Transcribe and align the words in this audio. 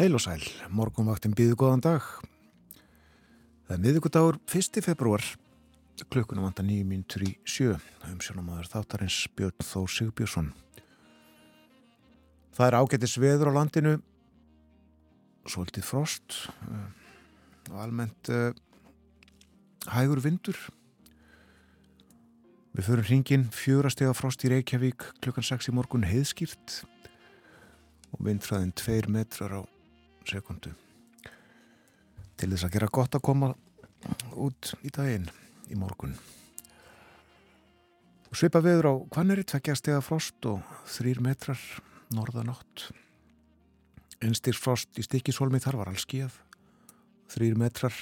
Heil 0.00 0.16
og 0.16 0.22
sæl, 0.24 0.40
morgunvaktin 0.72 1.34
býðu 1.36 1.58
góðan 1.60 1.82
dag. 1.84 2.04
Það 3.68 3.72
er 3.74 3.80
miðugudagur 3.84 4.36
1. 4.48 4.78
februar, 4.80 5.20
klukkuna 6.08 6.40
vanda 6.40 6.62
9 6.64 6.86
mínutur 6.88 7.26
í 7.26 7.34
sjö, 7.44 7.74
um 8.08 8.14
sjónamaður 8.24 8.70
þáttarins 8.72 9.18
Björn 9.36 9.60
Þór 9.60 9.90
Sigbjörnsson. 9.92 10.46
Það 12.56 12.64
er 12.64 12.76
ágættis 12.78 13.16
veður 13.20 13.50
á 13.52 13.56
landinu, 13.58 13.92
svolítið 15.44 15.84
frost 15.90 16.38
eh, 16.48 16.86
og 17.68 17.82
almennt 17.84 18.30
uh, 18.32 18.54
hægur 19.98 20.22
vindur. 20.24 20.62
Við 22.72 22.88
förum 22.88 23.08
hringin 23.10 23.44
fjórastega 23.52 24.16
frost 24.16 24.48
í 24.48 24.54
Reykjavík 24.54 25.04
klukkan 25.20 25.44
6 25.50 25.68
í 25.68 25.76
morgun 25.76 26.08
heiðskýrt 26.08 26.78
og 28.16 28.24
vindfræðin 28.30 28.72
2 28.80 29.12
metrar 29.12 29.58
á 29.60 29.62
sekundu. 30.28 30.72
Til 32.36 32.50
þess 32.52 32.66
að 32.66 32.74
gera 32.76 32.92
gott 32.92 33.16
að 33.16 33.26
koma 33.26 33.52
út 34.40 34.72
í 34.84 34.92
daginn 34.94 35.28
í 35.70 35.78
morgun. 35.78 36.16
Svipa 38.30 38.62
viður 38.62 38.86
á 38.86 38.94
Kvanneri 39.10 39.42
tveggjastega 39.44 40.00
frost 40.06 40.46
og 40.46 40.62
þrýr 40.86 41.18
metrar 41.24 41.58
norðanátt 42.14 42.90
einstýrsfrost 44.20 45.00
í 45.00 45.04
stikkishólmi 45.06 45.60
þar 45.62 45.80
var 45.80 45.90
alls 45.92 46.04
skíð 46.04 46.36
þrýr 47.32 47.56
metrar 47.58 47.96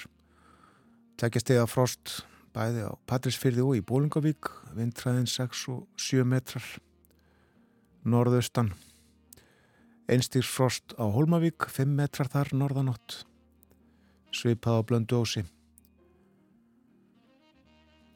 tveggjastega 1.20 1.66
frost 1.70 2.19
bæði 2.56 2.88
á 2.88 2.92
Patrísfyrði 3.08 3.64
og 3.64 3.78
í 3.78 3.84
Bólingavík 3.86 4.50
vindræðin 4.77 5.28
6 5.30 5.64
og 5.75 5.86
7 6.00 6.27
metrar 6.28 6.66
norðaustan 8.08 8.72
Einstýrs 10.09 10.48
frost 10.48 10.95
á 10.97 11.05
Hólmavík, 11.05 11.67
5 11.69 11.91
metrar 11.92 12.31
þar 12.33 12.48
norðanótt, 12.56 13.27
svipað 14.33 14.78
á 14.81 14.83
blöndu 14.89 15.19
ósi. 15.20 15.42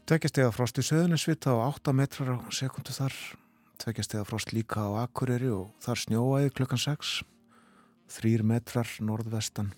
Tveggjastega 0.09 0.55
frost 0.57 0.81
í 0.81 0.85
söðunni 0.89 1.19
svita 1.21 1.53
á 1.53 1.69
8 1.69 1.93
metrar 1.93 2.31
á 2.33 2.49
sekundu 2.49 2.97
þar, 2.97 3.13
tveggjastega 3.77 4.25
frost 4.25 4.55
líka 4.57 4.87
á 4.89 5.05
Akureyri 5.05 5.51
og 5.53 5.69
þar 5.85 6.01
snjóaði 6.01 6.55
klukkan 6.57 6.81
6, 6.81 7.13
3 8.17 8.41
metrar 8.41 8.89
norðvestan. 9.05 9.75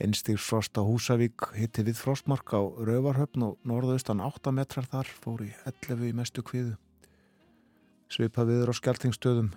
Einstýrs 0.00 0.48
frost 0.48 0.80
á 0.80 0.82
Húsavík 0.84 1.50
hitti 1.60 1.84
við 1.84 2.00
frostmark 2.00 2.56
á 2.56 2.64
Rauvarhöfn 2.64 3.44
og 3.50 3.60
norðaustan 3.68 4.24
8 4.24 4.56
metrar 4.56 4.88
þar 4.88 5.12
fór 5.12 5.44
í 5.44 5.52
11 5.68 6.08
í 6.08 6.16
mestu 6.16 6.40
kviðu. 6.40 6.72
Svipað 8.08 8.54
viður 8.54 8.72
á 8.72 8.74
skjaltingstöðum 8.80 9.52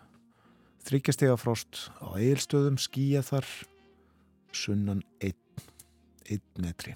Þryggjastega 0.87 1.35
frost 1.39 1.89
á 1.99 2.15
eilstöðum 2.15 2.79
skýja 2.79 3.21
þar 3.25 3.47
sunnan 4.55 5.03
1 5.19 5.35
metri. 6.61 6.95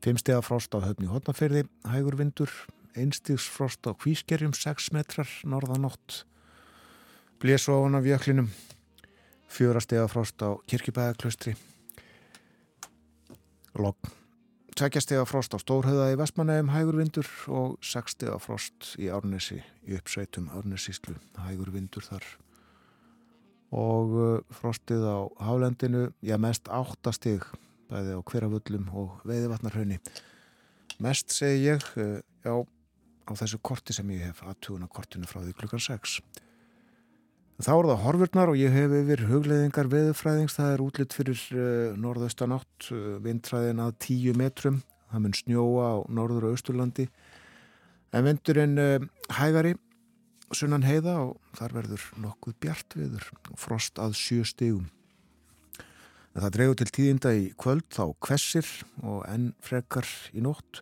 Fimmstega 0.00 0.40
frost 0.40 0.72
á 0.72 0.80
höfni 0.80 1.10
hotnaferði, 1.10 1.66
hægur 1.92 2.16
vindur, 2.16 2.52
einstigs 2.96 3.44
frost 3.52 3.84
á 3.84 3.92
kvískerjum 3.92 4.54
6 4.56 4.92
metrar 4.96 5.28
norðanótt, 5.44 6.22
blésu 7.42 7.76
á 7.76 7.84
hann 7.84 7.98
af 7.98 8.08
jöklinum, 8.08 8.48
fjórastega 9.50 10.08
frost 10.08 10.40
á 10.40 10.56
kirkibæðaklaustri, 10.70 11.54
logg. 13.76 14.19
Tvekkjastega 14.80 15.26
frost 15.28 15.52
á 15.52 15.60
Stórhauða 15.60 16.06
í 16.08 16.14
Vestmanægum 16.16 16.70
hægur 16.72 16.96
vindur 16.96 17.26
og 17.52 17.74
sekstega 17.84 18.38
frost 18.40 18.94
í 18.96 19.10
Árnesi 19.12 19.58
í 19.84 19.98
uppsveitum 19.98 20.46
Árnesíslu 20.56 21.18
hægur 21.36 21.68
vindur 21.74 22.06
þar. 22.06 22.24
Og 23.76 24.14
uh, 24.16 24.30
frostið 24.48 25.04
á 25.04 25.20
Hálendinu 25.44 26.06
já 26.24 26.38
mest 26.40 26.72
áttastig 26.72 27.44
bæði 27.92 28.16
á 28.16 28.20
hverjafullum 28.24 28.88
og 28.96 29.20
veiðvatnarhaunni 29.28 30.00
mest 31.04 31.36
segi 31.36 31.74
ég 31.74 31.84
uh, 32.00 32.16
já 32.40 32.56
á 32.64 33.32
þessu 33.36 33.60
korti 33.60 33.92
sem 33.92 34.16
ég 34.16 34.30
hef 34.30 34.40
aðtuguna 34.48 34.88
kortinu 34.88 35.28
frá 35.28 35.42
því 35.44 35.58
klukkan 35.60 35.84
6 35.90 36.22
Þá 37.60 37.74
er 37.74 37.86
það 37.90 37.98
horfurnar 38.06 38.48
og 38.48 38.56
ég 38.56 38.72
hef 38.72 38.92
yfir 38.96 39.22
hugleðingar 39.28 39.88
veðufræðings. 39.92 40.54
Það 40.56 40.70
er 40.72 40.82
útlitt 40.84 41.12
fyrir 41.12 41.40
uh, 41.52 41.96
norðaustan 42.00 42.54
átt, 42.56 42.86
uh, 42.88 43.18
vindræðin 43.20 43.82
að 43.84 43.90
10 44.06 44.38
metrum. 44.40 44.78
Það 45.10 45.22
mun 45.26 45.34
snjóa 45.36 45.88
á 45.92 45.96
norður 46.08 46.46
og 46.48 46.54
austurlandi. 46.56 47.04
En 48.16 48.24
vindurinn 48.24 48.80
uh, 48.80 49.04
hægari, 49.36 49.74
sunnan 50.56 50.86
heiða 50.88 51.18
og 51.26 51.58
þar 51.58 51.74
verður 51.76 52.06
nokkuð 52.24 52.54
bjart 52.64 52.96
viður. 52.96 53.26
Frost 53.60 54.00
að 54.00 54.16
sjö 54.16 54.46
stegum. 54.48 54.86
En 56.32 56.46
það 56.46 56.54
dregur 56.54 56.78
til 56.80 56.88
tíðinda 56.96 57.34
í 57.36 57.50
kvöld 57.60 57.90
þá 57.92 58.06
kvessir 58.24 58.70
og 59.02 59.26
enn 59.28 59.50
frekar 59.60 60.08
í 60.32 60.40
nótt. 60.46 60.80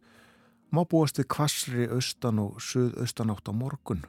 Má 0.71 0.85
búast 0.87 1.19
við 1.19 1.27
kvassri 1.35 1.89
austan 1.91 2.39
og 2.45 2.63
suðaustan 2.63 3.35
átt 3.35 3.51
á 3.51 3.55
morgun 3.57 4.07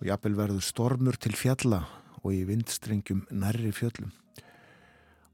og 0.00 0.08
jafnvel 0.10 0.36
verður 0.36 0.64
stormur 0.64 1.16
til 1.20 1.36
fjalla 1.36 1.84
og 2.22 2.32
í 2.34 2.42
vindstrengjum 2.48 3.24
nærri 3.30 3.72
fjöllum. 3.74 4.12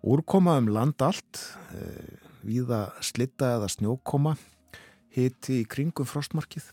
Úrkoma 0.03 0.57
um 0.59 0.69
land 0.69 1.03
allt, 1.03 1.57
eh, 1.75 2.19
viða 2.43 2.93
slitta 3.01 3.57
eða 3.57 3.69
snjókoma, 3.71 4.37
hiti 5.15 5.63
í 5.63 5.69
kringum 5.69 6.07
frostmarkið, 6.07 6.73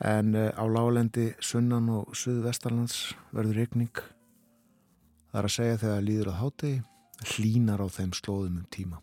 en 0.00 0.34
eh, 0.34 0.50
á 0.56 0.64
lálendi 0.64 1.34
sunnan 1.40 1.88
og 1.88 2.16
suðvestarlands 2.16 3.14
verður 3.32 3.60
regning. 3.60 3.92
Það 5.30 5.38
er 5.38 5.44
að 5.44 5.56
segja 5.56 5.76
þegar 5.84 6.02
líður 6.08 6.32
að 6.32 6.40
hátegi, 6.40 6.82
hlínar 7.36 7.84
á 7.84 7.88
þeim 7.92 8.12
slóðum 8.16 8.58
um 8.64 8.66
tíma. 8.72 9.00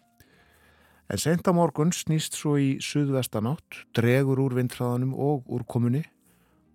En 1.07 1.17
sent 1.17 1.47
á 1.47 1.53
morgun 1.55 1.93
snýst 1.95 2.35
svo 2.35 2.57
í 2.59 2.81
suðvestanátt, 2.83 3.85
dregur 3.95 4.41
úr 4.43 4.57
vindhraðanum 4.57 5.13
og 5.13 5.45
úr 5.47 5.63
komunni 5.63 6.03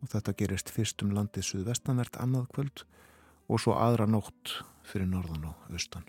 og 0.03 0.11
þetta 0.11 0.35
gerist 0.37 0.73
fyrst 0.75 1.03
um 1.05 1.15
landið 1.15 1.47
suðvestanvert 1.47 2.19
annað 2.23 2.49
kvöld 2.57 2.85
og 3.49 3.63
svo 3.63 3.77
aðra 3.79 4.09
nótt 4.11 4.59
fyrir 4.87 5.09
norðan 5.09 5.51
og 5.53 5.73
austan. 5.73 6.05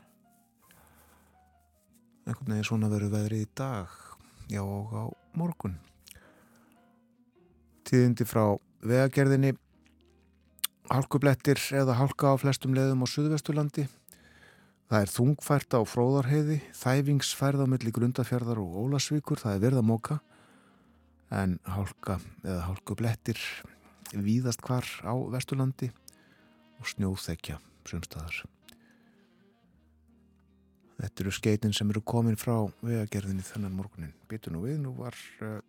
Einhvern 2.24 2.56
veginn 2.56 2.68
svona 2.68 2.90
verður 2.92 3.18
veðrið 3.18 3.44
í 3.44 3.50
dag, 3.58 3.92
já 4.50 4.62
og 4.64 4.94
á 4.96 5.04
morgun. 5.38 5.76
Tíðindi 7.84 8.26
frá 8.26 8.56
vegagerðinni, 8.84 9.54
halkublettir 10.92 11.60
eða 11.76 11.98
halka 12.00 12.34
á 12.34 12.36
flestum 12.40 12.76
leðum 12.76 13.04
á 13.04 13.08
suðvestulandi. 13.12 13.90
Það 14.88 15.04
er 15.04 15.12
þungfært 15.12 15.76
á 15.76 15.82
fróðarheiði, 15.88 16.62
þæfingsfærð 16.80 17.66
á 17.66 17.72
milli 17.76 17.92
grundafjörðar 17.96 18.62
og 18.64 18.80
ólasvíkur, 18.86 19.42
það 19.42 19.58
er 19.58 19.64
verða 19.68 19.86
móka 19.86 20.20
en 21.34 21.58
hálka 21.66 22.20
eða 22.44 22.68
hálkublettir 22.68 23.40
víðast 24.22 24.62
hvar 24.62 24.86
á 25.02 25.14
Vesturlandi 25.34 25.90
og 26.80 26.90
snjóþekja 26.92 27.58
sumstaðar. 27.88 28.44
Þetta 31.02 31.24
eru 31.24 31.34
skeitin 31.34 31.74
sem 31.76 31.90
eru 31.92 32.04
komin 32.06 32.38
frá 32.40 32.56
vegagerðinni 32.86 33.44
þennan 33.44 33.76
morgunin. 33.76 34.14
Býtu 34.30 34.54
nú 34.54 34.64
við, 34.68 34.78
nú 34.84 34.94
var, 34.96 35.18
uh, 35.44 35.60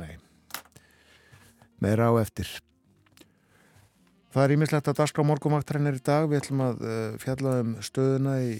nei, 0.00 0.18
meira 1.80 2.10
á 2.10 2.14
eftir. 2.20 2.50
Það 4.32 4.44
er 4.44 4.54
ímislegt 4.56 4.88
að 4.88 5.00
daska 5.00 5.24
á 5.24 5.28
morgumaktræðinir 5.28 6.00
í 6.00 6.04
dag. 6.04 6.28
Við 6.28 6.42
ætlum 6.42 6.64
að 6.66 6.84
uh, 6.84 7.00
fjalla 7.22 7.56
um 7.62 7.74
stöðuna 7.84 8.36
í 8.42 8.54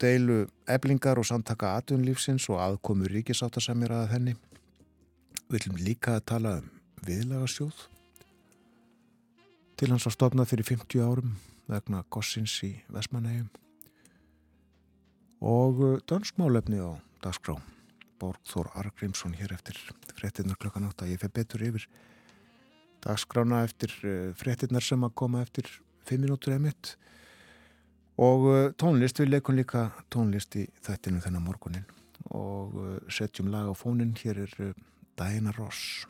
deilu 0.00 0.42
eblingar 0.70 1.20
og 1.20 1.28
samtaka 1.28 1.74
atunlífsins 1.80 2.46
og 2.52 2.60
aðkomu 2.64 3.08
ríkisáttasemjur 3.10 3.96
að 3.96 4.10
henni. 4.14 4.36
Við 5.48 5.62
ætlum 5.62 5.80
líka 5.82 6.20
að 6.20 6.28
tala 6.30 6.58
um 6.60 6.70
viðlagasjóð 7.04 7.88
til 9.80 9.88
hans 9.88 10.04
að 10.04 10.12
stopna 10.12 10.44
fyrir 10.44 10.66
50 10.68 11.00
árum 11.00 11.36
vegna 11.70 12.02
gossins 12.12 12.52
í 12.66 12.74
Vesmanægum 12.92 13.48
og 15.40 15.78
uh, 15.80 15.92
dansmálefni 16.04 16.82
á 16.84 17.00
dagskrá. 17.24 17.54
Borgþór 18.20 18.68
Argrímsson 18.76 19.32
hér 19.38 19.54
eftir 19.56 19.78
frettinnar 20.18 20.58
klokkan 20.60 20.84
átt 20.84 21.00
að 21.00 21.14
ég 21.14 21.22
feg 21.22 21.32
betur 21.32 21.64
yfir 21.64 21.86
dagskrána 23.06 23.62
eftir 23.64 23.94
uh, 24.04 24.34
frettinnar 24.36 24.84
sem 24.84 25.00
að 25.06 25.16
koma 25.22 25.40
eftir 25.46 25.72
5 26.10 26.26
minútur 26.26 26.58
eða 26.58 26.66
mitt. 26.66 26.92
Og 28.20 28.46
uh, 28.50 28.60
tónlist, 28.76 29.24
við 29.24 29.32
leikum 29.38 29.56
líka 29.56 29.88
tónlist 30.12 30.60
í 30.60 30.66
þættinu 30.84 31.24
þennan 31.24 31.46
morgunin 31.48 31.88
og 32.36 32.76
setjum 33.08 33.48
lag 33.48 33.64
á 33.64 33.74
fónin 33.74 34.12
hér 34.20 34.42
er 34.44 34.74
Diana 35.16 35.54
Ross 35.56 36.04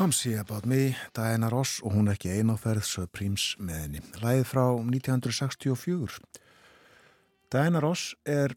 Come 0.00 0.12
See 0.12 0.32
About 0.34 0.64
Me, 0.64 0.96
Diana 1.12 1.50
Ross 1.52 1.82
og 1.84 1.92
hún 1.92 2.06
ekki 2.08 2.30
eináferð 2.32 2.86
Supremes 2.88 3.50
með 3.60 3.80
henni. 3.82 4.00
Læðið 4.22 4.46
frá 4.48 4.62
1964. 4.80 6.16
Diana 7.52 7.82
Ross 7.84 8.14
er 8.24 8.54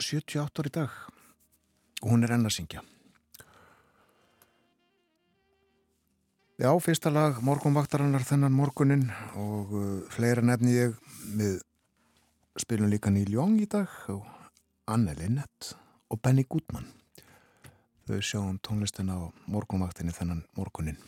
78 0.00 0.62
ári 0.62 0.70
í 0.70 0.74
dag 0.78 0.94
og 2.00 2.06
hún 2.14 2.24
er 2.24 2.32
enn 2.38 2.48
að 2.48 2.54
syngja. 2.56 2.80
Já, 6.56 6.70
fyrsta 6.80 7.12
lag 7.12 7.44
morgunvaktarannar 7.44 8.24
þennan 8.24 8.56
morgunin 8.56 9.04
og 9.36 9.76
uh, 9.76 9.84
fleira 10.16 10.40
nefni 10.40 10.78
ég 10.78 10.96
við 11.36 11.60
spilum 12.64 12.88
líka 12.88 13.12
Neil 13.12 13.36
Young 13.36 13.60
í 13.60 13.68
dag 13.68 13.92
og 14.16 14.24
Anne 14.88 15.20
Linnet 15.20 15.74
og 16.08 16.24
Benny 16.24 16.48
Goodman 16.48 16.88
þau 18.06 18.20
sjáum 18.24 18.58
tónlistina 18.64 19.16
á 19.18 19.22
morgunvaktinni 19.46 20.14
þennan 20.14 20.44
morgunin. 20.56 20.98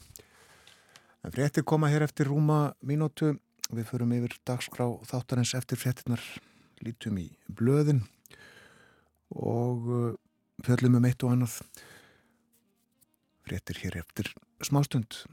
En 1.25 1.33
fréttir 1.33 1.65
koma 1.65 1.89
hér 1.93 2.05
eftir 2.07 2.29
rúma 2.31 2.75
mínútu. 2.85 3.35
Við 3.73 3.87
förum 3.89 4.13
yfir 4.13 4.35
dagskrá 4.45 4.87
þáttarins 5.09 5.55
eftir 5.57 5.81
fréttinar, 5.81 6.21
lítum 6.85 7.17
í 7.23 7.31
blöðin 7.49 8.03
og 9.33 9.89
uh, 9.89 10.11
fjöllum 10.63 10.99
um 11.01 11.07
eitt 11.09 11.25
og 11.25 11.33
annað. 11.33 11.57
Fréttir 13.49 13.81
hér 13.81 14.03
eftir 14.05 14.31
smástund. 14.61 15.25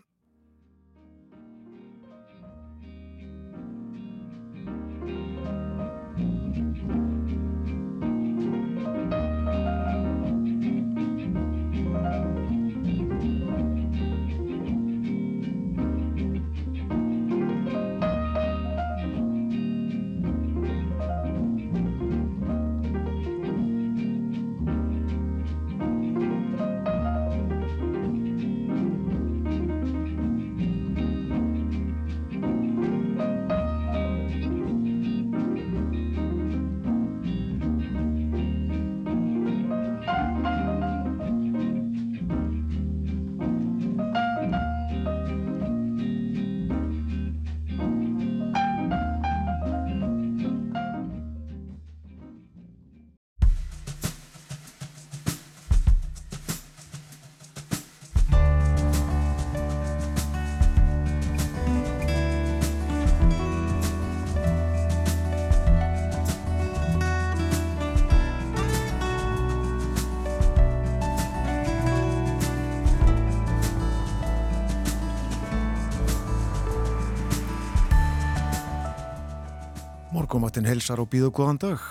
Morgumáttin 80.41 80.65
helsar 80.65 80.97
og 80.97 81.05
býðu 81.13 81.27
góðan 81.37 81.59
dag. 81.61 81.81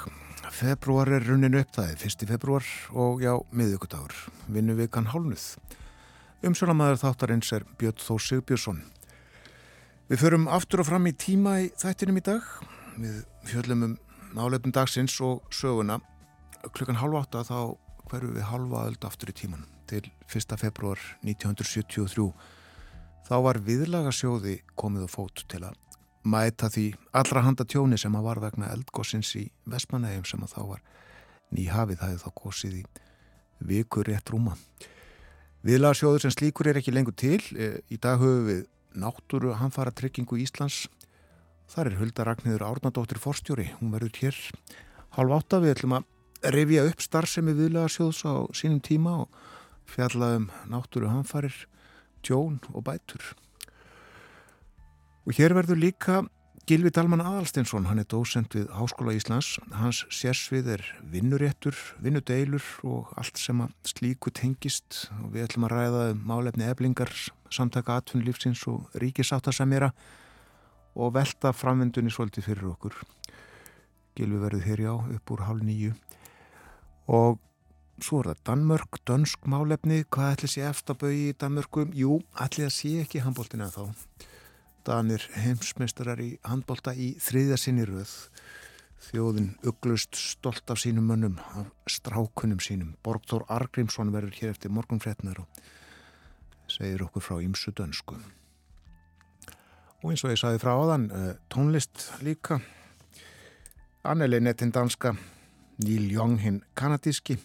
Februar 0.50 1.07
er 1.14 1.23
runnin 1.23 1.54
upp, 1.54 1.69
það 1.71 2.00
1. 2.09 2.25
februar 2.26 2.64
og 2.99 3.21
já, 3.23 3.30
miðugudagur. 3.54 4.16
Vinnu 4.50 4.75
vikan 4.75 5.07
hálnuð. 5.12 5.45
Umsjónamaður 6.42 6.99
þáttarins 6.99 7.52
er 7.54 7.62
Björn 7.78 8.02
Þó 8.02 8.16
Sigbjörnsson. 8.19 8.80
Við 10.11 10.23
förum 10.25 10.49
aftur 10.50 10.83
og 10.83 10.88
fram 10.88 11.07
í 11.07 11.12
tíma 11.14 11.52
í 11.62 11.69
þættinum 11.78 12.19
í 12.19 12.25
dag. 12.26 12.49
Við 12.97 13.21
fjöllum 13.52 13.85
um 13.87 13.95
nálefnum 14.35 14.75
dagsins 14.75 15.14
og 15.23 15.47
söguna. 15.54 16.00
Klukkan 16.75 16.99
halv 16.99 17.21
átta 17.21 17.45
þá 17.47 17.78
hverju 18.11 18.33
við 18.35 18.49
halva 18.50 18.88
öld 18.88 19.07
aftur 19.07 19.30
í 19.30 19.37
tíman 19.45 19.62
til 19.87 20.02
1. 20.26 20.59
februar 20.59 20.99
1973. 21.23 22.26
Þá 23.30 23.37
var 23.47 23.62
viðlagasjóði 23.62 24.57
komið 24.75 25.07
á 25.07 25.09
fót 25.14 25.47
til 25.47 25.62
að 25.71 25.78
mæta 26.23 26.69
því 26.69 26.87
allra 27.17 27.45
handa 27.47 27.65
tjóni 27.65 27.99
sem 27.99 28.15
að 28.17 28.27
var 28.27 28.41
vegna 28.43 28.71
eldgósins 28.75 29.33
í 29.41 29.47
Vestmanægjum 29.71 30.27
sem 30.29 30.43
að 30.45 30.55
þá 30.55 30.62
var 30.75 30.83
nýhafið 31.57 32.00
það 32.03 32.15
er 32.15 32.23
þá 32.23 32.31
gósið 32.43 32.79
í 32.81 32.83
vikur 33.71 34.09
rétt 34.09 34.33
rúma. 34.33 34.57
Viðlagsjóður 35.67 36.25
sem 36.25 36.33
slíkur 36.33 36.71
er 36.71 36.81
ekki 36.81 36.95
lengur 36.95 37.17
til. 37.17 37.41
E, 37.53 37.83
í 37.93 37.99
dag 38.00 38.21
höfum 38.21 38.47
við 38.49 38.62
náttúru 38.97 39.53
hanfara 39.61 39.93
tryggingu 39.93 40.39
Íslands. 40.41 40.87
Þar 41.71 41.91
er 41.91 41.99
Hulda 42.00 42.25
Ragnhildur 42.27 42.65
Árnadóttir 42.67 43.21
Forstjóri. 43.21 43.69
Hún 43.79 43.93
verður 43.93 44.17
hér 44.23 44.39
halv 45.19 45.37
átta. 45.37 45.61
Við 45.61 45.75
ætlum 45.77 45.99
að 45.99 46.55
revja 46.57 46.87
upp 46.89 47.05
starfsemi 47.05 47.53
viðlega 47.59 47.93
sjóðs 47.93 48.25
á 48.25 48.35
sínum 48.57 48.81
tíma 48.81 49.19
og 49.27 49.37
fjalla 49.91 50.33
um 50.39 50.49
náttúru 50.71 51.11
hanfarir, 51.12 51.55
tjón 52.25 52.59
og 52.73 52.87
bætur. 52.87 53.35
Og 55.29 55.37
hér 55.37 55.53
verður 55.53 55.77
líka 55.77 56.23
Gilvi 56.71 56.91
Dalman 56.95 57.21
Adalsteinsson, 57.21 57.89
hann 57.91 57.99
er 57.99 58.07
dósend 58.09 58.55
við 58.55 58.69
Háskóla 58.73 59.12
Íslands. 59.17 59.57
Hans 59.75 60.05
sérsvið 60.15 60.71
er 60.77 60.85
vinnuréttur, 61.12 61.75
vinnudeilur 62.00 62.65
og 62.87 63.11
allt 63.21 63.41
sem 63.41 63.61
að 63.65 63.75
slíku 63.91 64.33
tengist 64.33 65.09
og 65.19 65.35
við 65.35 65.49
ætlum 65.49 65.67
að 65.67 65.75
ræða 65.75 66.07
um 66.12 66.23
málefni 66.31 66.69
eblingar, 66.71 67.11
samtaka 67.53 67.99
atvinnulífsins 68.00 68.62
og 68.71 68.87
ríkisáttasemjara 69.03 69.91
og 70.95 71.12
velta 71.19 71.53
framvendunni 71.53 72.15
svolítið 72.15 72.49
fyrir 72.49 72.71
okkur. 72.73 72.97
Gilvi 74.17 74.41
verður 74.41 74.67
hér 74.71 74.87
já 74.87 74.95
upp 74.95 75.37
úr 75.37 75.47
hálf 75.50 75.67
nýju 75.67 75.95
og 77.11 77.41
svo 78.00 78.23
er 78.23 78.33
það 78.33 78.45
Danmörk, 78.47 79.03
dönsk 79.05 79.45
málefni, 79.45 80.05
hvað 80.09 80.37
ætli 80.37 80.55
sé 80.55 80.69
eftabögi 80.71 81.33
í 81.33 81.37
Danmörkum? 81.37 81.93
Jú, 81.99 82.23
ætli 82.39 82.69
það 82.69 82.77
sé 82.79 82.99
ekki 83.03 83.27
handbóltina 83.27 83.69
þá. 83.75 83.91
Danir 84.87 85.25
heimsmeistarar 85.37 86.20
í 86.25 86.30
handbólta 86.46 86.94
í 86.96 87.12
þriðja 87.20 87.58
sinni 87.60 87.84
röð. 87.88 88.12
Þjóðin 89.00 89.54
uglust 89.64 90.16
stolt 90.16 90.70
af 90.72 90.80
sínum 90.80 91.06
mönnum, 91.08 91.38
af 91.56 91.68
strákunum 91.88 92.60
sínum. 92.60 92.94
Borgþór 93.04 93.46
Argrímsson 93.49 94.12
verður 94.12 94.37
hér 94.38 94.54
eftir 94.54 94.72
morgunfrétnar 94.72 95.40
og 95.42 95.62
segir 96.68 97.04
okkur 97.04 97.25
frá 97.25 97.40
ímsu 97.44 97.72
dönsku. 97.76 98.16
Og 100.00 100.12
eins 100.12 100.25
og 100.25 100.32
ég 100.32 100.40
saði 100.40 100.60
frá 100.62 100.72
áðan, 100.76 101.10
eh, 101.12 101.34
tónlist 101.52 102.08
líka. 102.25 102.60
Anneli 104.04 104.40
nettin 104.40 104.72
danska, 104.72 105.14
Neil 105.84 106.10
Young 106.12 106.38
hinn 106.40 106.62
kanadíski 106.75 107.37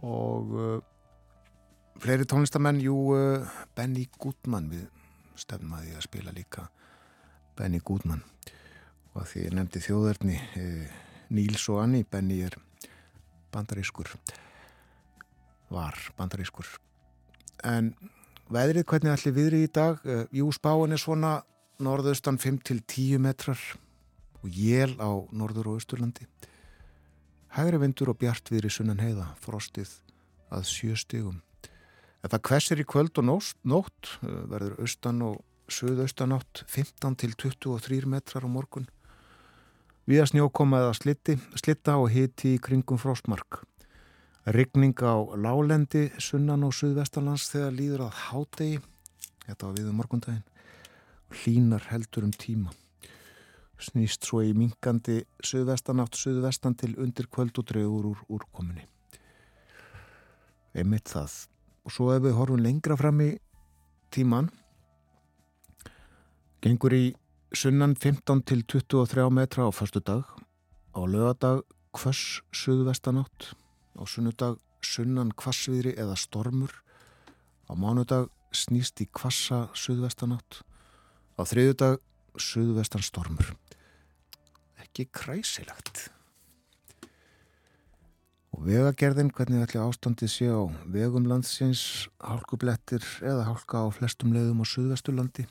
og 0.00 0.54
uh, 0.56 0.80
fleiri 2.00 2.24
tónlistamenn, 2.24 2.80
jú, 2.80 2.96
uh, 3.12 3.44
Benny 3.76 4.06
Goodman 4.16 4.70
við 4.72 4.88
stefnum 5.40 5.78
að 5.78 5.94
að 5.96 6.06
spila 6.06 6.34
líka 6.36 6.68
Benny 7.58 7.80
Goodman. 7.84 8.22
Og 9.14 9.26
því 9.26 9.46
ég 9.48 9.56
nefndi 9.56 9.82
þjóðverðni 9.82 10.36
eh, 10.60 11.00
Níls 11.34 11.66
og 11.72 11.82
Anni, 11.82 12.04
Benny 12.06 12.42
er 12.46 12.54
bandarískur 13.50 14.12
var 15.70 15.96
bandarískur. 16.18 16.66
En 17.64 17.92
veðrið 18.50 18.86
hvernig 18.90 19.14
allir 19.14 19.36
viðri 19.36 19.62
í 19.64 19.72
dag? 19.72 20.00
Eh, 20.04 20.26
jú 20.40 20.50
spáin 20.54 20.94
er 20.94 21.00
svona 21.00 21.40
norðaustan 21.80 22.40
5-10 22.40 23.20
metrar 23.22 23.60
og 24.42 24.50
jél 24.50 24.96
á 24.98 25.10
norður 25.32 25.72
og 25.72 25.80
austurlandi. 25.80 26.26
Hægri 27.54 27.80
vindur 27.82 28.12
og 28.12 28.18
bjart 28.20 28.50
viðri 28.50 28.70
sunnan 28.70 29.02
heiða 29.02 29.32
frostið 29.42 29.92
að 30.50 30.66
sjö 30.70 30.96
stigum 30.98 31.40
En 32.20 32.32
það 32.32 32.42
hversir 32.50 32.82
í 32.82 32.88
kvöld 32.88 33.16
og 33.20 33.26
nótt, 33.26 33.56
nótt 33.64 34.14
eh, 34.20 34.42
verður 34.50 34.80
austan 34.84 35.22
og 35.24 35.40
söðaustanátt 35.70 36.64
15 36.66 37.16
til 37.22 37.36
23 37.38 38.08
metrar 38.10 38.44
á 38.44 38.50
morgun. 38.50 38.88
Við 40.10 40.24
að 40.24 40.32
snjókoma 40.32 40.82
eða 40.82 40.94
slitti, 40.98 41.36
slitta 41.60 41.96
og 42.00 42.10
hiti 42.10 42.56
í 42.56 42.62
kringum 42.62 42.98
frostmark. 42.98 43.62
Ryggning 44.50 44.96
á 45.04 45.16
lálendi, 45.38 46.08
sunnan 46.18 46.64
og 46.66 46.74
söðvestanlands 46.74 47.50
þegar 47.52 47.76
líður 47.76 48.06
að 48.08 48.16
hádegi, 48.24 48.80
þetta 49.46 49.66
var 49.68 49.76
við 49.76 49.90
um 49.90 50.00
morgundaginn, 50.00 50.46
hlínar 51.42 51.86
heldur 51.92 52.26
um 52.26 52.32
tíma. 52.34 52.72
Snýst 53.80 54.26
svo 54.26 54.42
í 54.44 54.50
mingandi 54.56 55.22
söðvestanátt, 55.46 56.18
söðvestan 56.18 56.74
til 56.80 56.96
undir 57.00 57.30
kvöld 57.32 57.60
og 57.60 57.68
draugur 57.70 58.10
úr 58.10 58.24
úrkominni. 58.28 58.88
Emmitt 60.74 61.12
það 61.12 61.46
og 61.90 61.94
svo 61.96 62.12
ef 62.14 62.22
við 62.22 62.36
horfum 62.38 62.60
lengra 62.62 62.94
fram 62.94 63.18
í 63.18 63.32
tíman 64.14 64.46
gengur 66.62 66.94
í 66.94 67.16
sunnan 67.50 67.96
15 67.98 68.44
til 68.46 68.62
23 68.62 69.24
metra 69.34 69.66
á 69.66 69.74
förstu 69.74 69.98
dag 69.98 70.22
á 70.94 71.02
lögadag 71.02 71.64
hvers 71.90 72.42
suðvestanátt. 72.54 73.58
Á 73.98 74.06
sunnudag 74.06 74.60
sunnan 74.82 75.34
kvassviðri 75.34 75.96
eða 75.98 76.14
stormur. 76.14 76.70
Á 77.66 77.74
mánudag 77.74 78.30
snýst 78.54 79.02
í 79.02 79.08
kvassa 79.10 79.66
suðvestanátt. 79.74 80.62
Á 81.34 81.42
þriðudag 81.42 81.98
suðvestan 82.38 83.02
stormur 83.02 83.50
ekki 84.78 85.10
kræsilegt 85.10 86.06
Og 88.50 88.64
vegagerðin, 88.66 89.30
hvernig 89.30 89.62
ætli 89.62 89.78
ástandið 89.78 90.30
sé 90.32 90.48
á 90.50 90.66
vegum 90.90 91.28
landsins, 91.30 92.08
hálkublettir 92.18 93.04
eða 93.22 93.46
hálka 93.46 93.84
á 93.86 93.88
flestum 93.94 94.34
leiðum 94.34 94.62
á 94.62 94.66
Suðvestulandi. 94.66 95.46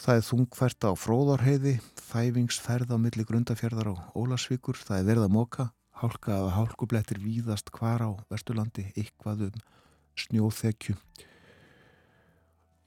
Það 0.00 0.18
er 0.18 0.24
þungfært 0.26 0.86
á 0.88 0.90
fróðarheiði, 0.96 1.74
þæfingsferð 2.08 2.96
á 2.96 2.98
milli 2.98 3.26
grundafjörðar 3.28 3.92
á 3.92 3.94
Ólasvíkur, 4.16 4.80
það 4.80 5.02
er 5.02 5.08
verið 5.10 5.26
að 5.28 5.36
móka, 5.36 5.68
hálka 6.00 6.32
eða 6.38 6.56
hálkublettir 6.56 7.20
víðast 7.22 7.68
hvar 7.76 8.02
á 8.08 8.10
Vestulandi, 8.32 8.88
ykkvað 8.96 9.46
um 9.50 9.62
snjóþekju. 10.18 10.96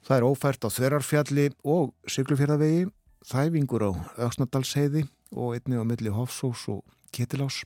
Það 0.05 0.17
er 0.17 0.27
ófært 0.27 0.65
á 0.65 0.69
Þverarfjalli 0.69 1.49
og 1.61 1.93
Siglufjörðavegi, 2.09 2.89
þæfingur 3.25 3.85
á 3.85 3.91
Öksnadalsheiði 4.27 5.05
og 5.37 5.55
einni 5.55 5.77
á 5.77 5.85
milli 5.85 6.13
Hofsós 6.13 6.65
og 6.73 6.83
Ketilás 7.13 7.63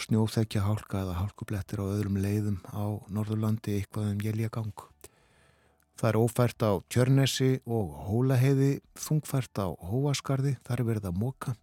snjóþekja 0.00 0.62
hálka 0.64 1.02
eða 1.02 1.18
hálkublettir 1.18 1.80
á 1.82 1.84
öðrum 1.84 2.16
leiðum 2.20 2.58
á 2.72 3.04
Norðurlandi 3.12 3.76
eitthvað 3.76 4.14
um 4.14 4.22
jæljagang. 4.24 4.84
Það 6.00 6.08
er 6.08 6.18
ófært 6.20 6.64
á 6.64 6.72
Tjörnesi 6.88 7.50
og 7.68 7.90
Hólaheiði, 8.06 8.70
þungfært 8.96 9.60
á 9.60 9.68
Hóaskarði, 9.68 10.54
þar 10.64 10.80
er 10.80 10.88
verið 10.88 11.08
að 11.10 11.18
móka. 11.20 11.54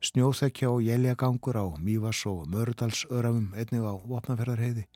Snjóþekja 0.00 0.70
og 0.72 0.80
jæljagangur 0.86 1.58
á 1.60 1.66
Mývas 1.76 2.22
og 2.30 2.46
Mörudalsörafum, 2.48 3.50
einnig 3.52 3.84
á 3.84 3.92
Vopnaferðarheiði. 4.08 4.86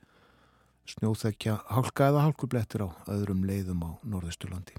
Snjóþekja 0.89 1.59
hálka 1.69 2.09
eða 2.09 2.25
hálkublettir 2.25 2.87
á 2.87 2.89
öðrum 3.13 3.45
leiðum 3.45 3.85
á 3.85 3.91
Norðusturlandi. 4.01 4.79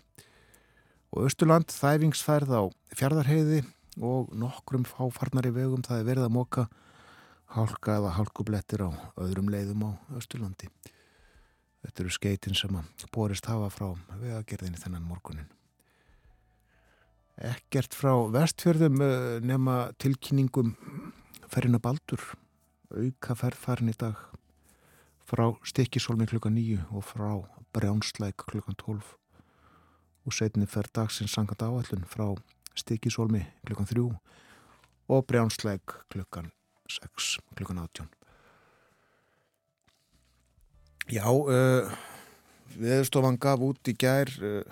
Og 1.14 1.30
Östurland 1.30 1.70
þæfingsfærð 1.70 2.58
á 2.58 2.64
Fjardarheiði 2.98 3.62
og 4.02 4.34
nokkrum 4.34 4.90
fáfarnari 4.90 5.54
vegum 5.54 5.86
það 5.86 6.02
er 6.02 6.10
verið 6.10 6.28
að 6.28 6.36
móka 6.36 6.66
hálka 7.54 8.00
eða 8.00 8.16
hálkublettir 8.18 8.86
á 8.86 8.90
öðrum 9.22 9.52
leiðum 9.54 9.86
á 9.86 9.92
Östurlandi. 10.18 10.70
Þetta 11.86 12.02
eru 12.02 12.14
skeitin 12.14 12.58
sem 12.58 12.74
að 12.80 13.06
borist 13.14 13.46
hafa 13.46 13.70
frá 13.70 13.92
vegagerðinni 14.18 14.82
þennan 14.82 15.06
morgunin. 15.06 15.52
Ekkert 17.36 17.94
frá 17.94 18.14
vestfjörðum 18.32 19.02
eh, 19.04 19.38
nema 19.44 19.92
tilkynningum 20.00 20.74
ferina 21.52 21.82
baldur, 21.84 22.22
auka 22.96 23.36
ferðfarin 23.36 23.92
í 23.92 23.98
dag 24.00 24.18
frá 25.26 25.50
Stikisólmi 25.68 26.28
klukka 26.30 26.50
nýju 26.54 26.80
og 26.96 27.06
frá 27.06 27.30
Brjánslæk 27.76 28.46
klukkan 28.48 28.78
tólf 28.80 29.16
og 30.26 30.34
setni 30.34 30.68
fer 30.70 30.88
dagsins 30.96 31.34
sangand 31.36 31.66
áallun 31.66 32.06
frá 32.10 32.30
Stikisólmi 32.78 33.44
klukkan 33.66 33.90
þrjú 33.90 34.06
og 35.10 35.26
Brjánslæk 35.28 35.98
klukkan 36.14 36.52
6 36.92 37.40
klukkan 37.58 37.82
18 37.84 38.10
Já 41.16 41.26
uh, 41.30 41.92
viðstofan 42.78 43.38
gaf 43.42 43.62
út 43.62 43.92
í 43.92 43.96
gær 43.98 44.32
uh, 44.42 44.64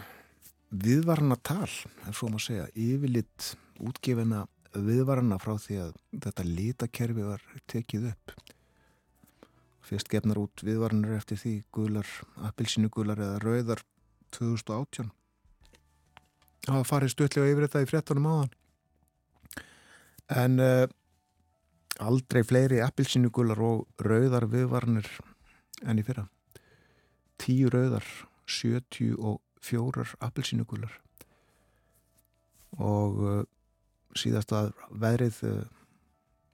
viðvarna 0.74 1.38
tal 1.46 1.70
er 1.70 2.16
svo 2.16 2.32
maður 2.32 2.48
segja, 2.48 2.68
yfirlitt 2.74 3.54
útgefina 3.84 4.48
viðvarna 4.74 5.38
frá 5.42 5.54
því 5.62 5.80
að 5.84 5.92
þetta 6.24 6.46
lítakerfi 6.48 7.26
var 7.28 7.44
tekið 7.70 8.08
upp. 8.10 8.34
Fyrst 9.86 10.10
gefnar 10.10 10.40
út 10.42 10.64
viðvarnir 10.66 11.14
eftir 11.20 11.38
því 11.38 11.54
gular, 11.76 12.10
appilsínugular 12.48 13.22
eða 13.22 13.42
rauðar 13.44 13.84
2018 14.34 15.12
það 16.64 16.86
farið 16.88 17.12
stutlega 17.12 17.52
yfir 17.52 17.66
þetta 17.68 17.84
í 17.84 17.88
frettunum 17.90 18.28
áðan. 18.32 18.52
En 20.34 20.60
uh, 20.64 20.86
aldrei 22.02 22.44
fleiri 22.46 22.82
appilsínugular 22.82 23.60
og 23.62 23.86
rauðar 24.02 24.48
viðvarnir 24.50 25.08
enn 25.86 26.00
í 26.00 26.06
fyrra. 26.06 26.26
Tíu 27.42 27.70
rauðar 27.74 28.06
74 28.50 30.16
appilsínugular 30.24 31.00
og 32.82 33.20
uh, 33.22 33.42
síðast 34.18 34.54
að 34.56 34.72
veðrið 34.90 35.40
uh, 35.50 35.58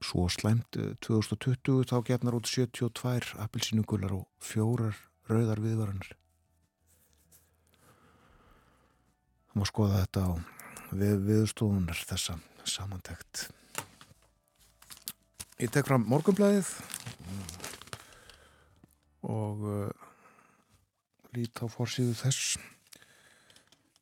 svo 0.03 0.27
slæmt 0.31 0.79
uh, 0.79 0.91
2020 1.05 1.87
þá 1.87 1.97
gefnar 2.07 2.37
út 2.39 2.49
72 2.49 3.35
appilsínugular 3.39 4.15
og 4.17 4.27
fjórar 4.43 4.97
rauðar 5.29 5.61
viðvaranir. 5.63 6.15
Það 9.49 9.61
má 9.61 9.69
skoða 9.69 10.03
þetta 10.03 10.25
á 10.25 10.31
við, 10.91 11.15
viðstofunar 11.29 12.03
þessa 12.09 12.37
samantækt. 12.67 13.47
Ég 15.59 15.67
tek 15.75 15.89
fram 15.89 16.05
morgunblæðið 16.07 16.69
og 19.27 19.65
uh, 19.67 19.89
lít 21.35 21.59
á 21.59 21.67
fórsíðu 21.67 22.13
þess. 22.15 22.53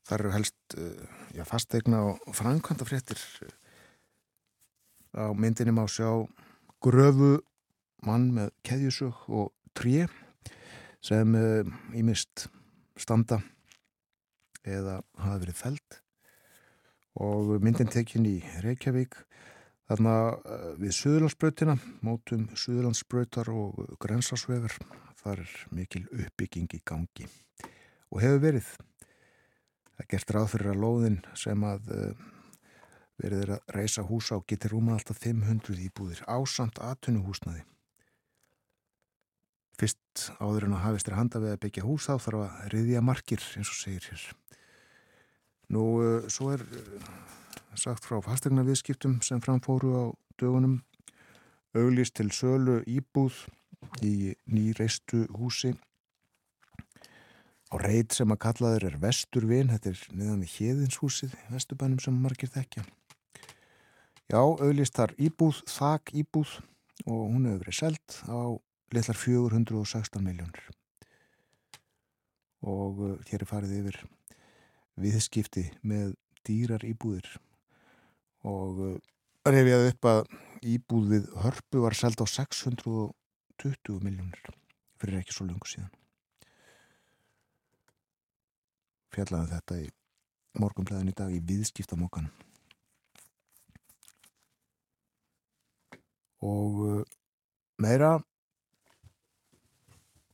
Það 0.05 0.13
eru 0.19 0.33
helst 0.35 0.75
uh, 0.77 1.41
fastegna 1.49 2.03
og 2.11 2.37
framkvæmda 2.37 2.85
fréttir. 2.85 3.17
Á 5.17 5.33
myndinni 5.33 5.73
má 5.73 5.87
sjá 5.89 6.29
gröfu 6.77 7.39
mann 8.05 8.29
með 8.37 8.53
keðjusug 8.61 9.25
og 9.25 9.49
tré 9.73 10.05
sem 11.01 11.33
uh, 11.41 11.65
mist 11.97 12.51
standa 13.01 13.41
eða 14.61 14.99
hafa 15.17 15.41
verið 15.41 15.63
feld 15.65 16.01
og 17.17 17.55
myndin 17.65 17.89
tekinn 17.89 18.29
í 18.29 18.43
Reykjavík 18.61 19.23
þarna 19.87 20.15
uh, 20.35 20.69
við 20.79 20.95
Suðurlandsbrautina 20.99 21.77
mótum 22.05 22.47
Suðurlandsbrautar 22.55 23.51
og 23.53 23.81
grensásvegar. 24.03 24.75
Þar 25.17 25.43
er 25.43 25.53
mikil 25.75 26.05
uppbygging 26.13 26.71
í 26.77 26.81
gangi 26.87 27.27
og 28.13 28.21
hefur 28.23 28.43
verið. 28.43 28.67
Það 29.97 30.09
gert 30.13 30.35
ráð 30.35 30.51
fyrir 30.53 30.71
að 30.71 30.83
lóðin 30.83 31.17
sem 31.35 31.63
að 31.67 31.89
uh, 31.95 32.27
verið 33.17 33.55
að 33.57 33.73
reysa 33.73 34.05
húsa 34.05 34.37
og 34.37 34.45
getur 34.47 34.75
rúma 34.75 34.93
alltaf 34.95 35.19
500 35.23 35.81
íbúðir 35.87 36.21
ásamt 36.29 36.77
aðtunuhúsnaði 36.83 37.65
fyrst 39.77 40.31
áður 40.41 40.67
en 40.67 40.77
að 40.77 40.85
hafist 40.87 41.09
er 41.09 41.17
handa 41.17 41.41
við 41.41 41.53
að 41.53 41.63
byggja 41.65 41.85
hús 41.85 42.07
þá 42.09 42.15
þarf 42.25 42.43
að 42.43 42.69
riðja 42.73 43.03
markir 43.05 43.43
eins 43.57 43.69
og 43.69 43.77
segir 43.77 44.07
hér. 44.09 44.23
Nú 45.73 45.83
uh, 46.01 46.29
svo 46.31 46.53
er 46.55 46.63
sagt 47.75 48.05
frá 48.05 48.19
fastegna 48.23 48.63
viðskiptum 48.67 49.19
sem 49.25 49.41
framfóru 49.43 49.91
á 49.97 50.03
dögunum 50.39 50.79
auglist 51.77 52.15
til 52.17 52.31
sölu 52.31 52.79
íbúð 52.87 53.43
í 54.01 54.33
nýreistu 54.49 55.25
húsi. 55.37 55.73
Á 57.67 57.75
reit 57.83 58.15
sem 58.15 58.31
að 58.31 58.41
kallaður 58.45 58.87
er 58.89 58.99
Vesturvin 59.01 59.73
þetta 59.73 59.91
er 59.91 60.03
niðan 60.15 60.43
við 60.45 60.53
Hjeðinshúsið 60.55 61.35
Vesturbænum 61.51 61.99
sem 61.99 62.15
margir 62.15 62.51
þekkja. 62.53 62.85
Já, 64.31 64.39
auglist 64.39 64.95
þar 64.95 65.13
íbúð 65.19 65.61
þak 65.71 66.13
íbúð 66.15 66.57
og 67.05 67.21
hún 67.31 67.45
hefur 67.47 67.63
verið 67.65 67.79
selt 67.81 68.19
á 68.27 68.39
litlar 68.95 69.19
416 69.19 70.23
miljónir 70.23 70.63
og 72.67 73.01
uh, 73.03 73.17
hér 73.29 73.43
er 73.43 73.49
farið 73.49 73.75
yfir 73.81 73.99
viðskipti 74.97 75.67
með 75.85 76.15
dýrar 76.47 76.83
íbúðir 76.87 77.27
og 78.45 78.81
uh, 78.85 78.97
reyfjaði 79.47 79.93
upp 79.93 80.09
að 80.11 80.21
íbúð 80.67 81.11
við 81.13 81.29
hörpu 81.43 81.83
var 81.83 81.95
seld 81.97 82.21
á 82.21 82.25
620 82.27 84.01
miljónir 84.03 84.51
fyrir 84.97 85.21
ekki 85.21 85.35
svo 85.35 85.47
lungu 85.47 85.69
síðan. 85.69 85.93
Fjallaði 89.13 89.53
þetta 89.53 89.79
í 89.81 89.87
morgunblæðin 90.61 91.13
í 91.13 91.17
dag 91.17 91.33
í 91.33 91.41
viðskiptamokkanum 91.47 92.33
og 96.47 96.81
uh, 96.85 97.03
meira 97.81 98.17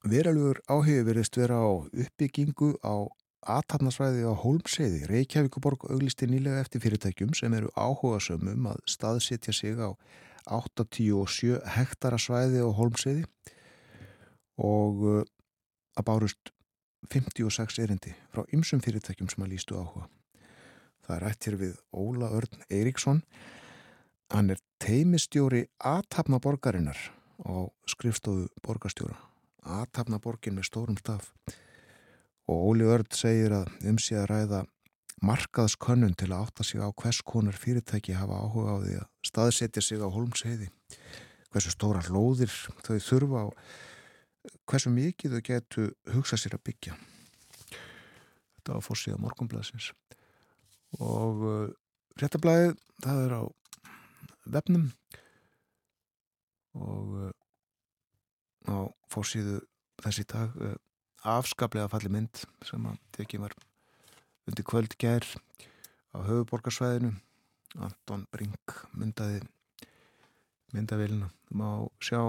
Veralögur 0.03 0.59
áhugir 0.67 1.05
verðist 1.07 1.37
vera 1.39 1.61
á 1.63 1.71
uppbyggingu 1.87 2.73
á 2.83 3.07
aðtarnasvæði 3.49 4.25
á 4.27 4.33
Hólmseiði. 4.37 5.03
Reykjavíkuborg 5.09 5.85
auglisti 5.89 6.27
nýlega 6.29 6.61
eftir 6.63 6.83
fyrirtækjum 6.83 7.33
sem 7.37 7.53
eru 7.57 7.71
áhuga 7.75 8.19
sömum 8.23 8.69
að 8.71 8.81
staðsetja 8.89 9.53
sig 9.55 9.79
á 9.79 9.91
87 10.49 11.59
hektara 11.75 12.19
svæði 12.19 12.63
á 12.63 12.69
Hólmseiði 12.75 13.25
og 14.63 15.03
uh, 15.07 15.23
að 15.97 16.07
bárust 16.09 16.53
56 17.11 17.81
erindi 17.83 18.13
frá 18.31 18.45
ymsum 18.55 18.81
fyrirtækjum 18.83 19.31
sem 19.31 19.43
að 19.43 19.55
lístu 19.55 19.79
áhuga. 19.79 20.07
Það 21.03 21.17
er 21.17 21.27
ættir 21.31 21.59
við 21.59 21.75
Óla 21.91 22.31
Örn 22.31 22.63
Eiríksson. 22.71 23.21
Hann 24.31 24.53
er 24.53 24.63
teimistjóri 24.79 25.65
aðtapnaborgarinnar 25.83 26.97
á 27.43 27.67
skrifstofu 27.91 28.47
borgarstjóra 28.63 29.19
aðtapna 29.63 30.19
borgin 30.19 30.57
með 30.57 30.67
stórum 30.69 30.97
staf 30.99 31.31
og 32.49 32.69
Óli 32.71 32.87
Örd 32.89 33.13
segir 33.15 33.53
að 33.55 33.71
um 33.89 33.99
sig 34.01 34.19
að 34.19 34.29
ræða 34.33 34.63
markaðskönnun 35.23 36.17
til 36.19 36.31
að 36.33 36.47
átta 36.47 36.65
sig 36.67 36.83
á 36.83 36.91
hvers 36.91 37.21
konar 37.23 37.55
fyrirtæki 37.55 38.17
hafa 38.17 38.41
áhuga 38.43 38.75
á 38.75 38.77
því 38.83 38.95
að 38.99 39.09
staðsetja 39.29 39.83
sig 39.85 40.03
á 40.03 40.07
holmsheiði 40.11 40.69
hversu 41.53 41.71
stóra 41.71 42.01
hlóðir 42.07 42.51
þau 42.83 42.97
þurfa 42.97 43.43
og 43.47 43.57
hversu 44.67 44.91
mikið 44.93 45.37
þau 45.37 45.43
getu 45.47 45.85
hugsa 46.13 46.39
sér 46.39 46.57
að 46.57 46.65
byggja. 46.69 46.95
Þetta 48.57 48.77
var 48.77 48.85
fórsíða 48.85 49.21
morgunblæðsins 49.21 49.91
og 51.01 51.43
uh, 51.47 51.69
réttablaðið 52.21 52.75
það 53.03 53.21
er 53.23 53.35
á 53.37 53.41
vefnum. 54.57 54.89
Og 56.73 57.15
uh, 57.21 57.31
á 58.65 58.77
fórsíðu 59.13 59.61
þessi 60.01 60.25
dag 60.33 60.57
uh, 60.57 60.75
afskaplega 61.23 61.89
falli 61.91 62.11
mynd 62.11 62.43
sem 62.67 62.85
að 62.89 62.97
tekið 63.15 63.45
var 63.45 63.55
undir 64.49 64.65
kvöld 64.67 64.95
gær 64.99 65.25
á 66.13 66.17
höfuborgarsvæðinu 66.27 67.13
Anton 67.81 68.25
Brink 68.31 68.75
myndaði 68.93 69.39
myndavilina 70.73 71.29
má 71.53 71.85
sjá 72.03 72.19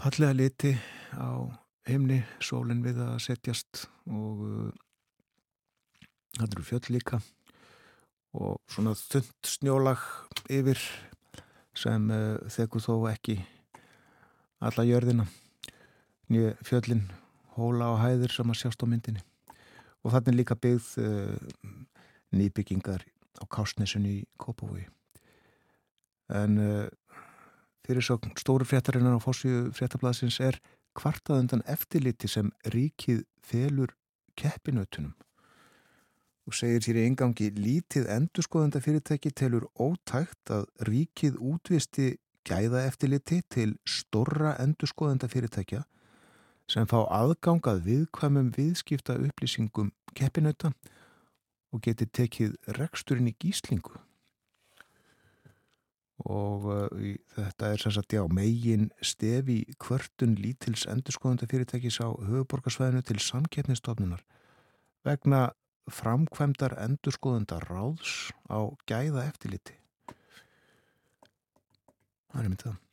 fallega 0.00 0.36
liti 0.36 0.74
á 1.16 1.48
heimni, 1.86 2.20
sólinn 2.42 2.82
við 2.84 3.00
að 3.04 3.16
setjast 3.22 3.86
og 4.10 4.42
það 6.36 6.46
uh, 6.46 6.50
eru 6.50 6.66
fjöll 6.66 6.94
líka. 6.96 7.20
Og 8.36 8.58
svona 8.68 8.92
þund 8.98 9.48
snjólag 9.48 10.02
yfir 10.52 10.82
sem 11.78 12.10
uh, 12.10 12.36
þekur 12.52 12.84
þó 12.84 12.94
ekki 13.14 13.38
alla 14.66 14.86
jörðina 14.88 15.28
fjöllin 16.66 17.06
hóla 17.56 17.92
og 17.94 18.00
hæðir 18.02 18.34
sem 18.34 18.50
að 18.50 18.60
sjást 18.60 18.82
á 18.82 18.86
myndinni. 18.86 19.22
Og 20.04 20.12
þannig 20.14 20.40
líka 20.40 20.56
byggð 20.58 20.88
uh, 21.02 21.70
nýbyggingar 22.36 23.04
á 23.40 23.44
Kásnesun 23.50 24.06
í 24.06 24.16
Kópavogi. 24.40 24.86
En 26.30 26.58
uh, 26.58 26.86
fyrir 27.86 28.04
svo 28.04 28.18
stóru 28.38 28.66
fréttarinnar 28.66 29.18
á 29.18 29.22
fórsvíu 29.22 29.70
fréttablasins 29.76 30.40
er 30.42 30.58
kvartaðundan 30.96 31.64
eftirliti 31.68 32.28
sem 32.30 32.50
ríkið 32.72 33.24
felur 33.44 33.94
keppinautunum. 34.36 35.14
Og 36.46 36.54
segir 36.54 36.84
sér 36.84 37.00
í 37.00 37.08
engangi 37.08 37.50
lítið 37.54 38.06
endurskoðanda 38.12 38.80
fyrirtæki 38.82 39.32
telur 39.34 39.66
ótækt 39.82 40.52
að 40.54 40.68
ríkið 40.86 41.40
útvisti 41.42 42.14
gæða 42.46 42.84
eftirliti 42.86 43.40
til 43.50 43.72
storra 43.88 44.54
endurskoðenda 44.62 45.26
fyrirtækja 45.30 45.82
sem 46.70 46.86
fá 46.90 46.98
aðgangað 47.14 47.84
viðkvæmum 47.86 48.50
viðskipta 48.56 49.16
upplýsingum 49.22 49.92
keppinauta 50.18 50.72
og 51.74 51.82
geti 51.84 52.08
tekið 52.18 52.56
reksturinn 52.78 53.30
í 53.30 53.36
gíslingu. 53.42 54.00
Og 56.26 56.64
uh, 56.72 57.10
þetta 57.36 57.70
er 57.70 57.82
sérsagt 57.82 58.16
já, 58.16 58.22
megin 58.32 58.88
stefi 59.04 59.60
kvörtun 59.82 60.34
lítils 60.40 60.86
endurskoðenda 60.90 61.46
fyrirtækis 61.50 62.00
á 62.00 62.08
höfuborgarsvæðinu 62.08 63.04
til 63.04 63.20
samkeppnistofnunar 63.20 64.24
vegna 65.06 65.50
framkvæmdar 65.92 66.74
endurskoðenda 66.82 67.60
ráðs 67.68 68.32
á 68.50 68.58
gæða 68.88 69.28
eftirliti 69.28 69.76
það 72.36 72.42
er 72.42 72.50
myndið 72.50 72.68
það. 72.70 72.85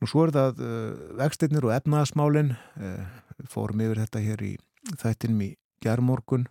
Nú 0.00 0.08
svo 0.10 0.26
er 0.26 0.32
það 0.34 0.62
uh, 0.64 1.04
vextinnir 1.20 1.66
og 1.68 1.74
efnaðasmálinn, 1.76 2.54
uh, 2.54 3.04
fórum 3.50 3.82
yfir 3.84 4.02
þetta 4.02 4.24
hér 4.24 4.42
í 4.44 4.52
þættinum 5.00 5.44
í 5.46 5.50
gerðmorgun, 5.84 6.48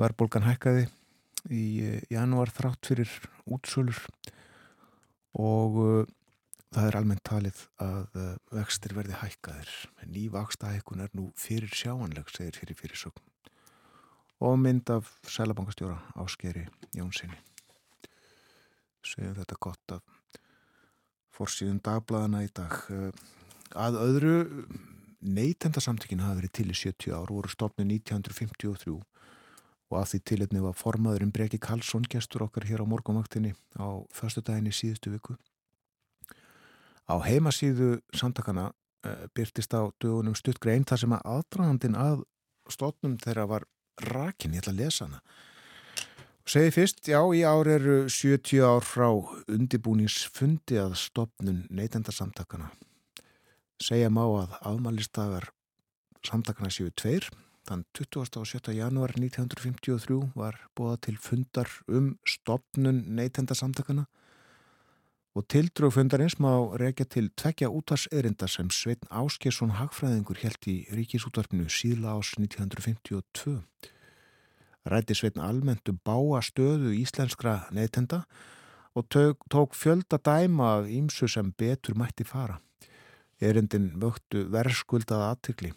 verðbólgan 0.00 0.48
hækkaði 0.48 0.88
í 1.52 1.64
uh, 1.86 2.00
janúar 2.12 2.52
þrátt 2.54 2.90
fyrir 2.90 3.14
útsölur 3.46 4.02
og 5.38 5.78
það 6.72 6.86
er 6.88 6.96
almennt 6.98 7.24
talið 7.24 7.62
að 7.80 8.18
vextir 8.52 8.92
verði 8.92 9.16
hækkaðir. 9.16 9.70
Nývaksta 10.12 10.74
hækkun 10.74 11.00
er 11.06 11.12
nú 11.16 11.30
fyrir 11.40 11.72
sjáanleg, 11.72 12.28
segir 12.28 12.58
fyrir 12.60 12.76
fyrirsögn 12.76 13.24
og 14.42 14.58
mynd 14.58 14.90
af 14.90 15.08
sælabankastjóra 15.30 15.96
áskeri 16.18 16.66
Jónssoni. 16.98 17.38
Segjum 19.06 19.36
þetta 19.38 19.58
gott 19.62 19.94
af 19.96 20.11
fórsíðum 21.36 21.80
dagbladana 21.84 22.42
í 22.46 22.50
dag. 22.54 22.76
Eh, 22.92 23.10
að 23.72 23.98
öðru 24.02 24.34
neytendasamtökinu 25.22 26.26
hafa 26.26 26.40
verið 26.40 26.52
til 26.58 26.68
í 26.72 26.76
70 26.76 27.14
ár, 27.14 27.30
voru 27.30 27.50
stopnið 27.52 27.96
1953 28.02 28.98
og 29.92 29.98
að 30.00 30.08
því 30.12 30.20
tilitni 30.28 30.62
var 30.64 30.76
formaðurinn 30.76 31.32
Breki 31.34 31.60
Karlsson 31.60 32.06
gestur 32.10 32.46
okkar 32.46 32.64
hér 32.64 32.82
á 32.82 32.86
morgumvaktinni 32.88 33.52
á 33.76 34.00
förstu 34.08 34.40
daginni 34.40 34.72
síðustu 34.72 35.12
viku. 35.12 35.36
Á 37.04 37.20
heimasíðu 37.20 38.00
samtakana 38.16 38.70
uh, 38.72 39.26
byrtist 39.36 39.74
á 39.76 39.92
dögunum 40.00 40.36
stuttgrein 40.38 40.86
þar 40.88 41.02
sem 41.02 41.12
að 41.12 41.26
aðdragandin 41.34 41.98
að 41.98 42.24
stótnum 42.72 43.18
þeirra 43.20 43.46
var 43.50 43.68
rakin, 44.08 44.56
ég 44.56 44.64
ætla 44.64 44.72
að 44.72 44.80
lesa 44.80 45.08
hana. 45.08 45.20
Segði 46.42 46.72
fyrst, 46.74 47.04
já, 47.06 47.20
í 47.34 47.44
ár 47.46 47.70
eru 47.70 48.08
70 48.10 48.64
ár 48.66 48.82
frá 48.82 49.08
undibúningsfundi 49.46 50.80
að 50.82 50.96
stopnun 50.98 51.64
neytendarsamtakana. 51.70 52.72
Segja 53.82 54.10
má 54.10 54.24
að 54.26 54.58
afmælistagar 54.60 55.52
samtakana 56.26 56.70
séu 56.70 56.90
tveir 56.94 57.30
Þann 57.62 57.84
27. 57.94 58.72
janúar 58.74 59.12
1953 59.14 60.32
var 60.34 60.56
bóða 60.74 60.96
til 61.06 61.14
fundar 61.22 61.70
um 61.86 62.16
stopnun 62.26 63.04
neytendasamtakana 63.14 64.08
og 65.38 65.46
tildrög 65.48 65.94
fundarins 65.94 66.36
má 66.42 66.50
rekja 66.82 67.06
til 67.06 67.30
tvekja 67.38 67.70
útvarserinda 67.70 68.48
sem 68.50 68.68
Sveitn 68.74 69.06
Áskjesson 69.14 69.76
Hagfræðingur 69.78 70.42
held 70.42 70.68
í 70.68 70.76
ríkisútvarpinu 70.90 71.70
síðla 71.70 72.18
ás 72.18 72.34
1952. 72.34 73.62
Rætti 74.88 75.14
Sveitn 75.14 75.42
almennt 75.42 75.88
um 75.88 76.00
báa 76.02 76.40
stöðu 76.42 76.90
íslenskra 76.96 77.68
neytenda 77.70 78.24
og 78.98 79.06
tók, 79.08 79.38
tók 79.48 79.76
fjölda 79.78 80.18
dæma 80.18 80.78
af 80.78 80.90
ímsu 80.90 81.28
sem 81.28 81.52
betur 81.58 81.94
mætti 81.94 82.26
fara. 82.26 82.58
Erindin 83.40 83.92
vöktu 84.02 84.48
verðskuldaða 84.50 85.32
aðtykli 85.34 85.72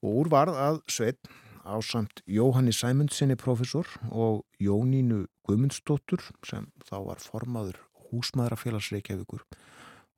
og 0.00 0.10
úr 0.22 0.30
varð 0.32 0.56
að 0.56 0.80
Sveit 0.88 1.20
á 1.64 1.76
samt 1.84 2.22
Jóhanni 2.26 2.72
Sæmundsinni 2.72 3.36
profesor 3.36 3.86
og 4.08 4.44
Jónínu 4.60 5.26
Guðmundsdóttur 5.44 6.24
sem 6.44 6.70
þá 6.88 6.96
var 7.10 7.20
formaður 7.20 7.76
húsmaðurafélagsreikjavíkur. 8.08 9.44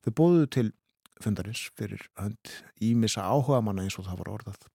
Þau 0.03 0.13
bóðuðu 0.15 0.49
til 0.55 0.69
fundarins 1.23 1.69
fyrir 1.79 2.07
hönd 2.19 2.55
ímissa 2.83 3.27
áhuga 3.27 3.61
manna 3.63 3.83
eins 3.87 3.99
og 3.99 4.07
það 4.07 4.23
var 4.23 4.33
orðað. 4.39 4.67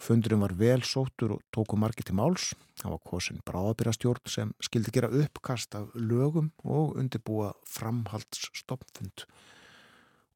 Fundurinn 0.00 0.40
var 0.40 0.54
vel 0.56 0.80
sóttur 0.80 1.34
og 1.34 1.42
tóku 1.52 1.76
margi 1.76 2.06
til 2.06 2.16
máls. 2.16 2.54
Það 2.80 2.94
var 2.94 3.02
kosin 3.04 3.42
bráðabyrjastjórn 3.44 4.30
sem 4.32 4.54
skildi 4.64 4.94
gera 4.96 5.10
uppkast 5.12 5.76
af 5.76 5.92
lögum 5.92 6.48
og 6.64 6.96
undirbúa 6.96 7.52
framhaldsstoppfund. 7.68 9.26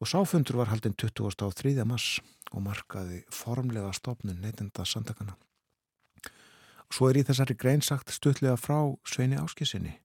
Og 0.04 0.10
sáfundur 0.10 0.60
var 0.60 0.68
haldinn 0.68 0.96
23. 1.00 1.72
mars 1.88 2.20
og 2.52 2.60
markaði 2.66 3.22
formlega 3.32 3.94
stopnun 3.96 4.42
neytenda 4.44 4.84
samtakana. 4.84 5.38
Svo 6.92 7.08
er 7.08 7.22
í 7.22 7.24
þessari 7.24 7.56
grein 7.56 7.80
sagt 7.82 8.12
stutlega 8.12 8.58
frá 8.60 8.76
Sveini 9.08 9.40
Áskisinni. 9.40 9.96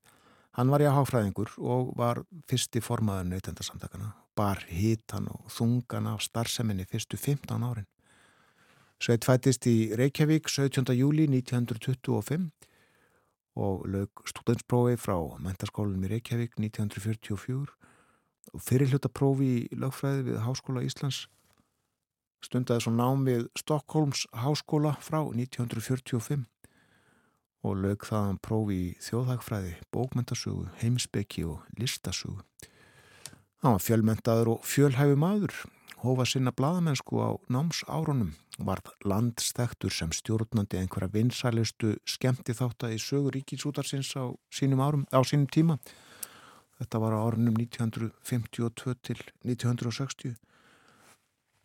Hann 0.55 0.71
var 0.71 0.81
í 0.81 0.87
áháfræðingur 0.87 1.51
og 1.59 1.91
var 1.99 2.23
fyrsti 2.49 2.79
formaður 2.81 3.27
neytenda 3.33 3.63
samtakana, 3.67 4.13
bar 4.35 4.63
hitan 4.71 5.27
og 5.29 5.51
þungan 5.51 6.13
af 6.15 6.23
starfseminni 6.23 6.87
fyrstu 6.87 7.19
15 7.19 7.59
árin. 7.59 7.87
Sveit 8.99 9.23
fættist 9.23 9.63
í 9.63 9.95
Reykjavík 9.95 10.49
17. 10.51 10.89
júli 10.91 11.23
1925 11.31 12.49
og 13.55 13.85
lög 13.87 14.23
stúdensprófi 14.27 14.97
frá 14.99 15.15
mentaskólinum 15.39 16.03
í 16.03 16.09
Reykjavík 16.11 16.57
1944 16.59 17.69
og 18.51 18.65
fyrirlutaprófi 18.65 19.47
í 19.61 19.79
lögfræði 19.79 20.25
við 20.27 20.41
Háskóla 20.43 20.83
Íslands 20.83 21.21
stundaði 22.43 22.83
svo 22.83 22.93
nám 22.97 23.23
við 23.23 23.47
Stokkólms 23.59 24.25
háskóla 24.35 24.97
frá 24.99 25.21
1945 25.23 26.43
og 27.63 27.79
lög 27.79 28.03
þaðan 28.03 28.43
prófi 28.43 28.83
í 28.83 28.91
þjóðhagfræði, 29.03 29.73
bókmentasögu, 29.95 30.69
heimsbyggi 30.83 31.47
og 31.47 31.63
listasögu. 31.79 32.43
Það 33.63 33.75
var 33.75 33.83
fjölmentaður 33.83 34.53
og 34.57 34.67
fjölhæfi 34.67 35.19
maður, 35.19 35.55
hófa 36.03 36.25
sinna 36.25 36.51
bladamennsku 36.55 37.19
á 37.19 37.29
námsárunum, 37.51 38.33
varð 38.59 38.91
landstektur 39.03 39.91
sem 39.91 40.11
stjórnandi 40.15 40.79
einhverja 40.79 41.13
vinsælistu 41.13 41.95
skemmti 42.07 42.55
þátt 42.55 42.87
að 42.87 42.95
í 42.95 42.99
sögur 43.03 43.35
ríkisútarsins 43.35 44.13
á 44.15 44.31
sínum, 44.51 44.83
árum, 44.83 45.07
á 45.11 45.19
sínum 45.23 45.47
tíma. 45.47 45.79
Þetta 46.79 47.01
var 47.03 47.15
á 47.15 47.19
árunum 47.27 47.57
1952 47.59 48.95
til 49.03 49.19
1960 49.43 50.37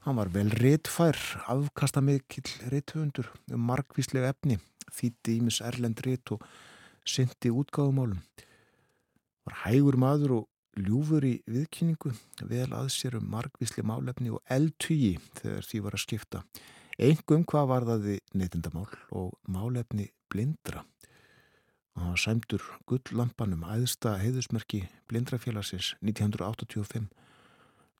Hann 0.05 0.19
var 0.21 0.29
vel 0.29 0.51
réttfær, 0.53 1.17
afkastamikill 1.49 2.51
rétthundur 2.69 3.31
um 3.57 3.63
markvíslega 3.65 4.35
efni, 4.35 4.59
þýtti 4.93 5.39
ímis 5.39 5.63
erlend 5.65 6.03
rétt 6.05 6.35
og 6.35 6.43
syndi 7.09 7.49
útgáðumálum. 7.49 8.19
Var 9.49 9.57
hægur 9.63 9.97
maður 9.97 10.35
og 10.37 10.45
ljúfur 10.79 11.25
í 11.27 11.35
viðkynningu, 11.51 12.13
vel 12.51 12.71
að 12.75 12.91
sér 12.95 13.19
um 13.21 13.29
markvíslega 13.33 13.87
málefni 13.89 14.33
og 14.35 14.43
eldtugi 14.51 15.17
þegar 15.41 15.69
því 15.69 15.83
var 15.85 15.97
að 15.97 16.05
skipta. 16.05 16.43
Engum 16.99 17.45
hvað 17.51 17.71
var 17.71 17.87
það 17.89 18.09
við 18.09 18.21
neytindamál 18.39 18.89
og 19.11 19.33
málefni 19.51 20.09
blindra. 20.31 20.85
Það 21.95 22.09
var 22.11 22.23
sæmdur 22.25 22.65
gullampanum 22.91 23.67
æðsta 23.71 24.17
heiðusmerki 24.19 24.85
blindrafélagsins 25.11 25.93
1985 26.03 27.11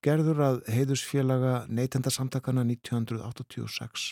gerður 0.05 0.41
að 0.45 0.57
heiðusfélaga 0.69 1.53
neytendasamtakana 1.71 2.65
1986 2.67 4.11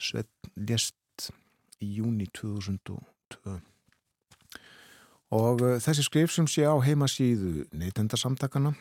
Sveit 0.00 0.50
lést 0.56 1.30
í 1.80 1.90
júni 2.00 2.26
2002 2.36 3.58
og 5.34 5.62
uh, 5.62 5.76
þessi 5.82 6.06
skrif 6.06 6.32
sem 6.34 6.48
sé 6.50 6.66
á 6.66 6.74
heimasíðu 6.82 7.66
neytendasamtakana 7.72 8.74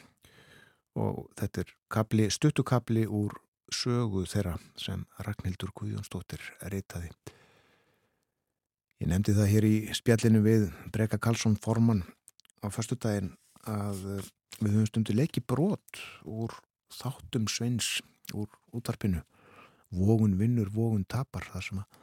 og 0.99 1.27
þetta 1.39 1.63
er 1.63 1.73
kapli, 1.93 2.29
stuttukapli 2.33 3.05
úr 3.05 3.35
sögu 3.73 4.25
þeirra 4.29 4.55
sem 4.79 5.05
Ragnhildur 5.21 5.73
Guðjónsdóttir 5.77 6.41
reytaði 6.73 7.11
Ég 8.99 9.07
nefndi 9.07 9.31
það 9.31 9.51
hér 9.53 9.65
í 9.69 9.75
spjallinu 9.95 10.41
við 10.43 10.65
Breka 10.91 11.19
Karlsson 11.21 11.55
Forman 11.63 12.01
á 12.59 12.67
förstu 12.73 12.97
daginn 12.99 13.31
að 13.69 14.01
uh, 14.17 14.25
við 14.59 14.73
höfum 14.73 14.89
stundu 14.89 15.15
leiki 15.15 15.43
brot 15.45 16.01
úr 16.27 16.51
þáttum 16.91 17.45
sveins 17.47 17.99
úr 18.33 18.49
útarpinu 18.75 19.21
vógun 19.93 20.35
vinnur, 20.37 20.69
vógun 20.73 21.05
tapar 21.07 21.47
þar 21.53 21.65
sem 21.65 21.81
að 21.81 21.99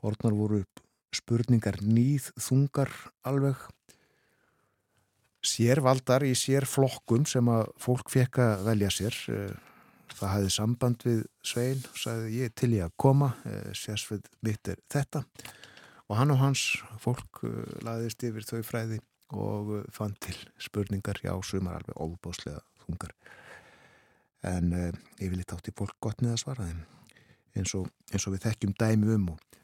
borðnar 0.00 0.36
voru 0.36 0.62
upp 0.62 0.84
spurningar 1.14 1.80
nýð 1.84 2.30
þungar 2.40 2.92
alveg. 3.28 3.58
Sérvaldar 5.42 6.22
í 6.26 6.34
sérflokkum 6.38 7.26
sem 7.26 7.48
að 7.50 7.66
fólk 7.82 8.12
fekk 8.12 8.38
að 8.44 8.66
velja 8.68 8.90
sér 8.94 9.18
eh, 9.32 9.54
það 10.12 10.28
hafði 10.36 10.52
samband 10.54 11.06
við 11.06 11.24
Svein 11.42 11.82
og 11.88 11.98
sagði 11.98 12.36
ég 12.44 12.54
til 12.54 12.70
ég 12.76 12.86
að 12.86 12.96
koma 13.04 13.32
eh, 13.48 13.72
sérsvið 13.74 14.28
mitt 14.46 14.70
er 14.70 14.78
þetta. 14.92 15.24
Og 16.08 16.18
hann 16.18 16.34
og 16.34 16.42
hans 16.42 16.64
fólk 17.02 17.42
eh, 17.48 17.74
laðist 17.82 18.22
yfir 18.28 18.46
þau 18.46 18.62
fræði 18.66 19.02
og 19.32 19.74
fann 19.90 20.14
til 20.20 20.36
spurningar 20.60 21.22
já, 21.24 21.32
sumar 21.42 21.80
alveg 21.80 21.96
óbáslega 21.96 22.60
þungar. 22.84 23.14
En 24.44 24.74
yfirleitt 25.22 25.54
átti 25.54 25.72
fólk 25.74 25.96
gott 26.02 26.20
með 26.20 26.34
að 26.34 26.42
svara 26.42 26.66
þeim 26.66 26.82
eins 27.58 27.74
og, 27.76 27.88
eins 28.12 28.26
og 28.26 28.36
við 28.36 28.44
þekkjum 28.46 28.74
dæmi 28.80 29.14
um 29.16 29.30
og, 29.34 29.58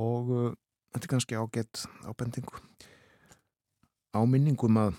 og 0.00 0.32
þetta 0.90 1.04
er 1.04 1.12
kannski 1.14 1.38
ágætt 1.38 1.84
ábendingu 2.06 2.60
áminningum 4.16 4.80
að 4.82 4.98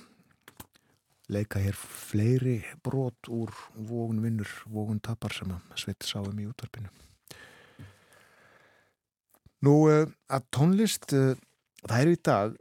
leika 1.31 1.61
hér 1.63 1.77
fleiri 1.77 2.57
brot 2.83 3.29
úr 3.31 3.51
vógun 3.75 4.23
vinnur, 4.23 4.49
vógun 4.67 4.99
tapar 4.99 5.35
sem 5.35 5.51
að 5.51 5.79
sveit 5.79 6.03
sáum 6.07 6.39
í 6.39 6.49
útvarpinu 6.49 6.91
Nú 9.61 9.75
uh, 9.85 10.07
að 10.33 10.45
tónlist 10.49 11.11
uh, 11.13 11.35
það 11.85 11.99
er 11.99 12.09
í 12.09 12.19
dag 12.25 12.55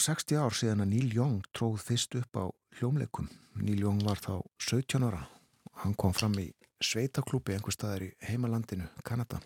60 0.00 0.40
ár 0.40 0.56
síðan 0.56 0.86
að 0.86 0.94
Neil 0.94 1.10
Young 1.12 1.42
tróð 1.52 1.82
fyrst 1.84 2.16
upp 2.16 2.38
á 2.40 2.44
hljómleikum. 2.78 3.28
Neil 3.60 3.82
Young 3.84 4.00
var 4.06 4.22
þá 4.24 4.40
17 4.64 5.04
ára. 5.04 5.26
Hann 5.82 5.92
kom 6.00 6.14
fram 6.16 6.38
í 6.40 6.46
sveitaklúpi 6.80 7.52
einhver 7.52 7.76
staðar 7.76 8.06
í 8.06 8.10
heimalandinu, 8.24 8.88
Kanada. 9.04 9.42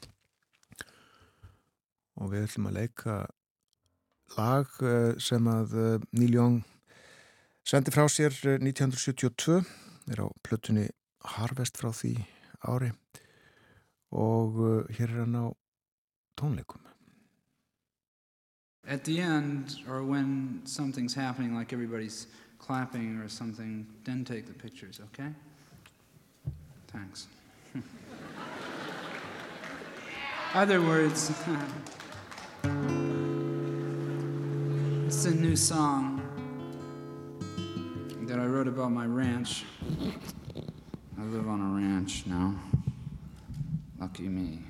Og 2.20 2.30
við 2.30 2.46
ætlum 2.46 2.68
að 2.70 2.78
leika 2.78 3.16
lag 4.38 4.66
eh, 4.82 5.14
sem 5.22 5.48
að 5.50 5.74
eh, 5.78 6.04
Neil 6.18 6.36
Young 6.38 6.60
sendi 7.66 7.94
frá 7.94 8.06
sér 8.10 8.34
1972. 8.60 9.62
Það 10.04 10.14
er 10.14 10.22
á 10.22 10.28
plötunni 10.44 10.86
Harvest 11.34 11.80
frá 11.80 11.90
því 11.94 12.16
ári 12.64 12.92
og 14.14 14.58
eh, 14.62 14.96
hér 14.98 15.10
er 15.10 15.20
hann 15.24 15.36
á 15.36 15.46
tónleikum. 16.38 16.80
At 18.86 19.04
the 19.04 19.20
end, 19.20 19.80
or 19.88 20.02
when 20.02 20.60
something's 20.66 21.14
happening, 21.14 21.56
like 21.56 21.72
everybody's 21.72 22.26
clapping 22.58 23.18
or 23.18 23.28
something, 23.28 23.86
then 24.04 24.24
take 24.24 24.44
the 24.46 24.52
pictures, 24.52 25.00
okay? 25.00 25.32
Thanks. 26.88 27.26
Other 30.54 30.82
words. 30.82 31.32
is 35.24 35.26
a 35.26 35.34
new 35.34 35.56
song 35.56 36.20
that 38.22 38.38
I 38.38 38.46
wrote 38.46 38.68
about 38.68 38.90
my 38.90 39.06
ranch. 39.06 39.64
I 41.18 41.22
live 41.22 41.48
on 41.48 41.60
a 41.60 41.74
ranch 41.74 42.26
now. 42.26 42.54
Lucky 43.98 44.28
me. 44.28 44.62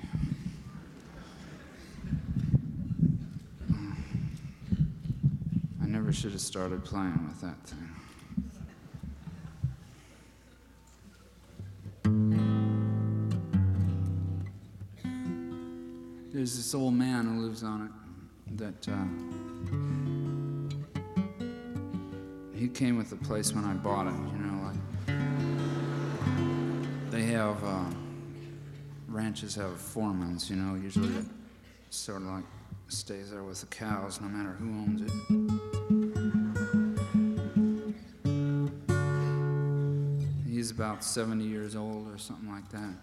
I 5.81 5.85
never 5.85 6.13
should 6.13 6.31
have 6.31 6.41
started 6.41 6.83
playing 6.83 7.27
with 7.27 7.41
that 7.41 7.61
thing. 7.67 7.89
This 16.55 16.73
old 16.73 16.93
man 16.93 17.25
who 17.25 17.41
lives 17.41 17.63
on 17.63 17.85
it 17.85 17.91
that 18.57 18.87
uh, 18.87 19.05
he 22.57 22.69
came 22.69 22.97
with 22.97 23.09
the 23.09 23.17
place 23.17 23.53
when 23.53 23.65
I 23.65 23.73
bought 23.73 24.07
it. 24.07 24.13
You 24.13 24.37
know, 24.37 24.63
like 24.63 24.77
they 27.11 27.23
have 27.23 27.61
uh, 27.61 27.83
ranches 29.09 29.55
have 29.55 29.71
foremans. 29.71 30.49
You 30.49 30.55
know, 30.55 30.75
usually 30.75 31.13
it 31.17 31.25
sort 31.89 32.21
of 32.21 32.29
like 32.29 32.45
stays 32.87 33.31
there 33.31 33.43
with 33.43 33.59
the 33.59 33.67
cows, 33.67 34.21
no 34.21 34.29
matter 34.29 34.53
who 34.53 34.69
owns 34.69 35.01
it. 35.01 35.11
He's 40.49 40.71
about 40.71 41.03
70 41.03 41.43
years 41.43 41.75
old 41.75 42.07
or 42.07 42.17
something 42.17 42.49
like 42.49 42.69
that. 42.69 42.93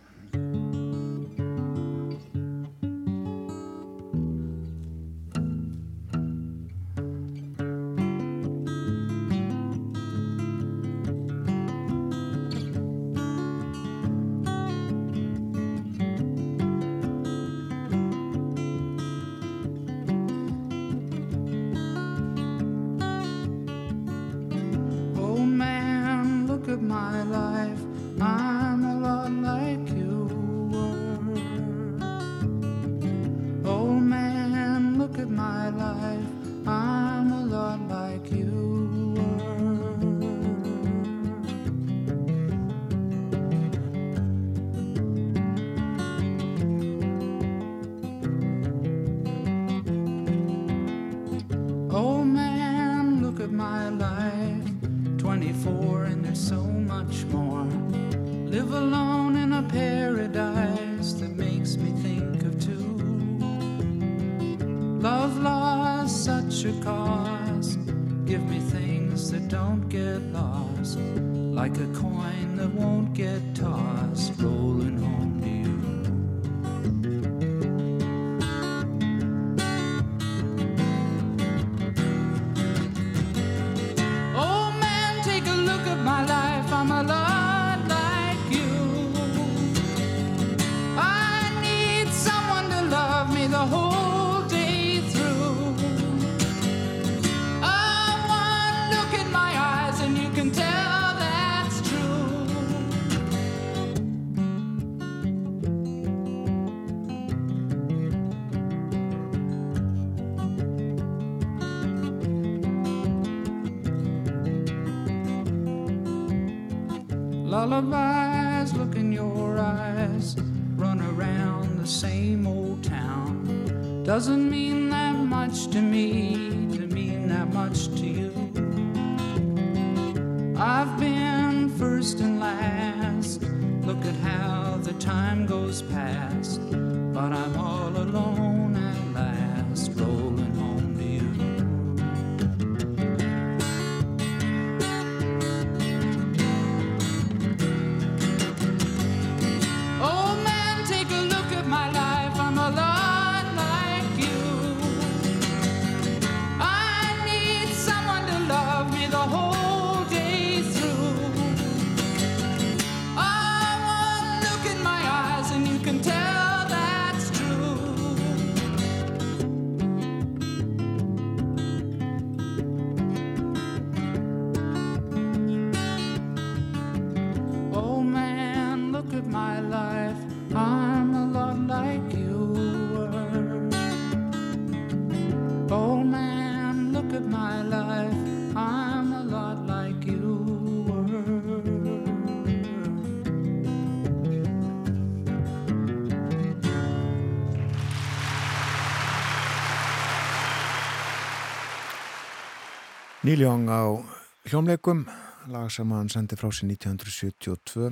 Neil 203.33 203.47
Young 203.47 203.65
á 203.73 203.97
hljómleikum 204.45 205.07
lag 205.49 205.71
sem 205.73 205.89
hann 205.89 206.11
sendi 206.13 206.37
frá 206.37 206.51
sér 206.53 206.69
1972 206.69 207.87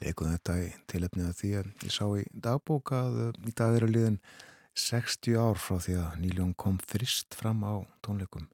leikum 0.00 0.30
þetta 0.32 0.54
í 0.56 0.70
tilefnið 0.88 1.26
að 1.28 1.36
því 1.42 1.50
að 1.58 1.68
ég 1.84 1.92
sá 1.92 2.06
í 2.16 2.24
dagbók 2.46 2.94
að 2.96 3.18
uh, 3.26 3.36
í 3.44 3.52
dag 3.52 3.76
eru 3.76 3.90
liðin 3.90 4.16
60 4.80 5.36
ár 5.36 5.60
frá 5.60 5.76
því 5.84 5.98
að 6.00 6.16
Neil 6.22 6.40
Young 6.40 6.56
kom 6.56 6.80
frist 6.88 7.36
fram 7.36 7.60
á 7.68 7.84
tónleikum. 8.00 8.48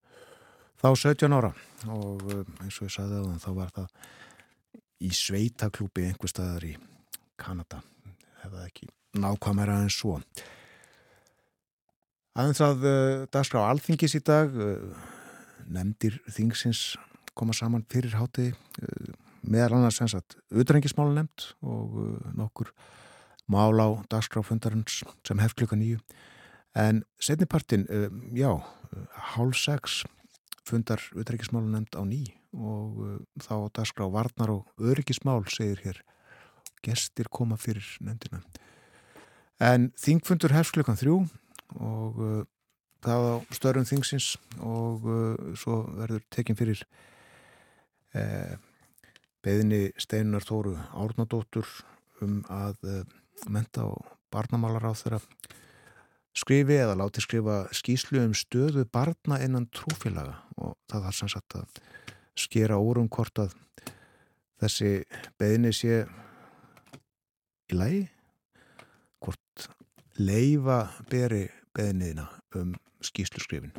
Þá 0.82 0.88
17 1.06 1.38
ára 1.38 1.54
og 1.86 2.26
uh, 2.34 2.42
eins 2.66 2.82
og 2.82 2.88
ég 2.88 2.96
sagði 2.98 3.22
það 3.22 3.40
þá 3.46 3.50
var 3.62 3.74
það 3.78 3.88
í 5.06 5.14
sveitaklúpi 5.22 6.10
einhver 6.10 6.34
staðar 6.34 6.66
í 6.66 6.76
Kanada. 7.38 7.84
Hefða 8.42 8.66
ekki 8.72 8.90
nákvæmera 9.22 9.84
en 9.86 9.94
svo? 9.94 10.18
Aðeins 12.34 12.70
að 12.74 12.88
uh, 12.90 13.28
dagskrá 13.30 13.68
alþingis 13.70 14.18
í 14.18 14.26
dag 14.26 14.50
uh, 14.50 15.12
nefndir 15.68 16.20
þingsins 16.30 16.96
koma 17.36 17.54
saman 17.56 17.84
fyrir 17.92 18.16
háti 18.16 18.52
meðal 19.46 19.78
annars 19.78 20.00
sem 20.00 20.08
sagt 20.10 20.38
utrengismála 20.50 21.14
nefnd 21.20 21.50
og 21.62 21.98
uh, 22.00 22.14
nokkur 22.38 22.72
mál 23.52 23.78
á 23.78 23.88
dagskráfundarins 24.10 25.02
sem 25.26 25.38
hefð 25.38 25.60
klukka 25.60 25.78
nýju 25.78 26.00
En 26.76 27.04
setnipartin, 27.16 27.86
uh, 27.88 28.10
já, 28.36 28.50
hálf 29.32 29.56
sex 29.56 30.04
fundar 30.66 31.00
utreikismálu 31.16 31.70
nefnd 31.72 31.96
á 31.96 32.02
ný 32.04 32.26
og 32.52 33.22
þá 33.40 33.70
dagskrá 33.72 34.08
varnar 34.12 34.50
og 34.52 34.68
öryggismál 34.80 35.44
segir 35.48 35.80
hér 35.84 36.00
gestir 36.84 37.30
koma 37.30 37.56
fyrir 37.56 37.86
nefndina. 38.00 38.42
En 39.60 39.88
þingfundur 39.96 40.52
hefst 40.56 40.74
klukkan 40.76 40.98
þrjú 41.00 41.16
og 41.80 42.20
það 43.04 43.26
á 43.28 43.34
störum 43.56 43.86
þingsins 43.88 44.30
og 44.64 45.04
uh, 45.04 45.52
svo 45.58 45.82
verður 45.98 46.24
tekinn 46.32 46.58
fyrir 46.58 46.82
eh, 48.16 48.56
beðinni 49.44 49.92
Steinar 50.00 50.44
Tóru 50.46 50.74
Árnadóttur 50.96 51.68
um 52.24 52.40
að 52.50 52.88
eh, 52.88 53.02
menta 53.52 53.84
og 53.90 54.08
barnamálar 54.32 54.88
á 54.90 54.92
þeirra 54.96 55.20
skrifi 56.36 56.76
eða 56.80 56.96
láti 56.98 57.22
skrifa 57.24 57.64
skýslu 57.74 58.24
um 58.24 58.34
stöðu 58.36 58.84
barna 58.92 59.38
innan 59.44 59.68
trúfélaga. 59.72 60.40
Og 60.60 60.74
það 60.90 61.06
var 61.06 61.16
sannsagt 61.16 61.56
að 61.60 61.78
skera 62.36 62.80
órum 62.80 63.08
hvort 63.12 63.40
að 63.40 63.54
þessi 64.60 64.90
beðinni 65.40 65.72
sé 65.76 66.04
í 67.66 67.76
lagi 67.76 68.02
hvort 69.22 69.68
leifa 70.20 70.80
beri 71.10 71.46
beðinniðina 71.76 72.26
um 72.58 72.74
skýslu 73.04 73.42
skrifin 73.42 73.74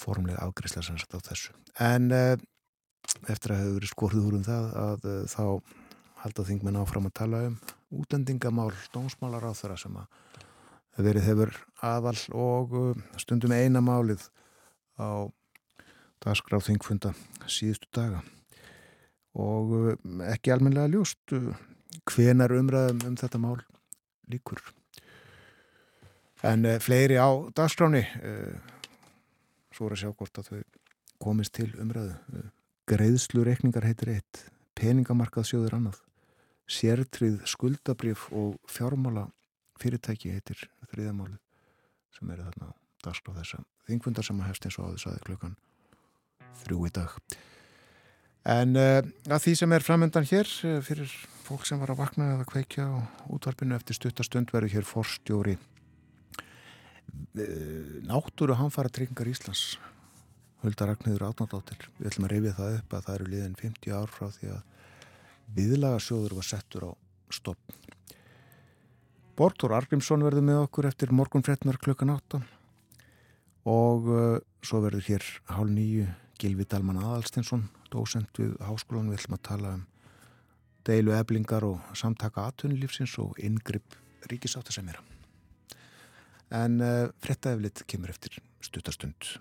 formlega 0.00 0.42
afgriðsla 0.44 0.82
sannsagt 0.84 1.16
á 1.16 1.20
þessu. 1.24 1.54
En 1.80 2.10
uh, 2.14 2.34
eftir 3.30 3.54
að 3.54 3.62
hefur 3.62 3.78
verið 3.78 3.92
skorðið 3.92 4.28
úr 4.28 4.38
um 4.38 4.44
það 4.46 4.68
að 4.82 5.08
uh, 5.10 5.16
þá 5.30 5.44
halda 6.24 6.46
þingmenn 6.48 6.80
áfram 6.80 7.08
að 7.08 7.16
tala 7.20 7.42
um 7.48 7.56
útendingamál, 7.94 8.72
dómsmálar 8.94 9.46
á 9.46 9.52
þeirra 9.54 9.78
sem 9.80 9.96
að 10.00 11.04
verið 11.04 11.26
hefur 11.28 11.54
aðal 11.84 12.16
og 12.38 12.76
uh, 12.78 13.02
stundum 13.20 13.54
eina 13.54 13.82
málið 13.84 14.28
á 14.98 15.26
dagskráð 16.24 16.70
þingfunda 16.70 17.12
síðustu 17.50 17.90
daga. 17.94 18.22
Og 19.34 19.96
ekki 20.30 20.52
almenlega 20.54 20.92
ljóst 20.92 21.34
hvenar 22.06 22.54
umræðum 22.54 23.02
um 23.08 23.16
þetta 23.18 23.40
mál 23.42 23.58
líkur 24.30 24.62
en 26.44 26.68
fleiri 26.84 27.16
á 27.16 27.28
dagskráni 27.56 28.04
svo 29.74 29.88
er 29.88 29.96
að 29.96 30.02
sjá 30.02 30.10
hvort 30.12 30.40
að 30.40 30.50
þau 30.50 30.58
komist 31.24 31.54
til 31.56 31.70
umræðu. 31.80 32.14
Greiðslureikningar 32.90 33.86
heitir 33.88 34.12
eitt 34.18 34.42
peningamarkaðsjóður 34.78 35.78
annað. 35.78 36.00
Sértrið 36.68 37.40
skuldabrif 37.48 38.28
og 38.32 38.56
fjármála 38.70 39.26
fyrirtæki 39.80 40.32
heitir 40.32 40.60
þriðamáli 40.90 41.38
sem 42.14 42.30
eru 42.30 42.46
þarna 42.46 42.70
dagskráð 43.04 43.40
þessa 43.42 43.64
þingfundar 43.88 44.26
sem 44.26 44.40
að 44.40 44.50
hefst 44.50 44.68
eins 44.68 44.78
og 44.78 44.88
áður 44.88 45.02
saði 45.02 45.24
klukkan 45.26 45.58
þrjú 46.62 46.86
í 46.88 46.94
dag. 46.94 47.18
En 48.54 48.76
uh, 48.76 49.00
að 49.32 49.44
því 49.46 49.54
sem 49.60 49.74
er 49.74 49.84
framöndan 49.84 50.28
hér 50.28 50.48
uh, 50.68 50.78
fyrir 50.84 51.12
fólk 51.44 51.64
sem 51.68 51.80
var 51.80 51.92
að 51.94 52.02
vakna 52.02 52.30
eða 52.34 52.48
kveikja 52.48 52.88
á 52.88 52.96
útvarpinu 53.32 53.76
eftir 53.76 53.96
stuttastund 53.96 54.52
verður 54.52 54.76
hér 54.76 54.88
forstjóri 54.88 55.56
uh, 55.56 55.73
náttúru 58.06 58.54
hanfara 58.58 58.92
tryggingar 58.92 59.30
Íslands. 59.30 59.74
Hulda 60.64 60.86
Ragnhildur 60.88 61.26
Átnardóttir 61.28 61.88
við 61.98 62.08
ætlum 62.08 62.24
að 62.24 62.32
reyfið 62.32 62.54
það 62.56 62.76
upp 62.78 62.94
að 62.96 63.06
það 63.06 63.16
eru 63.18 63.26
liðin 63.28 63.56
50 63.60 63.96
ár 63.98 64.12
frá 64.14 64.28
því 64.32 64.50
að 64.54 64.62
viðlagasjóður 65.58 66.36
var 66.38 66.46
settur 66.48 66.86
á 66.88 66.90
stopp 67.36 67.74
Bortur 69.36 69.74
Argrímsson 69.76 70.24
verður 70.24 70.46
með 70.48 70.62
okkur 70.62 70.88
eftir 70.88 71.12
morgun 71.12 71.44
frettnar 71.44 71.76
klukkan 71.82 72.14
8 72.14 72.40
og 73.68 74.08
uh, 74.08 74.40
svo 74.64 74.80
verður 74.86 75.08
hér 75.10 75.26
hálf 75.52 75.74
nýju 75.74 76.08
Gilvi 76.40 76.64
Dalman 76.64 77.02
Adalstinsson 77.02 77.66
dósend 77.92 78.32
við 78.40 78.56
háskólan 78.64 79.10
við 79.12 79.20
ætlum 79.20 79.36
að 79.36 79.46
tala 79.50 79.74
um 79.78 79.88
deilu 80.88 81.12
eblingar 81.16 81.66
og 81.68 81.96
samtaka 81.96 82.48
aðtunulífsins 82.48 83.18
og 83.20 83.36
yngripp 83.36 83.98
ríkisáttasemira 84.32 85.13
en 86.54 86.80
uh, 86.80 87.08
frettaeflit 87.22 87.82
kemur 87.90 88.12
eftir 88.14 88.38
stutastund 88.62 89.34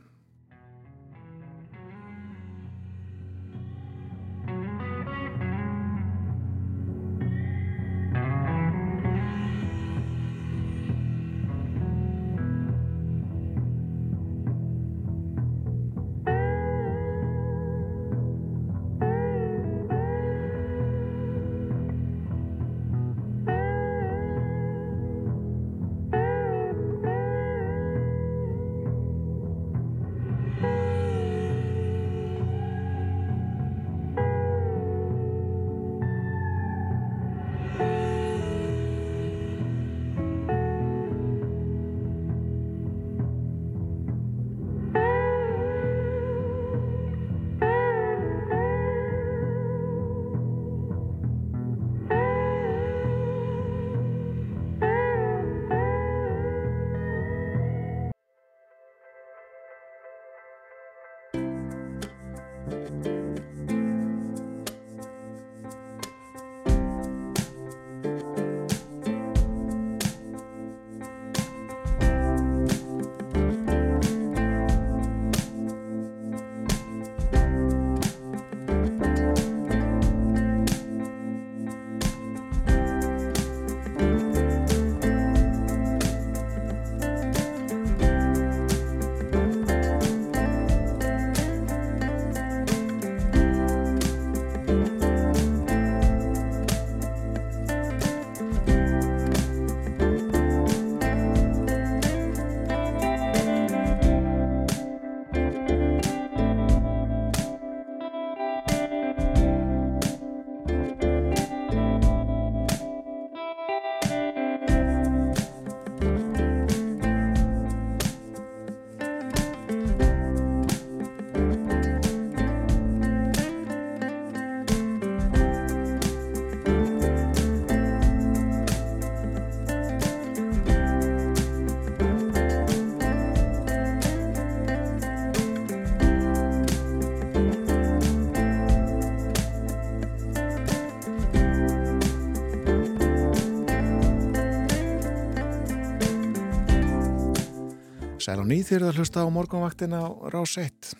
Sæl 148.24 148.40
og 148.40 148.46
nýð 148.48 148.69
að 148.78 149.02
hlusta 149.02 149.19
á 149.19 149.28
morgunvaktina 149.28 149.98
á 150.00 150.08
rás 150.32 150.54
1. 150.56 150.94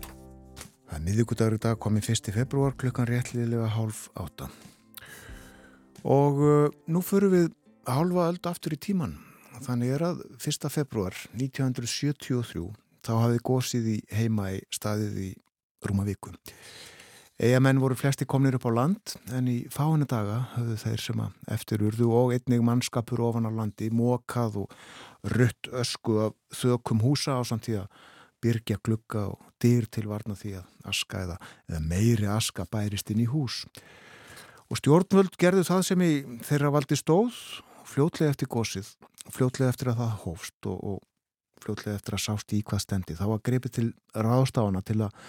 Það 0.00 0.94
er 0.96 1.02
miðugudagur 1.04 1.56
í 1.58 1.60
dag 1.60 1.76
komið 1.76 2.08
1. 2.14 2.30
februar 2.32 2.72
klukkan 2.80 3.08
réttliðilega 3.10 3.66
hálf 3.74 4.06
átta. 4.16 4.48
Og 6.08 6.40
uh, 6.40 6.72
nú 6.88 7.02
förum 7.04 7.34
við 7.34 7.50
hálfa 7.84 8.30
öll 8.30 8.40
aftur 8.48 8.72
í 8.72 8.80
tíman. 8.80 9.18
þannig 9.60 9.92
er 9.92 10.06
að 10.08 10.24
1. 10.40 10.70
februar 10.72 11.12
1973 11.36 12.64
þá 13.04 13.12
hafði 13.12 13.44
gósið 13.44 13.92
í 13.92 14.00
heima 14.08 14.54
í 14.56 14.64
staðið 14.72 15.20
í 15.20 15.30
rúma 15.84 16.08
viku. 16.08 16.32
Eigamenn 17.36 17.76
voru 17.76 17.92
flesti 17.92 18.24
komnir 18.24 18.56
upp 18.56 18.64
á 18.64 18.72
land 18.72 19.12
en 19.36 19.48
í 19.52 19.58
fáinu 19.68 20.06
daga 20.08 20.46
höfðu 20.54 20.76
þeir 20.80 21.02
sem 21.04 21.18
að 21.20 21.52
eftir 21.52 21.82
urðu 21.84 22.08
og 22.08 22.32
einnig 22.32 22.62
mannskapur 22.64 23.20
ofan 23.20 23.44
á 23.44 23.52
landi, 23.52 23.90
mókað 23.92 24.62
og 24.62 24.72
rutt 25.32 25.70
ösku 25.72 26.18
af 26.26 26.36
þökum 26.54 27.02
húsa 27.02 27.38
á 27.38 27.42
samtíða 27.46 27.86
byrkja 28.42 28.78
glugga 28.84 29.26
og 29.32 29.42
dyr 29.62 29.86
til 29.90 30.06
varna 30.10 30.36
því 30.38 30.56
að 30.60 30.90
aska 30.92 31.22
eða, 31.24 31.36
eða 31.70 31.80
meiri 31.82 32.28
aska 32.30 32.66
bærist 32.70 33.10
inn 33.10 33.24
í 33.24 33.30
hús. 33.30 33.64
Og 34.70 34.80
stjórnvöld 34.80 35.38
gerðu 35.40 35.64
það 35.66 35.84
sem 35.88 36.02
í 36.04 36.12
þeirra 36.46 36.72
valdi 36.74 36.98
stóð 36.98 37.34
fljótlega 37.86 38.34
eftir 38.34 38.50
gósið, 38.50 38.88
fljótlega 39.32 39.72
eftir 39.72 39.92
að 39.92 40.00
það 40.02 40.16
hófst 40.24 40.68
og, 40.70 40.80
og 40.90 41.62
fljótlega 41.62 41.98
eftir 41.98 42.18
að 42.18 42.24
sást 42.26 42.54
í 42.54 42.62
hvað 42.66 42.82
stendi. 42.82 43.16
Það 43.18 43.32
var 43.32 43.44
greipið 43.46 43.76
til 43.78 43.86
ráðstána 44.14 44.82
til 44.86 45.00
að 45.06 45.22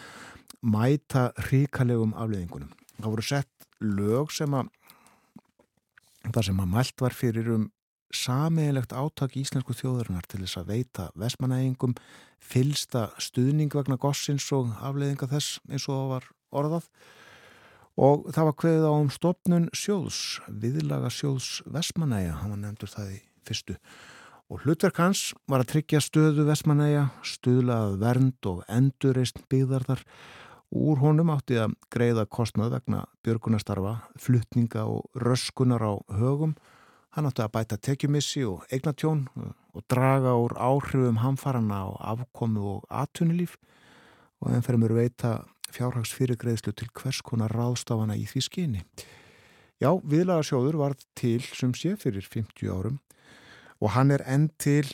mæta 0.65 1.29
ríkalegum 1.49 2.15
afleðingunum. 2.17 2.73
Það 2.97 3.13
voru 3.13 3.25
sett 3.25 3.67
lög 3.83 4.33
sem 4.33 4.53
að 4.57 4.73
það 6.27 6.43
sem 6.49 6.61
að 6.61 6.71
mælt 6.73 7.03
var 7.05 7.15
fyrir 7.15 7.51
um 7.53 7.67
sameigilegt 8.13 8.95
áttak 8.95 9.35
íslensku 9.39 9.75
þjóðarinnar 9.75 10.27
til 10.29 10.41
þess 10.43 10.59
að 10.61 10.71
veita 10.71 11.07
vesmanægingum 11.19 11.95
fylsta 12.39 13.07
stuðning 13.21 13.73
vegna 13.73 13.97
gossins 13.99 14.47
og 14.55 14.73
afleðinga 14.79 15.29
þess 15.31 15.61
eins 15.67 15.87
og 15.89 15.95
það 15.95 16.11
var 16.13 16.27
orðað. 16.61 16.91
Og 17.97 18.27
það 18.29 18.45
var 18.45 18.55
kveðið 18.61 18.85
á 18.85 18.93
um 18.93 19.09
stopnun 19.09 19.69
sjóðs, 19.73 20.19
viðlaga 20.47 21.09
sjóðs 21.09 21.63
vesmanæga, 21.65 22.35
hann 22.43 22.53
var 22.53 22.61
nefndur 22.61 22.91
það 22.93 23.15
í 23.15 23.17
fyrstu. 23.47 23.77
Og 24.47 24.61
hlutverk 24.63 25.01
hans 25.01 25.33
var 25.49 25.63
að 25.63 25.71
tryggja 25.73 25.99
stöðu 26.05 26.45
vesmanæga, 26.47 27.07
stuðlað 27.25 27.97
vernd 27.99 28.47
og 28.47 28.61
endurreist 28.71 29.41
byggðarðar. 29.51 30.05
Úr 30.77 31.01
honum 31.01 31.33
átti 31.33 31.57
að 31.59 31.73
greiða 31.91 32.27
kostnað 32.29 32.77
vegna 32.77 33.01
björgunastarfa, 33.25 33.97
fluttninga 34.19 34.85
og 34.85 35.09
röskunar 35.17 35.83
á 35.83 35.93
högum. 36.21 36.53
Hann 37.17 37.25
átti 37.25 37.41
að 37.41 37.53
bæta 37.55 37.79
tekjumissi 37.81 38.43
og 38.45 38.67
eignatjón 38.69 39.23
og 39.33 39.85
draga 39.89 40.35
úr 40.37 40.53
áhrifum 40.53 41.17
hamfarana 41.23 41.79
á 41.81 42.13
afkomu 42.13 42.61
og 42.75 42.83
atunilíf 42.93 43.55
og 44.37 44.53
þeim 44.53 44.65
fyrir 44.67 44.81
mér 44.83 44.93
veita 44.93 45.31
fjárhags 45.73 46.13
fyrirgreðslu 46.13 46.75
til 46.77 46.91
hvers 46.93 47.23
konar 47.25 47.57
ráðstafana 47.57 48.13
í 48.13 48.27
því 48.29 48.43
skyni. 48.45 48.85
Já, 49.81 49.89
viðlagasjóður 49.97 50.77
var 50.77 50.97
til 51.17 51.41
sem 51.41 51.73
sé 51.73 51.95
fyrir 51.97 52.21
50 52.21 52.69
árum 52.69 53.01
og 53.81 53.95
hann 53.97 54.13
er 54.13 54.21
enn 54.29 54.51
til 54.61 54.85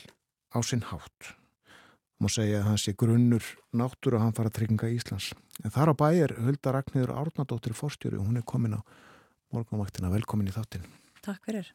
á 0.56 0.64
sinn 0.64 0.88
hátt 0.88 1.34
má 2.24 2.32
segja 2.32 2.62
að 2.62 2.68
hans 2.70 2.88
er 2.88 2.96
grunnur 2.96 3.52
náttúru 3.76 4.16
að 4.16 4.24
hann 4.24 4.36
fara 4.40 4.48
að 4.48 4.60
trygginga 4.62 4.92
Íslands. 4.96 5.34
En 5.60 5.76
þar 5.76 5.92
á 5.92 5.94
bæ 6.00 6.08
er 6.24 6.38
Hulda 6.40 6.72
Ragnhildur 6.72 7.12
Árnadóttir 7.20 7.76
fórstjóri 7.76 8.16
og 8.16 8.30
hún 8.30 8.40
er 8.40 8.48
komin 8.48 8.78
á 8.78 8.80
morgunvaktina. 9.52 10.08
Velkomin 10.08 10.48
í 10.48 10.54
þáttin. 10.56 11.03
Takk 11.24 11.48
fyrir. 11.48 11.70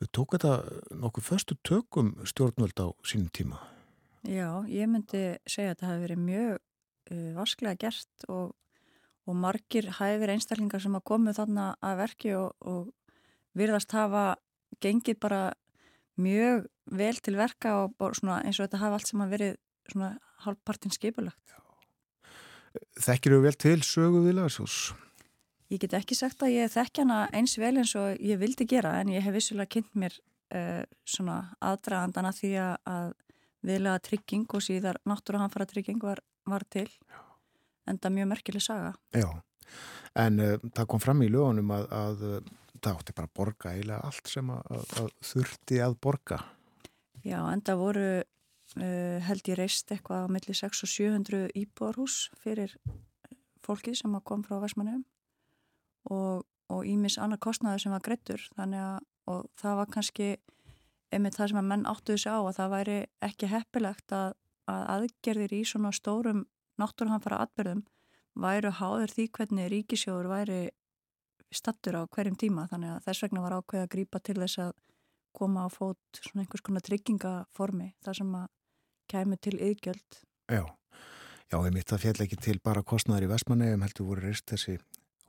Þau 0.00 0.08
tók 0.10 0.34
þetta 0.34 0.52
nokkuð 1.00 1.28
förstu 1.28 1.56
tökum 1.62 2.14
stjórnvöld 2.26 2.80
á 2.82 2.90
sínum 3.06 3.30
tíma. 3.30 3.60
Já, 4.24 4.64
ég 4.66 4.88
myndi 4.90 5.36
segja 5.46 5.72
að 5.72 5.74
þetta 5.74 5.88
hefði 5.90 6.04
verið 6.06 6.22
mjög 6.24 6.52
uh, 6.58 7.30
vasklega 7.38 7.80
gert 7.84 8.26
og, 8.32 8.54
og 9.28 9.38
margir 9.38 9.90
hæfir 10.00 10.32
einstaklingar 10.34 10.82
sem 10.82 10.96
að 10.96 11.06
komu 11.10 11.34
þarna 11.36 11.74
að 11.84 12.00
verki 12.00 12.34
og, 12.38 12.56
og 12.64 12.90
virðast 13.54 13.94
hafa 13.94 14.24
gengið 14.82 15.20
bara 15.22 15.42
mjög 16.20 16.66
vel 16.90 17.14
til 17.22 17.36
verka 17.38 17.76
og 17.84 17.94
eins 18.00 18.58
og 18.58 18.66
þetta 18.66 18.82
hafa 18.82 18.98
allt 18.98 19.10
sem 19.10 19.22
að 19.22 19.36
verið 19.36 19.56
svona 19.92 20.10
halvpartin 20.44 20.94
skipulagt. 20.94 21.54
Þekkir 22.98 23.36
þú 23.36 23.40
vel 23.44 23.56
til 23.60 23.80
sögu 23.86 24.24
viðlagsjós? 24.24 24.78
Ég 25.72 25.80
get 25.80 25.96
ekki 25.96 26.16
sagt 26.16 26.42
að 26.44 26.58
ég 26.58 26.72
þekk 26.72 27.00
hana 27.02 27.18
eins 27.32 27.56
vel 27.60 27.72
eins 27.80 27.94
og 27.96 28.20
ég 28.20 28.40
vildi 28.40 28.66
gera 28.68 28.98
en 29.00 29.12
ég 29.14 29.24
hef 29.24 29.32
vissulega 29.32 29.70
kynnt 29.76 29.94
mér 29.96 30.16
uh, 30.52 30.82
svona 31.08 31.38
aðdragandana 31.64 32.34
því 32.36 32.50
að 32.60 33.14
viðlega 33.64 34.02
trygging 34.04 34.44
og 34.52 34.64
síðar 34.64 34.98
náttúruhanfara 35.08 35.66
trygging 35.70 36.02
var, 36.04 36.20
var 36.44 36.66
til 36.68 36.88
en 37.88 37.96
það 37.96 38.10
er 38.10 38.14
mjög 38.18 38.28
merkileg 38.34 38.64
saga. 38.64 38.92
Já, 39.16 39.30
en 40.20 40.44
uh, 40.44 40.58
það 40.76 40.90
kom 40.92 41.02
fram 41.02 41.24
í 41.24 41.30
lögunum 41.32 41.72
að, 41.78 41.88
að 41.96 42.26
það 42.84 42.92
átti 42.92 43.16
bara 43.16 43.30
að 43.30 43.34
borga 43.40 43.72
eiginlega 43.72 44.10
allt 44.10 44.30
sem 44.34 44.52
að, 44.52 44.84
að, 45.00 45.10
þurfti 45.30 45.80
að 45.86 45.96
borga. 46.04 46.40
Já, 47.24 47.38
en 47.40 47.64
það 47.64 47.80
voru 47.80 48.06
uh, 48.20 49.18
held 49.30 49.48
ég 49.48 49.60
reist 49.62 49.96
eitthvað 49.96 50.28
á 50.28 50.32
milli 50.36 50.60
6 50.60 50.84
og 50.84 50.92
700 50.92 51.42
íbúarhús 51.56 52.20
fyrir 52.44 52.76
fólkið 53.64 53.96
sem 54.02 54.20
kom 54.28 54.44
frá 54.44 54.60
Vestmannum 54.60 55.06
og 56.10 56.86
ímis 56.88 57.18
annar 57.20 57.40
kostnaður 57.42 57.84
sem 57.84 57.94
var 57.94 58.04
grettur 58.04 58.42
þannig 58.56 58.80
að 58.84 59.44
það 59.60 59.78
var 59.80 59.90
kannski 59.92 60.28
einmitt 61.14 61.36
það 61.38 61.50
sem 61.52 61.60
að 61.60 61.68
menn 61.70 61.88
áttuðu 61.88 62.20
sig 62.20 62.32
á 62.32 62.40
að 62.40 62.56
það 62.58 62.72
væri 62.74 62.96
ekki 63.24 63.50
heppilegt 63.52 64.14
að, 64.16 64.32
að 64.70 64.86
aðgerðir 64.94 65.54
í 65.56 65.62
svona 65.68 65.92
stórum 65.94 66.44
náttúrhanfara 66.80 67.42
atbyrðum 67.44 67.84
væru 68.44 68.72
háður 68.80 69.14
því 69.14 69.28
hvernig 69.36 69.70
ríkisjóður 69.72 70.30
væri 70.32 70.62
stattur 71.54 72.00
á 72.02 72.10
hverjum 72.10 72.38
tíma 72.38 72.66
þannig 72.70 72.96
að 72.96 73.04
þess 73.06 73.24
vegna 73.24 73.44
var 73.44 73.56
ákveð 73.60 73.84
að 73.84 73.92
grýpa 73.94 74.20
til 74.26 74.36
þess 74.40 74.62
að 74.64 74.72
koma 75.34 75.66
á 75.66 75.68
fót 75.70 76.20
svona 76.20 76.44
einhvers 76.44 76.64
konar 76.66 76.84
tryggingaformi 76.86 77.92
þar 78.04 78.18
sem 78.18 78.34
að 78.38 78.48
kemur 79.10 79.40
til 79.42 79.54
yðgjöld. 79.58 80.18
Já, 80.50 80.64
já, 81.50 81.56
ég 81.58 81.72
mitt 81.74 81.94
að 81.94 82.04
fjall 82.06 82.24
ekki 82.24 82.38
til 82.40 82.58
bara 82.64 82.84
kostnæðar 82.86 83.26
í 83.26 83.30
Vestmannegjum 83.34 83.86
heldur 83.86 84.10
voru 84.10 84.26
reist 84.26 84.46
þessi 84.50 84.78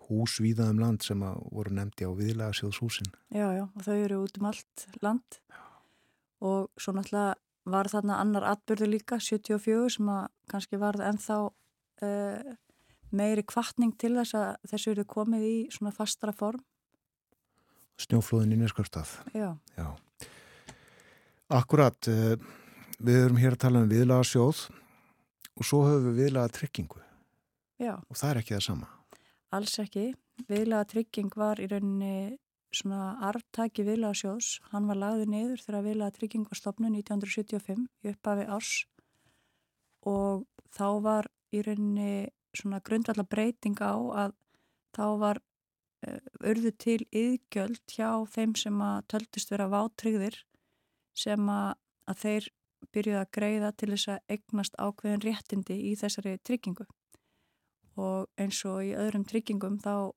hús 0.10 0.38
víðaðum 0.44 0.82
land 0.84 1.06
sem 1.06 1.22
voru 1.22 1.74
nefndi 1.74 2.06
á 2.06 2.12
viðlega 2.16 2.54
sjóðshúsin. 2.60 3.10
Já, 3.34 3.48
já, 3.58 3.64
og 3.66 3.88
þau 3.88 3.96
eru 3.96 4.22
út 4.26 4.38
um 4.40 4.50
allt 4.52 4.86
land 5.02 5.40
já. 5.50 5.62
og 6.46 6.70
svo 6.78 6.94
náttúrulega 6.96 7.36
var 7.66 7.90
þarna 7.90 8.20
annar 8.22 8.46
atbyrðu 8.52 8.92
líka, 8.92 9.18
74, 9.18 9.90
sem 9.98 10.10
að 10.14 10.28
kannski 10.52 10.78
varð 10.78 11.02
ennþá 11.08 11.40
uh, 11.50 12.56
meiri 13.16 13.46
kvartning 13.48 13.96
til 13.98 14.14
þess 14.20 14.38
að 14.38 14.72
þessu 14.72 14.94
eru 14.94 15.06
komið 15.10 15.46
í 15.48 15.56
svona 15.74 15.94
fastra 15.96 16.34
form. 16.36 16.62
Snjóflóðin 18.02 18.58
í 18.58 18.60
neskvörstað. 18.60 19.14
Já. 19.34 19.56
Já. 19.78 19.88
Akkurat, 21.56 22.10
eh, 22.10 22.36
við 23.00 23.20
erum 23.22 23.38
hér 23.40 23.56
að 23.56 23.62
tala 23.64 23.84
um 23.86 23.90
viðlaga 23.90 24.26
sjóð 24.28 24.66
og 25.56 25.64
svo 25.64 25.86
höfum 25.86 26.10
við 26.10 26.26
viðlaga 26.26 26.52
tryggingu. 26.58 27.00
Já. 27.80 27.96
Og 28.10 28.18
það 28.18 28.30
er 28.30 28.42
ekki 28.42 28.56
það 28.58 28.66
sama. 28.68 28.95
Alls 29.56 29.78
ekki. 29.80 30.10
Viðlaga 30.50 30.90
trygging 30.92 31.32
var 31.40 31.62
í 31.64 31.68
rauninni 31.72 32.38
svona 32.76 33.16
arftæki 33.24 33.86
viðlaga 33.88 34.18
sjóðs. 34.20 34.50
Hann 34.74 34.90
var 34.90 35.00
lagðið 35.00 35.32
niður 35.32 35.64
þegar 35.64 35.86
viðlaga 35.86 36.16
trygging 36.18 36.48
var 36.50 36.60
stopnud 36.60 36.92
1975 36.98 37.86
í 38.04 38.12
upphafi 38.12 38.48
árs 38.52 38.74
og 40.06 40.44
þá 40.76 40.88
var 41.06 41.30
í 41.56 41.62
rauninni 41.66 42.28
svona 42.56 42.82
grundvallar 42.84 43.28
breyting 43.32 43.80
á 43.80 43.96
að 44.26 44.36
þá 44.96 45.06
var 45.22 45.40
uh, 45.40 46.20
urðu 46.52 46.72
til 46.80 47.00
yðgjöld 47.12 47.82
hjá 47.92 48.10
þeim 48.32 48.56
sem 48.60 48.84
að 48.84 49.00
töldist 49.14 49.52
vera 49.52 49.70
vátrygðir 49.72 50.42
sem 51.16 51.50
að, 51.52 51.74
að 52.12 52.22
þeir 52.24 52.52
byrjuði 52.96 53.22
að 53.22 53.34
greiða 53.40 53.72
til 53.80 53.92
þess 53.94 54.12
að 54.14 54.36
eignast 54.36 54.78
ákveðin 54.80 55.26
réttindi 55.26 55.80
í 55.90 55.96
þessari 56.00 56.38
tryggingu 56.44 56.88
og 57.96 58.30
eins 58.42 58.62
og 58.68 58.84
í 58.86 58.94
öðrum 58.98 59.26
tryggingum 59.28 59.80
þá 59.84 60.12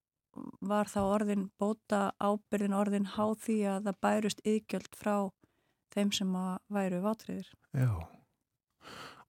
var 0.62 0.87
þá 0.91 1.01
orðin 1.03 1.49
bóta 1.59 2.12
ábyrðin 2.22 2.76
orðin 2.79 3.11
háð 3.16 3.35
því 3.47 3.59
að 3.72 3.89
það 3.89 4.01
bærust 4.07 4.45
yðgjöld 4.47 4.95
frá 4.99 5.16
þeim 5.95 6.14
sem 6.14 6.39
að 6.39 6.55
væru 6.76 7.03
vátrygðir. 7.03 7.51
Já 7.74 7.91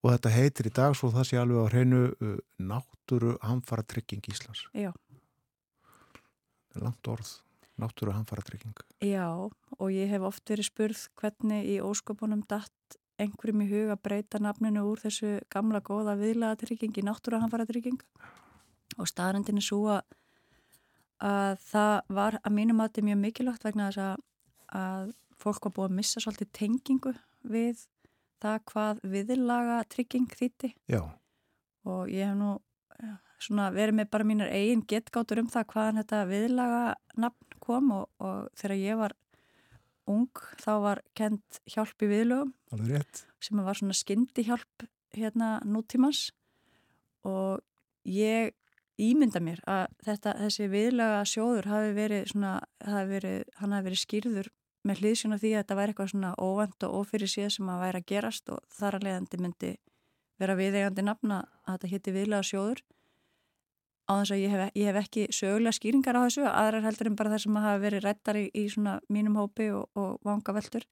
og 0.03 0.13
þetta 0.13 0.31
heitir 0.33 0.69
í 0.69 0.73
dag 0.75 0.95
svo 0.95 1.11
það 1.13 1.27
sé 1.27 1.39
alveg 1.39 1.59
á 1.59 1.71
hreinu 1.71 2.01
uh, 2.11 2.35
náttúru 2.63 3.35
hamfara 3.43 3.83
trygging 3.83 4.23
Íslands. 4.31 4.65
Já. 4.73 4.91
Langt 6.79 7.09
orð, 7.11 7.31
náttúru 7.81 8.13
hamfara 8.15 8.45
trygging. 8.45 8.75
Já, 9.03 9.27
og 9.35 9.89
ég 9.91 10.11
hef 10.11 10.27
oft 10.29 10.45
verið 10.47 10.69
spurð 10.69 11.05
hvernig 11.19 11.67
í 11.67 11.79
ósköpunum 11.83 12.45
datt 12.47 12.99
einhverjum 13.19 13.63
í 13.65 13.69
hug 13.69 13.91
að 13.93 14.01
breyta 14.05 14.41
nafninu 14.41 14.85
úr 14.89 15.01
þessu 15.03 15.37
gamla 15.53 15.81
góða 15.85 16.15
viðlaga 16.19 16.61
trygging 16.63 16.97
í 16.97 17.05
náttúru 17.05 17.41
hamfara 17.41 17.67
trygging 17.69 17.99
og 18.97 19.09
staðrendin 19.09 19.59
er 19.59 19.65
svo 19.65 19.81
að, 19.93 20.01
að 21.23 21.59
það 21.67 21.95
var 22.19 22.39
að 22.41 22.55
mínum 22.55 22.81
að 22.81 22.89
þetta 22.89 23.01
er 23.01 23.07
mjög 23.09 23.21
mikilvægt 23.25 23.67
vegna 23.67 23.89
þess 23.89 24.03
að, 24.05 24.25
að 24.81 25.13
fólk 25.39 25.67
var 25.67 25.75
búið 25.77 25.89
að 25.89 25.97
missa 25.99 26.23
svolítið 26.23 26.51
tengingu 26.59 27.13
við 27.49 27.85
það 28.39 28.57
hvað 28.71 29.03
viðlaga 29.13 29.77
trygging 29.91 30.27
þýtti 30.39 30.73
Já. 30.91 31.01
og 31.87 32.11
ég 32.11 32.27
hef 32.31 32.39
nú 32.39 32.55
svona, 33.39 33.69
verið 33.75 33.99
með 33.99 34.11
bara 34.13 34.27
mínar 34.27 34.51
eigin 34.53 34.83
getgátur 34.87 35.41
um 35.43 35.49
það 35.51 35.67
hvaðan 35.73 36.01
þetta 36.01 36.21
viðlaga 36.29 36.83
nafn 37.19 37.57
kom 37.63 37.91
og, 37.95 38.07
og 38.23 38.47
þegar 38.59 38.79
ég 38.79 38.99
var 38.99 39.15
ung 40.09 40.43
þá 40.61 40.71
var 40.83 41.01
kent 41.17 41.61
hjálp 41.69 42.05
í 42.05 42.09
viðlögum. 42.11 42.53
Sem 43.43 43.61
var 43.63 43.77
svona 43.77 43.97
skyndi 43.97 44.45
hjálp 44.47 44.85
hérna 45.15 45.57
nútímans. 45.65 46.29
Og 47.27 47.61
ég 48.07 48.53
ímynda 48.99 49.41
mér 49.43 49.61
að 49.69 49.85
þetta, 50.05 50.35
þessi 50.43 50.69
viðlaga 50.71 51.19
sjóður 51.27 51.69
hafi 51.71 51.91
verið 51.95 52.31
svona, 52.33 52.55
hafi 52.83 53.11
verið, 53.13 53.43
hann 53.59 53.75
hafi 53.75 53.87
verið 53.89 54.01
skýrður 54.03 54.49
með 54.87 55.01
hlýðsjónu 55.03 55.39
því 55.39 55.51
að 55.53 55.61
þetta 55.61 55.77
væri 55.79 55.93
eitthvað 55.93 56.11
svona 56.13 56.31
óvend 56.39 56.85
og 56.87 56.95
ofyrir 57.01 57.31
síðan 57.31 57.55
sem 57.55 57.71
að 57.71 57.81
væri 57.83 58.01
að 58.01 58.09
gerast 58.11 58.51
og 58.53 58.61
þar 58.75 58.97
að 58.97 59.05
leiðandi 59.07 59.41
myndi 59.43 59.71
vera 60.39 60.55
viðegandi 60.55 61.05
nafna 61.05 61.39
að 61.65 61.73
þetta 61.73 61.91
hitti 61.93 62.15
viðlaga 62.15 62.47
sjóður 62.47 62.83
á 64.09 64.11
þess 64.17 64.33
að 64.33 64.41
ég 64.41 64.53
hef, 64.53 64.71
ég 64.73 64.89
hef 64.89 64.99
ekki 65.03 65.27
sögulega 65.35 65.77
skýringar 65.77 66.17
á 66.17 66.25
þessu, 66.25 66.45
aðrar 66.49 66.87
heldur 66.87 67.11
en 67.11 67.17
bara 67.19 67.33
þess 67.35 67.45
að 67.47 67.53
maður 67.53 67.69
hafi 67.69 67.83
verið 67.85 68.05
rættar 68.07 68.39
í, 68.39 68.45
í 68.57 68.63
svona 68.73 68.95
mínum 69.13 69.37
hópi 69.37 69.69
og, 69.75 69.85
og 69.93 70.17
vanga 70.25 70.55
veldur 70.57 70.87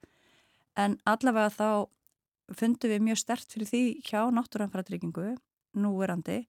en 0.78 0.98
allavega 1.10 1.54
þá 1.58 1.70
fundum 2.58 2.94
við 2.94 3.06
mjög 3.08 3.22
stert 3.24 3.54
fyrir 3.54 3.70
því 3.72 3.84
hjá 4.06 4.22
náttúranfæratryggingu 4.32 5.32
núverandi 5.82 6.44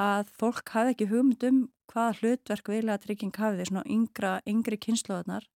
að 0.00 0.28
fólk 0.40 0.74
hafi 0.74 0.94
ekki 0.94 1.08
hugmynd 1.10 1.46
um 1.48 1.62
hvaða 1.90 2.18
hlutverk 2.20 2.70
viðlega 2.70 3.02
trygging 3.04 3.40
hafi 3.40 3.58
því 3.58 3.70
svona 3.70 3.86
yngra, 3.90 4.34
yngri 4.48 4.78
kynsluðarnar 4.84 5.48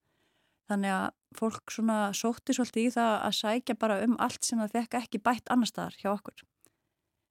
þannig 0.70 0.96
að 0.96 1.06
fólk 1.38 1.74
svona 1.74 1.98
sótti 2.16 2.56
svolítið 2.56 2.88
í 2.88 2.94
það 2.96 3.14
að 3.28 3.38
sækja 3.38 3.78
bara 3.78 4.00
um 4.06 4.16
allt 4.22 4.46
sem 4.46 4.60
það 4.62 4.76
fekk 4.78 4.98
ekki 5.02 5.22
bætt 5.22 5.52
annar 5.52 5.70
staðar 5.70 5.98
hjá 6.00 6.10
okkur 6.14 6.44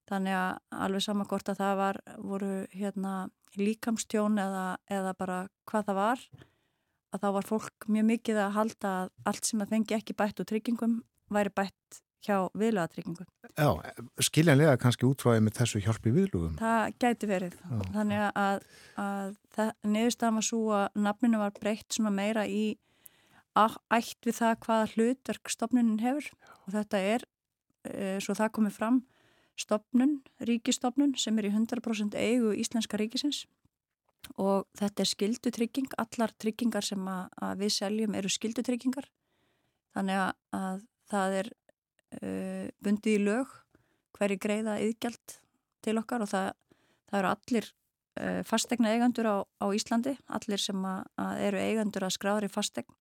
þannig 0.09 0.37
að 0.37 0.81
alveg 0.85 1.05
sama 1.05 1.27
hvort 1.29 1.51
að 1.51 1.61
það 1.61 1.75
var 1.79 1.99
voru 2.17 2.53
hérna 2.73 3.13
líkamstjón 3.59 4.39
eða, 4.41 4.65
eða 4.91 5.13
bara 5.17 5.39
hvað 5.69 5.89
það 5.89 5.99
var 5.99 6.23
að 7.13 7.21
þá 7.21 7.27
var 7.35 7.47
fólk 7.47 7.87
mjög 7.93 8.07
mikið 8.09 8.39
að 8.41 8.55
halda 8.57 8.93
að 9.03 9.11
allt 9.29 9.49
sem 9.49 9.61
það 9.61 9.75
fengi 9.75 9.97
ekki 9.97 10.17
bætt 10.17 10.41
úr 10.41 10.49
tryggingum 10.49 10.95
væri 11.33 11.53
bætt 11.53 12.01
hjá 12.23 12.37
viðlagatryggingum. 12.57 13.27
Já, 13.59 13.67
skiljanlega 14.23 14.77
kannski 14.79 15.07
útfæðið 15.09 15.43
með 15.43 15.57
þessu 15.57 15.81
hjálpi 15.83 16.13
viðlugum. 16.15 16.55
Það 16.59 16.95
gæti 17.03 17.29
verið. 17.29 17.57
Já. 17.59 17.81
Þannig 17.97 18.23
að, 18.29 18.67
að 19.03 19.73
neðurstaðan 19.83 20.39
var 20.39 20.47
svo 20.47 20.61
að 20.77 21.01
nafninu 21.03 21.41
var 21.41 21.55
breytt 21.59 21.97
svona 21.97 22.13
meira 22.15 22.45
í 22.47 22.63
ætt 23.53 24.25
við 24.25 24.39
það 24.39 24.55
hvaða 24.65 24.91
hlutverk 24.95 25.51
stopnunin 25.51 25.99
hefur 26.01 26.29
og 26.63 26.71
þetta 26.73 27.01
er, 27.13 27.25
e, 27.85 28.15
svo 28.23 28.33
það 28.37 28.55
komið 28.57 28.77
fram, 28.79 29.03
stopnun, 29.59 30.21
ríkistopnun 30.41 31.13
sem 31.19 31.37
er 31.39 31.49
í 31.49 31.53
100% 31.53 32.17
eigu 32.17 32.53
íslenska 32.57 32.97
ríkisins. 32.99 33.43
Og 34.39 34.63
þetta 34.79 35.03
er 35.03 35.09
skildutrygging, 35.09 35.89
allar 35.99 36.31
tryggingar 36.39 36.85
sem 36.87 37.01
að, 37.11 37.27
að 37.43 37.65
við 37.65 37.73
seljum 37.75 38.15
eru 38.15 38.31
skildutryggingar 38.31 39.09
þannig 39.93 40.19
að, 40.21 40.31
að 40.57 40.81
það 41.11 41.37
er 41.41 41.51
uh, 41.51 42.65
bundið 42.85 43.17
í 43.17 43.23
lög 43.27 43.53
hverju 44.17 44.39
greiða 44.41 44.79
yðgjald 44.81 45.37
til 45.83 45.97
okkar 45.99 46.23
og 46.23 46.31
það, 46.31 46.49
það 47.11 47.19
eru 47.19 47.31
allir 47.33 47.69
uh, 47.69 48.41
fastegna 48.47 48.93
eigandur 48.93 49.29
á, 49.29 49.37
á 49.43 49.65
Íslandi, 49.75 50.15
allir 50.31 50.61
sem 50.61 50.87
að, 50.87 51.03
að 51.19 51.45
eru 51.49 51.63
eigandur 51.67 52.07
að 52.07 52.15
skráður 52.17 52.47
í 52.47 52.53
fastegn 52.53 52.99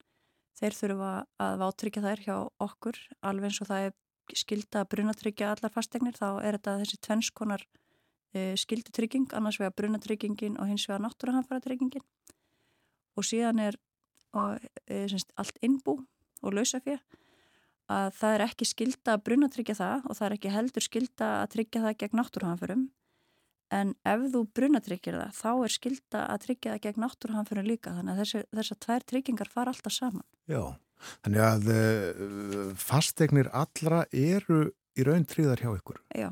þeir 0.59 0.79
þurfa 0.79 1.13
að 1.43 1.59
vátryggja 1.63 2.05
þær 2.05 2.25
hjá 2.27 2.37
okkur 2.63 2.99
alveg 3.25 3.51
eins 3.51 3.63
og 3.65 3.71
það 3.71 3.87
er 3.87 3.95
skilda 4.37 4.83
að 4.83 4.91
brunatryggja 4.95 5.53
allar 5.53 5.73
fastegnir 5.73 6.17
þá 6.17 6.43
er 6.43 6.59
þetta 6.59 6.79
þessi 6.83 7.01
tvennskonar 7.07 7.65
uh, 7.67 8.55
skildutrygging, 8.61 9.31
annars 9.37 9.61
vega 9.61 9.75
brunatryggingin 9.77 10.59
og 10.61 10.71
hins 10.71 10.87
vega 10.89 11.03
náttúruhanfæratryggingin 11.07 12.05
og 13.17 13.27
síðan 13.29 13.61
er 13.61 13.77
og, 14.33 14.63
e, 14.89 15.05
semst, 15.11 15.33
allt 15.37 15.59
innbú 15.65 15.99
og 16.43 16.57
lausafið 16.57 17.03
að 17.93 18.15
það 18.17 18.35
er 18.35 18.45
ekki 18.47 18.69
skilda 18.69 19.17
að 19.17 19.25
brunatryggja 19.27 19.77
það 19.77 20.07
og 20.09 20.17
það 20.17 20.27
er 20.27 20.37
ekki 20.39 20.53
heldur 20.55 20.87
skilda 20.87 21.31
að 21.43 21.51
tryggja 21.57 21.83
það 21.85 21.99
gegn 22.03 22.21
náttúruhanförum 22.21 22.87
en 23.73 23.93
ef 24.09 24.25
þú 24.33 24.43
brunatryggir 24.57 25.19
það 25.19 25.37
þá 25.39 25.51
er 25.53 25.75
skilda 25.77 26.23
að 26.29 26.47
tryggja 26.47 26.75
það 26.75 26.85
gegn 26.87 27.05
náttúruhanförum 27.05 27.69
líka 27.69 27.95
þannig 27.97 28.15
að 28.15 28.23
þessi, 28.23 28.43
þessar 28.59 28.81
tvær 28.87 29.07
tryggingar 29.13 29.53
fara 29.53 29.75
alltaf 29.75 29.97
saman. 29.97 30.27
Já, 30.51 30.63
þannig 31.25 31.43
að 31.47 31.73
uh, 31.73 32.77
fastegnir 32.79 33.51
allra 33.53 34.05
eru 34.11 34.65
í 34.99 35.07
raun 35.07 35.27
tríðar 35.29 35.63
hjá 35.63 35.71
ykkur. 35.73 36.01
Já, 36.17 36.31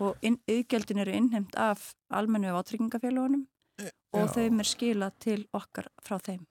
og 0.00 0.16
auðgjöldin 0.24 1.02
eru 1.04 1.16
innheimt 1.16 1.56
af 1.60 1.92
almennu 2.14 2.52
átryggingarfélagunum 2.56 3.46
e, 3.80 3.90
og 4.16 4.30
þau 4.34 4.44
er 4.46 4.68
skila 4.68 5.10
til 5.22 5.42
okkar 5.56 5.90
frá 6.04 6.18
þeim. 6.22 6.44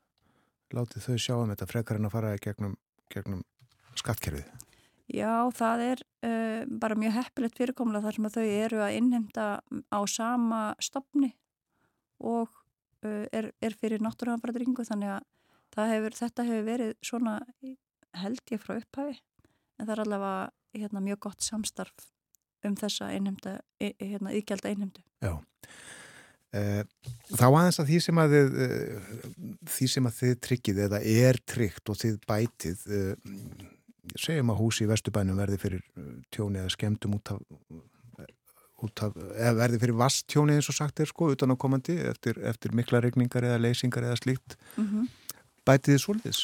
Látið 0.75 1.07
þau 1.07 1.17
sjá 1.21 1.36
um 1.38 1.51
þetta 1.53 1.69
frekar 1.69 1.99
en 1.99 2.09
að 2.09 2.15
fara 2.17 2.36
gegnum, 2.41 2.77
gegnum 3.13 3.43
skattkerfið? 3.99 4.47
Já, 5.13 5.45
það 5.53 5.83
er 5.86 6.03
uh, 6.25 6.61
bara 6.81 6.97
mjög 6.97 7.17
heppilegt 7.19 7.59
fyrirkomlega 7.59 8.07
þar 8.07 8.17
sem 8.17 8.29
þau 8.33 8.45
eru 8.45 8.81
að 8.81 8.95
innhemta 8.97 9.45
á 9.93 9.99
sama 10.09 10.61
stopni 10.81 11.36
og 12.25 12.49
uh, 13.05 13.25
er, 13.29 13.51
er 13.61 13.77
fyrir 13.77 14.01
náttúruhanfæradringu 14.01 14.86
þannig 14.88 15.19
að 15.19 15.27
hefur, 15.76 16.15
þetta 16.15 16.47
hefur 16.47 16.67
verið 16.69 16.93
svona 17.03 17.39
held 18.15 18.53
ég 18.53 18.61
frá 18.63 18.78
upphæfi 18.78 19.17
en 19.80 19.88
það 19.88 19.93
er 19.95 20.03
allavega 20.05 20.36
hérna, 20.76 21.03
mjög 21.03 21.19
gott 21.28 21.43
samstarf 21.43 22.09
um 22.65 22.76
þessa 22.80 23.11
innhemta, 23.13 23.59
hérna, 23.80 24.34
ígjald 24.34 24.65
að 24.65 24.76
innhemtu. 24.76 25.03
Já. 25.23 25.36
Uh, 26.55 26.84
þá 27.36 27.45
aðeins 27.49 27.82
að 27.82 27.89
því 27.89 27.97
sem 28.05 28.19
að 28.21 28.34
þið, 28.36 28.53
uh, 28.63 29.23
því 29.76 29.88
sem 29.91 30.05
að 30.07 30.19
þið 30.21 30.36
tryggið 30.47 30.78
eða 30.86 31.01
er 31.11 31.39
tryggt 31.51 31.91
og 31.91 31.99
þið 31.99 32.21
bætið 32.30 32.86
uh, 32.95 33.41
segjum 34.15 34.53
að 34.53 34.61
húsi 34.61 34.86
í 34.86 34.88
Vestubænum 34.88 35.41
verði 35.41 35.59
fyrir 35.59 35.84
tjóni 36.32 36.61
eða 36.61 36.71
skemdum 36.71 37.17
út 37.17 37.34
af, 37.34 37.41
út 38.86 39.03
af 39.03 39.17
eða 39.17 39.55
verði 39.57 39.82
fyrir 39.82 39.99
vasttjóni 39.99 40.55
eins 40.55 40.69
og 40.71 40.78
sagt 40.78 41.01
er 41.03 41.11
sko 41.11 41.34
utan 41.34 41.51
á 41.51 41.59
komandi 41.59 41.97
eftir, 42.07 42.39
eftir 42.47 42.76
mikla 42.78 43.01
regningar 43.03 43.49
eða 43.49 43.59
leysingar 43.65 44.07
eða 44.07 44.21
slíkt 44.21 44.55
mm 44.78 44.88
-hmm. 44.88 45.09
Bætið 45.66 45.95
þið 45.95 46.03
svolítið? 46.03 46.43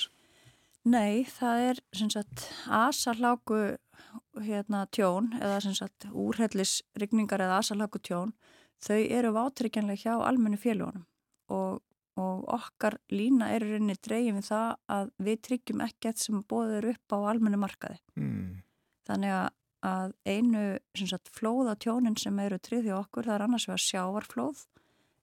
Nei, 0.91 1.23
það 1.29 1.65
er 1.69 1.83
sagt 2.09 2.47
asaláku 2.65 3.61
hérna 4.41 4.87
tjón 4.91 5.29
eða 5.37 5.61
sagt 5.77 6.09
úrhellis 6.09 6.81
regningar 6.97 7.43
eða 7.45 7.61
asaláku 7.61 8.01
tjón 8.01 8.33
þau 8.81 8.97
eru 8.97 9.31
vátrykjanlega 9.37 10.01
hjá 10.01 10.25
almennu 10.25 10.57
félagunum 10.57 11.05
og 11.53 11.81
og 12.19 12.43
okkar 12.51 12.97
lína 13.13 13.49
er 13.55 13.63
rauninni 13.63 13.95
dreyjum 14.03 14.39
við 14.39 14.47
það 14.49 14.69
að 14.95 15.11
við 15.25 15.41
tryggjum 15.47 15.83
ekkert 15.85 16.21
sem 16.21 16.41
bóður 16.43 16.89
upp 16.91 17.15
á 17.15 17.17
almennu 17.31 17.59
markaði. 17.61 17.99
Mm. 18.19 18.61
Þannig 19.07 19.35
að, 19.37 19.47
að 19.87 20.15
einu 20.27 20.63
sagt, 20.97 21.31
flóða 21.35 21.77
tjónin 21.79 22.17
sem 22.19 22.39
eru 22.43 22.59
tryggði 22.59 22.95
okkur 22.97 23.29
það 23.29 23.37
er 23.37 23.45
annars 23.47 23.67
vegar 23.69 23.85
sjávarflóð 23.85 24.65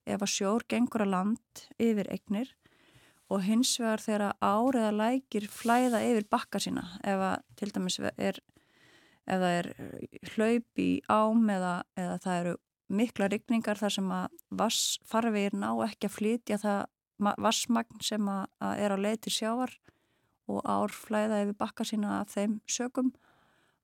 ef 0.09 0.25
að 0.25 0.33
sjór 0.33 0.65
gengur 0.71 1.05
að 1.05 1.13
land 1.13 1.65
yfir 1.77 2.09
eignir 2.15 2.55
og 3.29 3.43
hins 3.45 3.75
vegar 3.81 4.03
þegar 4.03 4.37
áriða 4.41 4.93
lækir 4.97 5.49
flæða 5.53 6.01
yfir 6.07 6.29
bakka 6.33 6.61
sína 6.63 6.85
ef 7.05 7.25
að 7.31 7.43
til 7.61 7.73
dæmis 7.75 7.99
er, 8.01 8.41
ef 9.29 9.43
það 9.43 9.57
er 9.59 9.71
hlaup 10.35 10.83
í 10.83 10.89
ám 11.13 11.51
eða, 11.53 11.75
eða 11.99 12.17
það 12.25 12.41
eru 12.43 12.55
mikla 12.89 13.29
rigningar 13.29 13.81
þar 13.81 13.95
sem 13.99 14.13
að 14.17 14.39
vassfarfið 14.63 15.59
ná 15.61 15.69
ekki 15.85 16.09
að 16.09 16.17
flytja 16.17 16.61
það 16.63 16.87
vassmagn 17.19 18.05
sem 18.05 18.29
að, 18.31 18.45
að 18.65 18.85
er 18.85 18.95
á 18.95 18.99
leið 19.05 19.21
til 19.27 19.35
sjávar 19.35 19.75
og 20.49 20.63
árflæða 20.65 21.43
yfir 21.45 21.59
bakka 21.61 21.85
sína 21.85 22.21
af 22.23 22.33
þeim 22.33 22.61
sögum 22.71 23.13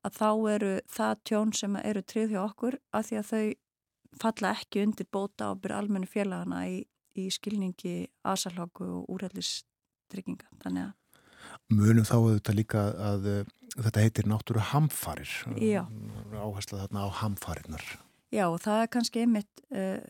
að 0.05 0.17
þá 0.21 0.31
eru 0.55 0.73
það 0.93 1.21
tjón 1.29 1.53
sem 1.57 1.77
eru 1.81 2.03
trið 2.05 2.35
hjá 2.35 2.41
okkur 2.45 2.79
að 2.97 3.07
því 3.09 3.21
að 3.21 3.31
þau 3.31 3.45
falla 4.23 4.53
ekki 4.55 4.85
undir 4.85 5.09
bóta 5.13 5.51
á 5.51 5.53
byrja 5.59 5.81
almennu 5.83 6.09
félagana 6.09 6.65
í, 6.71 6.85
í 7.19 7.29
skilningi 7.33 7.97
asalháku 8.27 8.87
og 8.99 9.11
úrællistrygginga. 9.15 10.51
Þannig 10.65 10.91
að 10.91 10.93
Munum 11.73 12.05
þá 12.05 12.17
auðvitað 12.19 12.57
líka 12.59 12.81
að 13.01 13.29
þetta 13.75 14.03
heitir 14.03 14.27
náttúru 14.29 14.63
hamfarir. 14.73 15.31
Já. 15.61 15.85
Áhersla 16.35 16.85
þarna 16.85 17.07
á 17.07 17.09
hamfarinnar. 17.21 17.85
Já, 18.35 18.49
það 18.59 18.81
er 18.83 18.91
kannski 18.91 19.23
einmitt, 19.23 19.63
uh, 19.71 20.01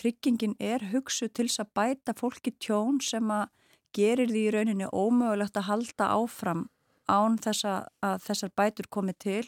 tryggingin 0.00 0.54
er 0.62 0.86
hugsu 0.92 1.28
til 1.28 1.48
þess 1.50 1.60
að 1.64 1.72
bæta 1.76 2.14
fólki 2.16 2.54
tjón 2.56 3.00
sem 3.04 3.28
að 3.30 3.50
gerir 3.94 4.30
því 4.32 4.42
í 4.48 4.54
rauninni 4.54 4.88
ómögulegt 4.88 5.58
að 5.60 5.68
halda 5.68 6.08
áfram 6.16 6.64
án 7.04 7.36
þess 7.44 7.66
að 7.68 8.22
þessar 8.24 8.52
bætur 8.56 8.88
komi 8.90 9.12
til 9.20 9.44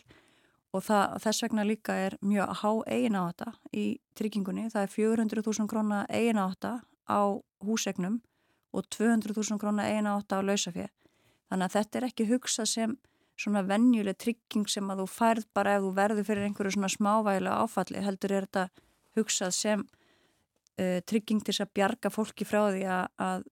og 0.77 0.85
það, 0.85 1.17
þess 1.25 1.45
vegna 1.47 1.65
líka 1.65 1.97
er 1.97 2.19
mjög 2.21 2.53
há 2.61 2.71
eigin 2.93 3.17
á 3.17 3.23
þetta 3.31 3.53
í 3.73 3.87
tryggingunni. 4.19 4.69
Það 4.75 4.85
er 4.85 4.93
400.000 4.93 5.71
krónar 5.73 6.13
eigin 6.13 6.41
á 6.41 6.47
þetta 6.53 6.75
á 7.09 7.21
húsegnum 7.65 8.21
og 8.77 8.87
200.000 8.93 9.61
krónar 9.61 9.91
eigin 9.91 10.11
á 10.11 10.19
þetta 10.19 10.41
á 10.41 10.47
lausafið. 10.47 10.91
Þannig 11.51 11.67
að 11.67 11.77
þetta 11.77 11.99
er 11.99 12.09
ekki 12.11 12.29
hugsað 12.31 12.71
sem 12.73 12.97
svona 13.37 13.63
vennjuleg 13.67 14.17
trygging 14.19 14.69
sem 14.69 14.91
að 14.91 15.03
þú 15.05 15.07
færð 15.13 15.49
bara 15.55 15.77
ef 15.77 15.85
þú 15.85 15.93
verður 15.97 16.29
fyrir 16.29 16.47
einhverju 16.49 16.77
svona 16.77 16.93
smávægilega 16.93 17.65
áfalli 17.65 18.03
heldur 18.05 18.33
er 18.33 18.47
þetta 18.49 18.69
hugsað 19.17 19.53
sem 19.55 19.85
uh, 19.85 20.99
trygging 21.05 21.45
til 21.45 21.57
að 21.61 21.75
bjarga 21.77 22.13
fólki 22.13 22.49
frá 22.49 22.63
því 22.71 22.87
að, 22.89 23.05
að, 23.21 23.45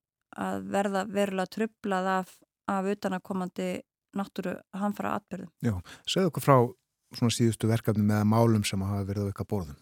að 0.46 0.72
verða 0.72 1.04
verulega 1.08 1.54
trublað 1.58 2.10
af 2.18 2.32
af 2.66 2.84
utanakomandi 2.84 3.82
náttúru 4.14 4.54
hanfara 4.72 5.16
atbyrðum. 5.18 5.50
Já, 5.64 5.74
segðu 6.08 6.30
okkur 6.30 6.44
frá 6.44 6.56
svona 7.14 7.34
síðustu 7.34 7.68
verkefni 7.70 8.04
með 8.06 8.22
málum 8.30 8.64
sem 8.66 8.82
hafa 8.82 9.06
verið 9.08 9.28
á 9.28 9.32
ykkar 9.32 9.48
borðum. 9.50 9.80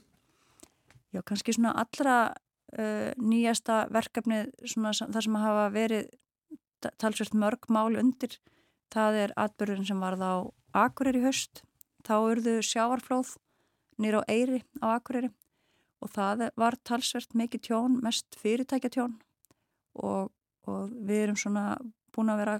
Já, 1.13 1.21
kannski 1.29 1.55
svona 1.55 1.75
allra 1.77 2.17
uh, 2.79 3.11
nýjasta 3.21 3.87
verkefni 3.93 4.45
svona 4.65 4.95
þar 5.03 5.27
sem 5.27 5.39
hafa 5.43 5.69
verið 5.75 6.11
talsvöld 6.99 7.37
mörg 7.39 7.69
mál 7.71 7.99
undir 7.99 8.39
það 8.93 9.19
er 9.25 9.35
atbyrðin 9.39 9.89
sem 9.89 10.03
varð 10.03 10.25
á 10.25 10.35
Akureyri 10.83 11.23
höst. 11.25 11.63
Þá 12.03 12.15
urðu 12.19 12.57
sjáarflóð 12.67 13.37
nýra 14.03 14.23
á 14.25 14.29
Eyri 14.33 14.63
á 14.83 14.97
Akureyri 14.97 15.31
og 16.03 16.11
það 16.11 16.49
var 16.59 16.77
talsvert 16.83 17.37
mikið 17.39 17.69
tjón, 17.69 18.01
mest 18.03 18.35
fyrirtækja 18.41 18.91
tjón 18.91 19.19
og, 19.95 20.33
og 20.67 20.91
við 21.07 21.29
erum 21.29 21.39
svona 21.39 21.77
búin 22.13 22.33
að 22.33 22.43
vera, 22.43 22.57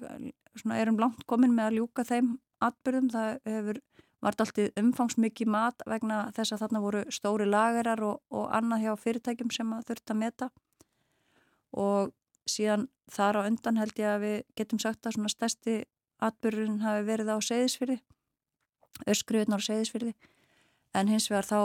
svona 0.55 0.79
erum 0.79 1.01
langt 1.01 1.25
komin 1.27 1.55
með 1.57 1.71
að 1.71 1.79
ljúka 1.81 2.07
þeim 2.07 2.37
atbyrðum. 2.63 3.11
Það 3.13 3.33
hefur 3.51 3.83
vart 4.23 4.41
alltaf 4.41 4.79
umfangsmikið 4.79 5.51
mat 5.51 5.83
vegna 5.89 6.25
þess 6.37 6.55
að 6.55 6.65
þarna 6.65 6.83
voru 6.85 7.05
stóri 7.11 7.47
lagerar 7.49 8.03
og, 8.07 8.21
og 8.31 8.49
annað 8.55 8.87
hjá 8.87 8.93
fyrirtækjum 9.05 9.51
sem 9.55 9.73
að 9.75 9.87
þurft 9.91 10.15
að 10.15 10.21
meta. 10.23 10.51
Og 11.73 12.13
síðan 12.49 12.89
þar 13.11 13.41
á 13.43 13.47
undan 13.47 13.81
held 13.81 13.99
ég 13.99 14.09
að 14.15 14.25
við 14.27 14.39
getum 14.59 14.81
sagt 14.83 15.07
að 15.07 15.17
svona 15.17 15.33
stærsti 15.33 15.77
atbyrjun 16.23 16.83
hafi 16.83 17.07
verið 17.07 17.33
á 17.35 17.39
seyðisfyrði 17.43 17.99
öskruðunar 19.09 19.63
á 19.63 19.67
seyðisfyrði 19.67 20.13
en 20.99 21.11
hins 21.11 21.29
vegar 21.31 21.49
þá 21.49 21.61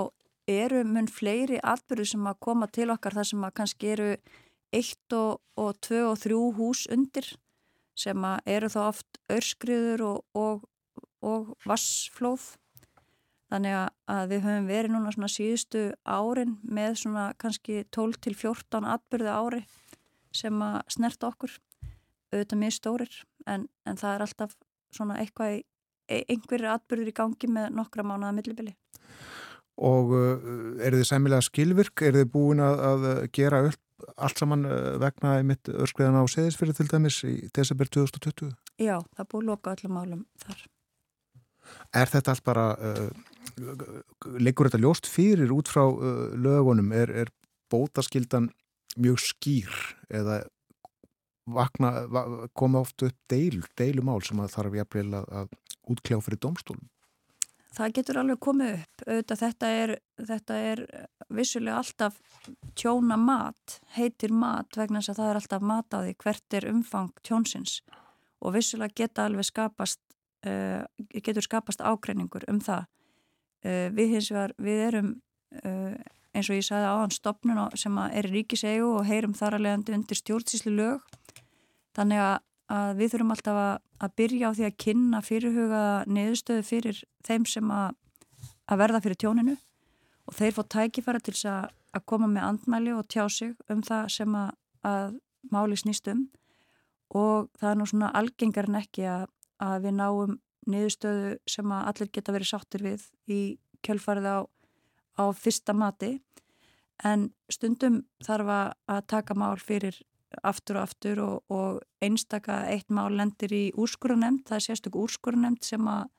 eru 0.48 0.84
mun 0.88 1.10
fleiri 1.12 1.60
atbyrju 1.64 2.14
sem 2.14 2.30
að 2.30 2.40
koma 2.48 2.70
til 2.72 2.90
okkar 2.94 3.18
þar 3.18 3.30
sem 3.32 3.44
að 3.44 3.56
kannski 3.60 3.92
eru 3.96 4.08
eitt 4.76 5.16
og, 5.16 5.42
og 5.60 5.76
tvö 5.84 6.04
og 6.12 6.18
þrjú 6.24 6.42
hús 6.58 6.86
undir 6.94 7.34
sem 7.98 8.26
að 8.30 8.52
eru 8.56 8.72
þá 8.72 8.82
oft 8.88 9.22
öskruður 9.34 10.06
og, 10.08 10.18
og 10.38 10.66
og 11.26 11.54
vassflóð 11.68 12.56
þannig 13.52 13.78
að 14.12 14.34
við 14.34 14.44
höfum 14.44 14.68
verið 14.68 14.94
núna 14.94 15.14
svona 15.16 15.32
síðustu 15.32 15.84
árin 16.04 16.58
með 16.68 17.00
svona 17.04 17.30
kannski 17.40 17.86
12 17.96 18.20
til 18.26 18.36
14 18.36 18.90
atbyrðu 18.96 19.32
ári 19.32 19.64
sem 20.36 20.62
að 20.62 20.82
snerta 20.92 21.32
okkur 21.32 21.56
auðvitað 22.34 22.62
mjög 22.64 22.76
stórir 22.76 23.20
en, 23.48 23.68
en 23.88 24.00
það 24.00 24.14
er 24.14 24.26
alltaf 24.28 24.58
svona 24.94 25.18
eitthvað 25.22 25.58
í, 25.58 25.64
einhverju 26.28 26.72
atbyrður 26.74 27.12
í 27.12 27.16
gangi 27.16 27.52
með 27.52 27.72
nokkra 27.80 28.06
mánuða 28.08 28.36
millibili 28.36 28.76
Og 29.78 30.14
uh, 30.18 30.48
er 30.82 30.96
þið 30.98 31.04
sæmilega 31.06 31.46
skilvirk? 31.46 32.02
Er 32.02 32.16
þið 32.18 32.32
búin 32.34 32.62
að, 32.66 32.80
að 32.82 33.04
gera 33.36 33.60
upp 33.68 34.08
allt 34.18 34.42
saman 34.42 34.66
uh, 34.66 34.96
vegna 35.02 35.36
mitt 35.46 35.70
örskriðan 35.70 36.18
á 36.18 36.26
seðisfyrir 36.34 36.78
til 36.78 36.88
dæmis 36.90 37.20
í 37.28 37.36
desember 37.54 37.90
2020? 37.94 38.56
Já, 38.82 38.98
það 39.14 39.30
búið 39.34 39.48
loka 39.52 39.76
öllum 39.78 39.94
málum 40.00 40.26
þar 40.42 40.66
Er 41.96 42.12
þetta 42.12 42.34
allt 42.34 42.46
bara, 42.48 42.68
uh, 42.76 43.10
leikur 44.40 44.70
þetta 44.70 44.84
ljóst 44.84 45.10
fyrir 45.10 45.54
út 45.56 45.72
frá 45.72 45.86
uh, 45.88 46.28
lögunum? 46.36 46.92
Er, 46.96 47.14
er 47.26 47.34
bótaskildan 47.72 48.52
mjög 48.98 49.22
skýr 49.22 49.74
eða 50.10 50.42
vakna, 51.48 51.94
va, 52.12 52.26
koma 52.58 52.84
oft 52.84 53.04
upp 53.08 53.18
deil, 53.32 53.62
deilumál 53.80 54.20
sem 54.26 54.40
að 54.44 54.54
þarf 54.58 54.78
jafnvel 54.82 55.10
að, 55.22 55.28
að 55.42 55.58
útkljá 55.94 56.20
fyrir 56.24 56.42
domstólum? 56.44 56.88
Það 57.78 57.94
getur 57.94 58.18
alveg 58.22 58.40
komið 58.42 58.72
upp. 58.74 59.04
Auðvitað, 59.06 59.40
þetta, 59.44 59.70
er, 59.82 59.92
þetta 60.32 60.56
er 60.72 60.82
vissulega 61.38 61.78
alltaf 61.78 62.18
tjóna 62.80 63.20
mat, 63.22 63.78
heitir 63.98 64.34
mat 64.34 64.80
vegna 64.80 65.02
þess 65.02 65.14
að 65.14 65.22
það 65.22 65.30
er 65.30 65.40
alltaf 65.42 65.68
mat 65.72 65.94
á 65.94 66.00
því 66.02 66.16
hvert 66.24 66.58
er 66.58 66.70
umfang 66.72 67.12
tjónsins 67.28 67.80
og 68.42 68.56
vissulega 68.56 68.98
geta 69.04 69.28
alveg 69.28 69.48
skapast 69.50 70.02
uh, 70.46 70.84
getur 71.14 71.46
skapast 71.46 71.82
ágreiningur 71.82 72.46
um 72.52 72.60
það. 72.64 72.86
Uh, 73.66 73.88
við 73.96 74.18
hins 74.18 74.30
vegar, 74.32 74.54
við 74.62 74.84
erum 74.88 75.12
uh, 75.64 75.96
eins 76.38 76.50
og 76.52 76.60
ég 76.60 76.68
sagði 76.68 76.92
áðan 76.92 77.16
stopnun 77.16 77.62
sem 77.80 77.98
er 78.06 78.30
ríkisegu 78.30 78.90
og 79.00 79.08
heyrum 79.08 79.36
þar 79.38 79.58
að 79.58 79.66
leiðandi 79.66 79.96
undir 79.98 80.20
stjórnsíslu 80.20 80.74
lög. 80.76 81.06
Þannig 81.98 82.22
að, 82.22 82.36
að 82.78 82.92
við 83.00 83.14
þurfum 83.14 83.34
alltaf 83.34 83.62
að, 83.62 83.78
að 84.06 84.18
byrja 84.22 84.52
á 84.52 84.56
því 84.58 84.68
að 84.68 84.78
kynna 84.84 85.24
fyrirhuga 85.26 85.86
niðurstöðu 86.06 86.68
fyrir 86.68 87.02
þeim 87.26 87.48
sem 87.50 87.72
að, 87.74 87.96
að 88.68 88.84
verða 88.84 89.02
fyrir 89.06 89.22
tjóninu 89.24 89.58
og 90.28 90.36
þeir 90.38 90.58
fá 90.58 90.64
tækifæra 90.76 91.24
til 91.24 91.34
að, 91.50 91.72
að 91.96 92.06
koma 92.12 92.30
með 92.30 92.50
andmæli 92.52 92.94
og 92.94 93.08
tjá 93.10 93.26
sig 93.32 93.56
um 93.72 93.82
það 93.86 94.12
sem 94.14 94.38
að 94.38 95.18
máli 95.54 95.78
snýst 95.80 96.10
um 96.12 96.28
og 97.16 97.48
það 97.60 97.70
er 97.72 97.78
nú 97.80 97.88
svona 97.88 98.12
algengar 98.20 98.68
en 98.68 98.80
ekki 98.82 99.06
að 99.08 99.28
að 99.64 99.88
við 99.88 99.98
náum 99.98 100.36
niðurstöðu 100.68 101.38
sem 101.50 101.72
að 101.72 101.88
allir 101.92 102.12
geta 102.14 102.36
verið 102.36 102.52
sáttir 102.52 102.84
við 102.84 103.08
í 103.32 103.42
kjölfarið 103.86 104.28
á, 104.28 104.40
á 105.22 105.24
fyrsta 105.38 105.76
mati. 105.78 106.18
En 107.06 107.30
stundum 107.54 108.02
þarf 108.26 108.52
að 108.52 109.02
taka 109.08 109.38
mál 109.38 109.56
fyrir 109.62 110.00
aftur 110.44 110.80
og 110.80 110.88
aftur 110.88 111.22
og, 111.24 111.36
og 111.54 111.80
einstaka 112.04 112.66
eitt 112.72 112.90
mál 112.92 113.14
lendir 113.16 113.54
í 113.54 113.64
úrskurunemnd, 113.78 114.44
það 114.48 114.58
er 114.60 114.66
sérstök 114.66 114.98
úrskurunemnd 115.00 115.64
sem 115.64 115.88
að 115.88 116.10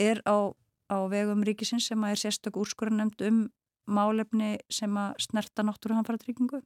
er 0.00 0.20
á, 0.28 0.52
á 0.92 0.96
vegum 1.08 1.44
ríkisins 1.46 1.88
sem 1.88 2.04
að 2.04 2.16
er 2.16 2.22
sérstök 2.24 2.60
úrskurunemnd 2.60 3.24
um 3.28 3.40
málefni 3.90 4.58
sem 4.70 4.92
að 4.98 5.16
snerta 5.24 5.64
náttúruhanfaratryggingu 5.66 6.60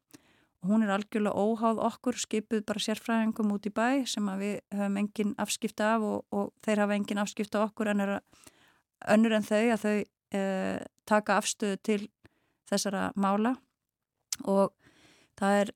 hún 0.65 0.85
er 0.85 0.93
algjörlega 0.95 1.37
óháð 1.37 1.81
okkur, 1.85 2.17
skipuð 2.19 2.65
bara 2.69 2.83
sérfræðingum 2.83 3.53
út 3.55 3.67
í 3.69 3.73
bæ 3.75 4.05
sem 4.09 4.29
við 4.41 4.59
höfum 4.75 4.99
engin 5.01 5.35
afskipta 5.41 5.95
af 5.97 6.07
og, 6.09 6.25
og 6.33 6.53
þeir 6.65 6.85
hafa 6.85 6.97
engin 6.99 7.21
afskipta 7.23 7.61
af 7.61 7.71
okkur 7.71 7.93
en 7.93 8.05
er 8.05 8.13
önnur 9.15 9.37
en 9.37 9.47
þau 9.47 9.63
að 9.75 9.85
þau 9.85 9.97
e, 10.39 10.43
taka 11.09 11.39
afstöðu 11.41 11.81
til 11.85 12.01
þessara 12.71 13.11
mála 13.21 13.55
og 14.49 14.73
það 15.39 15.61
er 15.63 15.75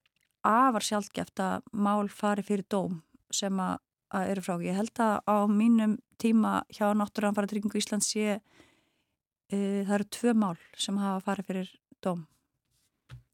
afar 0.49 0.86
sjálfgeft 0.86 1.43
að 1.43 1.66
mál 1.72 2.09
fari 2.09 2.45
fyrir 2.47 2.64
dóm 2.70 3.03
sem 3.34 3.59
að, 3.61 3.76
að 4.14 4.30
eru 4.32 4.45
frá. 4.47 4.55
Ég 4.64 4.78
held 4.78 5.03
að 5.05 5.18
á 5.28 5.36
mínum 5.53 5.99
tíma 6.18 6.62
hjá 6.72 6.89
Náttúranfaratryggingu 6.97 7.78
Íslands 7.78 8.09
sé 8.14 8.39
e, 8.39 9.59
það 9.84 9.95
eru 9.99 10.09
tvö 10.16 10.34
mál 10.39 10.57
sem 10.80 10.97
hafa 10.99 11.20
farið 11.26 11.51
fyrir 11.51 11.76
dóm. 12.05 12.24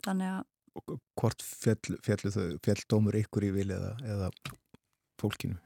Þannig 0.05 0.32
að 0.32 0.42
hvort 1.18 1.45
fjall, 1.45 1.99
fjall, 2.05 2.33
fjall 2.64 2.83
dómur 2.91 3.16
ykkur 3.18 3.47
í 3.49 3.53
vil 3.55 3.70
eða, 3.75 3.95
eða 4.03 4.31
fólkinu? 5.20 5.59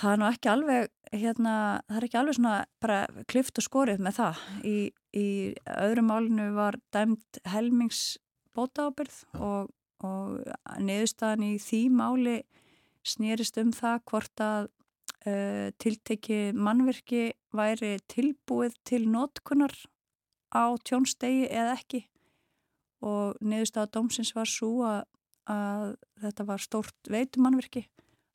Það 0.00 0.14
er 0.14 0.20
nú 0.20 0.26
ekki 0.28 0.50
alveg, 0.50 0.90
hérna, 1.12 1.54
það 1.86 1.98
er 1.98 2.06
ekki 2.06 2.18
alveg 2.18 2.36
svona 2.38 2.54
bara 2.82 2.98
klift 3.30 3.60
og 3.60 3.66
skorið 3.66 4.02
með 4.02 4.18
það. 4.18 4.42
Í, 4.64 4.76
í 5.14 5.28
öðru 5.76 6.04
málinu 6.08 6.48
var 6.56 6.78
dæmt 6.94 7.40
helmingsbótaábyrð 7.52 9.18
og, 9.38 9.72
og 10.02 10.38
niðurstaðan 10.80 11.46
í 11.50 11.52
því 11.62 11.82
máli 11.92 12.38
snýrist 13.06 13.58
um 13.60 13.72
það 13.76 14.02
hvort 14.08 14.44
að 14.44 14.70
uh, 15.26 15.68
tilteki 15.82 16.40
mannverki 16.56 17.32
væri 17.52 17.96
tilbúið 18.10 18.78
til 18.88 19.04
notkunar 19.10 19.74
á 20.52 20.72
tjónstegi 20.84 21.48
eða 21.50 21.76
ekki 21.78 22.06
og 23.02 23.38
niðurstaða 23.42 23.90
dómsins 23.96 24.32
var 24.36 24.50
svo 24.50 24.84
að, 24.86 25.02
að 25.50 25.86
þetta 26.22 26.46
var 26.48 26.62
stórt 26.62 27.10
veitumannverki 27.10 27.86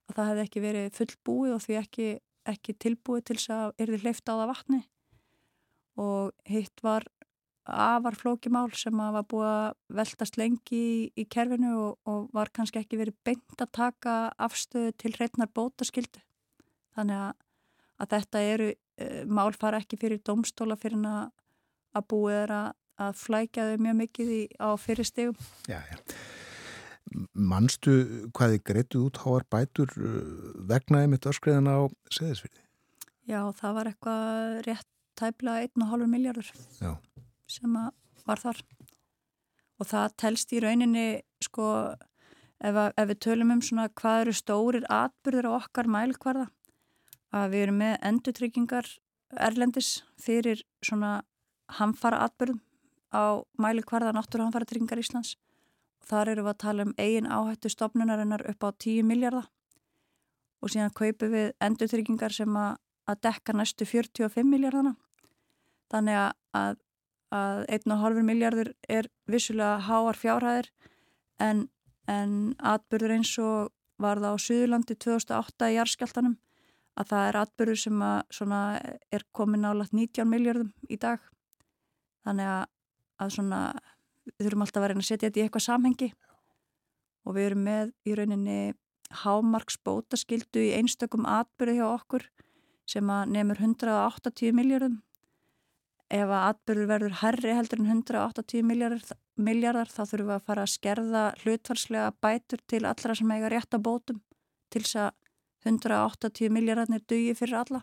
að 0.08 0.16
það 0.16 0.30
hefði 0.32 0.46
ekki 0.46 0.64
verið 0.64 0.90
fullbúið 0.98 1.56
og 1.56 1.64
því 1.64 1.80
ekki, 1.82 2.08
ekki 2.54 2.78
tilbúið 2.86 3.28
til 3.28 3.38
þess 3.40 3.54
að 3.58 3.84
erði 3.86 4.02
hleyft 4.04 4.32
á 4.32 4.34
það 4.34 4.52
vatni. 4.54 4.82
Og 5.98 6.34
hitt 6.48 6.84
var 6.86 7.08
afar 7.68 8.16
flókimál 8.16 8.70
sem 8.78 8.96
að 9.02 9.16
var 9.18 9.26
búið 9.28 9.50
að 9.50 9.72
veltast 10.00 10.38
lengi 10.40 10.78
í, 10.78 11.00
í 11.20 11.26
kerfinu 11.28 11.74
og, 11.82 11.98
og 12.08 12.30
var 12.36 12.52
kannski 12.56 12.80
ekki 12.80 13.00
verið 13.00 13.18
beint 13.28 13.60
að 13.60 13.74
taka 13.76 14.16
afstöðu 14.40 14.94
til 14.96 15.12
hreitnar 15.18 15.52
bótaskildu 15.52 16.24
þannig 16.96 17.20
að, 17.20 17.34
að 18.00 18.14
þetta 18.16 18.44
eru 18.54 18.70
e, 18.72 19.08
mál 19.28 19.52
fara 19.58 19.82
ekki 19.82 20.00
fyrir 20.00 20.24
domstóla 20.24 20.78
fyrir 20.80 21.04
að, 21.12 21.34
að 21.98 22.08
búið 22.14 22.40
er 22.46 22.56
að 22.56 22.70
að 23.02 23.20
flækja 23.22 23.68
þau 23.70 23.84
mjög 23.86 23.98
mikið 24.02 24.34
í, 24.34 24.42
á 24.58 24.70
fyrirstegum. 24.82 25.38
Já, 25.70 25.80
já. 25.92 25.98
Manstu 27.32 27.94
hvaði 28.36 28.60
greituð 28.68 29.06
út 29.08 29.20
háar 29.24 29.46
bætur 29.52 29.94
uh, 29.96 30.18
vegnaði 30.68 31.14
mitt 31.14 31.28
öskriðan 31.30 31.70
á 31.72 31.78
seðisfyrði? 32.12 32.64
Já, 33.28 33.42
það 33.56 33.78
var 33.78 33.92
eitthvað 33.92 34.60
rétt 34.68 34.90
tæpla 35.18 35.62
1,5 35.66 36.10
miljardur 36.12 36.50
já. 36.82 36.92
sem 37.50 37.80
var 38.28 38.44
þar. 38.44 38.60
Og 39.78 39.90
það 39.90 40.14
telst 40.22 40.54
í 40.54 40.62
rauninni, 40.62 41.08
sko, 41.44 41.66
ef, 42.60 42.76
að, 42.76 42.92
ef 42.98 43.10
við 43.12 43.20
tölum 43.26 43.56
um 43.56 43.64
svona 43.66 43.88
hvað 43.94 44.22
eru 44.26 44.36
stórir 44.38 44.88
atbyrður 44.92 45.50
á 45.54 45.58
okkar 45.58 45.90
mælkvarða, 45.94 46.48
að 47.36 47.50
við 47.54 47.66
erum 47.66 47.82
með 47.84 47.98
endutryggingar 48.10 48.92
erlendis 49.48 49.92
fyrir 50.22 50.64
svona 50.86 51.20
hamfara 51.78 52.24
atbyrðum 52.26 52.62
á 53.14 53.44
mæli 53.60 53.84
hverða 53.86 54.14
náttúruhanfæratryggingar 54.16 55.02
Íslands. 55.02 55.36
Þar 56.08 56.34
eru 56.34 56.46
við 56.46 56.54
að 56.54 56.62
tala 56.64 56.88
um 56.88 56.96
eigin 56.98 57.28
áhættu 57.28 57.72
stopnunarinnar 57.72 58.46
upp 58.50 58.64
á 58.64 58.70
10 58.72 59.08
miljardar 59.08 59.48
og 60.62 60.72
síðan 60.74 60.94
kaupum 60.96 61.34
við 61.34 61.52
endurtryggingar 61.62 62.34
sem 62.34 62.56
að, 62.58 62.78
að 63.08 63.22
dekka 63.28 63.54
næstu 63.54 63.86
45 63.86 64.48
miljardana 64.48 64.96
þannig 65.92 66.20
að, 66.58 66.80
að 67.36 67.64
1,5 67.78 68.24
miljardur 68.26 68.72
er 68.90 69.10
vissulega 69.30 69.78
háar 69.88 70.20
fjárhæðir 70.20 70.72
en, 71.44 71.68
en 72.10 72.34
atbyrður 72.58 73.18
eins 73.18 73.34
og 73.44 73.72
var 74.02 74.22
það 74.22 74.38
á 74.38 74.46
Suðurlandi 74.46 74.98
2008 74.98 75.72
í 75.72 75.78
Jarskjáltanum 75.78 76.38
að 76.98 77.12
það 77.12 77.28
er 77.28 77.40
atbyrður 77.42 77.80
sem 77.84 78.54
að, 78.58 78.78
er 79.14 79.26
komin 79.36 79.68
álagt 79.70 79.94
19 79.94 80.26
miljardum 80.30 80.72
í 80.90 80.98
dag. 80.98 81.22
Þannig 82.26 82.50
að, 82.50 82.64
að 83.22 83.34
svona, 83.38 83.62
við 84.38 84.48
þurfum 84.48 84.66
alltaf 84.66 84.82
að 84.82 84.88
vera 84.88 85.00
að 85.00 85.08
setja 85.10 85.28
þetta 85.28 85.40
í 85.40 85.46
eitthvað 85.46 85.68
samhengi. 85.68 86.10
Og 87.28 87.36
við 87.36 87.50
erum 87.50 87.66
með 87.68 87.94
í 88.08 88.16
rauninni 88.18 88.60
hámarksbótaskildu 89.24 90.64
í 90.68 90.74
einstökum 90.78 91.28
atbyrðu 91.30 91.80
hjá 91.80 91.88
okkur 91.90 92.28
sem 92.88 93.10
að 93.12 93.36
nefnur 93.36 93.62
180 93.64 94.56
miljardum 94.56 95.02
ef 96.08 96.30
að 96.32 96.46
atbyrður 96.54 96.90
verður 96.92 97.16
herri 97.22 97.54
heldur 97.56 97.82
en 97.82 97.90
180 97.92 98.64
miljardar, 98.64 99.18
miljardar 99.36 99.90
þá 99.92 100.02
þurfum 100.06 100.30
við 100.30 100.36
að 100.38 100.46
fara 100.48 100.64
að 100.64 100.74
skerða 100.74 101.24
hlutvarslega 101.42 102.12
bætur 102.24 102.64
til 102.72 102.84
allra 102.88 103.16
sem 103.18 103.34
eiga 103.34 103.52
rétt 103.52 103.76
að 103.76 103.84
bótum 103.88 104.22
til 104.72 104.84
þess 104.86 105.00
að 105.04 105.12
180 105.68 106.54
miljardarnir 106.54 107.04
dugi 107.04 107.34
fyrir 107.36 107.60
alla. 107.60 107.82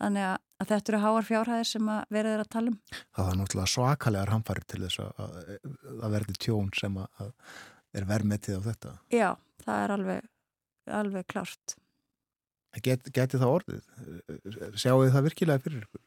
Þannig 0.00 0.26
að, 0.26 0.40
að 0.60 0.70
þetta 0.72 0.92
eru 0.92 1.00
háar 1.04 1.26
fjárhæðir 1.26 1.68
sem 1.68 1.88
að 1.92 2.12
verður 2.16 2.44
að 2.44 2.52
tala 2.56 2.72
um 2.72 2.78
Það 3.16 3.30
er 3.30 3.40
náttúrulega 3.40 3.72
svakalegar 3.72 4.32
hamfæri 4.34 4.66
til 4.66 4.82
þess 4.84 5.02
að, 5.04 5.40
að 5.96 6.14
verði 6.16 6.36
tjón 6.46 6.70
sem 6.76 7.00
að 7.02 7.32
er 7.96 8.08
verðmetið 8.08 8.60
á 8.60 8.66
þetta 8.70 8.94
Já, 9.12 9.28
það 9.64 9.82
er 9.82 9.96
alveg, 9.96 10.30
alveg 11.00 11.28
klárt 11.32 11.76
Get, 12.84 13.08
Geti 13.14 13.40
það 13.40 13.54
orðið? 13.54 13.84
Sjáu 14.76 14.98
þið 15.00 15.14
það 15.14 15.26
virkilega 15.30 15.64
fyrir 15.64 15.84
ykkur? 15.86 16.02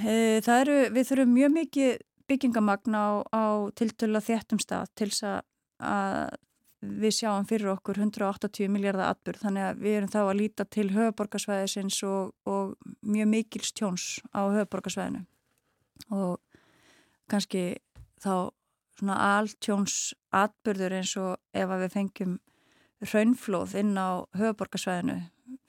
Eh, 0.00 0.38
það 0.44 0.60
eru, 0.62 0.76
við 0.94 1.08
þurfum 1.10 1.34
mjög 1.34 1.52
mikið 1.58 1.90
byggingamagn 2.30 2.96
á, 2.96 3.06
á 3.28 3.44
tiltölu 3.76 4.16
að 4.16 4.28
þéttum 4.30 4.62
stað 4.62 4.88
til 4.96 5.10
þess 5.10 5.26
að 5.28 6.38
við 7.00 7.14
sjáum 7.18 7.46
fyrir 7.48 7.72
okkur 7.74 8.00
180 8.02 8.70
miljardar 8.72 9.12
atbyrð 9.12 9.44
þannig 9.44 9.66
að 9.68 9.84
við 9.84 9.96
erum 9.98 10.12
þá 10.12 10.20
að 10.22 10.38
líta 10.40 10.66
til 10.76 10.88
höfuborgarsvæðisins 10.94 12.00
og, 12.08 12.34
og 12.48 12.74
mjög 13.02 13.30
mikil 13.30 13.62
stjóns 13.66 14.06
á 14.34 14.42
höfuborgarsvæðinu 14.48 15.24
og 16.14 16.40
kannski 17.30 17.64
þá 18.22 18.50
svona 18.98 19.20
alltjóns 19.38 20.14
atbyrður 20.34 20.98
eins 21.00 21.14
og 21.20 21.38
ef 21.54 21.70
að 21.70 21.84
við 21.84 21.94
fengjum 21.96 22.36
raunflóð 23.12 23.78
inn 23.80 23.96
á 23.98 24.22
höfuborgarsvæðinu 24.38 25.18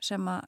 sem 0.03 0.30
að 0.30 0.45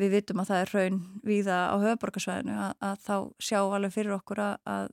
við 0.00 0.16
vitum 0.16 0.42
að 0.42 0.50
það 0.50 0.62
er 0.64 0.74
raun 0.74 1.00
viða 1.24 1.58
á 1.70 1.76
höfuborgarsvæðinu 1.78 2.58
að, 2.66 2.76
að 2.82 3.00
þá 3.06 3.16
sjá 3.38 3.58
alveg 3.62 3.94
fyrir 3.94 4.16
okkur 4.18 4.42
að, 4.42 4.54
að 4.66 4.88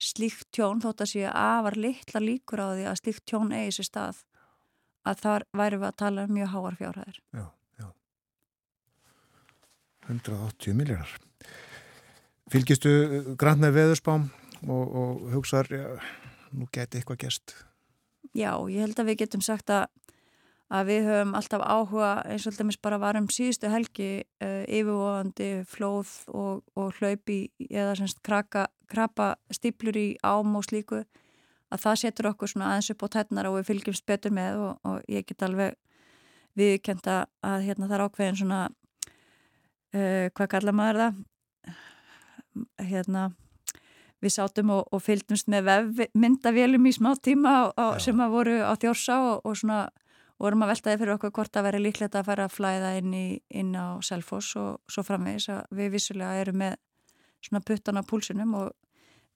slíkt 0.00 0.48
tjón 0.54 0.80
þótt 0.82 1.04
að 1.04 1.12
sé 1.12 1.24
afar 1.28 1.76
litla 1.76 2.22
líkur 2.24 2.62
á 2.64 2.68
því 2.72 2.84
að 2.88 3.00
slíkt 3.02 3.24
tjón 3.28 3.52
eigi 3.52 3.76
sér 3.78 3.88
stað 3.90 4.20
að 5.08 5.24
þar 5.24 5.46
væri 5.56 5.80
við 5.80 5.88
að 5.88 5.98
tala 6.02 6.26
um 6.26 6.36
mjög 6.36 6.52
háar 6.54 6.78
fjárhæðir. 6.80 7.18
Já, 7.36 7.46
já. 7.80 7.88
180 10.08 10.76
miljardar. 10.76 11.16
Fylgistu 12.50 12.92
grann 13.38 13.62
með 13.62 13.76
veðurspám 13.78 14.28
og, 14.66 14.84
og 14.84 15.26
hugsaður, 15.36 15.76
já, 15.76 15.90
nú 16.56 16.66
geti 16.72 16.98
eitthvað 16.98 17.20
gæst? 17.24 17.54
Já, 18.36 18.52
ég 18.70 18.84
held 18.84 18.98
að 19.00 19.10
við 19.10 19.22
getum 19.24 19.42
sagt 19.42 19.70
að 19.74 19.88
að 20.70 20.90
við 20.90 21.08
höfum 21.08 21.32
alltaf 21.34 21.62
áhuga 21.66 22.10
eins 22.30 22.46
og 22.46 22.52
alltaf 22.54 22.82
bara 22.84 22.98
varum 23.02 23.26
síðustu 23.32 23.70
helgi 23.72 24.10
uh, 24.42 24.62
yfirvofandi 24.70 25.50
flóð 25.66 26.12
og, 26.30 26.62
og 26.78 26.92
hlaupi 27.00 27.40
eða 27.66 27.96
semst 27.98 28.22
kraka, 28.26 28.68
krapa 28.90 29.34
stiplur 29.50 29.98
í 29.98 30.08
ám 30.22 30.54
og 30.56 30.66
slíku 30.68 31.02
að 31.70 31.82
það 31.84 32.00
setur 32.04 32.30
okkur 32.32 32.52
svona 32.52 32.70
aðeins 32.70 32.90
upp 32.94 33.04
á 33.06 33.08
tætnar 33.16 33.50
og 33.50 33.58
við 33.58 33.70
fylgjumst 33.70 34.06
betur 34.06 34.34
með 34.34 34.62
og, 34.62 34.78
og 34.86 35.10
ég 35.10 35.26
get 35.26 35.42
alveg 35.46 35.74
viðkjönda 36.58 37.18
að 37.46 37.66
hérna 37.66 37.90
það 37.90 37.96
er 37.96 38.04
ákveðin 38.06 38.40
svona 38.40 38.62
uh, 38.70 40.26
hvað 40.34 40.50
kalla 40.54 40.74
maður 40.74 41.02
það? 41.02 41.22
Hérna 42.90 43.30
við 44.20 44.34
sátum 44.34 44.70
og, 44.74 44.84
og 44.92 45.02
fylgdumst 45.02 45.48
með 45.50 46.04
myndavélum 46.14 46.86
í 46.86 46.92
smá 46.94 47.14
tíma 47.18 47.72
á, 47.72 47.98
sem 48.02 48.18
að 48.20 48.34
voru 48.34 48.56
á 48.62 48.74
þjórsa 48.78 49.18
og 49.40 49.56
svona 49.56 49.88
og 50.40 50.46
vorum 50.46 50.64
að 50.64 50.70
veltaði 50.72 50.98
fyrir 51.02 51.14
okkur 51.18 51.32
hvort 51.36 51.56
að 51.60 51.66
veri 51.68 51.80
líklegt 51.84 52.14
að 52.16 52.28
fara 52.30 52.46
að 52.48 52.54
flæða 52.56 52.92
inn, 52.96 53.12
í, 53.12 53.26
inn 53.52 53.74
á 53.76 54.00
Selfoss 54.00 54.54
og 54.56 54.78
svo 54.88 55.04
framvegis 55.04 55.50
að 55.52 55.66
við 55.76 55.90
vissulega 55.98 56.40
erum 56.40 56.62
með 56.62 56.78
svona 57.44 57.60
puttan 57.68 58.00
á 58.00 58.02
púlsunum 58.08 58.54
og 58.56 58.70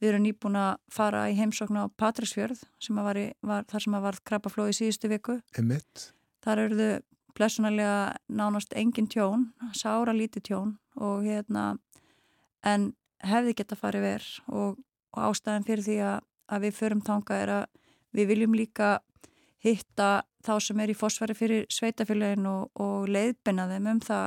við 0.00 0.10
erum 0.10 0.24
nýbúin 0.24 0.56
að 0.56 0.72
fara 0.92 1.26
í 1.28 1.36
heimsóknu 1.36 1.84
á 1.84 1.92
Patrísfjörð 2.00 2.64
sem 2.80 2.96
var, 2.96 3.20
í, 3.20 3.26
var 3.44 3.68
þar 3.68 3.84
sem 3.84 3.98
að 3.98 4.06
var 4.08 4.20
krabbaflóð 4.24 4.72
í 4.72 4.78
síðustu 4.80 5.12
viku. 5.12 5.38
Emitt. 5.60 6.08
Þar 6.44 6.64
eru 6.64 6.80
þau 6.80 6.90
blessunarlega 7.36 8.16
nánast 8.32 8.74
engin 8.78 9.08
tjón, 9.10 9.48
sára 9.76 10.16
lítið 10.16 10.48
tjón 10.48 10.76
og 10.96 11.24
hérna 11.26 11.74
en 12.64 12.92
hefði 13.24 13.58
geta 13.60 13.76
farið 13.76 14.06
verð 14.08 14.36
og, 14.48 14.78
og 15.12 15.26
ástæðan 15.28 15.66
fyrir 15.68 15.84
því 15.84 15.96
að, 16.08 16.20
að 16.48 16.64
við 16.64 16.78
förum 16.78 17.02
tanga 17.04 17.40
er 17.40 17.58
að 17.58 17.64
við 18.14 18.30
viljum 18.30 18.54
líka 18.56 18.94
hitta 19.64 20.22
þá 20.44 20.54
sem 20.62 20.80
er 20.82 20.92
í 20.92 20.96
fósfæri 20.98 21.36
fyrir 21.36 21.64
sveitafélagin 21.72 22.48
og, 22.48 22.68
og 22.80 23.08
leiðbina 23.08 23.66
þeim 23.70 23.88
um 23.94 24.02
það 24.04 24.26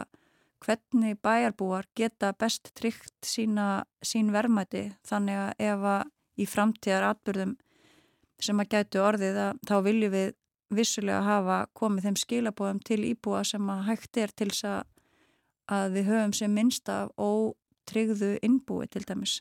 hvernig 0.66 1.20
bæjarbúar 1.22 1.86
geta 1.98 2.32
best 2.34 2.72
tryggt 2.78 3.14
sína, 3.26 3.86
sín 4.02 4.34
verðmæti 4.34 4.88
þannig 5.08 5.42
að 5.44 5.64
ef 5.70 5.88
að 5.94 6.12
í 6.38 6.48
framtíðar 6.50 7.08
atbyrðum 7.12 7.56
sem 8.42 8.62
að 8.62 8.72
gætu 8.74 9.02
orðið 9.02 9.40
að 9.46 9.62
þá 9.70 9.76
viljum 9.86 10.14
við 10.14 10.34
vissulega 10.78 11.22
hafa 11.24 11.60
komið 11.78 12.10
þeim 12.10 12.20
skilabóðum 12.24 12.82
til 12.86 13.00
íbúa 13.08 13.44
sem 13.48 13.70
að 13.72 13.86
hægt 13.92 14.20
er 14.20 14.34
til 14.36 14.50
þess 14.52 14.68
að 15.78 15.94
við 15.96 16.10
höfum 16.12 16.36
sem 16.36 16.54
minnst 16.54 16.90
af 16.92 17.14
ótryggðu 17.16 18.36
innbúi 18.46 18.90
til 18.92 19.06
dæmis. 19.08 19.40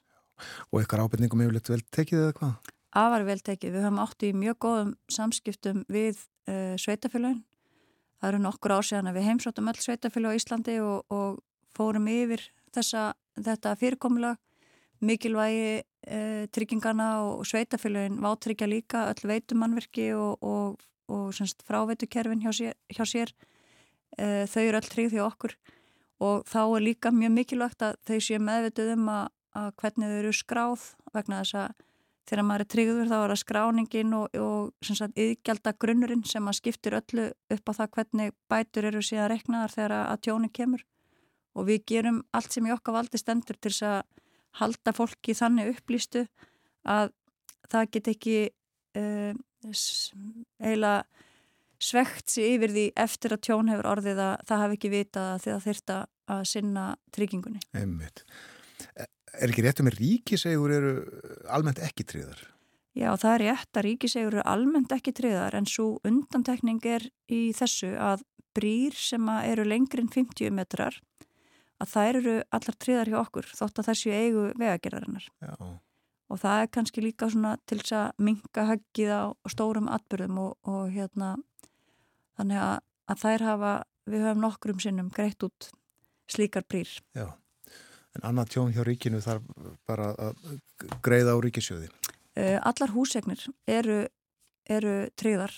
Og 0.70 0.80
eitthvað 0.80 1.06
ábyrningum 1.06 1.42
hefur 1.42 1.60
vel 1.72 1.84
tekið 1.96 2.22
eða 2.22 2.38
hvað? 2.38 2.72
afar 2.96 3.26
vel 3.26 3.42
tekið. 3.44 3.76
Við 3.76 3.84
höfum 3.84 4.00
átt 4.02 4.24
í 4.24 4.32
mjög 4.36 4.58
góðum 4.64 4.94
samskiptum 5.12 5.84
við 5.92 6.22
uh, 6.50 6.74
sveitafélagin. 6.80 7.42
Það 8.16 8.30
eru 8.30 8.40
nokkur 8.42 8.74
ár 8.76 8.86
síðan 8.86 9.10
að 9.10 9.18
við 9.18 9.28
heimsóttum 9.28 9.70
öll 9.70 9.82
sveitafélag 9.82 10.32
á 10.32 10.38
Íslandi 10.38 10.76
og, 10.80 11.04
og 11.12 11.40
fórum 11.76 12.08
yfir 12.08 12.42
þessa, 12.74 13.10
þetta 13.36 13.74
fyrirkomulag, 13.80 14.40
mikilvægi 15.04 15.70
uh, 15.82 16.44
tryggingana 16.56 17.08
og 17.26 17.44
sveitafélagin 17.48 18.20
vátryggja 18.24 18.70
líka 18.70 19.06
öll 19.12 19.30
veitumannverki 19.32 20.10
og, 20.16 20.42
og, 20.42 20.86
og 21.12 21.56
fráveitukerfin 21.68 22.44
hjá 22.44 22.52
sér. 22.56 22.76
Hjá 22.92 23.04
sér. 23.04 23.34
Uh, 24.16 24.44
þau 24.48 24.62
eru 24.64 24.80
öll 24.80 24.92
tryggð 24.92 25.18
hjá 25.18 25.26
okkur 25.26 25.56
og 26.24 26.46
þá 26.48 26.60
er 26.64 26.84
líka 26.84 27.12
mjög 27.12 27.34
mikilvægt 27.34 27.82
að 27.84 27.98
þau 28.08 28.20
séu 28.24 28.40
meðvituð 28.40 28.94
um 28.94 29.10
að, 29.12 29.26
að 29.58 29.66
hvernig 29.82 30.12
þau 30.12 30.20
eru 30.20 30.32
skráð 30.36 30.86
vegna 31.12 31.42
þess 31.42 31.58
að 31.60 31.85
þegar 32.26 32.46
maður 32.46 32.64
er 32.64 32.70
tryggður 32.74 33.10
þá 33.10 33.16
er 33.16 33.32
það 33.32 33.40
skráningin 33.42 34.14
og, 34.18 34.36
og 34.40 34.90
yðgjaldar 35.14 35.78
grunnurinn 35.82 36.24
sem 36.26 36.48
að 36.48 36.58
skiptir 36.60 36.98
öllu 36.98 37.28
upp 37.54 37.70
á 37.70 37.72
það 37.78 37.92
hvernig 37.96 38.34
bætur 38.50 38.88
eru 38.90 39.02
síðan 39.04 39.30
reknaðar 39.32 39.74
þegar 39.74 39.96
að 40.00 40.22
tjóni 40.26 40.50
kemur 40.50 40.84
og 41.56 41.68
við 41.70 41.84
gerum 41.92 42.22
allt 42.36 42.56
sem 42.56 42.66
í 42.66 42.74
okkar 42.74 42.98
valdi 42.98 43.20
stendur 43.20 43.58
til 43.58 43.72
þess 43.72 43.86
að 43.88 44.00
halda 44.60 44.94
fólki 44.96 45.36
þannig 45.36 45.74
upplýstu 45.74 46.26
að 46.86 47.12
það 47.70 47.92
get 47.96 48.10
ekki 48.12 48.36
uh, 48.96 49.32
eiginlega 50.62 51.04
svegt 51.82 52.32
sér 52.32 52.56
yfir 52.56 52.72
því 52.72 52.84
eftir 52.96 53.34
að 53.36 53.42
tjón 53.48 53.70
hefur 53.72 53.88
orðið 53.90 54.20
að 54.24 54.44
það 54.48 54.62
hafi 54.62 54.78
ekki 54.78 54.92
vitað 54.92 55.32
að 55.32 55.42
það 55.46 55.64
þurft 55.66 55.94
að 55.96 56.44
sinna 56.48 56.84
tryggingunni. 57.14 57.60
Einmitt 57.76 58.24
er 59.34 59.50
ekki 59.50 59.64
rétt 59.64 59.80
um 59.82 59.90
að 59.90 59.98
ríkisegur 60.00 60.74
eru 60.76 60.92
almennt 61.52 61.80
ekki 61.84 62.06
tríðar? 62.08 62.38
Já, 62.96 63.10
það 63.20 63.32
er 63.32 63.42
rétt 63.44 63.78
að 63.78 63.86
ríkisegur 63.90 64.38
eru 64.38 64.44
almennt 64.48 64.92
ekki 64.94 65.12
tríðar 65.16 65.56
en 65.58 65.68
svo 65.68 65.96
undantekning 66.06 66.80
er 66.88 67.04
í 67.28 67.50
þessu 67.56 67.92
að 68.00 68.24
brýr 68.56 68.96
sem 68.96 69.28
eru 69.42 69.66
lengri 69.68 70.00
en 70.00 70.12
50 70.12 70.54
metrar 70.56 70.96
að 71.76 71.90
það 71.92 72.12
eru 72.12 72.36
allar 72.56 72.78
tríðar 72.80 73.10
hjá 73.12 73.18
okkur 73.20 73.50
þótt 73.52 73.82
að 73.82 73.90
þessu 73.90 74.14
eigu 74.16 74.46
vegagerðarinnar. 74.56 75.26
Já. 75.44 75.52
Og 76.26 76.40
það 76.42 76.62
er 76.62 76.70
kannski 76.74 77.04
líka 77.04 77.28
svona 77.30 77.52
til 77.68 77.78
þess 77.82 77.98
að 78.00 78.24
minga 78.26 78.64
höggið 78.72 79.12
á 79.12 79.24
stórum 79.52 79.90
atbyrðum 79.92 80.40
og, 80.42 80.56
og 80.66 80.88
hérna 80.94 81.34
þannig 82.38 82.62
að, 82.64 82.78
að 83.12 83.20
þær 83.22 83.44
hafa, 83.50 83.74
við 84.08 84.24
höfum 84.24 84.46
nokkrum 84.46 84.80
sinnum 84.82 85.12
greitt 85.12 85.44
út 85.46 85.68
slíkar 86.32 86.64
brýr. 86.66 86.88
Já 87.14 87.28
en 88.16 88.26
annað 88.30 88.50
tjón 88.54 88.72
hjá 88.74 88.82
ríkinu 88.86 89.20
þarf 89.24 89.46
bara 89.88 90.10
að 90.16 90.42
greiða 91.04 91.36
á 91.36 91.38
ríkisjöði? 91.44 91.88
Uh, 92.36 92.58
allar 92.68 92.92
húsegnir 92.92 93.40
eru, 93.70 94.02
eru 94.68 94.96
tryggðar 95.16 95.54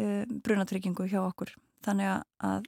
uh, 0.00 0.24
brunatryggingu 0.28 1.06
hjá 1.08 1.22
okkur 1.24 1.54
þannig 1.86 2.10
að 2.12 2.66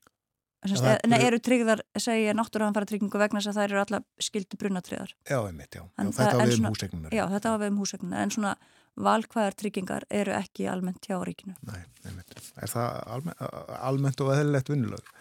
það 0.61 1.07
nei, 1.09 1.19
eru- 1.25 1.41
tryggðar, 1.41 1.81
segi 1.97 2.27
ég, 2.27 2.37
náttúruhanfara 2.37 2.89
tryggingu 2.89 3.21
vegna 3.21 3.41
þess 3.41 3.55
að 3.55 3.61
þær 3.63 3.71
eru 3.71 3.81
alla 3.81 4.01
skildu 4.21 4.59
brunatriðar. 4.61 5.15
Já, 5.25 5.39
einmitt, 5.49 5.73
já. 5.73 5.81
Já 5.81 6.05
það- 6.05 6.19
þetta 6.19 6.43
en 6.43 6.51
við 6.51 6.59
um 6.59 6.69
húsegnunar. 6.69 7.15
Já, 7.17 7.23
þetta 7.33 7.53
var 7.55 7.63
við 7.63 7.71
um 7.73 7.79
húsegnunar, 7.81 8.21
en 8.27 8.35
svona 8.35 8.53
valkvæðar 9.01 9.57
tryggingar 9.57 10.05
eru 10.11 10.35
ekki 10.37 10.69
almennt 10.69 11.09
hjá 11.09 11.17
ríkinu. 11.25 11.57
Nei, 11.65 11.81
einmitt. 12.05 12.37
Er 12.61 12.69
það 12.69 13.01
almen, 13.17 13.35
almennt 13.81 14.21
og 14.21 14.33
eðlilegt 14.35 14.69
vinnulög? 14.69 15.13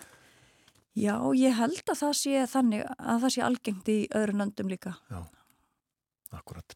Já, 0.99 1.15
ég 1.37 1.55
held 1.55 1.79
að 1.87 1.99
það 2.01 2.13
sé 2.19 2.45
þannig 2.51 2.81
að 2.83 3.21
það 3.23 3.31
sé 3.31 3.43
algengt 3.45 3.89
í 3.91 3.97
öðrum 4.19 4.41
löndum 4.41 4.71
líka. 4.71 4.95
Já, 5.07 5.21
akkurat. 6.35 6.75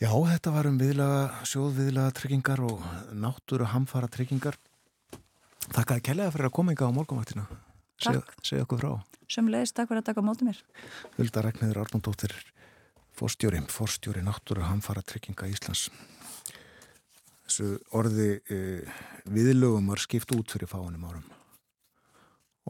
Já, 0.00 0.08
þetta 0.08 0.52
var 0.54 0.68
um 0.70 0.78
viðlaga, 0.80 1.24
sjóðviðlaga 1.50 2.14
tryggingar 2.16 2.62
og 2.64 2.84
náttúru 3.12 3.66
hamfara 3.68 4.08
tryggingar. 4.08 4.56
Þakkaði 5.74 6.04
kellega 6.06 6.32
fyrir 6.32 6.48
að 6.48 6.54
koma 6.56 6.72
yngar 6.72 6.88
á 6.88 6.96
morgunvaktina. 6.96 7.44
Takk. 8.00 8.32
segja 8.40 8.64
okkur 8.64 8.80
frá. 8.80 8.94
Sömulegist, 9.28 9.76
takk 9.76 9.90
fyrir 9.90 10.00
að 10.00 10.06
taka 10.08 10.24
á 10.24 10.28
móti 10.30 10.46
mér. 10.48 10.62
Hulda 11.18 11.42
Ragnæður 11.44 11.82
Arnóndóttir, 11.82 12.32
fórstjóri, 13.12 13.60
fórstjóri 13.68 14.24
náttúru 14.24 14.64
hamfara 14.64 15.04
trygginga 15.04 15.50
Íslands. 15.52 15.90
Þessu 17.44 17.74
orði 17.98 18.30
e, 18.48 18.62
viðlögum 19.28 19.92
var 19.92 20.00
skipt 20.00 20.32
út 20.32 20.54
fyrir 20.54 20.70
fáinum 20.70 21.04
árum 21.10 21.28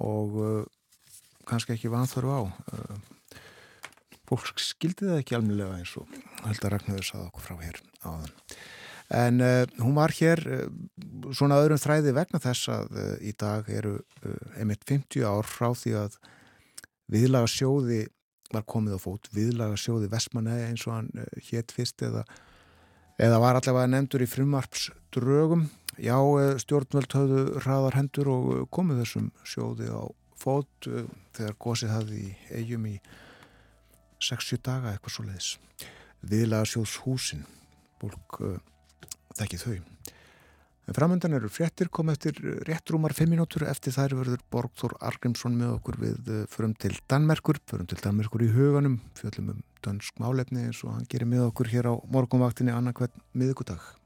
og 0.01 0.37
e, 0.41 0.51
kannski 1.49 1.75
ekki 1.77 1.93
vanþörfu 1.93 2.35
á. 2.37 2.43
E, 2.49 3.39
fólk 4.31 4.61
skildi 4.63 5.09
það 5.09 5.23
ekki 5.23 5.37
almennilega 5.39 5.81
eins 5.81 5.97
og 5.99 6.11
Hulda 6.45 6.75
Ragnæður 6.75 7.09
saði 7.09 7.27
okkur 7.27 7.47
frá 7.49 7.57
hér 7.65 7.81
áðan. 8.05 8.37
En 9.11 9.43
uh, 9.43 9.65
hún 9.83 9.97
var 9.99 10.13
hér 10.15 10.39
uh, 10.47 10.67
svona 11.35 11.59
öðrum 11.59 11.81
þræði 11.83 12.13
vegna 12.15 12.39
þess 12.43 12.69
að 12.71 12.93
uh, 12.95 13.15
í 13.27 13.33
dag 13.35 13.67
eru 13.75 13.97
uh, 13.99 14.37
einmitt 14.55 14.87
50 14.87 15.27
ár 15.27 15.49
frá 15.51 15.73
því 15.75 15.97
að 16.05 16.19
viðlaga 17.11 17.51
sjóði 17.51 18.05
var 18.55 18.67
komið 18.71 18.99
á 18.99 19.01
fót, 19.03 19.27
viðlaga 19.35 19.79
sjóði 19.79 20.11
Vestmanæði 20.13 20.69
eins 20.69 20.87
og 20.87 20.95
hann 20.95 21.11
uh, 21.19 21.27
hétt 21.49 21.75
fyrst 21.75 22.07
eða, 22.07 22.23
eða 23.19 23.43
var 23.43 23.59
allavega 23.59 23.91
nefndur 23.97 24.23
í 24.23 24.31
frumvarpsdrögum. 24.31 25.67
Já, 26.01 26.17
uh, 26.17 26.55
stjórnvöld 26.61 27.13
höfðu 27.13 27.45
hraðar 27.61 27.99
hendur 27.99 28.31
og 28.33 28.49
uh, 28.55 28.63
komið 28.73 29.03
þessum 29.03 29.31
sjóði 29.45 29.91
á 29.93 30.03
fót 30.41 30.89
uh, 30.89 31.05
þegar 31.37 31.59
gósið 31.61 31.95
hafði 31.95 32.23
í 32.25 32.31
eigum 32.63 32.89
í 32.89 32.97
60 34.21 34.65
daga 34.65 34.95
eitthvað 34.95 35.17
svo 35.17 35.27
leiðis. 35.29 35.53
Viðlaga 36.21 36.69
sjóðs 36.69 36.97
húsin, 37.05 37.47
fólk 38.01 38.41
uh, 38.45 38.59
þekkið 39.41 39.67
þau. 39.67 39.79
En 40.91 40.97
framöndan 40.97 41.37
eru 41.37 41.47
fréttir 41.47 41.87
kom 41.95 42.09
eftir 42.11 42.35
rétt 42.67 42.91
rúmar 42.91 43.13
5 43.15 43.31
mínútur 43.31 43.63
eftir 43.71 43.95
þær 43.95 44.17
verður 44.19 44.41
Borgþór 44.51 44.97
Argrímsson 45.07 45.55
með 45.55 45.77
okkur 45.77 46.01
við 46.03 46.31
eh, 46.35 46.41
förum 46.51 46.75
til 46.75 46.97
Danmerkur, 47.07 47.61
förum 47.71 47.87
til 47.87 48.01
Danmerkur 48.03 48.43
í 48.43 48.51
huganum, 48.51 48.99
fjöllum 49.15 49.53
um 49.55 49.63
dönsk 49.87 50.19
málefni 50.19 50.67
eins 50.67 50.83
og 50.83 50.97
hann 50.97 51.07
gerir 51.07 51.31
með 51.31 51.47
okkur 51.53 51.71
hér 51.71 51.93
á 51.93 52.01
morgunvaktinni 52.11 52.75
annarkvæmt 52.75 53.23
miðugudag. 53.39 54.00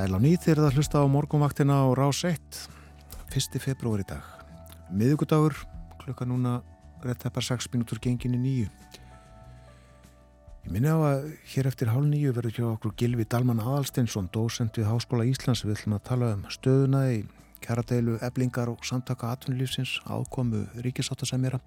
Sæl 0.00 0.16
á 0.16 0.20
nýð 0.24 0.44
þeir 0.46 0.58
að 0.64 0.76
hlusta 0.78 1.00
á 1.04 1.12
morgunvaktina 1.12 1.74
á 1.84 1.92
Rás 1.92 2.22
1, 2.24 2.38
1. 3.36 3.58
februar 3.60 4.00
í 4.00 4.04
dag. 4.08 4.24
Miðugudagur, 4.96 5.52
klukka 6.00 6.24
núna 6.24 6.62
rétt 7.04 7.26
eppar 7.28 7.44
6 7.44 7.66
mínútur 7.68 7.98
gengin 8.00 8.32
í 8.32 8.40
nýju. 8.40 8.68
Ég 10.64 10.70
minni 10.72 10.88
á 10.88 10.96
að 10.96 11.26
hér 11.52 11.68
eftir 11.68 11.90
hálf 11.92 12.08
nýju 12.08 12.32
verður 12.32 12.54
hjá 12.56 12.64
okkur 12.70 12.94
Gilvi 12.96 13.26
Dalman 13.28 13.60
Aðalsteinsson, 13.60 14.30
dósent 14.32 14.78
við 14.80 14.88
Háskóla 14.88 15.26
Íslands. 15.28 15.66
Við 15.66 15.74
ætlum 15.74 15.98
að 15.98 16.06
tala 16.08 16.30
um 16.38 16.46
stöðuna 16.48 17.02
í 17.12 17.18
kjaradeilu, 17.60 18.16
eblingar 18.24 18.72
og 18.72 18.80
samtaka 18.88 19.34
atvinnulífsins, 19.34 19.98
ákomu 20.08 20.62
ríkisáttasemjara 20.80 21.60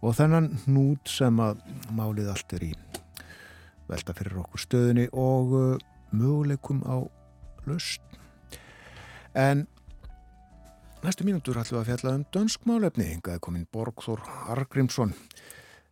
og 0.00 0.16
þennan 0.16 0.54
nút 0.64 1.04
sem 1.12 1.36
að 1.44 1.60
málið 1.92 2.32
allt 2.32 2.56
er 2.56 2.64
í 2.70 2.72
velta 3.92 4.16
fyrir 4.16 4.40
okkur 4.40 4.64
stöðunni 4.64 5.06
og 5.12 5.52
uh, 5.52 5.76
möguleikum 6.16 6.80
á 6.88 7.04
lausn. 7.66 8.02
En 9.36 9.66
næstu 11.04 11.26
mínútur 11.26 11.58
ætlum 11.60 11.80
við 11.80 11.82
að 11.82 11.88
fjalla 11.90 12.14
um 12.16 12.24
dönskmálefni. 12.34 13.06
Engaði 13.16 13.42
komin 13.44 13.66
Borgþór 13.74 14.22
Argrímsson, 14.54 15.12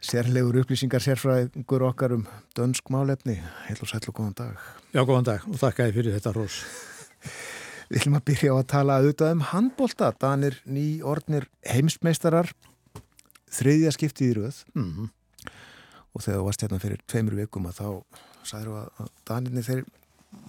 sérlegur 0.04 0.60
upplýsingar 0.62 1.04
sérfræðingur 1.04 1.84
okkar 1.90 2.16
um 2.16 2.26
dönskmálefni. 2.56 3.36
Heil 3.68 3.80
og 3.80 3.90
sæll 3.90 4.08
og 4.08 4.16
góðan 4.18 4.38
dag. 4.40 4.62
Já, 4.94 5.02
góðan 5.04 5.28
dag 5.28 5.48
og 5.50 5.58
þakka 5.60 5.88
þið 5.90 5.98
fyrir 5.98 6.16
þetta 6.18 6.34
rós. 6.38 6.60
Við 7.90 8.00
ætlum 8.00 8.16
að 8.16 8.24
byrja 8.30 8.54
á 8.54 8.56
að 8.56 8.70
tala 8.72 8.94
auðvitað 9.00 9.34
um 9.34 9.42
handbólta. 9.50 10.12
Danir 10.22 10.56
ný 10.64 10.86
ornir 11.04 11.44
heimsmeistarar, 11.68 12.48
þriðja 13.52 13.92
skiptið 13.94 14.30
í 14.30 14.38
röð 14.40 14.62
Mm. 14.74 15.10
og 16.14 16.22
þegar 16.22 16.38
þú 16.40 16.46
varst 16.46 16.62
hérna 16.64 16.78
fyrir 16.82 17.00
tveimur 17.10 17.36
vikum 17.38 17.66
að 17.68 17.76
þá 17.78 17.86
að, 18.54 18.88
að 19.02 19.08
Danirni 19.28 19.62
þeir 19.66 19.84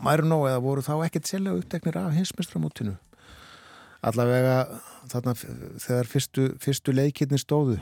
mæru 0.06 0.28
nóg 0.28 0.48
eða 0.50 0.64
voru 0.64 0.84
þá 0.86 0.94
ekkert 1.06 1.30
sérlega 1.30 1.62
uppteknir 1.62 1.98
af 2.02 2.14
hinsmestramótinu 2.16 2.96
allavega 4.06 4.58
þarna 5.10 5.34
þegar 5.36 6.10
fyrstu, 6.10 6.44
fyrstu 6.62 6.94
leikirni 6.94 7.40
stóðu. 7.42 7.80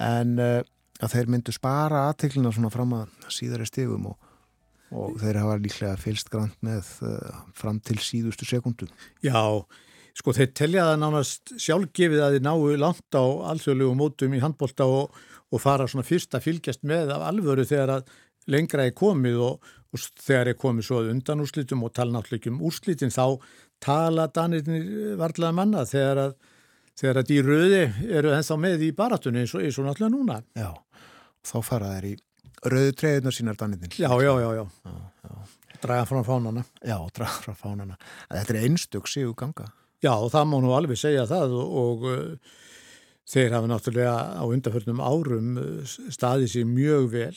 En 0.00 0.36
uh, 0.40 0.60
að 1.02 1.16
þeir 1.16 1.32
myndu 1.32 1.54
spara 1.54 2.06
aðteklina 2.10 2.52
svona 2.54 2.72
fram 2.72 2.94
að 2.96 3.32
síðari 3.32 3.66
stigum 3.68 4.10
og, 4.12 4.30
og 4.96 5.16
þeir 5.20 5.40
hafa 5.42 5.58
líklega 5.60 6.00
fylst 6.00 6.30
grant 6.32 6.56
með 6.64 6.88
uh, 7.04 7.42
fram 7.56 7.80
til 7.84 7.98
síðustu 8.00 8.48
sekundum 8.48 8.92
Já, 9.24 9.40
sko 10.16 10.36
þeir 10.36 10.52
telja 10.56 10.86
það 10.90 11.00
nánast 11.02 11.54
sjálfgefið 11.60 12.24
að 12.24 12.36
þið 12.36 12.46
náu 12.48 12.76
langt 12.80 13.18
á 13.18 13.24
alþjóðlegu 13.52 13.96
mótum 13.98 14.36
í 14.36 14.42
handbólta 14.44 14.88
og, 14.88 15.16
og 15.52 15.64
fara 15.64 15.88
svona 15.90 16.06
fyrst 16.06 16.36
að 16.36 16.48
fylgjast 16.50 16.86
með 16.88 17.12
af 17.16 17.26
alvöru 17.28 17.66
þegar 17.68 17.98
að 17.98 18.14
lengra 18.52 18.86
er 18.86 18.96
komið 18.96 19.42
og, 19.42 19.72
og 19.94 20.02
þegar 20.22 20.50
er 20.52 20.58
komið 20.60 20.88
svo 20.88 21.00
undan 21.10 21.42
úrslitum 21.44 21.84
og 21.86 21.94
tala 21.96 22.16
náttúrulega 22.16 22.52
um 22.52 22.60
úrslitin 22.68 23.14
þá 23.14 23.38
tala 23.82 24.28
danirnir 24.32 25.16
varlega 25.20 25.54
manna 25.54 25.84
þegar 25.88 26.22
að, 26.26 26.36
þegar 26.98 27.22
að 27.22 27.34
í 27.36 27.40
röði 27.46 27.82
eru 28.18 28.34
ennþá 28.36 28.58
með 28.60 28.86
í 28.88 28.92
baratunni 28.96 29.44
eins 29.44 29.54
og, 29.56 29.64
eins 29.64 29.78
og 29.80 29.88
náttúrulega 29.88 30.14
núna. 30.16 30.40
Já, 30.56 30.72
þá 31.46 31.56
fara 31.64 31.94
þeir 31.96 32.10
í 32.10 32.16
rauðu 32.66 32.92
treyðunar 32.96 33.34
sínar 33.36 33.58
Danirnir 33.60 33.96
Já, 34.00 34.10
já, 34.22 34.32
já, 34.40 34.50
já. 34.56 34.64
já, 34.64 34.94
já. 35.28 35.34
Draga 35.82 36.06
frá 36.08 36.22
fánana. 36.24 36.64
Já, 36.80 36.96
draga 37.14 37.42
frá 37.44 37.54
fánana. 37.58 37.98
Þetta 38.30 38.54
er 38.54 38.62
einstök 38.64 39.10
síðu 39.10 39.34
ganga. 39.36 39.68
Já, 40.04 40.12
og 40.14 40.30
það 40.32 40.48
má 40.50 40.56
nú 40.62 40.72
alveg 40.76 40.98
segja 41.00 41.26
það 41.28 41.54
og, 41.56 41.76
og 41.82 42.06
uh, 42.10 42.56
þeir 43.28 43.56
hafa 43.56 43.70
náttúrulega 43.70 44.16
á 44.40 44.44
undarförnum 44.44 45.02
árum 45.04 45.60
uh, 45.60 45.96
staðið 46.12 46.52
sér 46.52 46.68
mjög 46.70 47.08
vel, 47.14 47.36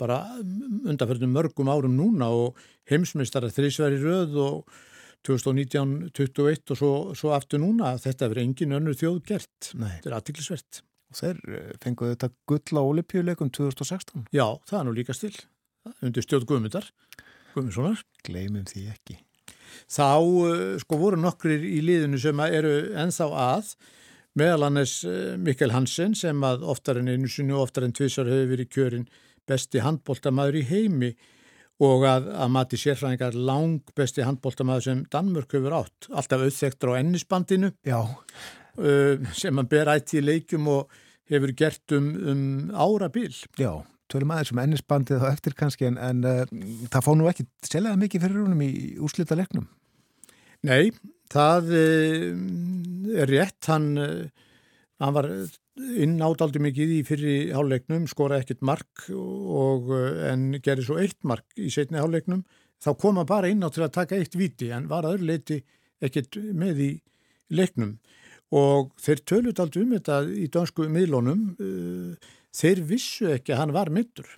bara 0.00 0.20
undarförnum 0.40 1.34
mörgum 1.36 1.70
árum 1.70 1.96
núna 1.98 2.30
og 2.32 2.58
heimsmeistara 2.90 3.52
þrísverði 3.52 4.00
röð 4.02 4.38
og 4.44 4.78
2019, 5.28 6.10
21 6.16 6.72
og 6.72 6.78
svo, 6.80 6.92
svo 7.18 7.34
aftur 7.36 7.60
núna. 7.60 7.92
Þetta 8.00 8.30
verður 8.30 8.46
engin 8.46 8.78
önnur 8.78 8.96
þjóð 8.96 9.18
gert. 9.28 9.74
Nei. 9.76 9.90
Þetta 9.98 10.10
er 10.10 10.16
aðtiklisvert. 10.16 10.84
og 11.10 11.18
þeir 11.18 11.40
eh, 11.50 11.72
fenguðu 11.82 12.14
þetta 12.14 12.30
gull 12.48 12.80
á 12.80 12.82
olimpíuleikum 12.82 13.50
2016 13.50 14.28
Já, 14.34 14.46
það 14.68 14.78
er 14.80 14.86
nú 14.86 14.94
líka 14.94 15.16
stil 15.16 15.34
undir 16.04 16.24
stjórn 16.24 16.46
Guðmundar 16.48 16.86
Guðmundssonar 17.54 18.04
Gleimum 18.26 18.68
því 18.70 18.86
ekki 18.92 19.18
Þá 19.90 20.18
uh, 20.18 20.76
sko 20.82 20.98
voru 20.98 21.18
nokkrir 21.20 21.62
í 21.66 21.78
liðinu 21.84 22.18
sem 22.20 22.40
eru 22.42 22.72
enþá 22.98 23.26
að 23.38 23.72
meðal 24.38 24.66
hannes 24.66 24.96
uh, 25.06 25.34
Mikkel 25.38 25.74
Hansen 25.74 26.16
sem 26.18 26.46
að 26.46 26.64
oftar 26.70 27.00
en 27.00 27.10
einu 27.10 27.30
og 27.54 27.68
oftar 27.68 27.86
en 27.86 27.94
tvísar 27.94 28.30
hefur 28.30 28.50
verið 28.50 28.70
kjörin 28.74 29.06
besti 29.48 29.82
handbóltamaður 29.84 30.60
í 30.60 30.64
heimi 30.68 31.10
og 31.80 32.04
að, 32.04 32.28
að 32.36 32.50
mati 32.52 32.78
sérfræðingar 32.80 33.36
lang 33.36 33.92
besti 33.96 34.24
handbóltamaður 34.26 34.86
sem 34.86 35.04
Danmörk 35.12 35.54
hefur 35.56 35.78
átt 35.80 36.10
alltaf 36.12 36.44
auðþektur 36.44 36.92
á 36.92 37.00
ennisbandinu 37.00 37.70
uh, 37.88 39.30
sem 39.36 39.56
hann 39.56 39.70
ber 39.70 39.92
ætti 39.94 40.20
í 40.20 40.24
leikum 40.24 40.68
og 40.72 40.92
hefur 41.30 41.54
gert 41.56 41.94
um, 41.96 42.10
um 42.32 42.42
ára 42.74 43.08
bíl. 43.12 43.32
Já, 43.58 43.72
tölum 44.12 44.34
aðeins 44.34 44.52
um 44.52 44.60
ennisbandið 44.64 45.24
og 45.24 45.30
eftir 45.30 45.56
kannski 45.56 45.88
en, 45.88 45.96
en 45.96 46.24
uh, 46.26 46.42
það 46.92 47.06
fá 47.06 47.10
nú 47.16 47.30
ekki 47.30 47.48
sérlega 47.64 48.00
mikið 48.00 48.26
fyrir 48.26 48.42
húnum 48.42 48.66
í 48.66 48.70
úrslita 49.00 49.38
leiknum. 49.38 49.68
Nei, 50.68 50.90
það 51.32 51.72
uh, 51.80 52.28
er 53.22 53.30
rétt, 53.30 53.62
hann, 53.70 53.90
uh, 53.96 54.68
hann 55.00 55.16
var 55.16 55.30
innátaldi 56.04 56.62
mikið 56.62 56.94
í 56.96 57.00
fyrri 57.08 57.34
háluleiknum, 57.54 58.06
skora 58.10 58.40
ekkert 58.40 58.62
mark 58.66 59.06
og, 59.14 59.90
en 60.26 60.56
gerði 60.62 60.86
svo 60.86 60.98
eitt 61.02 61.18
mark 61.26 61.46
í 61.58 61.70
setni 61.72 62.00
háluleiknum, 62.00 62.44
þá 62.80 62.90
kom 63.00 63.20
hann 63.20 63.28
bara 63.28 63.50
inn 63.52 63.64
á 63.64 63.68
til 63.72 63.84
að 63.86 63.96
taka 63.98 64.18
eitt 64.18 64.36
viti 64.38 64.70
en 64.74 64.88
var 64.90 65.08
öðru 65.08 65.32
leiti 65.32 65.60
ekkert 66.00 66.38
með 66.56 66.84
í 66.84 66.90
leiknum. 67.52 67.96
Og 68.56 68.90
þeir 68.98 69.24
tölut 69.28 69.60
aldrei 69.62 69.84
um 69.84 69.94
þetta 69.94 70.22
í 70.26 70.48
dansku 70.50 70.88
miðlónum 70.90 71.42
uh, 71.62 72.30
þeir 72.50 72.80
vissu 72.88 73.30
ekki 73.36 73.54
að 73.54 73.64
hann 73.64 73.76
var 73.76 73.92
myndur 73.94 74.30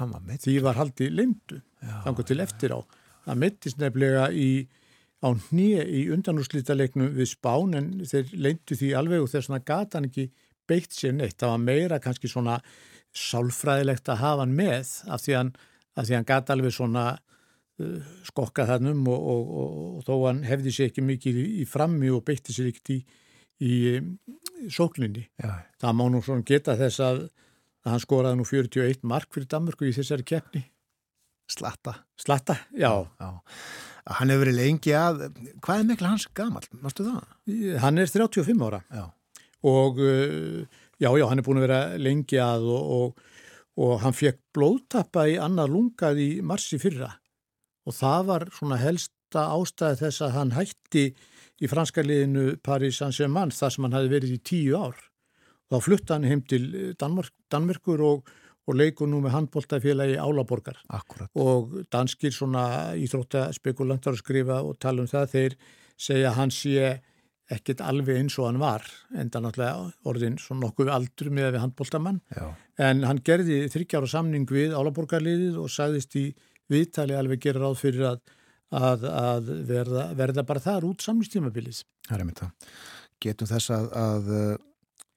því 0.00 0.60
var 0.64 0.78
haldið 0.78 1.10
lindu 1.12 1.60
þannig 2.04 2.28
til 2.28 2.40
eftir 2.40 2.72
á. 2.76 2.80
Það 3.26 3.40
myndist 3.42 3.80
nefnilega 3.80 4.28
í, 4.32 4.68
á 5.20 5.28
hnið 5.28 5.90
í 5.92 6.04
undanúrslítaleiknum 6.14 7.12
við 7.16 7.28
spán 7.34 7.76
en 7.76 7.90
þeir 8.08 8.30
lindu 8.32 8.78
því 8.78 8.94
alveg 8.96 9.24
og 9.24 9.32
þess 9.32 9.52
að 9.52 9.66
gata 9.68 9.98
hann 9.98 10.08
ekki 10.08 10.30
beitt 10.70 10.94
sér 10.96 11.16
neitt 11.16 11.38
það 11.40 11.54
var 11.54 11.64
meira 11.66 12.00
kannski 12.02 12.30
svona 12.30 12.60
sálfræðilegt 13.16 14.08
að 14.12 14.22
hafa 14.22 14.44
hann 14.44 14.54
með 14.54 14.94
af 15.10 15.24
því 15.24 15.36
hann, 15.36 15.54
hann 15.98 16.28
gata 16.28 16.54
alveg 16.54 16.74
svona 16.76 17.06
uh, 17.16 18.12
skokkað 18.28 18.76
þannum 18.76 19.02
og, 19.10 19.32
og, 19.34 19.56
og, 19.62 19.80
og 19.98 20.06
þó 20.06 20.14
hann 20.28 20.44
hefði 20.46 20.76
sér 20.76 20.92
ekki 20.92 21.04
mikið 21.08 21.42
í, 21.42 21.48
í 21.64 21.66
frammi 21.68 22.12
og 22.14 22.22
beitti 22.28 22.54
sér 22.54 22.70
ekkert 22.70 22.94
í 22.94 23.00
í 23.60 24.00
sóklinni. 24.72 25.26
Já. 25.40 25.60
Það 25.80 25.96
má 25.98 26.04
nú 26.12 26.22
svona 26.24 26.46
geta 26.48 26.76
þess 26.80 27.02
að, 27.04 27.22
að 27.84 27.94
hann 27.94 28.02
skoraði 28.02 28.40
nú 28.40 28.48
41 28.48 29.06
mark 29.08 29.30
fyrir 29.34 29.48
Danmörku 29.52 29.88
í 29.88 29.94
þessari 29.96 30.26
keppni. 30.26 30.64
Slatta. 31.50 31.96
Slatta, 32.20 32.56
já. 32.78 32.92
já. 33.20 33.30
Hann 34.10 34.32
hefur 34.32 34.46
verið 34.46 34.60
lengi 34.60 34.92
að, 34.96 35.24
hvað 35.62 35.82
er 35.82 35.88
miklu 35.88 36.08
hans 36.08 36.26
gamal, 36.34 36.62
mástu 36.82 37.06
það? 37.06 37.24
Hann 37.82 38.00
er 38.00 38.10
35 38.10 38.64
ára 38.66 38.80
já. 38.88 39.04
Og 39.66 40.00
uh, 40.00 40.60
já, 41.00 41.10
já, 41.10 41.26
hann 41.28 41.40
er 41.42 41.46
búin 41.46 41.60
að 41.60 41.66
vera 41.68 41.80
lengi 42.00 42.40
að 42.40 42.68
og, 42.72 42.92
og, 42.96 43.24
og 43.80 43.96
hann 44.04 44.16
fekk 44.16 44.40
blóðtappa 44.56 45.26
í 45.30 45.38
annar 45.40 45.70
lungað 45.72 46.20
í 46.22 46.30
marsi 46.44 46.80
fyrra 46.80 47.12
og 47.86 47.96
það 47.96 48.26
var 48.30 48.46
svona 48.54 48.78
helsta 48.80 49.46
ástæði 49.54 50.00
þess 50.04 50.24
að 50.26 50.34
hann 50.36 50.56
hætti 50.56 51.04
í 51.60 51.68
franska 51.70 52.04
liðinu 52.04 52.56
Paris 52.64 53.00
Saint-Germain 53.00 53.52
þar 53.54 53.74
sem 53.74 53.86
hann 53.86 53.96
hafi 53.96 54.12
verið 54.12 54.36
í 54.36 54.42
tíu 54.50 54.78
ár. 54.80 54.96
Þá 55.70 55.76
flutta 55.84 56.16
hann 56.16 56.28
heim 56.28 56.44
til 56.48 56.62
eh, 56.74 56.92
Danmark, 56.98 57.32
Danmerkur 57.52 58.02
og, 58.06 58.30
og 58.66 58.78
leikur 58.78 59.10
nú 59.10 59.20
með 59.22 59.36
handbóltafélagi 59.36 60.16
Álaborgar. 60.18 60.80
Akkurat. 60.88 61.30
Og 61.38 61.84
danskir 61.92 62.34
svona 62.34 62.96
íþróttaspekulantar 62.98 64.18
skrifa 64.18 64.60
og 64.66 64.80
tala 64.82 65.04
um 65.04 65.10
það 65.10 65.30
þeir 65.34 65.56
segja 66.00 66.34
hann 66.36 66.52
sé 66.54 66.96
ekkert 67.50 67.80
alveg 67.82 68.20
eins 68.20 68.36
og 68.38 68.46
hann 68.46 68.60
var 68.62 68.84
enda 69.18 69.40
náttúrulega 69.42 69.90
orðin 70.06 70.36
svona 70.38 70.66
nokkuð 70.66 70.92
aldur 70.94 71.32
með 71.34 71.54
við 71.56 71.64
handbóltamann 71.64 72.20
en 72.78 73.06
hann 73.08 73.22
gerði 73.26 73.64
þryggjára 73.72 74.10
samning 74.10 74.46
við 74.50 74.76
Álaborgarliðið 74.78 75.58
og 75.62 75.72
sagðist 75.72 76.14
í 76.20 76.28
viðtali 76.70 77.16
alveg 77.18 77.42
gera 77.42 77.64
ráð 77.64 77.80
fyrir 77.82 78.12
að 78.12 78.20
að, 78.70 79.06
að 79.10 79.52
verða, 79.68 80.08
verða 80.18 80.44
bara 80.46 80.62
þar 80.62 80.86
út 80.90 81.04
samlistímabilis. 81.04 81.84
Það 82.06 82.16
er 82.16 82.24
einmitt 82.24 82.42
það. 82.42 82.76
Getum 83.20 83.50
þess 83.50 83.72
að, 83.74 83.88
að 84.00 84.30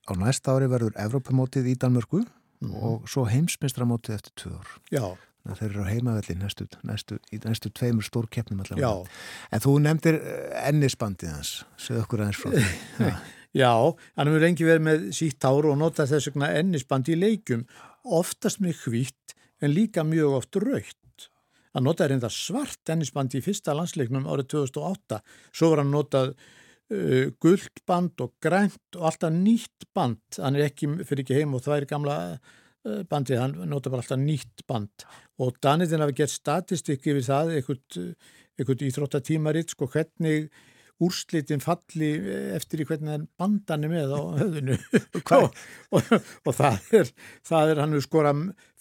á 0.10 0.14
næsta 0.20 0.56
ári 0.56 0.70
verður 0.72 0.98
Evrópamótið 1.00 1.70
í 1.72 1.76
Danmörku 1.80 2.24
mm. 2.24 2.74
og 2.74 3.06
svo 3.10 3.28
heimsmestramótið 3.30 4.18
eftir 4.18 4.36
tvö 4.42 4.58
ár. 4.58 4.74
Já. 4.94 5.06
Þeir 5.44 5.66
eru 5.68 5.84
á 5.84 5.92
heimavelli 5.92 6.38
næstu, 6.40 6.66
næstu, 6.88 7.18
í 7.36 7.40
næstu 7.44 7.72
tveimur 7.76 8.06
stór 8.08 8.30
keppnum 8.32 8.62
allavega. 8.64 8.88
Já. 8.88 9.48
En 9.52 9.64
þú 9.66 9.74
nefndir 9.84 10.18
eh, 10.22 10.60
ennisbandið 10.70 11.34
hans, 11.36 11.52
segð 11.76 12.06
okkur 12.06 12.24
aðeins 12.24 12.40
frá 12.40 12.54
því. 12.54 13.10
Já, 13.64 13.70
hann 14.18 14.32
hefur 14.32 14.42
lengi 14.42 14.66
verið 14.66 14.86
með 14.88 15.04
sítt 15.14 15.46
ár 15.46 15.68
og 15.70 15.76
notað 15.78 16.16
þess 16.16 16.32
vegna 16.32 16.50
ennisbandi 16.58 17.14
í 17.14 17.20
leikum, 17.20 17.68
oftast 18.08 18.64
með 18.64 18.80
hvitt 18.88 19.36
en 19.62 19.76
líka 19.76 20.08
mjög 20.08 20.40
oft 20.40 20.58
raukt. 20.64 21.28
Hann 21.74 21.88
notaði 21.88 22.14
reynda 22.14 22.32
svart 22.34 22.80
tennisband 22.86 23.36
í 23.38 23.42
fyrsta 23.44 23.76
landsleiknum 23.76 24.28
árið 24.30 24.52
2008. 24.56 25.22
Svo 25.54 25.72
var 25.72 25.82
hann 25.82 25.94
notað 25.94 26.34
uh, 26.34 27.30
guldband 27.42 28.26
og 28.26 28.36
grænt 28.44 28.98
og 28.98 29.08
alltaf 29.10 29.34
nýtt 29.34 29.88
band. 29.94 30.22
Hann 30.38 30.58
er 30.58 30.70
ekki 30.70 30.90
fyrir 31.02 31.26
ekki 31.26 31.40
heim 31.40 31.56
og 31.58 31.66
það 31.66 31.80
er 31.80 31.90
gamla 31.90 32.18
bandið, 32.84 33.40
hann 33.40 33.56
notaði 33.70 33.96
bara 33.96 34.04
alltaf 34.04 34.22
nýtt 34.22 34.66
band. 34.68 35.08
Og 35.42 35.58
Danitinn 35.64 36.04
hafi 36.04 36.18
gert 36.20 36.34
statistik 36.34 37.08
yfir 37.08 37.26
það, 37.26 37.56
eitthvað 37.60 38.86
íþróttatímaritt, 38.90 39.74
sko 39.74 39.90
hvernig 39.92 40.52
úrslitin 41.04 41.64
falli 41.64 42.12
eftir 42.56 42.84
í 42.84 42.88
hvernig 42.88 43.26
bandan 43.40 43.86
er 43.86 43.92
með 43.92 44.14
á 44.14 44.22
höfðinu 44.40 44.78
og, 45.40 45.58
og, 45.98 46.14
og 46.46 46.56
það 46.56 46.94
er, 47.00 47.12
það 47.50 47.74
er 47.74 47.82
hann 47.82 47.98
við 47.98 48.06
skora 48.06 48.34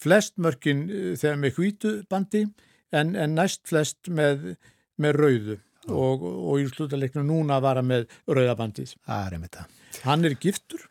flest 0.02 0.36
mörkin 0.42 0.84
þegar 1.16 1.40
með 1.40 1.58
hvítu 1.58 1.94
bandi 2.12 2.44
en, 2.92 3.14
en 3.16 3.36
næst 3.38 3.64
flest 3.70 4.12
með, 4.12 4.52
með 5.00 5.18
rauðu 5.18 5.58
og, 5.90 6.22
og 6.22 6.60
í 6.62 6.68
slútaleiknum 6.70 7.26
núna 7.26 7.58
var 7.62 7.80
hann 7.80 7.88
með 7.88 8.04
rauðabandið. 8.28 8.94
Það 9.06 9.26
er 9.26 9.36
einmitt 9.36 9.56
það. 9.58 9.78
Hann 10.04 10.28
er 10.28 10.36
giftur, 10.40 10.84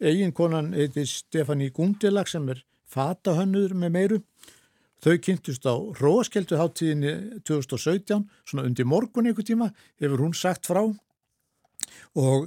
eigin 0.00 0.32
konan 0.32 0.72
heitir 0.76 1.06
Stefani 1.08 1.70
Gundelag 1.74 2.28
sem 2.30 2.46
er 2.52 2.60
fatahönnur 2.90 3.74
með 3.78 3.94
meiru. 3.96 4.20
Þau 5.04 5.16
kynntust 5.20 5.66
á 5.68 5.74
Róaskeldu 5.98 6.56
háttíðinni 6.56 7.40
2017, 7.44 8.22
svona 8.48 8.64
undir 8.68 8.86
morgun 8.88 9.28
einhver 9.28 9.44
tíma, 9.44 9.72
hefur 10.00 10.22
hún 10.24 10.36
sagt 10.36 10.64
frá. 10.70 10.80
Og 12.16 12.46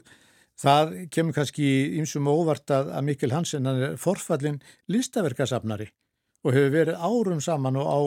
það 0.58 0.96
kemur 1.14 1.36
kannski 1.38 1.68
ímsum 2.00 2.30
óvart 2.32 2.72
að, 2.74 2.90
að 2.98 3.06
Mikkel 3.12 3.36
Hansen, 3.36 3.68
hann 3.70 3.84
er 3.92 4.00
forfallin 4.02 4.58
listaverkasafnari 4.90 5.92
og 6.46 6.56
hefur 6.56 6.74
verið 6.74 7.04
árum 7.04 7.44
saman 7.44 7.78
og 7.78 7.92
á 7.92 8.00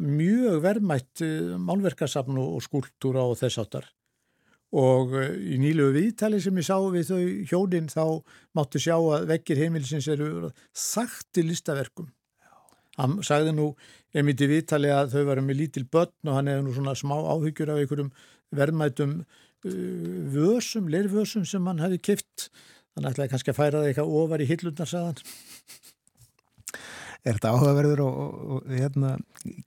mjög 0.00 0.62
verðmætt 0.64 1.24
eh, 1.24 1.58
málverkasafn 1.60 2.38
og 2.40 2.62
skúltúra 2.64 3.26
og 3.28 3.36
þess 3.40 3.60
áttar 3.60 3.90
og 4.74 5.14
eh, 5.20 5.32
í 5.54 5.58
nýlu 5.62 5.90
viðtali 5.94 6.40
sem 6.42 6.58
ég 6.58 6.66
sá 6.66 6.76
við 6.90 7.10
þau 7.10 7.22
hjónin 7.50 7.90
þá 7.92 8.04
máttu 8.56 8.82
sjá 8.82 8.96
að 8.96 9.28
vekkir 9.30 9.62
heimilisins 9.62 10.08
eru 10.10 10.50
þakti 10.74 11.46
listaverkum. 11.46 12.10
Hann 12.98 13.18
sagði 13.26 13.54
nú 13.54 13.70
einmitt 14.14 14.42
í 14.42 14.50
viðtali 14.50 14.92
að 14.94 15.16
þau 15.16 15.24
varum 15.30 15.48
með 15.50 15.60
lítil 15.62 15.86
börn 15.90 16.30
og 16.30 16.38
hann 16.38 16.50
hefði 16.50 16.66
nú 16.66 16.74
svona 16.76 16.94
smá 16.98 17.16
áhyggjur 17.18 17.72
af 17.74 17.80
einhverjum 17.82 18.12
verðmætum 18.54 19.16
uh, 19.22 19.72
vösum, 20.34 20.90
leirvösum 20.92 21.46
sem 21.48 21.66
hann 21.66 21.82
hefði 21.82 21.98
kipt 22.10 22.50
þannig 22.94 23.10
að 23.10 23.18
það 23.18 23.32
kannski 23.32 23.50
að 23.50 23.58
færa 23.58 23.80
það 23.80 23.88
eitthvað 23.90 24.14
ofar 24.20 24.44
í 24.44 24.48
hillundar 24.52 24.90
sagðan 24.90 25.18
Er 27.24 27.38
þetta 27.38 27.54
áhugaverður 27.54 28.02
og, 28.04 28.16
og, 28.20 28.32
og 28.54 28.72
hérna, 28.76 29.14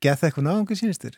geth 0.04 0.28
eitthvað 0.28 0.46
náðungi 0.46 0.78
sínistir? 0.78 1.16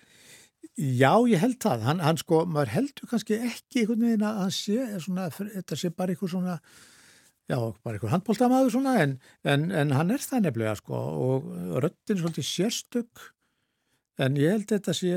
Já, 0.80 1.12
ég 1.28 1.42
held 1.42 1.58
það. 1.60 1.82
Hann, 1.84 2.00
hann 2.04 2.20
sko, 2.20 2.46
maður 2.48 2.72
heldur 2.78 3.10
kannski 3.12 3.36
ekki 3.36 3.82
einhvern 3.82 4.06
veginn 4.06 4.24
að 4.24 4.38
hann 4.46 4.54
sé, 4.56 4.78
svona, 5.04 5.26
þetta 5.34 5.78
sé 5.80 5.92
bara 5.92 6.14
eitthvað 6.14 6.32
svona, 6.32 6.54
já, 7.52 7.58
bara 7.58 7.98
eitthvað 7.98 8.14
handbóltamaður 8.14 8.72
svona, 8.78 8.94
en, 9.04 9.18
en, 9.44 9.66
en 9.76 9.92
hann 9.98 10.14
er 10.16 10.24
það 10.24 10.46
nefnilega 10.46 10.78
sko 10.80 11.02
og 11.26 11.50
röttin 11.84 12.22
svolítið 12.22 12.48
sérstök, 12.48 13.26
en 14.24 14.40
ég 14.40 14.56
held 14.56 14.72
þetta 14.72 14.96
sé 14.96 15.12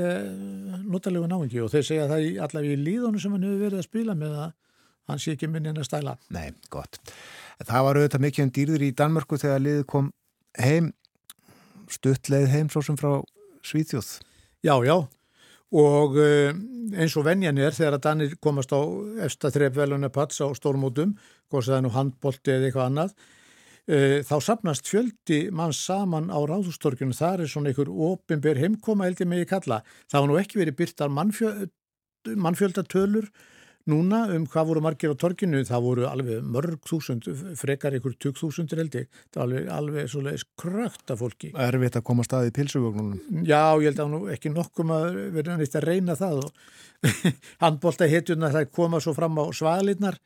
notalegu 0.83 1.31
náðungi 1.31 1.63
og 1.63 1.71
þeir 1.71 1.87
segja 1.87 2.11
það 2.11 2.27
í, 2.27 2.35
allavega 2.43 2.75
í 2.75 2.83
líðunum 2.83 3.23
sem 3.23 3.35
hann 3.35 3.47
hefur 3.47 3.63
verið 3.63 3.79
að 3.79 3.87
spila 3.87 4.19
með 4.19 4.37
að 4.43 4.53
hann 5.11 5.23
sé 5.23 5.37
ekki 5.37 5.51
minni 5.51 5.71
en 5.71 5.79
að 5.79 5.89
stæla. 5.93 6.19
Nei, 6.35 6.51
gott. 6.75 6.99
Það 7.63 7.87
var 7.87 8.01
auðvitað 8.01 8.27
mikið 8.27 8.49
um 8.49 8.53
dýrður 8.59 8.87
í 8.87 8.93
Danmörku 8.99 9.39
þegar 9.39 9.63
liðið 9.63 9.89
kom 9.95 10.13
heim 10.59 10.91
stuttleið 11.91 12.51
heim 12.51 12.71
svo 12.71 12.83
sem 12.83 12.99
frá 12.99 13.21
Svíþjóð. 13.63 14.17
Já, 14.63 14.75
já 14.83 14.97
og 15.73 16.17
uh, 16.21 16.49
eins 16.93 17.15
og 17.17 17.25
venjan 17.25 17.57
er 17.57 17.73
þegar 17.73 17.97
að 17.97 18.03
Danir 18.05 18.33
komast 18.43 18.73
á 18.75 18.81
efsta 19.25 19.49
þrepp 19.53 19.77
veluna 19.79 20.11
pats 20.13 20.41
á 20.43 20.47
stórmótum, 20.53 21.15
hvort 21.49 21.69
það 21.69 21.77
er 21.79 21.85
nú 21.85 21.93
handbólti 21.95 22.53
eða 22.53 22.69
eitthvað 22.69 22.89
annað, 22.91 23.15
uh, 23.89 24.17
þá 24.29 24.35
sapnast 24.47 24.89
fjöldi 24.89 25.39
mann 25.51 25.73
saman 25.73 26.29
á 26.29 26.37
ráðustorkjunum, 26.37 27.15
það 27.17 27.45
er 27.45 27.53
svona 27.53 27.73
einhver 27.73 27.89
ofinber 27.89 28.61
heimkoma 28.61 29.09
heldur 29.09 29.31
mig 29.31 29.47
í 29.47 29.49
kalla. 29.49 29.81
Það 30.11 30.21
var 30.21 30.31
nú 30.31 30.39
ekki 30.43 30.61
verið 30.61 30.79
byrtar 30.83 31.13
mannfjö, 31.13 31.55
mannfjöldatölur 32.33 33.31
núna 33.89 34.21
um 34.31 34.45
hvað 34.47 34.67
voru 34.69 34.81
margir 34.83 35.11
á 35.11 35.15
torkinu, 35.19 35.61
það 35.67 35.85
voru 35.85 36.05
alveg 36.07 36.45
mörg 36.55 36.83
þúsund, 36.87 37.27
frekar 37.59 37.95
ykkur 37.97 38.15
tugg 38.21 38.37
þúsundir 38.39 38.79
held 38.79 38.97
ég, 39.01 39.09
það 39.33 39.41
var 39.41 39.47
alveg, 39.47 39.71
alveg 39.77 40.11
svoleiðis 40.13 40.45
krökt 40.59 41.13
af 41.13 41.19
fólki. 41.19 41.51
Erfitt 41.65 41.97
að 41.99 42.05
koma 42.07 42.25
staði 42.27 42.51
í 42.51 42.55
pilsuvögnunum. 42.55 43.41
Já, 43.47 43.75
ég 43.83 43.89
held 43.91 44.03
að 44.05 44.13
nú 44.13 44.21
ekki 44.33 44.53
nokkum 44.53 44.93
að 44.95 45.09
vera 45.35 45.57
nýtt 45.59 45.75
að 45.79 45.89
reyna 45.89 46.15
það 46.19 46.45
og 46.45 46.63
handbólta 47.65 48.07
hitjuna 48.11 48.53
það 48.55 48.71
koma 48.79 49.03
svo 49.03 49.15
fram 49.17 49.43
á 49.43 49.45
svalinnar, 49.51 50.21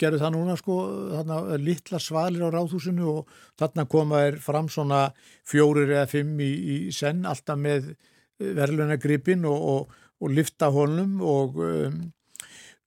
gerðu 0.00 0.22
það 0.24 0.34
núna 0.38 0.56
sko, 0.58 0.80
þarna 1.12 1.60
litla 1.60 2.00
svalir 2.02 2.48
á 2.48 2.54
ráðhúsinu 2.56 3.04
og 3.12 3.36
þarna 3.60 3.84
koma 3.90 4.24
er 4.30 4.40
fram 4.42 4.72
svona 4.72 5.04
fjórir 5.46 5.92
eða 5.92 6.08
fimm 6.10 6.40
í, 6.42 6.50
í 6.50 6.78
senn, 6.94 7.22
alltaf 7.28 7.60
með 7.60 7.92
verðlunagripin 8.40 9.44
og, 9.46 9.68
og, 9.74 9.94
og 10.24 10.32
lifta 10.34 10.72
honum 10.74 11.20
og 11.22 11.60
um, 11.62 12.00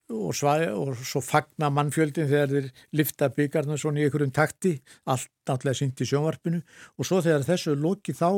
og, 0.08 0.32
svæ, 0.36 0.70
og 0.72 0.96
svo 1.04 1.20
fagna 1.24 1.68
mannfjöldin 1.72 2.28
þegar 2.30 2.52
þeir 2.54 2.68
lifta 2.96 3.28
byggarna 3.34 3.76
svona 3.80 4.00
í 4.00 4.06
einhverjum 4.06 4.32
takti, 4.34 4.78
allt 5.04 5.28
náttúrulega 5.48 5.80
syngt 5.82 6.02
í 6.02 6.08
sjónvarpinu 6.08 6.60
og 6.96 7.08
svo 7.08 7.20
þegar 7.24 7.46
þessu 7.48 7.76
loki 7.76 8.14
þá 8.16 8.30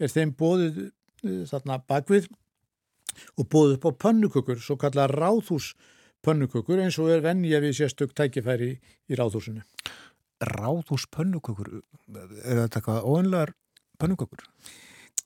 er 0.00 0.12
þeim 0.12 0.34
bóðið 0.38 0.82
uh, 0.86 1.42
þarna 1.50 1.80
bakvið 1.90 2.28
og 3.36 3.48
bóðið 3.52 3.76
upp 3.76 3.88
á 3.88 3.92
pönnukökur, 4.06 4.60
svo 4.64 4.78
kalla 4.80 5.08
ráðhús 5.10 5.74
pönnukökur 6.24 6.80
eins 6.80 6.98
og 7.00 7.10
er 7.12 7.24
vennja 7.24 7.60
við 7.62 7.76
sérstök 7.80 8.14
tækifæri 8.16 8.74
í, 8.76 9.16
ráðhúsinu. 9.18 9.64
Ráðhús 10.40 11.04
pönnukökur, 11.12 11.82
er 12.08 12.62
þetta 12.64 12.80
eitthvað 12.80 13.04
óeinlegar 13.04 13.52
pönnukökur? 14.00 14.46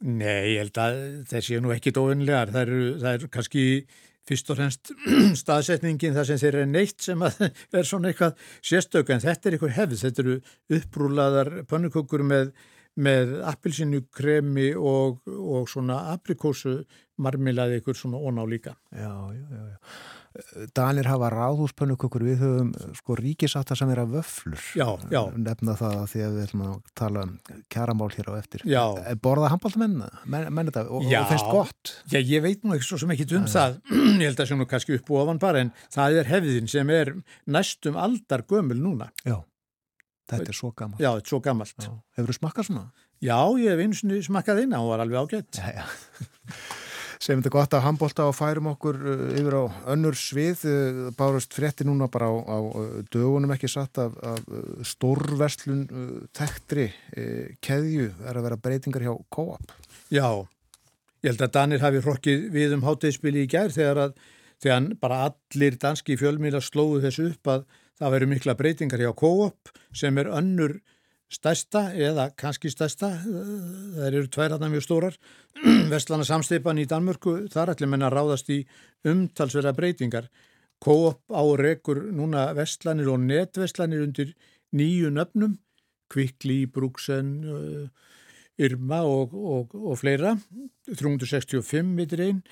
Nei, 0.04 0.56
ég 0.56 0.64
held 0.64 0.80
að 0.82 0.96
þessi 1.30 1.54
er 1.54 1.62
nú 1.62 1.70
ekkit 1.74 2.00
óeinlegar, 2.00 2.50
það 2.50 2.64
eru, 2.66 2.80
eru 3.12 3.30
kannski 3.30 3.64
fyrst 4.28 4.52
og 4.52 4.60
fremst 4.60 4.92
staðsetningin 5.42 6.16
þar 6.16 6.30
sem 6.30 6.40
þeir 6.42 6.60
eru 6.60 6.70
neitt 6.70 7.04
sem 7.04 7.26
er 7.78 7.88
svona 7.88 8.10
eitthvað 8.10 8.38
sérstök 8.64 9.12
en 9.14 9.24
þetta 9.24 9.50
er 9.50 9.56
eitthvað 9.56 9.76
hefð, 9.78 9.98
þetta 10.04 10.24
eru 10.24 10.36
upprúlaðar 10.78 11.52
pönnukökur 11.70 12.24
með, 12.26 12.52
með 12.96 13.38
appilsinu 13.52 14.04
kremi 14.14 14.72
og, 14.74 15.22
og 15.28 15.70
svona 15.70 16.04
aprikósu 16.14 16.80
marmilaði 17.22 17.78
eitthvað 17.78 18.00
svona 18.00 18.20
óná 18.20 18.44
líka. 18.48 18.76
Já, 18.90 19.12
já, 19.34 19.44
já, 19.54 19.64
já. 19.74 19.78
Danir 20.74 21.06
hafa 21.06 21.28
ráðhúspönnukökur, 21.30 22.24
við 22.26 22.40
höfum 22.42 22.70
sko 22.98 23.14
ríkisáta 23.20 23.76
sem 23.78 23.90
er 23.94 24.00
að 24.02 24.16
vöflur. 24.16 24.64
Já, 24.74 24.88
já. 25.12 25.20
nefna 25.38 25.76
það 25.78 25.94
að 26.00 26.06
því 26.10 26.22
að 26.24 26.34
við 26.34 26.46
ætlum 26.48 26.64
að 26.66 26.72
tala 26.98 27.22
um 27.22 27.34
kjaramál 27.70 28.08
hér 28.16 28.30
á 28.30 28.32
eftir. 28.40 28.64
Já. 28.66 28.82
borða 29.22 29.52
handbóltamenn 29.52 29.96
menn, 30.26 30.70
þetta 30.70 30.84
og, 30.88 31.06
og 31.06 31.30
finnst 31.30 31.50
gott? 31.52 31.94
Já, 32.10 32.18
ég 32.18 32.42
veit 32.42 32.66
nú 32.66 32.74
ekki 32.74 32.88
svo 32.88 32.98
sem 33.04 33.14
ekki 33.14 33.28
um 33.38 33.46
það. 33.50 33.78
Ég 34.24 34.26
held 34.26 34.42
að 34.42 34.54
nú 34.58 34.68
kannski 34.70 34.98
upp 34.98 35.10
og 35.14 35.22
ofan 35.22 35.42
bara 35.42 35.62
en 35.62 35.74
það 35.94 36.20
er 36.20 36.30
hefðin 36.32 36.70
sem 36.70 36.90
er 36.94 37.14
næstum 37.46 37.98
aldar 38.00 38.42
gömul 38.50 38.80
núna. 38.80 39.12
Já, 39.22 39.38
þetta 40.32 40.50
er 40.50 40.58
svo 40.58 40.72
gammalt 40.74 41.02
Já, 41.02 41.12
þetta 41.12 41.28
er 41.28 41.34
svo 41.34 41.42
gammalt 41.44 41.90
Hefur 42.16 42.32
þú 42.32 42.38
smakkað 42.40 42.70
svona? 42.70 42.88
Já, 43.22 43.38
ég 43.62 43.70
hef 43.70 43.84
eins 43.86 44.02
og 44.02 44.26
smakkað 44.32 44.64
inn 44.64 44.74
og 44.80 44.90
var 44.90 45.04
alveg 45.04 45.28
ágætt. 45.28 45.62
Já, 45.62 45.78
já 45.78 46.80
Segjum 47.24 47.40
þetta 47.40 47.52
gott 47.54 47.74
að 47.78 47.84
handbólta 47.86 48.24
og 48.28 48.34
færum 48.36 48.66
okkur 48.74 48.98
uh, 49.00 49.20
yfir 49.32 49.54
á 49.56 49.64
önnur 49.94 50.16
svið, 50.18 50.64
uh, 50.68 50.98
bárust 51.16 51.54
frétti 51.56 51.86
núna 51.88 52.04
bara 52.12 52.28
á, 52.28 52.36
á 52.36 52.58
uh, 52.60 52.98
dögunum 53.08 53.54
ekki 53.54 53.70
satt 53.72 53.96
af, 54.02 54.18
af 54.20 54.42
stórverslun 54.84 55.86
tektri 56.36 56.90
keðju 57.64 58.10
er 58.28 58.36
að 58.36 58.44
vera 58.50 58.60
breytingar 58.60 59.06
hjá 59.06 59.14
Co-op. 59.32 59.72
Já, 60.12 60.44
ég 61.24 61.32
held 61.32 61.46
að 61.46 61.54
Danir 61.56 61.84
hafi 61.86 62.04
hrokkið 62.04 62.44
við 62.52 62.76
um 62.76 62.84
háttegisspili 62.84 63.46
í 63.46 63.50
gær 63.54 63.72
þegar 63.72 64.02
að 64.04 64.20
þegar 64.60 64.90
bara 65.00 65.22
allir 65.30 65.78
danski 65.80 66.18
fjölmíla 66.20 66.60
slóðu 66.64 67.06
þessu 67.06 67.30
upp 67.30 67.52
að 67.54 67.64
það 68.00 68.16
veru 68.18 68.32
mikla 68.34 68.58
breytingar 68.58 69.00
hjá 69.00 69.14
Co-op 69.16 69.72
sem 69.96 70.20
er 70.20 70.28
önnur 70.28 70.76
stærsta 71.34 71.88
eða 71.92 72.28
kannski 72.38 72.70
stærsta, 72.72 73.10
það 73.24 74.08
eru 74.08 74.30
tværarna 74.32 74.70
mjög 74.72 74.86
stórar, 74.86 75.18
vestlana 75.92 76.26
samsteipan 76.28 76.80
í 76.82 76.86
Danmörku, 76.90 77.36
þar 77.52 77.74
ætlum 77.74 77.96
en 77.96 78.06
að 78.06 78.16
ráðast 78.16 78.50
í 78.54 78.60
umtalsverða 79.10 79.74
breytingar. 79.76 80.30
Coop 80.84 81.20
á 81.32 81.42
rekur 81.58 82.02
núna 82.12 82.48
vestlanir 82.56 83.10
og 83.12 83.22
netvestlanir 83.24 84.04
undir 84.04 84.34
nýju 84.74 85.10
nöfnum, 85.14 85.58
Kvikli, 86.12 86.64
Brúksen, 86.70 87.30
Irma 88.62 89.02
og, 89.02 89.34
og, 89.34 89.74
og 89.74 89.98
fleira, 89.98 90.36
365 90.86 91.90
mitur 91.96 92.22
einn 92.22 92.42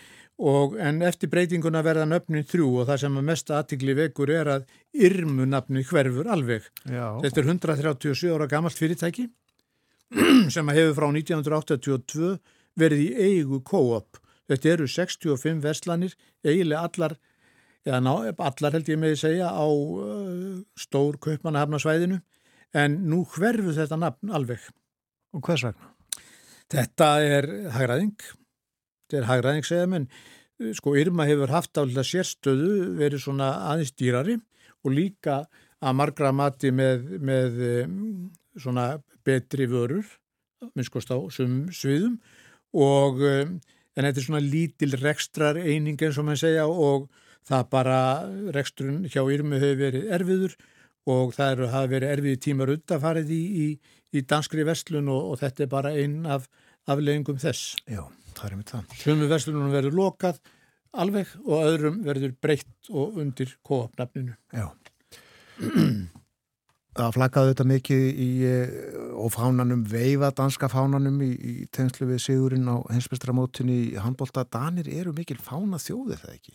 en 0.42 1.02
eftir 1.02 1.30
breytinguna 1.30 1.82
verða 1.84 2.06
nöfnin 2.08 2.46
þrjú 2.48 2.80
og 2.80 2.88
það 2.88 3.00
sem 3.04 3.18
að 3.18 3.26
mesta 3.28 3.58
aðtikli 3.58 3.94
vekur 3.94 4.30
er 4.30 4.48
að 4.48 4.64
Irmu 4.92 5.46
nafni 5.46 5.84
hverfur 5.84 6.26
alveg. 6.26 6.62
Já. 6.88 7.20
Þetta 7.22 7.40
er 7.40 7.46
137 7.46 8.32
ára 8.32 8.48
gamalt 8.50 8.78
fyrirtæki 8.78 9.28
sem 10.54 10.68
að 10.68 10.80
hefur 10.80 10.96
frá 10.98 11.06
1982 11.12 12.32
verið 12.80 13.04
í 13.04 13.12
eigu 13.28 13.60
co-op. 13.62 14.18
Þetta 14.50 14.72
eru 14.72 14.88
65 14.88 15.62
verslanir, 15.62 16.16
eiginlega 16.44 16.88
allar, 16.88 17.16
eða 17.86 18.02
ná, 18.02 18.12
allar 18.32 18.74
held 18.74 18.90
ég 18.90 18.98
með 18.98 19.14
að 19.14 19.22
segja 19.22 19.52
á 19.52 19.66
uh, 19.68 20.58
stór 20.76 21.20
kaupmannahafnasvæðinu 21.22 22.18
en 22.74 22.98
nú 23.06 23.22
hverfur 23.28 23.76
þetta 23.76 24.00
nafn 24.00 24.32
alveg. 24.34 24.64
Og 25.32 25.44
hvers 25.46 25.64
vegna? 25.68 25.91
Þetta 26.72 27.08
er 27.20 27.48
hagræðing. 27.74 28.14
Þetta 29.04 29.18
er 29.18 29.28
hagræðing 29.28 29.66
segja 29.68 29.88
menn. 29.92 30.06
Sko 30.78 30.94
Irma 30.96 31.26
hefur 31.28 31.50
haft 31.52 31.76
álega 31.76 32.04
sérstöðu 32.06 32.94
verið 32.96 33.24
svona 33.24 33.50
aðeins 33.72 33.92
dýrari 33.98 34.38
og 34.82 34.94
líka 34.94 35.42
að 35.82 35.96
margra 35.98 36.30
mati 36.32 36.70
með, 36.72 37.08
með 37.18 37.58
svona 38.54 38.86
betri 39.26 39.66
vörur, 39.70 40.06
minnskost 40.78 41.10
á 41.10 41.18
sum 41.34 41.66
sviðum 41.74 42.20
og 42.78 43.20
en 43.22 44.06
þetta 44.06 44.20
er 44.20 44.26
svona 44.26 44.44
lítil 44.44 44.94
rekstrar 45.00 45.58
eining 45.58 45.98
eins 46.00 46.20
og 46.20 46.28
mann 46.28 46.40
segja 46.40 46.68
og 46.70 47.08
það 47.48 47.66
bara 47.74 47.98
reksturinn 48.54 49.08
hjá 49.10 49.22
Irmi 49.24 49.58
hefur 49.58 49.80
verið 49.82 50.12
erfiður 50.14 50.54
og 51.10 51.32
það 51.34 51.56
eru, 51.56 51.70
hafa 51.72 51.90
verið 51.90 52.14
erfiði 52.14 52.42
tímar 52.46 52.72
undafarið 52.76 53.32
í, 53.34 53.42
í, 53.64 53.66
í 54.14 54.22
danskri 54.30 54.64
vestlun 54.66 55.10
og, 55.10 55.32
og 55.32 55.40
þetta 55.42 55.64
er 55.64 55.72
bara 55.72 55.94
einn 55.98 56.22
af 56.30 56.46
afleggingum 56.90 57.38
þess. 57.42 57.76
Já, 57.86 58.02
það 58.36 58.48
er 58.48 58.58
með 58.58 58.72
það. 58.72 58.96
Sumu 59.02 59.28
vestlunum 59.30 59.74
verður 59.74 59.98
lokað 59.98 60.40
alveg 60.92 61.30
og 61.44 61.68
öðrum 61.68 62.00
verður 62.06 62.34
breytt 62.42 62.90
og 62.92 63.20
undir 63.22 63.54
kóapnafninu. 63.66 64.36
Já. 64.52 64.68
Það 66.92 67.14
flaggaði 67.14 67.52
þetta 67.54 67.64
mikið 67.70 68.02
í 68.20 68.30
og 69.16 69.30
fánanum, 69.32 69.80
veifa 69.88 70.28
danska 70.36 70.68
fánanum 70.68 71.22
í, 71.24 71.30
í 71.32 71.52
tegnslu 71.72 72.04
við 72.10 72.18
Sigurinn 72.20 72.68
á 72.68 72.84
hensmestramótinni 72.92 73.78
í 73.94 73.96
handbólta. 73.96 74.44
Danir 74.44 74.90
eru 74.92 75.14
mikil 75.16 75.38
fána 75.40 75.80
þjóði 75.80 76.18
það 76.20 76.34
ekki? 76.34 76.52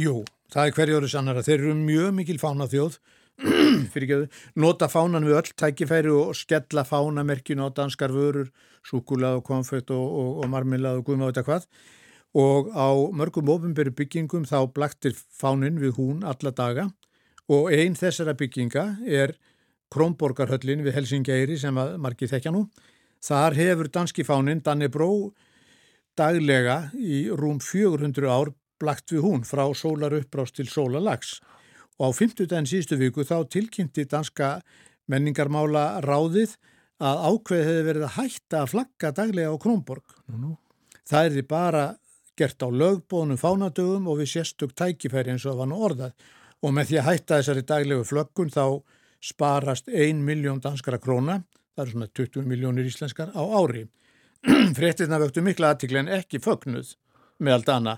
Jú, 0.00 0.14
það 0.54 0.70
er 0.70 0.76
hverjóru 0.78 1.10
sannara. 1.12 1.44
Þeir 1.44 1.58
eru 1.58 1.74
mjög 1.76 2.16
mikil 2.22 2.38
fána 2.40 2.70
þjóð 2.72 2.96
að 2.96 3.10
nota 4.64 4.88
fánan 4.90 5.24
við 5.24 5.38
öll 5.38 5.52
tækifæri 5.62 6.12
og 6.12 6.34
skella 6.36 6.84
fánamerkinu 6.84 7.64
á 7.64 7.68
danskar 7.72 8.12
vörur, 8.12 8.50
súkulað 8.84 9.40
og 9.40 9.46
konfett 9.46 9.90
og, 9.90 10.04
og, 10.04 10.30
og 10.44 10.50
marmilað 10.52 11.00
og 11.00 11.08
guðma 11.08 11.28
og 11.28 11.32
þetta 11.32 11.46
hvað. 11.48 11.68
Og 12.40 12.70
á 12.70 12.88
mörgum 13.16 13.50
ofinberi 13.50 13.90
byggingum 13.90 14.46
þá 14.46 14.70
blaktir 14.74 15.16
fánin 15.16 15.80
við 15.82 15.96
hún 15.98 16.22
alla 16.22 16.52
daga. 16.54 16.88
Og 17.50 17.72
einn 17.74 17.96
þessara 17.98 18.36
bygginga 18.38 19.02
er 19.06 19.34
Krómborgarhöllin 19.90 20.84
við 20.86 21.00
Helsingæri 21.00 21.56
sem 21.58 21.74
að 21.80 21.96
margir 21.98 22.30
þekkja 22.30 22.52
nú. 22.54 22.68
Þar 23.20 23.56
hefur 23.58 23.90
danski 23.90 24.24
fánin 24.24 24.62
Danne 24.62 24.88
Bró 24.88 25.32
daglega 26.18 26.90
í 26.94 27.26
rúm 27.34 27.58
400 27.62 28.30
ár 28.30 28.52
blakt 28.80 29.12
við 29.12 29.24
hún 29.26 29.42
frá 29.44 29.64
sólar 29.76 30.14
uppbrást 30.16 30.56
til 30.56 30.68
sólalags 30.70 31.40
og 32.00 32.08
á 32.08 32.16
50 32.16 32.48
daginn 32.48 32.68
síðustu 32.68 32.96
viku 33.00 33.24
þá 33.28 33.44
tilkynnti 33.52 34.06
danska 34.08 34.58
menningarmála 35.10 36.00
ráðið 36.04 36.56
að 37.00 37.22
ákveð 37.28 37.64
hefði 37.66 37.86
verið 37.86 38.06
að 38.06 38.16
hætta 38.16 38.62
að 38.62 38.70
flagga 38.74 39.12
daglega 39.16 39.52
á 39.52 39.56
Krómborg. 39.60 40.16
Nú. 40.32 40.54
Það 41.08 41.26
er 41.26 41.34
því 41.36 41.44
bara 41.50 41.84
gert 42.40 42.64
á 42.64 42.68
lögbónum 42.72 43.40
fánadögum 43.40 44.08
og 44.08 44.20
við 44.20 44.32
sérstök 44.34 44.72
tækifæri 44.76 45.34
eins 45.34 45.44
og 45.44 45.52
það 45.52 45.60
var 45.60 45.70
nú 45.70 45.80
orðað 45.88 46.28
og 46.60 46.74
með 46.76 46.90
því 46.90 46.98
að 47.00 47.08
hætta 47.08 47.40
þessari 47.40 47.66
daglegu 47.68 48.06
flöggun 48.08 48.52
þá 48.52 48.64
sparast 49.20 49.88
1 49.88 50.22
miljón 50.24 50.60
danskara 50.64 51.00
króna, 51.00 51.42
það 51.74 51.84
eru 51.84 51.94
svona 51.94 52.10
20 52.16 52.48
miljónir 52.48 52.88
íslenskar 52.88 53.32
á 53.36 53.42
ári. 53.42 53.84
Frettirna 54.76 55.20
vöktu 55.20 55.44
mikla 55.44 55.74
aðtikli 55.74 56.00
en 56.00 56.12
ekki 56.20 56.40
fögnuð. 56.40 56.96
meðal 57.40 57.64
dana 57.64 57.92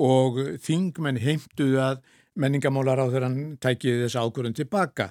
og 0.00 0.38
þingmenn 0.64 1.18
heimtuðu 1.20 1.80
að 1.84 1.98
menningamálar 2.36 3.00
á 3.00 3.06
þeirran 3.12 3.38
tækiði 3.62 4.04
þess 4.04 4.20
ákvörðun 4.20 4.56
tilbaka 4.56 5.10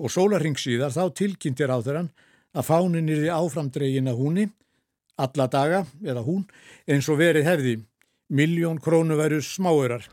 og 0.00 0.10
sólarring 0.10 0.58
síðar 0.58 0.94
þá 0.94 1.04
tilkynntir 1.20 1.70
á 1.70 1.78
þeirran 1.78 2.10
að 2.54 2.68
fánin 2.68 3.10
er 3.12 3.26
í 3.26 3.32
áframdregin 3.32 4.10
að 4.10 4.20
húni 4.20 4.46
alla 5.20 5.46
daga 5.50 5.84
eða 6.02 6.24
hún 6.26 6.44
eins 6.90 7.08
og 7.10 7.20
verið 7.20 7.46
hefði. 7.46 7.74
Miljón 8.34 8.80
krónu 8.82 9.18
veru 9.20 9.40
smáurar 9.44 10.06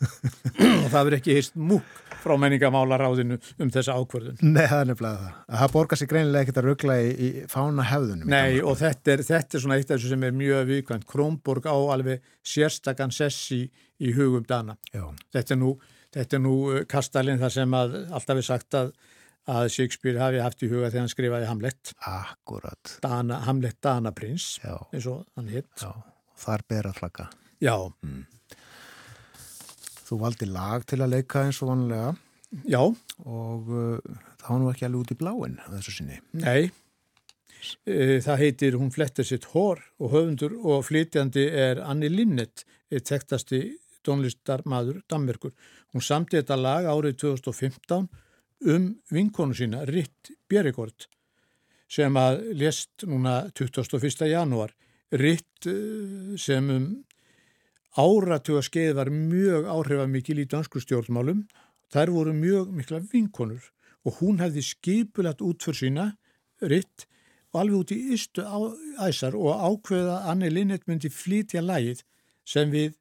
og 0.00 0.88
það 0.92 1.02
verið 1.08 1.18
ekki 1.20 1.36
heist 1.36 1.58
múk 1.58 1.98
frá 2.20 2.34
menningamálaráðinu 2.40 3.38
um 3.60 3.70
þessa 3.72 3.96
ákvörðun. 3.96 4.40
Nei, 4.44 4.64
það 4.68 4.82
er 4.82 4.88
nefnilega 4.90 5.20
það. 5.20 5.36
Það 5.60 5.72
borgar 5.76 6.00
sér 6.00 6.10
greinilega 6.10 6.44
ekkert 6.44 6.60
að 6.60 6.66
ruggla 6.68 6.96
í, 7.00 7.10
í 7.10 7.28
fána 7.50 7.86
hefðunum. 7.90 8.32
Nei, 8.32 8.58
og 8.60 8.76
þetta 8.80 9.14
er, 9.14 9.22
þetta 9.28 9.56
er 9.56 9.64
svona 9.64 9.78
eitt 9.78 9.88
af 9.88 9.96
þessu 9.96 10.12
sem 10.12 10.26
er 10.28 10.34
mjög 10.36 10.66
vikvæmt. 10.70 11.06
Krónborg 11.10 11.68
á 11.68 11.76
alveg 11.94 12.26
sérstakann 12.54 13.14
sessi 13.14 13.62
í 14.00 14.12
hugum 14.16 14.44
dana. 14.48 14.76
Já. 14.94 15.06
Þetta 15.36 15.56
er 15.56 15.62
nú, 15.62 15.72
þetta 16.16 16.38
er 16.38 16.44
nú 16.44 16.56
uh, 16.72 16.82
kastalinn 16.90 17.40
þar 17.40 17.56
sem 17.56 17.78
að 17.80 17.96
alltaf 18.08 18.42
er 18.42 18.48
sagt 18.50 18.78
að, 18.78 18.92
að 19.50 19.70
Shakespeare 19.76 20.20
hafi 20.20 20.42
haft 20.44 20.64
í 20.64 20.70
huga 20.72 20.90
þegar 20.90 21.06
hann 21.06 21.14
skrifaði 21.14 21.50
Hamlet. 21.50 21.94
Akkurat. 22.10 22.96
Dana, 23.04 23.42
Hamlet 23.48 23.80
Danaprins, 23.84 24.52
eins 24.64 25.08
og 25.10 25.24
hann 25.38 25.52
hitt. 25.52 25.72
Já, 25.80 25.92
þar 26.44 26.68
ber 26.68 26.92
að 26.92 27.00
flagga. 27.00 27.30
Já, 27.60 27.76
Þú 30.10 30.18
valdi 30.18 30.50
lag 30.50 30.82
til 30.90 30.98
að 31.04 31.12
leika 31.14 31.44
eins 31.46 31.60
og 31.62 31.70
vanlega 31.70 32.10
já, 32.66 32.80
og 32.82 33.68
uh, 33.70 34.14
það 34.40 34.48
var 34.48 34.62
nú 34.62 34.70
ekki 34.72 34.86
alveg 34.88 35.04
út 35.04 35.12
í 35.14 35.18
bláin 35.20 35.58
að 35.62 35.76
þessu 35.78 35.98
sinni. 36.00 36.22
nei. 36.34 36.70
E, 37.84 38.20
það 38.24 38.40
heitir 38.40 38.76
Hún 38.80 38.88
flettir 38.88 39.26
sitt 39.28 39.50
hór 39.52 39.82
og 40.00 40.14
höfundur 40.14 40.54
og 40.64 40.86
flytjandi 40.86 41.42
er 41.52 41.82
Anni 41.84 42.08
Linnet, 42.08 42.64
eitt 42.88 43.04
tektasti 43.10 43.60
tónlistarmadur 44.06 45.02
Danmerkur. 45.10 45.52
Hún 45.92 46.04
samti 46.04 46.38
þetta 46.38 46.56
lag 46.56 46.88
árið 46.88 47.18
2015 47.20 48.08
um 48.70 48.88
vinkonu 49.12 49.56
sína, 49.56 49.84
Ritt 49.88 50.32
Bjerregård, 50.48 51.06
sem 51.90 52.16
að 52.16 52.42
lést 52.60 53.06
núna 53.08 53.42
21. 53.52 54.26
janúar. 54.30 54.74
Ritt 55.10 55.68
eh, 55.68 56.36
sem 56.38 56.68
um 56.70 56.90
áratuga 57.98 58.62
skeið 58.62 58.94
var 58.98 59.10
mjög 59.10 59.66
áhrifamikil 59.70 60.38
í 60.42 60.46
dansku 60.50 60.82
stjórnmálum. 60.82 61.44
Þær 61.90 62.12
voru 62.14 62.34
mjög 62.36 62.70
mikla 62.74 63.00
vinkonur 63.10 63.70
og 64.06 64.20
hún 64.20 64.38
hefði 64.40 64.62
skipulagt 64.64 65.42
út 65.44 65.62
fyrir 65.64 65.80
sína, 65.80 66.06
Ritt, 66.60 67.06
og 67.50 67.60
alveg 67.62 67.78
út 67.80 67.92
í 67.94 67.98
ystu 68.14 68.44
æsar 69.00 69.34
og 69.36 69.62
ákveða 69.64 70.20
að 70.20 70.30
Anni 70.32 70.50
Linnet 70.52 70.86
myndi 70.88 71.08
flytja 71.10 71.62
lagið 71.64 72.02
sem, 72.46 72.70
við, 72.70 72.94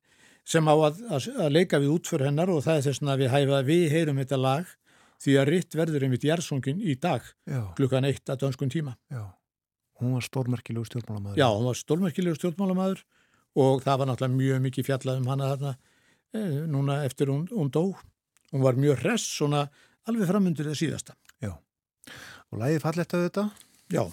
sem 0.48 0.66
á 0.66 0.74
að, 0.74 1.02
að, 1.12 1.28
að 1.36 1.52
leika 1.54 1.80
við 1.84 1.94
út 1.98 2.10
fyrir 2.10 2.30
hennar 2.30 2.52
og 2.54 2.64
það 2.66 2.80
er 2.80 2.86
þess 2.88 3.04
að 3.04 3.24
við 3.24 3.34
hæfa 3.36 3.60
við 3.68 3.84
heyrum 3.94 4.22
þetta 4.24 4.40
lag 4.40 4.72
því 5.20 5.36
að 5.42 5.52
Ritt 5.52 5.76
verður 5.76 6.08
einmitt 6.08 6.26
jærsungin 6.26 6.80
í 6.80 6.96
dag 6.96 7.28
Já, 7.44 7.62
klukkan 7.78 8.08
eitt 8.08 8.32
að 8.32 8.46
dönskun 8.46 8.72
tíma. 8.72 8.96
já. 9.12 9.28
Hún 10.00 10.14
var 10.16 10.24
stórmerkilegu 10.24 10.88
stjórnmálamæður. 10.88 11.36
Já, 11.36 11.48
hún 11.52 11.66
var 11.68 11.76
stólmerkilegur 11.76 12.38
stjórnmálamæður 12.40 13.02
og 13.56 13.82
það 13.86 14.02
var 14.02 14.12
náttúrulega 14.12 14.38
mjög 14.42 14.62
mikið 14.68 14.90
fjallað 14.90 15.22
um 15.22 15.30
hana 15.32 15.50
þarna 15.54 15.72
e, 16.34 16.44
núna 16.70 17.00
eftir 17.08 17.32
hún, 17.34 17.48
hún 17.52 17.72
dó. 17.74 17.86
Hún 18.54 18.66
var 18.66 18.78
mjög 18.80 19.02
hress 19.04 19.26
svona 19.38 19.66
alveg 20.10 20.30
framundur 20.30 20.70
það 20.70 20.80
síðasta. 20.84 21.16
Já. 21.42 21.54
Og 22.50 22.62
lagið 22.62 22.82
fallegt 22.86 23.14
af 23.14 23.26
þetta. 23.28 23.50
Já, 23.94 24.04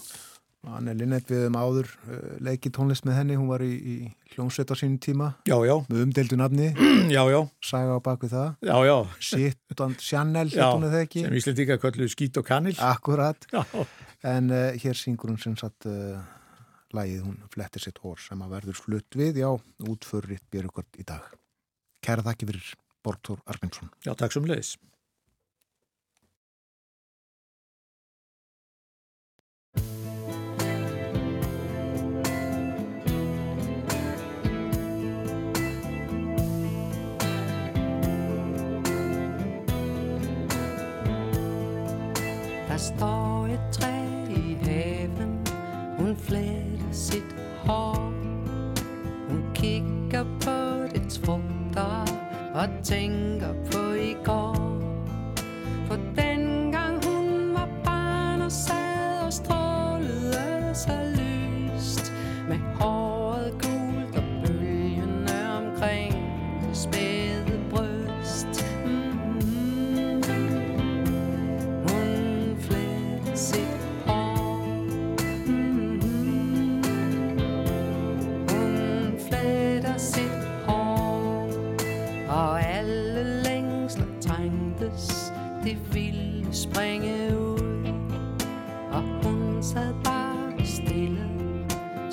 Anne 0.67 0.97
Linnet 0.99 1.29
við 1.31 1.45
um 1.47 1.57
áður 1.61 1.87
uh, 2.11 2.15
leiki 2.43 2.73
tónlist 2.75 3.05
með 3.07 3.21
henni. 3.21 3.37
Hún 3.39 3.47
var 3.53 3.63
í, 3.63 3.71
í 3.77 3.97
hljómsveit 4.35 4.73
á 4.73 4.77
sínum 4.77 4.97
tíma 5.03 5.29
já, 5.47 5.55
já, 5.63 5.75
með 5.87 6.01
umdeildu 6.03 6.39
nafni. 6.41 6.73
já, 7.17 7.23
já, 7.31 7.39
Saga 7.65 7.95
á 7.97 8.01
baku 8.03 8.31
það. 8.33 8.49
já, 8.67 8.77
já, 8.89 8.97
Sitt 9.23 9.85
and 9.87 10.03
Chanel, 10.03 10.51
já, 10.51 10.65
hétt 10.65 10.75
hún 10.75 10.89
eða 10.89 11.03
ekki. 11.07 11.23
sem 11.29 11.37
Íslandíka 11.39 11.79
kölluðu 11.83 12.11
skít 12.17 12.41
og 12.43 12.49
kanil. 12.49 12.75
Akkurat. 12.83 13.47
Já, 13.53 13.63
En 14.27 14.51
uh, 14.51 14.73
hér 14.81 14.99
syngur 14.99 15.31
hún 15.31 15.39
sem 15.39 15.55
sagt 15.61 15.87
uh, 15.87 16.19
lagið, 16.95 17.23
hún 17.27 17.39
flettir 17.53 17.83
sitt 17.83 18.01
hór 18.05 18.21
sem 18.23 18.43
að 18.45 18.57
verður 18.57 18.81
flutt 18.81 19.19
við, 19.19 19.43
já, 19.43 19.51
útförriðt 19.91 20.47
Björgvart 20.53 21.01
í 21.01 21.07
dag. 21.07 21.31
Kæra 22.05 22.27
þakki 22.27 22.51
fyrir 22.53 22.75
Borgþór 23.07 23.43
Arvinsson. 23.47 23.91
já, 24.05 24.15
takk 24.15 24.33
sem 24.33 24.47
leiðis. 24.47 24.77
Der 42.67 42.83
står 42.83 43.26
Og 52.57 52.69
tænker 52.85 53.55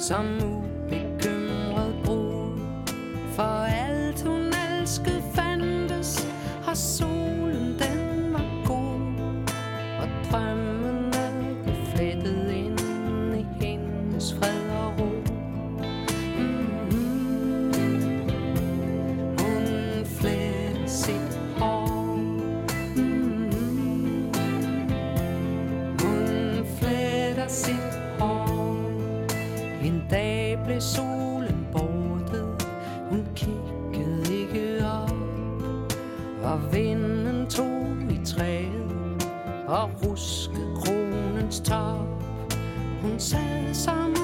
Som 0.08 0.26
nu 0.26 0.64
bekymret 0.90 1.96
bror. 2.06 2.52
For 3.36 3.66
alt 3.66 4.22
hun 4.22 4.54
elskede 4.70 5.24
fandtes 5.36 6.28
Og 6.68 6.78
solen 6.78 7.80
den 7.80 8.34
var 8.34 8.66
god 8.66 9.48
og 10.02 10.08
drømmene 10.32 11.56
blev 11.64 11.76
flettet 11.96 12.53
solen 30.84 31.68
bortet. 31.72 32.68
Hun 33.10 33.28
kiggede 33.36 34.36
ikke 34.36 34.86
op. 34.86 35.12
Og 36.44 36.74
vinden 36.74 37.48
tog 37.50 37.96
i 38.10 38.26
træet 38.26 39.28
og 39.68 39.90
ruskede 40.06 40.76
kronens 40.76 41.60
top. 41.60 42.24
Hun 43.02 43.20
sad 43.20 43.74
som 43.74 44.23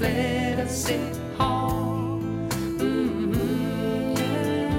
Hun 0.00 0.06
fletter 0.06 0.68
sit 0.68 1.16
hår 1.36 2.20
Mhm, 2.80 3.34
yeah. 4.16 4.72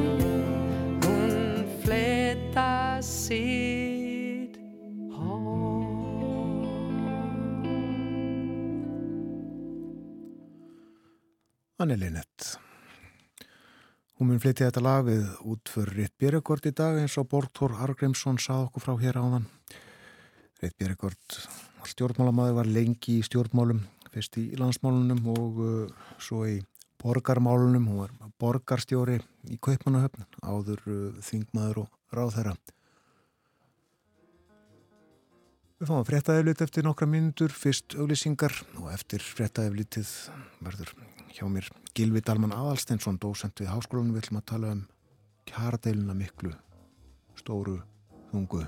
Hun 1.06 1.68
fletter 1.84 3.02
sit 3.06 4.57
hår 5.14 5.85
Anni 11.77 11.98
Linnet. 11.98 12.57
Hún 14.18 14.27
mun 14.30 14.39
flytja 14.41 14.72
þetta 14.72 14.81
lag 14.85 15.06
við 15.06 15.23
út 15.49 15.69
fyrir 15.69 15.95
Ritt 15.98 16.18
Björgård 16.18 16.65
í 16.65 16.73
dag 16.77 16.98
eins 16.98 17.18
og 17.22 17.30
Borgþór 17.30 17.77
Argrimsson 17.85 18.38
sað 18.41 18.68
okkur 18.72 18.85
frá 18.88 18.93
hér 19.02 19.22
áðan. 19.22 19.45
Ritt 20.61 20.77
Björgård 20.81 21.41
stjórnmálamæður 21.89 22.57
var 22.60 22.69
lengi 22.69 23.19
í 23.19 23.23
stjórnmálum, 23.26 23.81
fyrst 24.11 24.38
í 24.41 24.49
landsmálunum 24.59 25.23
og 25.31 25.61
uh, 25.63 26.11
svo 26.21 26.43
í 26.49 26.59
borgarmálunum. 27.01 27.88
Hún 27.89 28.03
var 28.03 28.33
borgarstjóri 28.41 29.19
í 29.49 29.57
Kaupmannahöfn, 29.61 30.27
áður 30.43 30.83
uh, 30.88 31.01
þingmaður 31.25 31.83
og 31.85 32.15
ráðherra. 32.15 32.55
Við 35.81 35.89
fáum 35.89 36.03
fréttaeflit 36.05 36.61
eftir 36.61 36.85
nokkra 36.85 37.07
mínútur, 37.09 37.49
fyrst 37.49 37.95
auglýsingar 37.97 38.53
og 38.77 38.91
eftir 38.93 39.23
fréttaeflitið 39.25 40.11
verður 40.61 40.91
hjá 41.33 41.47
mér 41.49 41.71
Gilvi 41.97 42.21
Dalman 42.21 42.53
Aðalsteinsson, 42.53 43.17
dósent 43.17 43.63
við 43.63 43.71
háskólanum, 43.71 44.13
við 44.13 44.27
ætlum 44.27 44.41
að 44.43 44.45
tala 44.51 44.75
um 44.75 44.83
kjaradeiluna 45.49 46.13
miklu, 46.19 46.53
stóru, 47.39 47.79
þungu. 48.29 48.67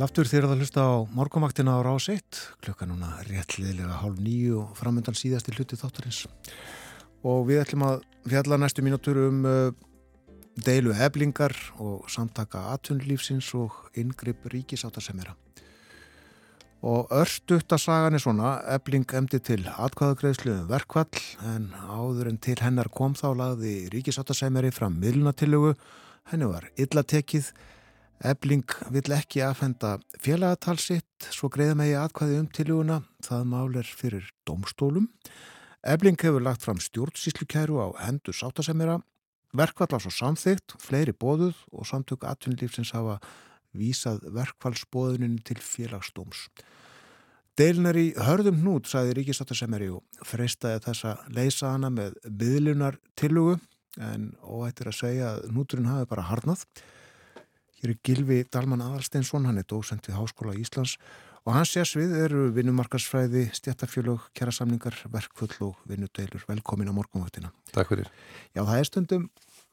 Sæl 0.00 0.06
aftur 0.06 0.28
þér 0.30 0.46
að 0.46 0.60
hlusta 0.62 0.80
á 0.80 1.04
morgumaktina 1.12 1.74
á 1.76 1.84
rás 1.84 2.06
1, 2.08 2.38
klukka 2.64 2.86
núna 2.88 3.18
réttliðlega 3.26 3.98
hálf 4.00 4.16
nýju 4.16 4.54
og 4.62 4.68
framöndan 4.78 5.12
síðasti 5.12 5.52
hluti 5.52 5.76
þáttarins. 5.76 6.22
Og 7.20 7.42
við 7.50 7.58
ætlum 7.60 7.82
að 7.84 7.98
fjalla 8.24 8.56
næstu 8.56 8.80
mínútur 8.80 9.18
um 9.26 9.42
uh, 9.44 9.74
deilu 10.56 10.94
eblingar 10.96 11.52
og 11.76 12.06
samtaka 12.08 12.62
atvinnlífsins 12.78 13.50
og 13.60 13.76
yngripp 14.00 14.46
ríkisáttasemjara. 14.54 15.34
Og 16.80 17.12
örstuttasagan 17.12 18.16
er 18.16 18.24
svona, 18.24 18.54
ebling 18.72 19.04
emdi 19.04 19.42
til 19.50 19.66
atkvæðagreðslu 19.68 20.54
um 20.62 20.70
verkvall 20.70 21.26
en 21.50 21.74
áður 21.76 22.30
en 22.32 22.40
til 22.40 22.56
hennar 22.64 22.88
kom 22.88 23.12
þá 23.20 23.34
lagði 23.42 23.74
ríkisáttasemjari 23.92 24.72
fram 24.72 24.96
miðlunatillögu, 25.04 25.74
henni 26.32 26.48
var 26.48 26.70
illa 26.80 27.04
tekið, 27.04 27.52
Ebling 28.20 28.68
vill 28.92 29.14
ekki 29.16 29.40
afhenda 29.40 29.94
félagatal 30.20 30.76
sitt, 30.76 31.24
svo 31.32 31.48
greiða 31.48 31.76
megi 31.78 31.94
atkvæði 31.96 32.40
um 32.42 32.48
tiluguna, 32.52 32.98
það 33.24 33.46
mál 33.48 33.78
er 33.80 33.88
fyrir 33.88 34.26
domstólum. 34.44 35.06
Ebling 35.88 36.20
hefur 36.20 36.44
lagt 36.44 36.66
fram 36.66 36.82
stjórnsýslukæru 36.84 37.80
á 37.80 37.88
hendur 38.04 38.36
sáttasemjara, 38.36 38.98
verkvall 39.56 39.96
á 39.96 39.98
svo 40.04 40.12
samþygt, 40.12 40.76
fleiri 40.84 41.16
bóðuð 41.16 41.64
og 41.72 41.88
samtök 41.88 42.28
atvinnlífsins 42.28 42.92
hafa 42.92 43.16
vísað 43.72 44.28
verkvallsbóðunin 44.36 45.40
til 45.40 45.56
félagsdóms. 45.56 46.50
Deilinar 47.56 47.96
í 47.96 48.12
hörðum 48.20 48.60
hnút, 48.60 48.92
sagði 48.92 49.16
ríkisáttasemjari 49.16 49.88
og 49.96 50.04
freistaði 50.28 50.84
þessa 50.84 51.16
leysa 51.32 51.72
hana 51.72 51.88
með 51.88 52.20
byðlunar 52.28 53.00
tilugu, 53.16 53.56
en 53.96 54.34
óættir 54.44 54.92
að 54.92 55.00
segja 55.00 55.34
að 55.34 55.46
hnúturinn 55.54 55.88
hafi 55.88 56.12
bara 56.12 56.28
harnað. 56.28 56.68
Hér 57.80 57.94
er 57.94 58.00
Gilvi 58.04 58.42
Dalman 58.52 58.82
Aðalsteinsson, 58.84 59.46
hann 59.48 59.60
er 59.60 59.64
dósent 59.64 60.04
við 60.08 60.18
Háskóla 60.18 60.52
Íslands 60.60 60.96
og 61.48 61.54
hans 61.56 61.70
sérsvið 61.72 62.10
eru 62.26 62.42
vinnumarkasfræði, 62.52 63.46
stjættafjölög, 63.56 64.26
kjærasamningar, 64.36 64.98
verkfull 65.08 65.54
og 65.64 65.78
vinnudeilur. 65.88 66.44
Velkomin 66.50 66.92
á 66.92 66.94
morgunvöktina. 66.94 67.54
Takk 67.72 67.94
fyrir. 67.94 68.10
Já, 68.52 68.60
það 68.60 68.76
er 68.76 68.90
stundum 68.90 69.24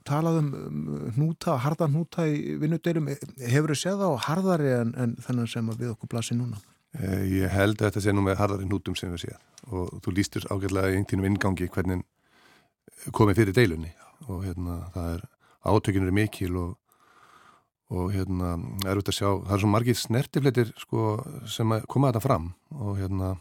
talað 0.08 0.40
um 0.40 0.48
hnúta, 1.18 1.58
harðan 1.60 1.92
hnúta 1.92 2.30
í 2.32 2.56
vinnudeilum. 2.62 3.12
Hefur 3.44 3.76
þið 3.76 3.82
séð 3.82 4.06
á 4.08 4.12
harðari 4.30 4.72
en, 4.78 4.96
en 4.96 5.18
þennan 5.28 5.52
sem 5.52 5.72
við 5.76 5.92
okkur 5.92 6.14
blasir 6.16 6.40
núna? 6.40 6.64
Eh, 6.96 7.28
Ég 7.42 7.52
held 7.52 7.82
að 7.82 7.90
þetta 7.90 8.06
sé 8.08 8.16
nú 8.16 8.24
með 8.24 8.40
harðari 8.40 8.70
hnútum 8.70 8.96
sem 8.96 9.12
við 9.12 9.28
séð 9.28 9.44
og 9.68 9.98
þú 10.06 10.16
lístur 10.16 10.48
ágætlega 10.48 10.94
í 10.94 11.02
eintíðnum 11.02 11.28
ingangi 11.34 11.68
hvernig 11.68 12.06
komið 13.12 13.42
fyrir 13.42 13.58
deilunni 13.58 13.92
og 14.32 14.46
hérna 14.48 14.78
er 14.96 15.26
átökinur 15.68 16.08
er 16.08 16.16
mikil 16.16 16.54
og 16.56 16.78
og 17.88 18.12
hérna 18.12 18.58
er 18.88 19.00
út 19.00 19.08
að 19.08 19.16
sjá, 19.16 19.30
það 19.46 19.54
er 19.56 19.62
svo 19.64 19.70
margir 19.72 19.98
snertifleitir 19.98 20.72
sko 20.82 21.04
sem 21.48 21.76
koma 21.88 22.12
þetta 22.12 22.24
fram. 22.24 22.50
Og 22.76 22.98
hérna 23.00 23.36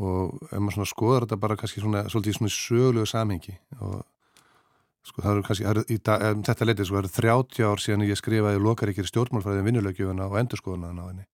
og 0.00 0.40
ef 0.48 0.58
maður 0.58 0.78
svona 0.78 0.90
skoðar 0.90 1.26
þetta 1.26 1.40
bara 1.44 1.56
kannski 1.58 1.82
svona 1.82 2.02
svolítið 2.10 2.38
svona 2.38 2.54
sögulegu 2.54 3.06
samhengi 3.06 3.54
og 3.78 4.00
sko 5.04 5.22
það 5.22 5.30
eru 5.30 5.44
kannski, 5.46 5.66
það 5.66 5.76
eru 5.76 5.98
dag, 6.08 6.24
um 6.32 6.42
þetta 6.48 6.66
leitið 6.66 6.88
sko, 6.88 6.96
það 6.96 7.04
eru 7.04 7.12
30 7.20 7.68
ár 7.68 7.82
síðan 7.84 8.06
ég 8.08 8.18
skrifaði 8.18 8.62
lokaríkir 8.64 9.08
stjórnmálfræðin 9.10 9.68
vinnulögjöfuna 9.68 10.28
og 10.30 10.38
endurskoðuna 10.40 10.92
á 10.96 11.08
henni. 11.10 11.26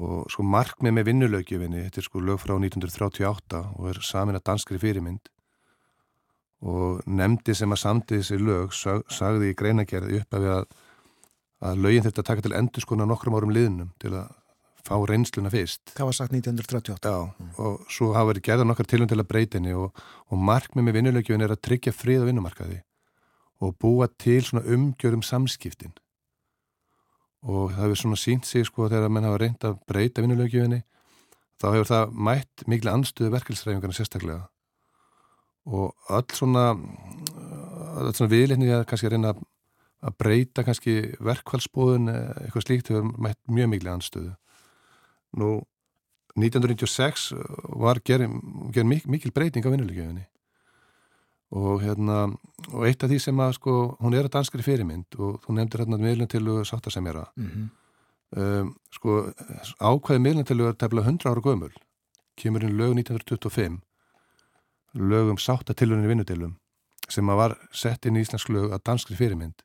Og 0.00 0.30
sko 0.32 0.44
markmið 0.46 0.96
með 0.96 1.08
vinnulögjöfinni, 1.10 1.84
þetta 1.86 2.02
er 2.02 2.08
sko 2.08 2.22
lög 2.24 2.40
frá 2.42 2.56
1938 2.58 3.62
og 3.76 3.90
er 3.92 4.02
samin 4.04 4.38
að 4.38 4.46
danskri 4.50 4.80
fyrirmynd 4.82 5.30
og 6.60 7.00
nefndi 7.08 7.54
sem 7.56 7.72
að 7.72 7.82
samtið 7.84 8.20
þessi 8.20 8.38
lög 8.40 8.74
sag, 8.76 9.06
sagði 9.12 9.52
í 9.52 9.56
greinagerði 9.56 10.20
upp 10.20 10.36
af 10.36 10.50
að, 10.56 10.66
að 11.70 11.80
lögin 11.86 12.04
þetta 12.04 12.26
taka 12.26 12.44
til 12.44 12.56
endur 12.58 12.84
skona 12.84 13.08
nokkrum 13.08 13.38
árum 13.38 13.54
liðnum 13.54 13.94
til 14.02 14.12
að 14.12 14.28
fá 14.84 14.94
reynsluna 15.08 15.52
fyrst. 15.52 15.94
Það 15.96 16.08
var 16.08 16.16
sagt 16.16 16.34
1938. 16.36 17.08
Já, 17.08 17.24
mm. 17.30 17.50
og 17.60 17.88
svo 17.92 18.12
hafa 18.16 18.32
verið 18.32 18.46
gerða 18.48 18.68
nokkar 18.68 18.88
tilum 18.88 19.08
til 19.10 19.20
að 19.20 19.28
breytinni 19.30 19.74
og, 19.76 19.96
og 20.28 20.44
markmið 20.50 20.86
með 20.86 20.96
vinnulögjöfin 20.98 21.44
er 21.46 21.54
að 21.54 21.64
tryggja 21.68 21.96
frið 21.96 22.24
á 22.24 22.28
vinnumarkaði 22.28 22.80
og 23.60 23.74
búa 23.80 24.08
til 24.20 24.40
svona 24.44 24.64
umgjörum 24.72 25.24
samskiptin 25.24 25.92
og 27.40 27.72
það 27.72 27.82
hefur 27.84 28.00
svona 28.02 28.20
sínt 28.20 28.48
sig 28.48 28.66
sko 28.68 28.88
þegar 28.88 29.12
menn 29.12 29.28
hafa 29.28 29.40
reynd 29.40 29.66
að 29.68 29.76
breyta 29.88 30.24
vinnulögjöfinni 30.24 30.80
þá 31.60 31.66
hefur 31.74 31.90
það 31.92 32.16
mætt 32.28 32.64
miklu 32.68 32.92
anstöðu 32.92 33.32
verkefælsræfingarna 33.36 33.96
sérstaklega 33.96 34.48
og 35.70 35.94
öll 36.10 36.36
svona 36.36 36.66
öll 36.74 38.12
svona 38.16 38.32
viðleikni 38.32 38.70
að 38.74 38.86
kannski 38.90 39.12
reyna 39.12 39.34
að 40.00 40.16
breyta 40.18 40.64
kannski 40.64 41.14
verkvælsbóðun 41.20 42.10
eitthvað 42.10 42.66
slíkt 42.66 42.90
hefur 42.92 43.10
mætt 43.20 43.40
mjög 43.46 43.72
miklu 43.74 43.94
anstöðu 43.94 44.34
nú 45.40 45.60
1996 46.38 47.32
var 47.82 48.00
gerð 48.04 48.30
ger 48.74 48.86
mikil 48.86 49.32
breyting 49.34 49.66
á 49.66 49.72
vinnulögjöfinni 49.72 50.26
og 51.50 51.82
hérna 51.82 52.30
og 52.70 52.86
eitt 52.86 53.02
af 53.02 53.10
því 53.10 53.18
sem 53.18 53.42
að 53.42 53.56
sko 53.58 53.76
hún 53.98 54.14
er 54.14 54.28
að 54.28 54.34
danskri 54.36 54.62
fyrirmynd 54.62 55.18
og 55.18 55.40
þú 55.42 55.56
nefndir 55.56 55.82
hérna 55.82 55.98
meðluntilu 55.98 56.64
sáttasemjara. 56.64 57.26
Mm 57.36 57.48
-hmm. 57.50 57.66
um, 58.40 58.76
sko 58.90 59.32
ákvæði 59.80 60.18
meðluntilu 60.18 60.68
er 60.68 60.72
tefnilega 60.74 61.08
100 61.08 61.30
ára 61.30 61.40
gömul. 61.40 61.72
Kemur 62.36 62.62
inn 62.62 62.78
lög 62.78 62.94
1925 62.94 63.80
lögum 64.94 65.38
sáttatilunni 65.38 66.08
vinnutilum 66.10 66.56
sem 67.10 67.26
að 67.30 67.40
var 67.40 67.56
sett 67.74 68.06
inn 68.06 68.18
í 68.18 68.22
Íslands 68.24 68.48
lög 68.50 68.74
að 68.74 68.84
danskri 68.86 69.16
fyrirmynd. 69.18 69.64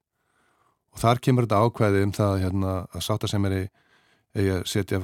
Og 0.95 1.01
þar 1.01 1.21
kemur 1.21 1.45
þetta 1.45 1.61
ákvæði 1.61 2.03
um 2.05 2.13
það 2.15 2.39
hérna, 2.41 2.73
að 2.89 3.05
sáttasemjari 3.05 3.61
eigi 4.35 4.53
að 4.55 4.63
setja 4.69 5.01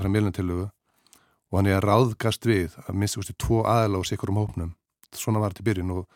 fram 0.00 0.12
meðluntilu 0.14 0.60
og 0.62 1.58
hann 1.58 1.68
er 1.68 1.80
að 1.80 1.88
ráðgast 1.88 2.46
við 2.48 2.76
að 2.86 2.96
minnst 2.96 3.18
úrstu 3.20 3.34
tvo 3.40 3.62
aðla 3.68 4.00
og 4.00 4.08
sikur 4.08 4.32
um 4.32 4.40
hópnum. 4.40 4.74
Svona 5.12 5.42
var 5.42 5.52
þetta 5.52 5.64
í 5.64 5.68
byrjun 5.68 5.94
og, 5.96 6.06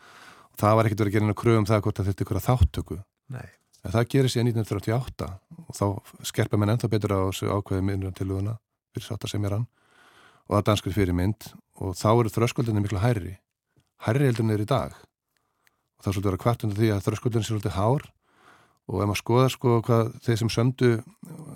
og 0.53 0.61
það 0.61 0.77
var 0.77 0.89
ekkert 0.89 1.03
verið 1.03 1.11
að 1.11 1.17
gera 1.17 1.27
einu 1.27 1.37
kröðum 1.37 1.67
það 1.69 1.83
hvort 1.85 2.01
að 2.01 2.09
þetta 2.09 2.23
er 2.23 2.27
ykkur 2.27 2.39
að 2.39 2.47
þáttöku 2.47 2.99
Nei. 3.35 3.49
en 3.83 3.93
það 3.93 4.07
gerir 4.13 4.33
sér 4.33 4.47
1938 4.47 5.27
og 5.67 5.77
þá 5.77 5.85
skerpa 6.31 6.57
menn 6.57 6.73
ennþá 6.73 6.89
betur 6.89 7.13
á 7.13 7.19
þessu 7.29 7.51
til 8.17 8.29
húðuna 8.31 8.57
fyrir 8.95 9.05
sátta 9.05 9.29
sem 9.29 9.45
er 9.45 9.59
hann 9.59 9.67
og 10.47 10.55
það 10.55 10.67
danskri 10.71 10.95
fyrir 10.95 11.17
mynd 11.17 11.49
og 11.83 11.95
þá 11.99 12.09
eru 12.13 12.33
þröskuldinni 12.33 12.83
miklu 12.83 13.01
hærri. 13.03 13.37
Hærri 14.05 14.29
heldur 14.29 14.45
en 14.45 14.53
þeir 14.53 14.63
í 14.65 14.69
dag. 14.69 14.93
Og 15.97 16.05
það 16.05 16.09
er 16.11 16.15
svolítið 16.15 16.27
að 16.27 16.31
vera 16.31 16.43
kvart 16.43 16.65
undir 16.65 16.79
því 16.81 16.93
að 16.93 17.03
þröskuldinni 17.07 17.43
er 17.43 17.49
svolítið 17.51 17.77
hár 17.77 18.07
og 18.87 19.01
ef 19.03 19.09
maður 19.09 19.19
skoðar 19.19 19.51
sko 19.51 19.77
hvað 19.83 20.11
þeir 20.23 20.39
sem 20.41 20.51
sömdu 20.53 20.91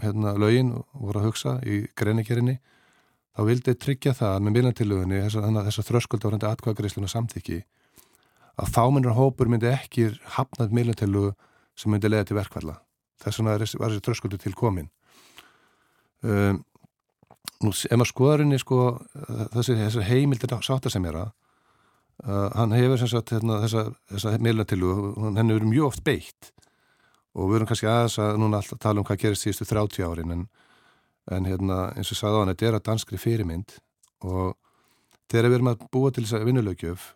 hérna 0.01 0.34
lögin 0.39 0.73
og 0.76 0.85
voru 1.07 1.22
að 1.22 1.27
hugsa 1.30 1.53
í 1.63 1.85
greiningerinni 1.97 2.57
þá 3.31 3.43
vildi 3.47 3.76
tryggja 3.80 4.13
það 4.18 4.39
með 4.43 4.55
miðlantilögunni 4.57 5.22
þess 5.23 5.80
að 5.80 5.88
þröskuld 5.88 6.26
á 6.27 6.30
reyndi 6.31 6.49
atkvæðagreisluna 6.49 7.11
samþykki 7.11 7.61
að 8.59 8.73
fáminnur 8.76 9.15
hópur 9.15 9.51
myndi 9.51 9.69
ekki 9.72 10.09
hafnað 10.35 10.76
miðlantilögu 10.76 11.31
sem 11.80 11.93
myndi 11.93 12.11
leiða 12.11 12.27
til 12.27 12.39
verkvalla 12.41 12.81
þess 13.23 13.39
vegna 13.39 13.55
var 13.55 13.63
þessi 13.63 14.03
þröskuldu 14.03 14.41
til 14.41 14.53
komin 14.57 14.91
um, 16.27 16.59
nú 17.61 17.73
ef 17.73 17.97
maður 17.97 18.11
skoðarinni 18.11 18.59
sko 18.61 18.79
þessi, 19.53 19.75
þessi 19.77 20.07
heimildir 20.07 20.55
sáttasemjara 20.65 21.27
uh, 21.29 22.49
hann 22.57 22.73
hefur 22.75 23.01
sem 23.01 23.11
sagt 23.11 23.35
hérna, 23.35 23.61
þessa, 23.65 23.85
þessa 24.13 24.33
miðlantilögu 24.41 25.13
hann 25.27 25.53
hefur 25.53 25.69
mjög 25.69 25.91
oft 25.91 26.03
beitt. 26.07 26.51
Og 27.31 27.47
við 27.47 27.61
erum 27.61 27.69
kannski 27.69 27.88
aðeins 27.88 28.17
að 28.19 28.41
núna 28.41 28.59
alltaf 28.59 28.81
tala 28.83 28.99
um 28.99 29.07
hvað 29.07 29.21
gerist 29.21 29.45
síðustu 29.45 29.69
30 29.69 30.09
árin 30.09 30.35
en 30.35 30.49
en 31.29 31.45
hérna 31.45 31.91
eins 31.95 32.11
og 32.11 32.17
sagði 32.17 32.38
á 32.38 32.41
hann 32.41 32.51
þetta 32.53 32.67
er 32.67 32.77
að 32.77 32.85
danskri 32.88 33.19
fyrirmynd. 33.21 33.75
Og 34.25 34.55
þegar 35.31 35.49
við 35.49 35.57
erum 35.59 35.71
að 35.73 35.85
búa 35.93 36.11
til 36.11 36.25
þess 36.25 36.38
að 36.38 36.47
vinnulögjöf 36.49 37.07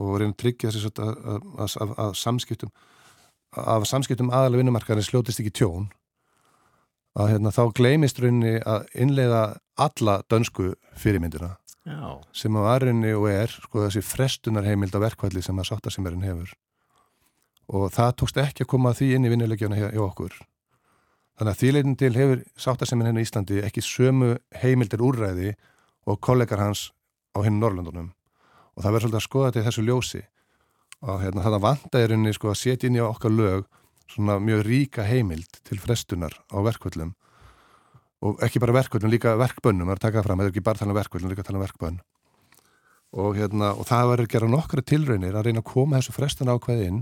og 0.00 0.14
reyna 0.18 0.32
að 0.32 0.40
tryggja 0.42 0.72
þess 0.72 0.90
að, 0.90 1.00
að, 1.34 1.76
að, 1.84 1.94
að 2.06 2.14
samskiptum 2.18 2.72
af 3.52 3.84
samskiptum 3.84 4.30
aðalega 4.32 4.62
vinnumarkaðin 4.62 5.04
sljótist 5.04 5.42
ekki 5.42 5.52
tjón 5.60 5.90
að 7.18 7.32
hérna, 7.34 7.52
þá 7.52 7.64
gleimist 7.76 8.20
rauninni 8.22 8.60
að 8.64 8.86
innleiða 8.94 9.42
alla 9.80 10.20
dönsku 10.30 10.72
fyrirmyndina 10.98 11.56
Já. 11.84 12.20
sem 12.36 12.54
að 12.56 12.66
varunni 12.68 13.12
og 13.16 13.26
er 13.30 13.52
sko 13.52 13.82
þessi 13.84 14.04
frestunarheimild 14.06 14.94
á 14.94 15.00
verkvalli 15.02 15.42
sem 15.42 15.58
að 15.58 15.72
sáttasimmerinn 15.72 16.24
hefur. 16.26 16.54
Og 17.72 17.90
það 17.94 18.16
tókst 18.20 18.40
ekki 18.42 18.64
að 18.64 18.72
koma 18.74 18.94
því 18.96 19.12
inn 19.16 19.26
í 19.26 19.32
vinnulegjana 19.32 19.78
hjá, 19.78 19.88
hjá 19.92 20.02
okkur. 20.04 20.34
Þannig 21.38 21.52
að 21.52 21.60
þýleitin 21.62 21.98
til 21.98 22.12
hefur 22.16 22.42
sáttasemmin 22.60 23.08
henni 23.08 23.24
í 23.24 23.26
Íslandi 23.26 23.62
ekki 23.66 23.84
sömu 23.84 24.34
heimildir 24.62 25.02
úrræði 25.02 25.54
og 26.06 26.20
kollegar 26.20 26.60
hans 26.62 26.90
á 27.34 27.40
henni 27.42 27.60
Norrlandunum 27.62 28.12
og 28.72 28.84
það 28.84 28.94
verður 28.94 29.02
svolítið 29.02 29.20
að 29.20 29.26
skoða 29.26 29.52
til 29.52 29.64
þessu 29.66 29.84
ljósi. 29.84 30.22
Og 31.02 31.18
hérna, 31.18 31.42
það 31.42 31.64
vantæðirinni 31.66 32.32
sko, 32.36 32.52
að 32.52 32.60
setja 32.60 32.88
inn 32.88 32.96
í 32.96 33.02
okkar 33.02 33.34
lög 33.34 33.64
svona 34.10 34.38
mjög 34.42 34.64
ríka 34.66 35.04
heimild 35.06 35.60
til 35.66 35.80
frestunar 35.82 36.34
á 36.50 36.58
verkvöldum 36.64 37.14
og 38.22 38.42
ekki 38.44 38.60
bara 38.62 38.76
verkvöldum, 38.76 39.10
líka 39.10 39.34
verkbönnum 39.38 39.88
það 39.88 39.94
er 39.94 39.98
að 39.98 40.04
taka 40.04 40.18
það 40.20 40.26
fram, 40.28 40.40
það 40.40 40.46
er 40.46 40.52
ekki 40.52 40.66
bara 40.66 40.78
að 40.78 40.82
tala 40.82 40.92
um 40.92 40.98
verkvöldum, 40.98 41.32
líka 41.32 41.42
að 41.42 41.48
tala 41.48 41.58
um 41.58 41.64
verkbönn. 41.64 41.96
Og, 43.12 43.34
hérna, 43.36 43.72
og 43.76 43.88
það 43.88 44.10
verður 44.12 44.28
að 44.28 44.34
gera 44.34 44.50
nokkra 44.52 44.84
tilraunir 44.88 45.34
að 45.36 45.48
reyna 45.48 45.60
að 45.60 45.68
koma 45.72 45.98
þessu 45.98 46.14
frestun 46.16 46.52
ákveði 46.52 46.86
inn. 46.88 47.00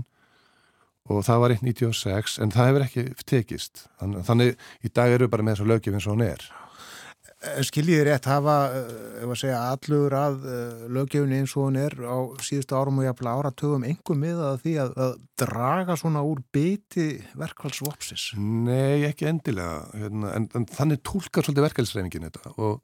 Og 1.11 1.21
það 1.25 1.43
var 1.43 1.53
1.96 1.55 2.35
en 2.43 2.51
það 2.53 2.67
hefur 2.69 2.85
ekki 2.87 3.05
tekist. 3.29 3.85
Þannig, 4.01 4.57
í 4.81 4.91
dag 4.91 5.13
eru 5.13 5.27
við 5.27 5.33
bara 5.35 5.45
með 5.45 5.55
þessu 5.55 5.69
lögjöf 5.69 5.97
eins 5.97 6.09
og 6.09 6.17
hún 6.17 6.25
er 6.25 6.49
Skiljið 7.41 8.03
rétt 8.05 8.27
hafa, 8.29 8.55
ef 9.17 9.31
að 9.33 9.39
segja 9.39 9.59
allur 9.71 10.13
að 10.13 10.43
lögjöfni 10.93 11.39
eins 11.41 11.55
og 11.57 11.71
hún 11.71 11.79
er 11.81 11.95
á 12.05 12.17
síðustu 12.45 12.75
árum 12.77 12.99
og 13.01 13.07
jafnvel 13.07 13.31
áratögum 13.31 13.85
engum 13.89 14.19
miða 14.21 14.51
því 14.61 14.73
að, 14.83 14.91
að 15.05 15.15
draga 15.41 15.95
svona 15.97 16.21
úr 16.21 16.43
biti 16.53 17.07
verkvælsvopsis 17.41 18.27
Nei, 18.37 19.07
ekki 19.07 19.25
endilega 19.31 19.87
hérna, 19.95 20.35
en, 20.37 20.45
en 20.53 20.67
þannig 20.69 21.01
tólkar 21.01 21.47
svolítið 21.47 21.65
verkvælsreifingin 21.65 22.27
þetta 22.29 22.53
og, 22.61 22.77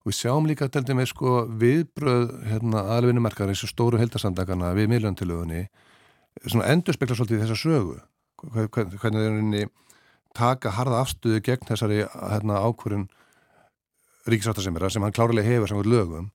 og 0.00 0.08
við 0.08 0.18
sjáum 0.22 0.48
líka 0.48 0.70
til 0.72 0.86
dæmis 0.88 1.12
sko, 1.12 1.42
viðbröð 1.60 2.32
hérna, 2.48 2.86
aðalvinnumarkaðar 2.94 3.52
eins 3.52 3.66
og 3.68 3.74
stóru 3.74 4.00
heldarsamdagana 4.00 4.72
við 4.78 4.88
miðlöndilögunni 4.94 5.66
endur 6.64 6.96
spekla 6.96 7.18
svolítið 7.18 7.44
þessa 7.44 7.60
sögu. 7.60 8.00
Hvernig 8.72 8.96
þeir 9.02 9.70
taka 10.36 10.72
harða 10.76 11.02
afstöðu 11.02 11.40
gegn 11.44 11.66
þessari 11.68 12.04
hérna, 12.06 12.60
ákvörun 12.62 13.08
ríkisáttarsemjara 14.28 14.90
sem 14.92 15.04
hann 15.04 15.14
klárlega 15.16 15.48
hefur 15.48 15.72
samkvæmt 15.72 15.92
lögum 15.92 16.30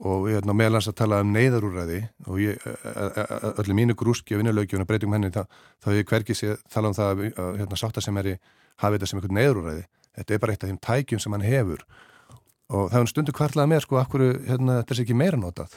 og 0.00 0.30
ég 0.32 0.40
er 0.40 0.54
meðlans 0.56 0.88
að 0.88 0.96
tala 1.02 1.20
um 1.20 1.32
neyðarúræði 1.34 2.00
og 2.26 2.40
ég, 2.40 2.62
öllu 3.60 3.76
mínu 3.76 3.96
grúski 4.00 4.34
og 4.34 4.40
vinnulögjum 4.40 4.80
og 4.80 4.88
breytum 4.88 5.12
henni 5.12 5.28
þá 5.28 5.44
hefur 5.84 5.98
ég 5.98 6.08
hverkið 6.08 6.38
sér 6.38 6.60
tala 6.72 6.88
um 6.88 6.96
það 6.96 7.10
að 7.28 7.58
hérna, 7.60 7.76
sáttasemjari 7.76 8.38
hafi 8.80 8.96
þetta 8.96 9.10
sem 9.10 9.20
einhvern 9.20 9.36
neyðarúræði 9.36 9.84
þetta 10.16 10.34
er 10.34 10.42
bara 10.42 10.54
eitt 10.54 10.64
af 10.64 10.70
þeim 10.70 10.80
tækjum 10.84 11.22
sem 11.22 11.36
hann 11.36 11.46
hefur. 11.46 11.84
Og 12.70 12.90
það 12.92 13.00
er 13.00 13.10
stundu 13.10 13.34
kvartlaða 13.34 13.70
með 13.72 13.84
sko, 13.84 13.98
akkur 14.00 14.24
hérna, 14.46 14.80
þetta 14.80 14.94
er 14.94 15.02
ekki 15.04 15.18
meira 15.18 15.40
notað. 15.40 15.76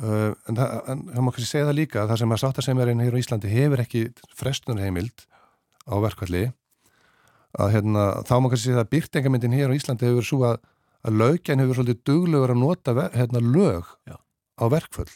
Uh, 0.00 0.32
en 0.48 0.56
það 0.56 1.20
má 1.20 1.32
kannski 1.34 1.48
segja 1.48 1.68
það 1.68 1.78
líka 1.80 2.02
að 2.02 2.12
það 2.12 2.22
sem 2.22 2.32
að 2.34 2.42
sáttasemjarinn 2.44 3.02
hér 3.04 3.16
á 3.16 3.20
Íslandi 3.20 3.52
hefur 3.52 3.82
ekki 3.82 4.02
frestunarheimild 4.38 5.26
á 5.90 5.94
verkvalli 6.00 6.44
að 7.58 7.72
hérna, 7.74 8.04
þá 8.26 8.34
má 8.38 8.50
kannski 8.50 8.68
segja 8.68 8.84
að 8.84 8.92
byrtingamindin 8.94 9.56
hér 9.56 9.72
á 9.74 9.78
Íslandi 9.78 10.06
hefur 10.06 10.26
svo 10.26 10.44
að, 10.46 10.60
að 11.06 11.18
lögjan 11.22 11.62
hefur 11.62 11.80
svolítið 11.80 12.04
duglegur 12.06 12.54
að 12.54 12.62
nota 12.62 12.94
hérna, 13.16 13.42
lög 13.42 13.90
Já. 14.06 14.16
á 14.60 14.64
verkvall 14.70 15.10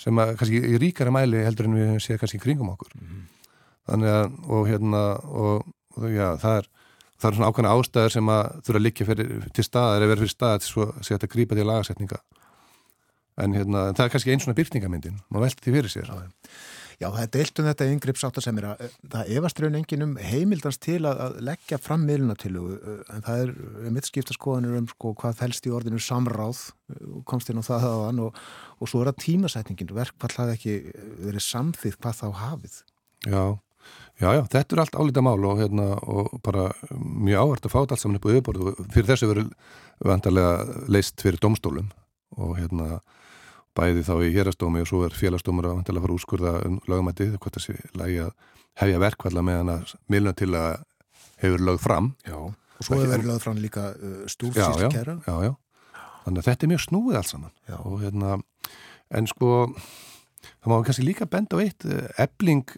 sem 0.00 0.20
að 0.20 0.34
kannski 0.40 0.60
í 0.60 0.80
ríkara 0.80 1.12
mæli 1.12 1.44
heldur 1.44 1.68
en 1.68 1.76
við 1.76 1.94
séum 2.04 2.20
kannski 2.20 2.40
kringum 2.40 2.72
okkur 2.72 2.92
mm 2.96 3.06
-hmm. 3.06 3.24
þannig 3.88 4.10
að 4.16 4.52
og 4.56 4.68
hérna 4.68 5.02
og, 5.20 5.66
og 5.96 6.08
já, 6.08 6.36
það 6.40 6.56
er 6.58 6.68
það 7.20 7.30
er 7.30 7.36
svona 7.36 7.48
ákvæmna 7.50 7.74
ástæður 7.76 8.12
sem 8.14 8.28
að 8.32 8.44
þurfa 8.64 8.78
að 8.78 8.86
liggja 8.86 9.06
til 9.54 9.64
staðar 9.64 10.00
eða 10.00 10.10
verður 10.10 10.24
fyrir 10.24 10.36
stað 10.36 10.58
til 10.64 11.16
að 11.16 11.24
að 11.24 11.32
grípa 11.34 11.54
til 11.54 11.66
lagasetninga 11.68 12.20
en 13.40 13.56
hérna, 13.56 13.92
það 13.96 14.04
er 14.04 14.12
kannski 14.14 14.32
einn 14.32 14.40
svona 14.40 14.56
byrkningamyndin 14.56 15.20
maður 15.28 15.46
velti 15.46 15.64
því 15.64 15.74
fyrir 15.76 15.92
sér 15.92 16.08
Já, 16.08 16.16
Já 17.00 17.06
það 17.08 17.22
er 17.22 17.30
deilt 17.32 17.60
um 17.60 17.64
þetta 17.64 17.86
yngripp 17.94 18.18
sáttasemir 18.20 18.66
það 19.08 19.30
efast 19.38 19.60
raun 19.62 19.76
engin 19.78 20.04
um 20.04 20.10
heimildans 20.20 20.76
til 20.84 20.98
að, 21.08 21.22
að 21.24 21.38
leggja 21.48 21.78
fram 21.80 22.02
miðlunatilugu 22.04 22.96
en 23.14 23.24
það 23.24 23.44
er 23.44 23.52
mitt 23.94 24.08
skipta 24.10 24.36
skoðanir 24.36 24.76
um 24.82 24.88
sko, 24.90 25.14
hvað 25.16 25.38
fælst 25.38 25.64
í 25.64 25.72
orðinu 25.72 26.00
samráð 26.04 26.60
komst 27.30 27.48
inn 27.48 27.62
á 27.62 27.64
það 27.64 27.86
aðan 27.88 28.20
og, 28.26 28.42
og 28.76 28.90
svo 28.90 29.00
er 29.00 29.10
það 29.10 29.22
tímasetningin, 29.24 29.94
verkfall 29.96 30.36
hafi 30.42 30.56
ekki 30.58 30.74
verið 31.24 31.44
samþýtt 31.46 32.00
hvað 32.04 32.18
þá 32.18 32.26
hafið. 32.42 32.76
Já, 33.24 33.44
já, 34.20 34.28
já, 34.36 34.42
þetta 34.56 34.76
er 34.76 34.82
allt 34.84 34.98
álita 35.00 35.24
mál 35.24 35.38
og, 35.38 35.62
hérna, 35.62 35.86
og 36.04 36.34
bara 36.44 36.66
mjög 37.00 37.46
áhört 37.46 37.70
að 37.70 37.74
fáta 37.78 37.96
allt 37.96 38.04
saman 38.04 38.20
upp 38.20 38.28
á 38.28 38.32
yfirborðu 38.34 38.74
fyrir 38.90 39.08
þessu 39.14 39.30
verið 39.32 39.48
vantarlega 40.04 40.84
leist 40.92 41.24
fyrir 41.24 41.40
domstólum 41.40 41.88
og 42.36 42.58
hérna 42.60 43.00
bæði 43.78 44.04
þá 44.06 44.14
í 44.26 44.30
hérastómi 44.34 44.82
og 44.82 44.88
svo 44.90 45.02
er 45.06 45.16
félagstómur 45.16 45.68
að 45.68 45.76
vantilega 45.78 46.04
fara 46.04 46.16
úrskurða 46.16 46.54
um 46.66 46.78
lögumættið 46.90 47.36
hvort 47.38 47.56
það 47.56 47.66
sé 47.66 47.76
lægi 47.98 48.20
að 48.24 48.32
hefja 48.80 49.02
verkvalla 49.02 49.44
meðan 49.46 49.72
að 49.76 49.94
milna 50.10 50.34
til 50.36 50.50
að 50.58 50.84
hefur 51.40 51.64
lög 51.68 51.80
fram. 51.82 52.12
Já, 52.26 52.36
og 52.40 52.86
svo 52.86 53.00
hefur 53.00 53.26
lög 53.30 53.42
fram 53.42 53.60
líka 53.62 53.90
uh, 53.94 54.20
stúfsískera 54.30 55.18
já, 55.26 55.34
já, 55.46 55.52
þannig 56.24 56.42
að 56.42 56.48
þetta 56.50 56.66
er 56.66 56.72
mjög 56.74 56.84
snúið 56.86 57.20
alls 57.20 57.34
saman. 57.34 57.56
Og 57.80 57.98
hérna 58.04 58.38
en 59.10 59.30
sko 59.30 59.50
það 60.60 60.72
má 60.72 60.76
kannski 60.86 61.06
líka 61.06 61.28
benda 61.30 61.58
á 61.58 61.62
eitt 61.62 61.86
ebling 62.20 62.76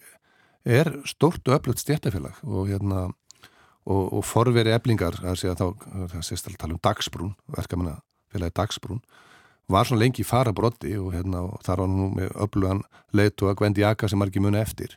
er 0.63 0.93
stort 1.09 1.43
og 1.49 1.59
öflugt 1.59 1.83
stjættafélag 1.83 2.39
og 2.47 2.71
hérna 2.71 3.09
og, 3.89 4.13
og 4.13 4.25
forveri 4.27 4.75
eblingar 4.75 5.19
það 5.19 5.53
að 5.57 6.17
sést 6.23 6.47
að 6.47 6.59
tala 6.61 6.77
um 6.77 6.83
dagsbrún 6.83 7.35
verkamanna 7.51 7.99
félagi 8.33 8.55
dagsbrún 8.61 9.03
var 9.69 9.87
svona 9.87 10.03
lengi 10.03 10.25
fara 10.27 10.53
brotti 10.53 10.97
og 10.99 11.13
hérna 11.15 11.45
og 11.47 11.63
þar 11.65 11.85
var 11.85 11.91
nú 11.91 12.09
með 12.17 12.35
öflugan 12.45 12.83
leitu 13.13 13.49
að 13.49 13.59
Gvendi 13.61 13.85
Aka 13.87 14.09
sem 14.09 14.19
margir 14.19 14.43
muni 14.43 14.61
eftir. 14.61 14.97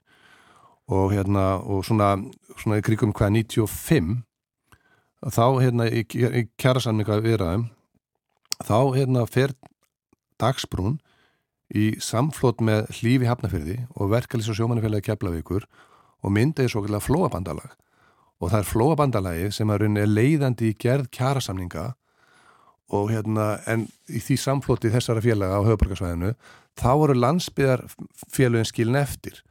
Og 0.88 1.14
hérna 1.14 1.62
og 1.62 1.86
svona, 1.86 2.16
svona 2.58 2.80
í 2.80 2.86
krigum 2.86 3.14
hvaða 3.14 3.42
95 3.42 4.22
þá 5.26 5.46
hérna 5.62 5.88
í, 5.90 6.04
í 6.06 6.46
kjærasamninga 6.62 7.22
viðraðum 7.26 7.70
þá 8.66 8.78
hérna 8.96 9.26
fer 9.30 9.56
dagsbrún 10.42 11.00
í 11.74 11.96
samflót 12.04 12.62
með 12.62 12.92
hlífi 13.00 13.28
hafnafyrði 13.30 13.80
og 13.96 14.12
verkalýs 14.14 14.52
og 14.52 14.60
sjómanafélagi 14.60 15.10
keflavíkur 15.10 15.66
og 16.26 16.34
myndaði 16.34 16.72
svo 16.72 16.84
kallar 16.86 17.04
flóabandalag. 17.04 17.74
Og 18.42 18.52
það 18.52 18.60
er 18.60 18.70
flóabandalagi 18.70 19.52
sem 19.56 19.72
er 19.72 19.86
leiðandi 19.88 20.72
í 20.72 20.78
gerð 20.78 21.10
kjærasamninga 21.16 21.94
og 22.94 23.10
hérna 23.10 23.56
en 23.72 23.88
í 24.10 24.22
því 24.22 24.38
samflóti 24.42 24.92
þessara 24.94 25.24
félaga 25.24 25.58
á 25.58 25.66
höfuborgarsvæðinu 25.66 26.34
þá 26.78 26.90
voru 27.00 27.16
landsbyðarfélagin 27.18 28.70
skilin 28.70 29.00
eftir. 29.00 29.42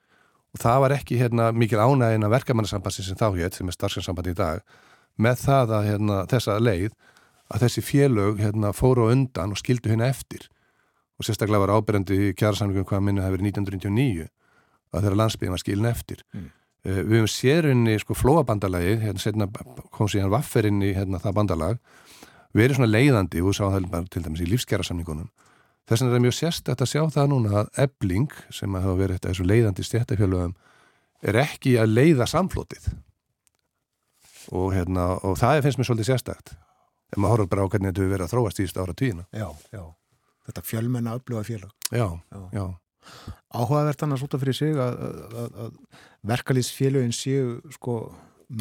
Og 0.55 0.62
það 0.62 0.81
var 0.85 0.94
ekki 0.94 1.19
hérna 1.19 1.51
mikil 1.56 1.81
ánægin 1.82 2.27
að 2.27 2.36
verkamannarsambansin 2.36 3.09
sem 3.09 3.19
þá 3.19 3.28
hétt 3.35 3.59
sem 3.59 3.69
er 3.69 3.74
starfskanssambandi 3.74 4.35
í 4.35 4.39
dag 4.39 4.62
með 5.19 5.40
það 5.44 5.74
að 5.78 5.89
hérna, 5.89 6.19
þessa 6.31 6.59
leið 6.62 6.93
að 7.55 7.65
þessi 7.66 7.85
félög 7.85 8.43
hérna, 8.43 8.73
fóru 8.74 9.09
undan 9.12 9.55
og 9.55 9.61
skildu 9.61 9.90
hérna 9.90 10.09
eftir. 10.11 10.47
Og 11.19 11.27
sérstaklega 11.27 11.62
var 11.62 11.74
ábyrjandi 11.74 12.16
í 12.19 12.32
kjærasamlingum 12.39 12.86
hvað 12.89 13.05
minna 13.06 13.27
hefur 13.27 13.43
1999 13.43 14.28
að 14.94 15.06
þeirra 15.06 15.20
landsbyggðin 15.23 15.55
var 15.55 15.62
skilin 15.62 15.90
eftir. 15.90 16.23
Mm. 16.35 16.48
uh, 16.86 17.01
við 17.02 17.19
hefum 17.19 17.31
sérunni 17.35 17.98
sko 18.02 18.16
flóabandalagi 18.19 18.97
hérna 19.02 19.48
kom 19.94 20.11
síðan 20.11 20.32
vafferinn 20.35 20.82
í 20.82 20.94
hérna, 20.97 21.23
það 21.23 21.39
bandalag 21.40 21.78
verið 22.55 22.78
svona 22.78 22.90
leiðandi 22.90 23.43
og 23.43 23.51
við 23.51 23.59
sáum 23.59 23.74
það 23.74 23.89
bara 23.93 24.10
til 24.12 24.22
dæmis 24.24 24.44
í 24.44 24.51
lífskjærasamlingunum 24.52 25.31
þess 25.85 26.01
vegna 26.01 26.10
er 26.10 26.16
það 26.16 26.24
mjög 26.26 26.36
sérstætt 26.39 26.85
að 26.85 26.93
sjá 26.93 27.02
það 27.16 27.32
núna 27.32 27.56
að 27.62 27.72
ebling 27.86 28.36
sem 28.55 28.76
að 28.76 28.86
hafa 28.86 29.01
verið 29.01 29.18
þetta 29.18 29.32
þessu 29.32 29.48
leiðandi 29.51 29.89
stjættafjölöðum 29.89 30.55
er 31.24 31.40
ekki 31.44 31.74
að 31.81 31.93
leiða 31.98 32.28
samflótið 32.31 32.89
og, 34.52 34.70
hérna, 34.76 35.10
og 35.24 35.36
það 35.40 35.64
finnst 35.66 35.81
mér 35.81 35.90
svolítið 35.90 36.10
sérstætt 36.12 36.55
ef 36.55 37.20
maður 37.20 37.44
horfður 37.44 37.52
bara 37.52 37.66
á 37.66 37.70
hvernig 37.72 37.93
þetta 37.93 38.02
hefur 38.02 38.14
verið 38.14 38.26
að 38.26 38.35
þróast 38.35 38.62
í 38.64 38.70
ára 38.81 38.97
tíuna 38.98 39.26
Já, 39.35 39.48
já. 39.74 39.85
Þetta 40.44 40.64
fjölmenna 40.64 41.14
upplöfa 41.16 41.47
félag. 41.48 41.72
Já, 41.89 42.06
já, 42.28 42.40
já. 42.52 42.64
Áhugavert 43.55 44.02
annars 44.05 44.24
út 44.24 44.35
af 44.36 44.40
fyrir 44.40 44.56
sig 44.56 44.78
að, 44.81 45.01
að, 45.40 45.56
að 45.64 45.74
verkalýsfélagin 46.31 47.16
séu 47.16 47.59
sko 47.72 47.97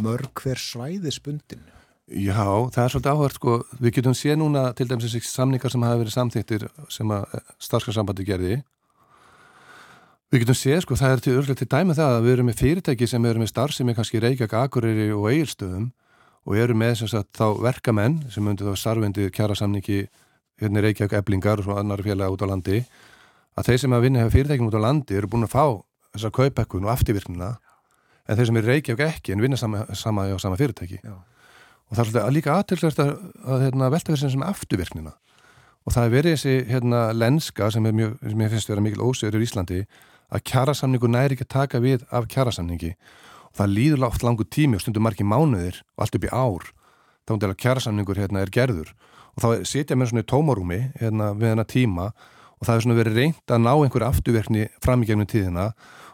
mörg 0.03 0.31
hver 0.43 0.59
svæði 0.59 1.11
spundin 1.15 1.63
Já, 2.11 2.67
það 2.67 2.83
er 2.83 2.91
svolítið 2.91 3.09
áhugavert 3.13 3.37
sko, 3.37 3.53
við 3.79 3.93
getum 3.95 4.15
séð 4.17 4.39
núna 4.41 4.63
til 4.75 4.89
dæmis 4.89 5.05
þessi 5.07 5.29
samningar 5.29 5.71
sem 5.71 5.83
hafa 5.85 5.99
verið 6.01 6.15
samþýttir 6.17 6.65
sem 6.91 7.13
að 7.15 7.37
eh, 7.37 7.45
starfskarsambandi 7.63 8.25
gerði. 8.27 8.57
Við 10.33 10.43
getum 10.43 10.57
séð 10.59 10.81
sko, 10.83 10.97
það 10.99 11.15
er 11.15 11.23
til 11.23 11.37
örglega 11.37 11.61
til 11.61 11.69
dæmi 11.71 11.95
það 11.95 12.17
að 12.17 12.27
við 12.27 12.35
erum 12.35 12.49
með 12.51 12.59
fyrirtæki 12.59 13.07
sem 13.07 13.29
eru 13.29 13.39
með 13.39 13.51
starf 13.53 13.77
sem 13.77 13.87
er 13.87 13.95
kannski 13.95 14.19
Reykjavík, 14.19 14.57
Akureyri 14.59 15.07
og 15.15 15.29
Egilstöðum 15.31 15.89
og 16.43 16.59
eru 16.59 16.75
með 16.75 16.99
sem 16.99 17.13
sagt 17.13 17.31
þá 17.39 17.45
verkamenn 17.63 18.21
sem 18.33 18.51
undir 18.51 18.67
þá 18.67 18.83
starfendi 18.83 19.31
kjara 19.31 19.55
samningi 19.55 20.03
hérna 20.59 20.83
Reykjavík 20.83 21.15
eblingar 21.21 21.63
og 21.63 21.69
svo 21.69 21.79
annar 21.79 22.03
félag 22.03 22.35
út 22.35 22.43
á 22.43 22.51
landi 22.51 22.83
að 23.55 23.69
þeir 23.69 23.83
sem 23.85 23.95
að 23.95 24.09
vinna 24.09 24.25
hefur 24.25 24.41
fyrirtækjum 24.41 24.67
út 24.73 24.75
á 24.75 24.85
landi 24.91 25.15
eru 25.15 25.31
búin 25.31 25.47
að 25.47 25.55
fá 25.55 25.65
þessar 26.17 26.35
kaupekkun 26.35 26.89
og 26.89 26.97
afturvirknina 26.97 27.53
en 28.27 28.39
þeir 28.39 28.49
sem 28.49 28.59
eru 28.59 28.73
Reykjavík 28.73 29.05
ekki 29.07 29.37
en 29.37 29.45
vinna 29.45 29.59
sama, 29.59 29.85
sama, 29.95 30.27
sama 30.41 30.59
fyrirtæki. 30.59 30.99
Já. 30.99 31.15
Og 31.91 31.99
það 31.99 32.19
er 32.23 32.33
líka 32.33 32.55
aðtilsvært 32.57 33.01
að, 33.03 33.11
að 33.45 33.65
hérna, 33.67 33.91
velta 33.93 34.13
fyrir 34.13 34.33
sem 34.33 34.45
afturvirknina. 34.45 35.13
Og 35.83 35.93
það 35.93 36.05
er 36.07 36.13
verið 36.13 36.35
þessi 36.37 36.55
hérna, 36.71 37.01
lenska 37.15 37.69
sem, 37.73 37.85
ég 37.85 38.13
finnst 38.23 38.69
að 38.69 38.73
vera 38.73 38.85
mikil 38.85 39.03
ósegur 39.03 39.41
í 39.41 39.47
Íslandi 39.47 39.81
að 40.33 40.45
kjærasamningu 40.49 41.09
næri 41.11 41.35
ekki 41.35 41.45
að 41.45 41.53
taka 41.53 41.81
við 41.83 42.05
af 42.09 42.29
kjærasamningi 42.31 42.93
og 43.53 43.59
það 43.59 43.73
líður 43.75 44.01
látt 44.01 44.23
langu 44.25 44.45
tími 44.49 44.79
og 44.79 44.81
stundum 44.81 45.05
margi 45.05 45.25
mánuðir 45.27 45.81
og 45.93 46.05
allt 46.05 46.15
upp 46.17 46.25
í 46.25 46.31
ár. 46.33 46.69
Þá 47.27 47.33
er 47.35 47.57
kjærasamningur 47.63 48.19
hérna, 48.19 48.41
er 48.41 48.51
gerður. 48.53 48.93
Og 49.35 49.43
þá 49.43 49.67
setja 49.67 49.97
mér 49.97 50.09
svona 50.09 50.23
í 50.23 50.29
tómarúmi 50.29 50.79
hérna, 51.01 51.31
við 51.37 51.53
hennar 51.53 51.69
tíma. 51.69 52.07
Og 52.57 52.65
það 52.65 52.75
er 52.75 52.85
svona 52.85 52.97
verið 52.97 53.19
reynd 53.19 53.53
að 53.53 53.61
ná 53.61 53.71
einhverju 53.75 54.07
afturverkni 54.09 54.65
fram 54.83 55.03
í 55.03 55.09
gegnum 55.09 55.29
tíðina 55.29 55.67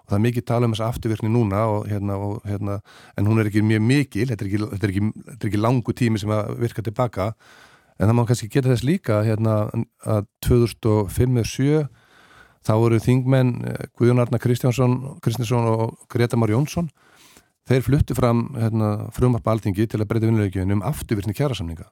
og 0.10 0.16
það 0.16 0.18
er 0.18 0.26
mikið 0.26 0.46
tala 0.50 0.66
um 0.66 0.74
þessa 0.74 0.90
afturverkni 0.90 1.30
núna 1.30 1.64
og, 1.70 1.88
hérna, 1.90 2.18
og, 2.18 2.40
hérna, 2.50 2.80
en 3.14 3.30
hún 3.30 3.40
er 3.40 3.50
ekki 3.52 3.62
mjög 3.62 3.84
mikil 3.86 4.28
þetta 4.32 4.46
er 4.46 4.50
ekki, 4.50 4.62
þetta 4.74 4.88
er 4.88 4.94
ekki, 4.94 5.12
þetta 5.28 5.40
er 5.40 5.52
ekki 5.52 5.62
langu 5.62 5.96
tími 6.02 6.22
sem 6.22 6.34
að 6.34 6.50
virka 6.64 6.86
tilbaka 6.86 7.30
en 8.00 8.08
það 8.08 8.16
má 8.18 8.24
kannski 8.26 8.50
geta 8.50 8.72
þess 8.72 8.88
líka 8.88 9.22
hérna, 9.28 9.56
að 10.02 10.26
2005-07 10.48 11.86
þá 12.66 12.74
voru 12.82 13.00
þingmenn 13.04 13.54
eh, 13.70 13.86
Guðjón 13.96 14.26
Arna 14.26 14.42
Kristjánsson 14.42 14.98
og 15.70 15.96
Greta 16.12 16.40
Mar 16.40 16.52
Jónsson 16.52 16.90
þeir 17.70 17.86
fluttu 17.86 18.18
fram 18.18 18.48
hérna, 18.58 19.12
frumvarp 19.14 19.48
alþingi 19.48 19.88
til 19.88 20.02
að 20.02 20.10
breyta 20.10 20.26
vinnulegjum 20.26 20.80
um 20.80 20.86
afturverkni 20.90 21.38
kjærasamninga 21.38 21.88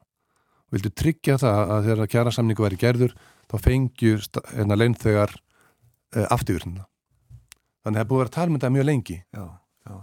vildu 0.73 0.91
tryggja 0.91 1.38
það 1.39 1.73
að 1.73 1.89
þegar 1.89 2.11
kjara 2.11 2.34
samningu 2.35 2.65
væri 2.65 2.80
gerður 2.81 3.15
þá 3.48 3.57
fengjur 3.64 4.23
hérna, 4.52 4.77
leinþegar 4.80 5.34
uh, 5.34 5.41
eh, 6.19 6.27
afturvirknina. 6.34 6.88
Þannig 7.88 7.95
að 7.95 8.01
það 8.01 8.03
er 8.03 8.11
búið 8.11 8.19
að 8.19 8.26
vera 8.26 8.35
talmynda 8.35 8.69
mjög 8.76 8.85
lengi. 8.89 9.18
Já, 9.31 9.43
já. 9.88 9.97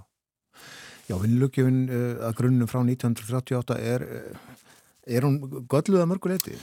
Já, 1.04 1.16
vinnlugjöfin 1.20 1.80
uh, 1.84 1.96
eh, 1.96 2.20
að 2.24 2.36
grunnum 2.38 2.68
frá 2.70 2.78
1938 2.80 3.74
er, 3.84 4.04
uh, 4.08 4.60
er 5.04 5.26
hún 5.26 5.34
gölluð 5.68 6.00
að 6.00 6.08
mörguleiti 6.14 6.54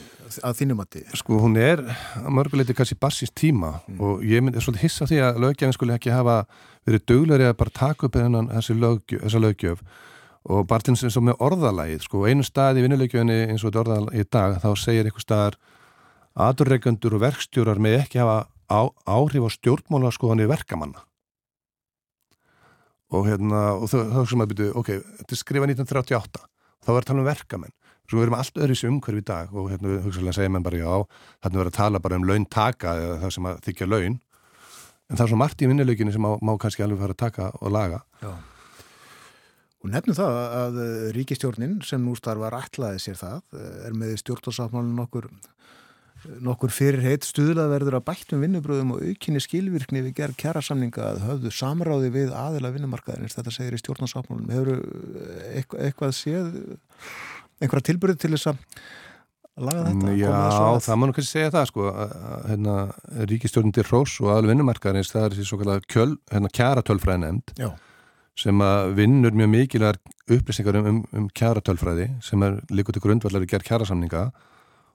að 0.41 0.55
þínum 0.57 0.81
að 0.81 0.95
þið? 0.95 1.11
Sko, 1.21 1.37
hún 1.43 1.59
er 1.61 1.83
að 1.85 2.31
mörguleiti 2.33 2.75
kannski 2.77 2.97
bassist 2.97 3.35
tíma 3.37 3.75
mm. 3.83 3.99
og 4.01 4.23
ég 4.25 4.41
myndi 4.41 4.63
svolítið 4.65 4.87
hissa 4.87 5.07
því 5.11 5.19
að 5.27 5.37
löggefin 5.45 5.75
skulle 5.77 5.99
ekki 5.99 6.15
hafa 6.15 6.39
verið 6.89 7.05
döglegri 7.11 7.51
að 7.51 7.59
bara 7.59 7.75
taka 7.77 8.09
upp 8.09 8.17
þessi 8.17 8.77
löggjöf, 8.79 9.21
þessa 9.27 9.43
löggjöf 9.45 9.85
og 10.49 10.65
bara 10.71 10.87
til 10.87 10.97
þess 10.97 11.21
að 11.21 11.27
með 11.27 11.45
orðalægið 11.45 12.07
sko, 12.07 12.23
einu 12.25 12.47
stað 12.47 12.81
í 12.81 12.87
vinnuleikjöfni 12.87 13.37
eins 13.45 13.61
og 13.61 13.69
þetta 13.69 13.83
orðalægið 13.83 14.25
í 14.25 14.29
dag 14.33 14.57
þá 14.63 14.69
segir 14.73 15.05
eitthvað 15.05 15.27
staðar 15.27 15.59
aðurreikandur 16.47 17.19
og 17.19 17.23
verkstjórar 17.27 17.83
með 17.83 17.99
ekki 17.99 18.23
hafa 18.23 18.39
á, 18.73 18.81
áhrif 19.05 19.45
á 19.45 19.49
stjórnmála 19.53 20.09
skoðanir 20.15 20.49
verkamanna 20.49 21.05
og 23.11 23.27
hérna 23.27 23.61
og 23.75 23.91
þá 23.91 24.23
sem 24.29 24.43
að 24.43 24.53
byrju, 24.53 24.71
ok, 24.79 24.91
þetta 25.21 25.35
er 25.35 25.41
skrifað 25.41 25.73
1938 25.75 26.43
þá 26.81 26.91
að 26.93 27.07
tala 27.09 27.23
um 27.23 27.27
verkamenn. 27.27 27.75
Svo 28.09 28.19
við 28.19 28.25
erum 28.25 28.35
allt 28.35 28.57
öðru 28.59 28.73
í 28.73 28.75
þessu 28.75 28.89
umhverfi 28.91 29.21
í 29.21 29.27
dag 29.27 29.51
og 29.55 29.69
hérna 29.71 29.91
við 29.93 30.05
hugsaðlega 30.07 30.35
segja 30.35 30.51
menn 30.51 30.65
bara 30.65 30.79
já 30.81 30.89
þarna 31.43 31.59
verður 31.61 31.71
að 31.71 31.77
tala 31.77 32.01
bara 32.03 32.17
um 32.19 32.27
laun 32.27 32.47
taka 32.51 32.95
eða 32.99 33.19
það 33.21 33.33
sem 33.35 33.49
að 33.51 33.61
þykja 33.67 33.87
laun. 33.87 34.17
En 35.11 35.19
það 35.19 35.25
er 35.25 35.31
svo 35.31 35.39
margt 35.39 35.61
í 35.61 35.69
vinnuleikinu 35.71 36.15
sem 36.15 36.23
má, 36.23 36.31
má 36.39 36.51
kannski 36.59 36.83
alveg 36.83 37.03
fara 37.03 37.15
að 37.15 37.21
taka 37.21 37.51
og 37.59 37.71
laga. 37.71 38.01
Já. 38.23 38.31
Og 39.81 39.89
nefnum 39.89 40.17
það 40.17 40.35
að 40.59 40.81
ríkistjórnin 41.15 41.79
sem 41.87 42.03
nú 42.03 42.13
starfar 42.17 42.53
ætlaði 42.59 42.99
sér 43.01 43.17
það 43.17 43.39
eh, 43.57 43.77
er 43.87 43.95
með 43.97 44.13
stjórnarsáttmálun 44.21 44.93
nokkur, 44.99 45.29
nokkur 46.45 46.71
fyrirheit 46.73 47.25
stuðlað 47.25 47.73
verður 47.73 47.97
að 47.99 48.05
bættum 48.07 48.43
vinnubröðum 48.45 48.95
og 48.95 49.03
aukinni 49.05 49.41
skilvirkni 49.43 50.03
við 50.05 50.15
gerð 50.19 50.37
kjærasamninga 50.41 51.05
að 51.07 51.21
höfðu 51.25 51.51
samráði 51.57 52.09
við 52.13 52.33
aðila 52.37 52.73
vinnumarkaðinins, 52.75 53.37
þetta 53.37 53.53
segir 53.55 53.77
í 53.77 53.81
stjórnarsáttmálun. 53.81 54.49
Hefur 54.53 54.73
eitthvað, 55.87 56.15
séð, 56.17 56.51
einhverja 57.61 57.87
tilbyrði 57.91 58.17
til 58.21 58.33
þess 58.35 58.51
að 58.53 58.65
laga 59.61 59.85
þetta? 59.89 60.17
Já, 60.21 60.33
það 60.87 60.99
má 61.01 61.05
nú 61.07 61.15
kannski 61.17 61.37
segja 61.39 61.53
það 61.57 61.69
sko, 61.71 61.93
hérna, 62.49 62.75
ríkistjórnin 63.31 63.77
til 63.77 63.87
Rós 63.89 64.17
og 64.21 64.33
aðal 64.33 64.51
vinnumarkaðinins, 64.53 65.13
það 65.13 65.29
er 65.29 65.39
því 65.39 65.47
svo 65.49 65.61
kallar 65.61 65.87
hérna, 65.89 66.53
kjæra 66.59 66.85
tölfræði 66.85 67.25
nefnd. 67.25 67.55
Já 67.61 67.71
sem 68.41 68.61
að 68.63 68.93
vinnur 68.97 69.35
mjög 69.35 69.49
mikilvæg 69.51 69.97
upplýsingar 70.31 70.77
um, 70.79 70.87
um, 70.87 71.01
um 71.19 71.25
kjaratölfræði 71.35 72.07
sem 72.23 72.43
er 72.45 72.61
líka 72.71 72.93
til 72.95 73.03
grundvallar 73.03 73.43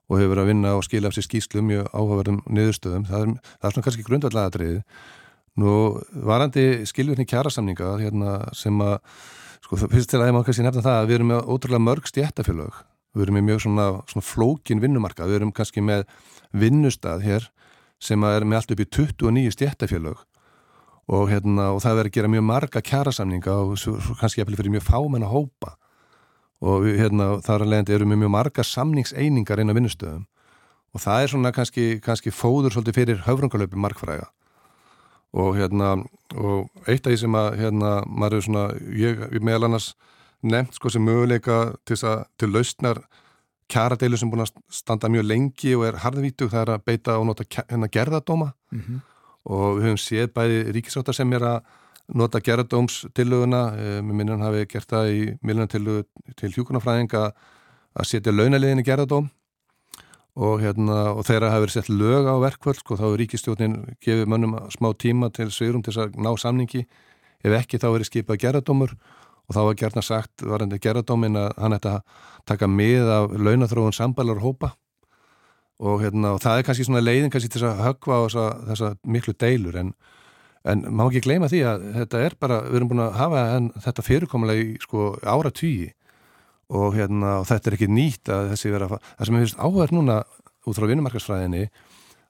og 0.07 0.19
hefur 0.20 0.33
verið 0.33 0.43
að 0.45 0.51
vinna 0.53 0.74
og 0.78 0.85
skilja 0.87 1.11
af 1.11 1.16
sér 1.16 1.27
skýslu 1.27 1.62
mjög 1.66 1.89
áhugaverðum 1.91 2.43
niðurstöðum. 2.47 3.07
Það 3.09 3.24
er, 3.24 3.33
það 3.47 3.69
er 3.69 3.74
svona 3.74 3.87
kannski 3.87 4.07
grundvallaratriði. 4.07 4.83
Nú 5.57 5.73
varandi 6.28 6.66
skilvirkni 6.87 7.27
kjarasamninga 7.27 7.95
hérna, 8.03 8.37
sem 8.55 8.77
að, 8.85 8.99
sko 9.65 9.81
fyrst 9.83 10.12
til 10.12 10.20
að 10.20 10.31
ég 10.31 10.37
má 10.37 10.43
kannski 10.47 10.66
nefna 10.66 10.85
það 10.85 11.01
að 11.01 11.11
við 11.11 11.19
erum 11.19 11.33
með 11.33 11.51
ótrúlega 11.51 11.87
mörg 11.89 12.11
stjættafélög. 12.12 12.81
Við 13.16 13.27
erum 13.27 13.39
með 13.39 13.47
mjög 13.49 13.62
svona, 13.65 13.87
svona 14.12 14.28
flókin 14.28 14.83
vinnumarka. 14.85 15.27
Við 15.27 15.41
erum 15.41 15.53
kannski 15.57 15.83
með 15.83 16.05
vinnustad 16.55 17.24
hér 17.24 17.51
sem 18.03 18.23
er 18.28 18.45
með 18.45 18.61
allt 18.61 18.74
upp 18.74 18.83
í 18.85 18.89
29 18.93 19.55
stjættafélög 19.57 20.23
og, 21.07 21.28
hérna, 21.31 21.70
og 21.73 21.81
það 21.83 21.99
verður 22.01 22.11
að 22.11 22.16
gera 22.19 22.31
mjög 22.31 22.47
marga 22.47 22.83
kjærasamninga 22.85 23.57
og 23.62 23.77
kannski 24.20 24.43
eftir 24.43 24.59
fyrir 24.59 24.74
mjög 24.74 24.87
fámenn 24.89 25.27
að 25.27 25.33
hópa 25.33 25.77
og 26.65 26.87
við, 26.87 27.01
hérna, 27.03 27.28
þar 27.45 27.65
að 27.65 27.73
leiðandi 27.73 27.97
eru 27.97 28.09
mjög 28.09 28.33
marga 28.33 28.65
samningseiningar 28.65 29.61
inn 29.61 29.73
á 29.73 29.77
vinnustöðum. 29.77 30.24
Og 30.97 31.03
það 31.03 31.23
er 31.23 31.33
svona 31.33 31.53
kannski, 31.53 31.87
kannski 32.01 32.33
fóður 32.33 32.73
svolítið 32.73 32.97
fyrir 32.97 33.23
höfrungalöpi 33.27 33.77
markfræga. 33.77 34.31
Og 35.37 35.57
hérna 35.59 35.99
og 36.35 36.70
eitt 36.89 37.05
af 37.05 37.12
því 37.12 37.19
sem 37.20 37.37
að 37.37 37.59
hérna 37.61 37.93
maður 38.09 38.39
er 38.39 38.47
svona, 38.47 38.65
ég, 38.97 39.20
ég 39.37 39.45
meðal 39.45 39.69
annars 39.69 39.93
nefnt 40.47 40.78
sko 40.78 40.93
sem 40.93 41.05
möguleika 41.05 41.77
til, 41.89 41.99
að, 42.07 42.24
til 42.41 42.53
lausnar 42.55 43.03
kjaradeilu 43.73 44.19
sem 44.19 44.31
búin 44.31 44.45
að 44.45 44.55
standa 44.73 45.11
mjög 45.11 45.27
lengi 45.27 45.74
og 45.77 45.87
er 45.89 46.01
harðvítug 46.05 46.53
það 46.53 46.62
er 46.62 46.73
að 46.77 46.85
beita 46.87 47.16
og 47.19 47.27
nota 47.31 47.47
hérna 47.59 47.89
gerðadóma 47.93 48.53
mm 48.70 48.81
-hmm. 48.81 49.01
og 49.45 49.78
við 49.78 49.85
höfum 49.87 50.03
séð 50.03 50.33
bæði 50.33 50.59
ríkisáttar 50.77 51.15
sem 51.15 51.33
er 51.33 51.43
að 51.43 51.59
nota 52.15 52.41
gerðadómstillöguna 52.45 53.62
eh, 53.74 53.99
með 54.05 54.20
minnum 54.20 54.45
hafi 54.45 54.66
gert 54.70 54.91
það 54.91 55.12
í 55.12 55.23
millunatillögu 55.43 56.35
til 56.39 56.53
hjúkunarfræðinga 56.55 57.24
að 57.97 58.09
setja 58.11 58.35
launaliðin 58.35 58.83
í 58.83 58.87
gerðadóm 58.87 59.31
og, 60.37 60.61
hérna, 60.61 60.99
og 61.16 61.24
þeirra 61.27 61.51
hafi 61.55 61.65
verið 61.65 61.77
sett 61.78 61.91
lög 61.91 62.28
á 62.28 62.37
verkvöld 62.43 62.81
sko, 62.81 62.99
þá 63.01 63.07
er 63.09 63.20
ríkistjónin 63.23 63.77
gefið 64.05 64.31
mönnum 64.31 64.57
smá 64.73 64.91
tíma 64.93 65.31
til 65.35 65.49
svirum 65.55 65.85
til 65.85 65.97
að 65.97 66.19
ná 66.20 66.31
samningi. 66.39 66.85
Ef 67.45 67.55
ekki 67.57 67.81
þá 67.81 67.89
verið 67.95 68.11
skipað 68.11 68.43
gerðadómur 68.45 68.97
og 69.47 69.55
þá 69.55 69.61
var 69.62 69.78
gerðna 69.81 70.03
sagt 70.05 70.45
varandi 70.45 70.81
gerðadómin 70.83 71.39
að 71.41 71.55
hann 71.62 71.77
ætti 71.77 71.95
að 71.95 72.27
taka 72.49 72.69
mið 72.69 73.12
af 73.16 73.33
launathróun 73.33 73.97
sambælar 73.97 74.43
hópa. 74.43 74.74
Og, 75.77 76.01
hérna, 76.01 76.35
og 76.37 76.41
það 76.41 76.59
er 76.59 76.69
kannski 76.69 76.87
svona 76.89 77.05
leiðin 77.05 77.33
kannski 77.33 77.51
til 77.53 77.66
að 77.69 77.83
högva 77.85 78.16
á 78.16 78.24
þessa, 78.24 78.45
þessa 78.70 78.93
miklu 79.05 79.35
deilur 79.37 79.77
en, 79.77 79.91
en 80.66 80.82
má 80.90 81.05
ekki 81.06 81.22
gleyma 81.26 81.51
því 81.51 81.62
að 81.70 81.84
þetta 82.01 82.22
er 82.26 82.36
bara, 82.40 82.60
við 82.66 82.80
erum 82.80 82.90
búin 82.90 83.05
að 83.05 83.18
hafa 83.20 83.43
þetta 83.84 84.05
fyrirkomulega 84.06 84.64
í 84.64 84.78
sko 84.82 85.12
ára 85.22 85.52
tvíi 85.55 85.93
og, 86.66 86.97
hérna, 86.97 87.40
og 87.40 87.47
þetta 87.47 87.70
er 87.70 87.76
ekki 87.78 87.90
nýtt 87.90 88.32
að 88.34 88.51
þessi 88.55 88.72
vera 88.74 88.88
það 88.90 89.28
sem 89.28 89.36
ég 89.36 89.44
finnst 89.44 89.60
áhverð 89.62 89.94
núna 89.94 90.16
út 90.66 90.78
frá 90.78 90.88
vinnumarkarsfræðinni 90.90 91.68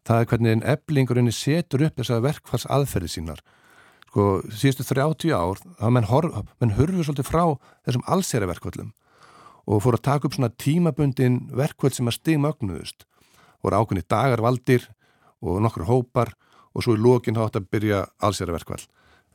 það 0.07 0.21
er 0.21 0.31
hvernig 0.31 0.55
einn 0.55 0.67
eblingurinn 0.75 1.33
setur 1.35 1.87
upp 1.89 1.99
þessa 1.99 2.21
verkfalls 2.23 2.69
aðferði 2.71 3.11
sínar. 3.11 3.41
Sko 4.07 4.27
síðustu 4.55 4.87
30 4.87 5.35
ár 5.35 5.61
þá 5.81 5.89
menn, 5.93 6.07
menn 6.61 6.77
hurfur 6.77 7.09
svolítið 7.09 7.29
frá 7.29 7.43
þessum 7.89 8.07
allsera 8.07 8.49
verkvallum 8.51 8.93
og 9.67 9.83
fór 9.83 9.99
að 9.99 10.05
taka 10.07 10.29
upp 10.29 10.37
svona 10.37 10.53
tímabundin 10.63 11.41
verkvall 11.57 11.91
sem 11.95 12.07
að 12.07 12.21
stigmögnuðust. 12.21 13.07
Voru 13.65 13.81
ákveðni 13.81 14.07
dagarvaldir 14.07 14.87
og 15.43 15.59
nokkur 15.65 15.89
hópar 15.89 16.37
og 16.77 16.85
svo 16.85 16.97
í 16.97 17.01
lókinn 17.01 17.39
hátt 17.41 17.57
að 17.57 17.69
byrja 17.73 18.05
allsera 18.21 18.55
verkvall 18.55 18.85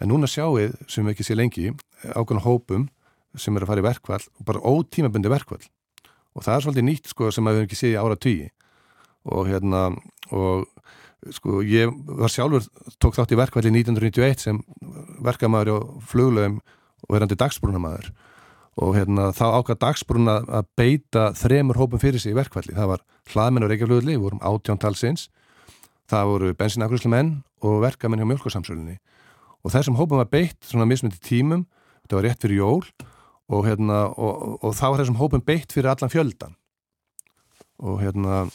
en 0.02 0.10
núna 0.14 0.30
sjáuð 0.30 0.78
sem 0.90 1.06
við 1.06 1.16
ekki 1.16 1.28
sé 1.28 1.38
lengi 1.38 1.70
ákveðna 2.14 2.46
hópum 2.46 2.88
sem 3.40 3.56
er 3.56 3.66
að 3.66 3.72
fara 3.72 3.84
í 3.84 3.88
verkvall 3.88 4.24
og 4.24 4.48
bara 4.48 4.64
ótímabundi 4.64 5.32
verkvall 5.32 5.64
og 6.36 6.46
það 6.46 6.56
er 6.56 6.66
svolítið 6.66 6.88
nýtt 6.88 7.12
sko 7.12 7.32
sem 7.34 7.50
við 7.50 7.64
ekki 7.66 7.80
séð 7.80 7.96
í 7.96 8.02
ára 8.02 8.18
tíi 8.20 8.50
og 9.32 9.50
hérna 9.50 9.84
og 10.34 10.68
sko 11.36 11.62
ég 11.66 11.92
var 12.18 12.34
sjálfur 12.34 12.66
tók 13.02 13.18
þátt 13.18 13.36
í 13.36 13.40
verkvalli 13.40 13.74
1991 13.74 14.42
sem 14.42 14.62
verkamæður 15.22 15.76
og 15.76 16.06
fluglegum 16.10 16.60
og 17.06 17.16
verandi 17.16 17.38
dagsbrúnamaður 17.38 18.12
og 18.82 18.96
hérna 18.96 19.30
þá 19.36 19.46
ákvað 19.60 19.82
dagsbrúna 19.84 20.40
að 20.48 20.70
beita 20.80 21.30
þremur 21.38 21.78
hópum 21.82 22.02
fyrir 22.02 22.22
sig 22.24 22.34
í 22.34 22.38
verkvalli 22.38 22.74
það 22.74 22.96
var 22.96 23.06
hlaðmenn 23.32 23.68
og 23.68 23.72
reykjaflugli, 23.72 24.16
við 24.16 24.26
vorum 24.26 24.42
átjóntalsins 24.42 25.28
það 26.12 26.32
voru 26.32 26.52
bensinakruðslu 26.60 27.12
menn 27.14 27.34
og 27.66 27.82
verkamenn 27.86 28.22
hjá 28.22 28.30
mjölkursamsölunni 28.30 28.98
og 29.62 29.74
þessum 29.74 29.98
hópum 30.00 30.22
var 30.22 30.30
beitt 30.32 30.60
svona 30.66 30.88
mismundi 30.90 31.20
tímum, 31.22 31.66
þetta 32.04 32.18
var 32.18 32.28
rétt 32.28 32.44
fyrir 32.44 32.62
jól 32.62 32.84
og, 33.52 33.66
hérna, 33.68 34.04
og, 34.12 34.58
og 34.62 34.76
þá 34.78 34.88
er 34.92 35.04
þessum 35.04 35.22
hópum 35.22 35.46
beitt 35.46 35.74
fyrir 35.74 35.92
allan 35.94 36.12
fjöldan 36.12 36.58
og 37.82 38.02
hérna 38.02 38.46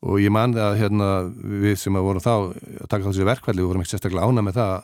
og 0.00 0.20
ég 0.20 0.32
man 0.32 0.54
að 0.56 0.78
hérna, 0.80 1.08
við 1.60 1.76
sem 1.82 1.96
að 1.96 2.06
vorum 2.06 2.24
þá 2.24 2.32
að 2.32 2.86
taka 2.88 3.04
þessi 3.04 3.26
verkvelli, 3.28 3.60
við 3.60 3.68
vorum 3.68 3.82
ekki 3.84 3.94
sérstaklega 3.94 4.28
ána 4.30 4.44
með 4.46 4.60
það 4.60 4.76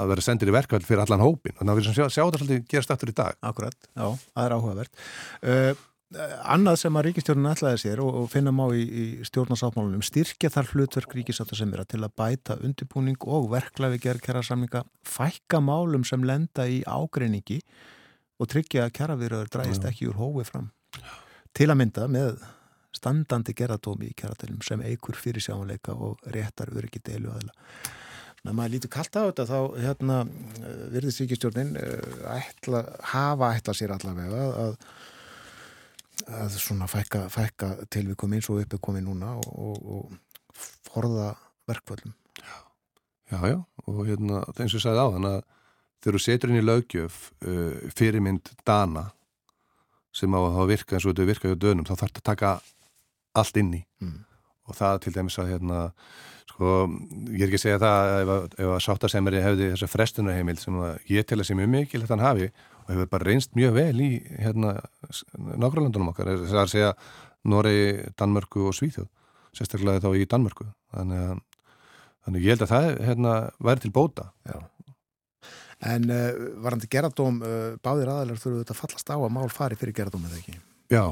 að 0.00 0.10
vera 0.12 0.24
sendir 0.24 0.50
í 0.50 0.54
verkveld 0.54 0.86
fyrir 0.86 1.02
allan 1.02 1.24
hópin 1.24 1.56
þannig 1.56 1.72
að 1.72 1.80
við 1.80 1.86
sjá, 1.88 2.04
sjá 2.12 2.22
þetta 2.22 2.40
svolítið 2.42 2.66
gerast 2.70 2.92
aftur 2.94 3.10
í 3.10 3.14
dag. 3.16 3.38
Akkurat, 3.50 3.76
já, 3.88 4.04
það 4.06 4.44
er 4.44 4.54
áhugavert. 4.54 5.00
Uh, 5.40 5.72
Annað 6.10 6.80
sem 6.80 6.96
að 6.98 7.04
ríkistjórnun 7.06 7.52
ætlaði 7.52 7.80
sér 7.84 8.00
og, 8.02 8.10
og 8.22 8.30
finna 8.32 8.50
má 8.50 8.64
í, 8.74 8.82
í 8.82 9.04
stjórnarsáttmálunum 9.28 10.02
styrkja 10.02 10.50
þar 10.50 10.70
hlutverk 10.72 11.14
ríkisáttar 11.14 11.60
sem 11.60 11.70
er 11.70 11.84
að 11.84 11.92
til 11.92 12.00
að 12.02 12.16
bæta 12.18 12.56
undirbúning 12.58 13.28
og 13.30 13.46
verklafi 13.52 14.00
gerð 14.02 14.24
kæra 14.24 14.42
samlinga, 14.42 14.82
fækka 15.06 15.60
málum 15.62 16.02
sem 16.06 16.26
lenda 16.26 16.66
í 16.66 16.80
ágreiningi 16.82 17.60
og 18.42 18.50
tryggja 18.50 18.88
að 18.88 18.96
kjaravirður 18.98 19.52
dræðist 19.54 19.86
ekki 19.86 20.10
úr 20.10 20.18
hói 20.18 20.42
fram 20.48 20.72
til 21.54 21.70
að 21.70 21.78
mynda 21.78 22.10
með 22.10 22.42
standandi 22.96 23.54
gerðatómi 23.54 24.10
í 24.10 24.18
kjaratilum 24.18 24.60
sem 24.66 24.82
eigur 24.82 25.18
fyrir 25.18 25.44
sjáleika 25.44 25.94
og 25.94 26.18
réttar 26.34 26.72
öryggi 26.74 27.02
deilu 27.06 27.30
aðila. 27.30 27.54
När 28.40 28.54
maður 28.56 28.72
lítur 28.72 28.90
kallt 28.94 29.16
á 29.20 29.28
þetta 29.28 29.44
þá 29.44 29.58
hérna, 29.84 30.18
virðist 30.94 31.20
ríkistjórnin 31.20 31.74
eh, 31.76 32.20
ætla, 32.38 32.80
hafa 33.12 33.50
ætla 33.58 33.74
sér 33.76 33.92
allavega 33.92 34.46
að, 34.62 34.78
að 36.26 36.56
svona 36.60 36.88
fækka, 36.90 37.26
fækka 37.32 37.70
tilvikum 37.92 38.34
eins 38.36 38.48
og 38.50 38.62
uppi 38.64 38.80
komið 38.82 39.06
núna 39.06 39.36
og, 39.38 39.48
og, 39.50 39.86
og 39.94 40.60
forða 40.90 41.32
verkvöldum. 41.70 42.14
Já, 43.30 43.38
já, 43.46 43.58
og 43.86 44.02
hérna, 44.08 44.42
eins 44.58 44.74
og 44.74 44.80
ég 44.80 44.84
sagði 44.84 45.04
á 45.06 45.12
þann 45.14 45.28
að 45.30 45.40
þegar 46.00 46.16
þú 46.16 46.22
setur 46.24 46.50
inn 46.50 46.60
í 46.60 46.64
lögjöf 46.66 47.20
uh, 47.46 47.90
fyrirmynd 47.94 48.50
dana 48.66 49.10
sem 50.16 50.34
á 50.34 50.40
að 50.40 50.72
virka 50.72 50.96
eins 50.96 51.06
og 51.06 51.14
þetta 51.14 51.28
virka 51.28 51.52
hjá 51.52 51.60
dönum, 51.60 51.86
þá 51.86 51.94
þarf 51.94 52.08
þetta 52.10 52.22
að 52.22 52.30
taka 52.30 52.52
allt 53.38 53.60
inn 53.60 53.70
í 53.78 53.80
mm. 54.02 54.18
og 54.66 54.78
það 54.80 54.98
til 55.04 55.14
dæmis 55.14 55.38
að 55.38 55.52
hérna, 55.52 55.84
sko, 56.50 56.72
ég 57.30 57.44
er 57.44 57.46
ekki 57.46 57.60
að 57.60 57.64
segja 57.66 57.82
það 57.84 58.14
ef 58.16 58.32
að, 58.34 58.48
að 58.66 58.82
sáttasemeri 58.88 59.44
hefði 59.44 59.70
þessa 59.76 59.90
frestunarheimil 59.92 60.58
sem 60.58 60.80
ég 61.12 61.28
tel 61.28 61.38
að 61.38 61.50
sé 61.50 61.58
mjög 61.58 61.72
mikil 61.76 62.02
þetta 62.02 62.16
hann 62.16 62.26
hafi 62.26 62.50
og 62.90 62.96
hefur 62.96 63.12
bara 63.12 63.28
reynst 63.28 63.54
mjög 63.58 63.76
vel 63.76 64.02
í 64.02 64.10
hérna, 64.42 64.74
nákvæmlandunum 65.38 66.10
okkar 66.10 66.32
það 66.34 66.50
er 66.50 66.62
að 66.64 66.74
segja 66.74 66.90
Noregi, 67.48 68.10
Danmörku 68.18 68.66
og 68.68 68.76
Svíþjóð 68.76 69.08
sérstaklega 69.56 70.02
þá 70.02 70.10
í 70.18 70.26
Danmörku 70.30 70.66
þannig 70.90 71.22
að, 71.28 71.38
þannig 72.26 72.44
ég 72.44 72.56
held 72.56 72.66
að 72.66 72.74
það 72.74 72.90
hérna, 73.06 73.38
væri 73.62 73.86
til 73.86 73.94
bóta 73.94 74.30
Já 74.48 74.58
En 75.80 76.10
uh, 76.12 76.26
varandi 76.60 76.88
gerðardóm, 76.92 77.38
uh, 77.40 77.60
báðir 77.80 78.10
aðalar 78.12 78.40
þurfuð 78.40 78.58
þetta 78.60 78.76
fallast 78.76 79.12
á 79.12 79.16
að 79.16 79.30
mál 79.32 79.46
fari 79.48 79.78
fyrir 79.80 79.96
gerðardóm 79.96 80.26
eða 80.28 80.40
ekki? 80.42 80.58
Já, 80.90 81.04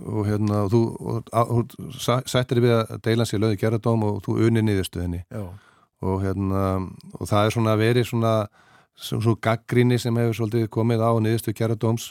og 0.00 0.26
hérna, 0.26 0.64
og 0.64 0.72
þú, 0.72 0.80
og, 1.12 1.30
og, 1.30 1.76
sættir 2.00 2.62
við 2.64 2.74
að 2.74 2.94
deila 3.04 3.26
sér 3.28 3.42
löði 3.44 3.60
gerðardóm 3.60 4.06
og 4.08 4.18
þú 4.24 4.38
unni 4.48 4.64
niðurstu 4.64 5.02
henni. 5.04 5.20
Já. 5.30 5.44
Og 6.06 6.24
hérna, 6.24 6.62
og 7.14 7.28
það 7.28 7.44
er 7.44 7.54
svona 7.54 7.76
að 7.76 7.84
veri 7.84 8.02
svona, 8.96 9.22
svona 9.24 9.42
gaggríni 9.48 9.98
sem 10.02 10.16
hefur 10.16 10.38
svolítið 10.40 10.70
komið 10.72 11.04
á 11.04 11.10
niðurstu 11.22 11.54
gerðardóms, 11.56 12.08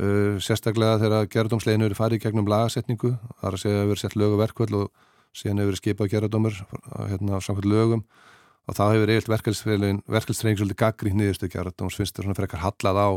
uh, 0.00 0.36
sérstaklega 0.42 1.00
þegar 1.02 1.30
gerðardómsleginu 1.32 1.88
eru 1.88 1.98
farið 1.98 2.26
gegnum 2.26 2.50
lagasetningu, 2.50 3.14
það 3.40 3.48
er 3.50 3.58
að 3.58 3.64
segja 3.64 3.82
hefur 3.82 4.02
sett 4.02 4.18
lögu 4.20 4.40
verkvöld 4.40 4.78
og 4.82 5.08
síðan 5.34 5.64
hefur 5.64 5.80
skipað 5.80 6.12
gerðardómur, 6.14 6.60
hérna, 7.10 7.40
samkvæmt 7.42 7.70
lögum. 7.70 8.04
Og 8.64 8.76
þá 8.78 8.84
hefur 8.94 9.10
eiginlega 9.12 9.96
verkefælstrengið 10.08 10.60
svolítið 10.62 10.78
gaggrínt 10.80 11.18
niðurstu 11.20 11.50
gerðardóms 11.52 11.98
finnst 11.98 12.16
það 12.16 12.30
svona 12.30 12.38
frekar 12.38 12.62
hallað 12.62 13.00
á 13.02 13.08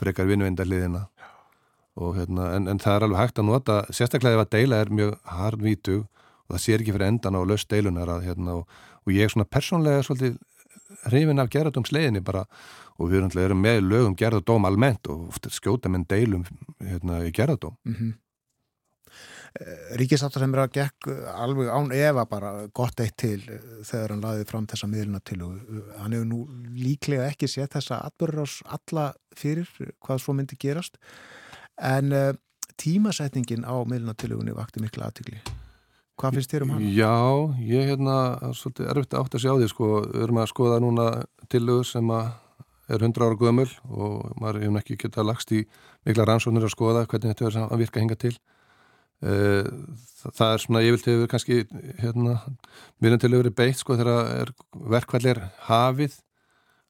frekar 0.00 0.26
vinnvendaliðina 0.26 1.04
hérna, 1.96 2.52
en, 2.56 2.68
en 2.70 2.80
það 2.80 2.96
er 2.96 3.06
alveg 3.06 3.20
hægt 3.20 3.40
að 3.40 3.48
nota 3.48 3.78
sérstaklega 3.92 4.38
ef 4.38 4.44
að 4.44 4.52
deila 4.54 4.80
er 4.80 4.92
mjög 4.94 5.16
hardvítu 5.28 5.96
og 6.00 6.54
það 6.54 6.62
sér 6.64 6.82
ekki 6.82 6.94
fyrir 6.94 7.08
endan 7.08 7.38
á 7.38 7.42
löst 7.46 7.70
deilunar 7.70 8.12
að, 8.14 8.24
hérna, 8.28 8.56
og, 8.60 8.80
og 9.04 9.14
ég 9.14 9.26
er 9.26 9.32
svona 9.32 9.48
persónlega 9.48 10.04
svolítið 10.06 10.38
hrifin 11.08 11.42
af 11.42 11.50
gerðardómsleginni 11.52 12.22
bara 12.24 12.46
og 13.00 13.10
við 13.10 13.30
erum 13.44 13.62
með 13.62 13.84
lögum 13.86 14.16
gerðardóm 14.18 14.66
almennt 14.68 15.08
og 15.08 15.38
skjóta 15.48 15.88
með 15.88 16.08
deilum 16.14 16.44
hérna, 16.78 17.22
í 17.24 17.32
gerðardóm. 17.32 17.76
Mm 17.84 17.94
-hmm. 17.94 18.18
Eh, 19.58 19.96
Ríkisáttar 19.98 20.44
sem 20.44 20.52
er 20.54 20.60
að 20.62 20.74
gekk 20.76 21.08
alveg 21.34 21.70
án 21.74 21.90
efa 21.90 22.24
bara 22.30 22.50
gott 22.70 23.00
eitt 23.02 23.16
til 23.18 23.40
eh, 23.50 23.64
þegar 23.82 24.12
hann 24.14 24.22
laði 24.22 24.44
fram 24.46 24.68
þessa 24.70 24.86
miðluna 24.86 25.20
til 25.26 25.40
og 25.42 25.56
eh, 25.56 25.88
hann 25.98 26.14
hefur 26.14 26.28
nú 26.30 26.38
líklega 26.76 27.26
ekki 27.26 27.48
sett 27.50 27.74
þessa 27.74 27.98
atbyrður 28.06 28.44
ás 28.44 28.60
alla 28.76 29.08
fyrir 29.34 29.66
hvað 29.98 30.22
svo 30.22 30.36
myndi 30.38 30.58
gerast. 30.60 31.00
En 31.82 32.14
tímasetningin 32.78 33.66
á 33.66 33.74
miðluna 33.82 34.14
til 34.14 34.36
og 34.36 34.46
vakti 34.54 34.84
miklu 34.84 35.02
aðtykli 35.02 35.42
hvað 36.20 36.36
finnst 36.38 36.52
þér 36.52 36.66
um 36.66 36.74
hann? 36.74 36.86
Já, 36.94 37.16
ég 37.64 37.82
er 37.82 37.90
hérna 37.94 38.16
svolítið 38.56 38.92
erfitt 38.92 39.16
átt 39.18 39.36
að 39.36 39.44
sjá 39.44 39.52
því 39.54 39.68
sko, 39.72 39.90
við 40.06 40.24
erum 40.26 40.40
að 40.42 40.50
skoða 40.52 40.78
núna 40.84 41.08
tilögur 41.52 41.88
sem 41.88 42.14
að 42.14 42.30
er 42.90 43.04
100 43.06 43.22
ára 43.22 43.38
gömul 43.38 43.68
og 43.90 44.30
maður 44.40 44.64
hefur 44.64 44.80
ekki 44.80 44.98
getað 45.04 45.28
lagst 45.28 45.52
í 45.54 45.60
mikla 46.08 46.26
rannsóknir 46.26 46.66
að 46.66 46.74
skoða 46.74 47.04
hvernig 47.10 47.36
þetta 47.36 47.46
er 47.48 47.58
að 47.66 47.84
virka 47.84 48.02
hinga 48.02 48.18
til. 48.18 48.32
Eh, 49.20 49.68
það 50.24 50.54
er 50.54 50.64
svona, 50.64 50.82
ég 50.84 50.96
vilti 50.96 51.14
hefur 51.14 51.30
kannski 51.30 51.60
hérna, 52.00 52.40
minnum 52.98 53.20
til 53.20 53.30
að 53.30 53.42
vera 53.42 53.56
beitt 53.62 53.80
sko 53.80 53.98
þegar 54.00 54.52
verkvallir 54.96 55.42
hafið. 55.68 56.18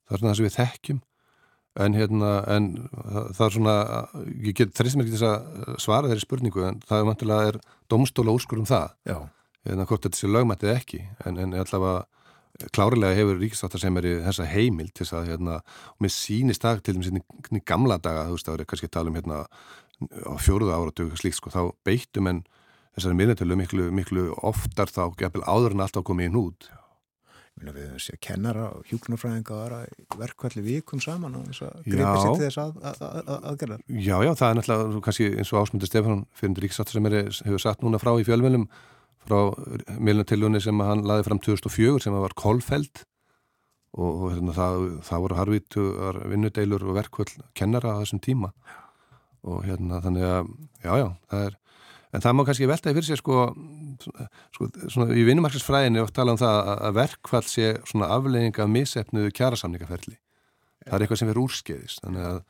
Það 0.09 0.17
er 0.17 0.23
svona 0.23 0.33
það 0.33 0.41
sem 0.41 0.49
við 0.49 0.59
þekkjum 0.59 1.01
en 1.79 1.95
hérna 1.95 2.31
en 2.51 2.71
það 3.37 3.45
er 3.47 3.55
svona, 3.55 3.75
ég 4.43 4.57
get 4.59 4.73
þrist 4.75 4.99
mér 4.99 5.07
ekki 5.07 5.19
þess 5.19 5.29
að 5.29 5.77
svara 5.83 6.11
þeirri 6.11 6.25
spurningu 6.25 6.65
en 6.67 6.81
það 6.87 7.03
er 7.03 7.11
vantilega 7.11 7.51
er 7.53 7.61
domstóla 7.93 8.35
úrskur 8.35 8.63
um 8.63 8.69
það? 8.69 8.97
Já. 9.07 9.19
hérna 9.69 9.87
hvort 9.87 10.07
þetta 10.07 10.19
sé 10.19 10.31
lögmættið 10.31 10.73
ekki? 10.75 11.03
En, 11.27 11.39
en 11.39 11.55
allavega 11.55 12.01
klárlega 12.75 13.17
hefur 13.17 13.39
ríkisáttar 13.41 13.81
sem 13.81 13.97
er 14.01 14.09
í 14.09 14.15
þessa 14.27 14.49
heimil 14.51 14.89
til 14.91 15.05
þess 15.05 15.17
að 15.17 15.31
hérna, 15.31 15.61
og 15.95 16.05
mér 16.05 16.13
sýnist 16.13 16.65
það 16.65 16.83
til 16.85 16.97
dæmis 16.97 17.13
í 17.15 17.63
gamla 17.65 18.01
daga, 18.03 18.27
þú 18.29 18.37
veist, 18.37 18.49
það 18.49 18.59
er 18.59 18.71
kannski 18.73 18.91
að 18.91 18.97
tala 18.97 19.13
um 19.13 19.21
hérna 19.21 19.39
á 20.27 20.35
fjóruða 20.41 20.77
áratug 20.81 21.15
slíkt, 21.21 21.39
sko, 21.39 21.53
þá 21.53 21.63
beittum 21.87 22.29
en 22.31 22.43
þessari 22.97 23.17
minnetölu 23.17 23.57
miklu, 23.57 23.89
miklu 23.95 24.27
oftar 24.51 24.91
þá 24.91 25.05
gefil 25.21 25.45
áður 25.47 25.77
en 25.77 25.85
alltaf 25.87 26.05
komið 26.09 26.31
í 26.31 26.35
nút 26.35 26.69
Við 27.61 27.83
höfum 27.85 28.01
séð 28.01 28.21
kennara 28.25 28.69
og 28.73 28.87
hjúknarfræðinga 28.89 29.53
og 29.53 29.65
aðra 29.65 30.21
verkvalli 30.21 30.63
vikum 30.65 31.03
saman 31.05 31.35
og 31.37 31.51
þess 31.51 31.67
að 31.67 31.91
greipa 31.91 32.15
sér 32.17 32.31
til 32.39 32.47
þess 32.47 32.61
að, 32.63 32.79
að, 32.89 33.03
að, 33.11 33.45
aðgerðar. 33.51 33.83
Já, 33.91 34.15
já, 34.25 34.31
það 34.41 34.47
er 34.47 34.59
náttúrulega 34.59 35.03
kannski 35.07 35.29
eins 35.35 35.53
og 35.53 35.61
Ásmundur 35.61 35.91
Stefán 35.91 36.25
fyrir 36.41 36.65
ríkisáttur 36.65 36.97
sem 36.97 37.11
er, 37.11 37.19
hefur 37.51 37.63
satt 37.67 37.85
núna 37.85 38.01
frá 38.01 38.15
í 38.17 38.25
fjölmjölum 38.25 38.67
frá 39.29 39.39
milnatilunni 40.01 40.63
sem 40.65 40.85
hann 40.85 41.05
laði 41.09 41.27
fram 41.29 41.43
2004 41.45 42.05
sem 42.07 42.17
var 42.17 42.37
Kolfeld 42.39 43.05
og, 43.93 44.11
og 44.11 44.27
hérna, 44.33 44.55
það, 44.57 44.87
það 45.07 45.25
voru 45.27 45.41
harvítuar 45.41 46.21
vinnudeilur 46.31 46.87
og 46.89 46.97
verkvall 46.97 47.33
kennara 47.59 47.97
á 47.99 48.01
þessum 48.03 48.23
tíma 48.25 48.53
og 49.45 49.65
hérna 49.67 50.01
þannig 50.05 50.27
að, 50.29 50.55
já, 50.85 50.93
já, 51.01 51.09
það 51.33 51.47
er 51.49 51.59
en 52.11 52.25
það 52.25 52.37
má 52.37 52.45
kannski 52.47 52.69
veltaði 52.71 52.97
fyrir 52.99 53.09
sig 53.09 53.21
sko, 53.21 53.45
sko 54.57 54.71
svona, 54.87 55.11
í 55.15 55.27
vinnumarkisfræðinni 55.29 56.03
oft 56.03 56.17
tala 56.17 56.35
um 56.35 56.41
það 56.41 56.73
að 56.75 56.97
verkvall 56.99 57.47
sé 57.47 57.75
svona 57.89 58.11
aflegging 58.17 58.59
af 58.59 58.73
missefnuðu 58.73 59.35
kjærasamningaferli 59.37 60.17
það 60.87 60.97
er 60.97 61.05
eitthvað 61.05 61.21
sem 61.21 61.31
verður 61.31 61.45
úrskeiðis. 61.47 61.99
Að, 62.09 62.41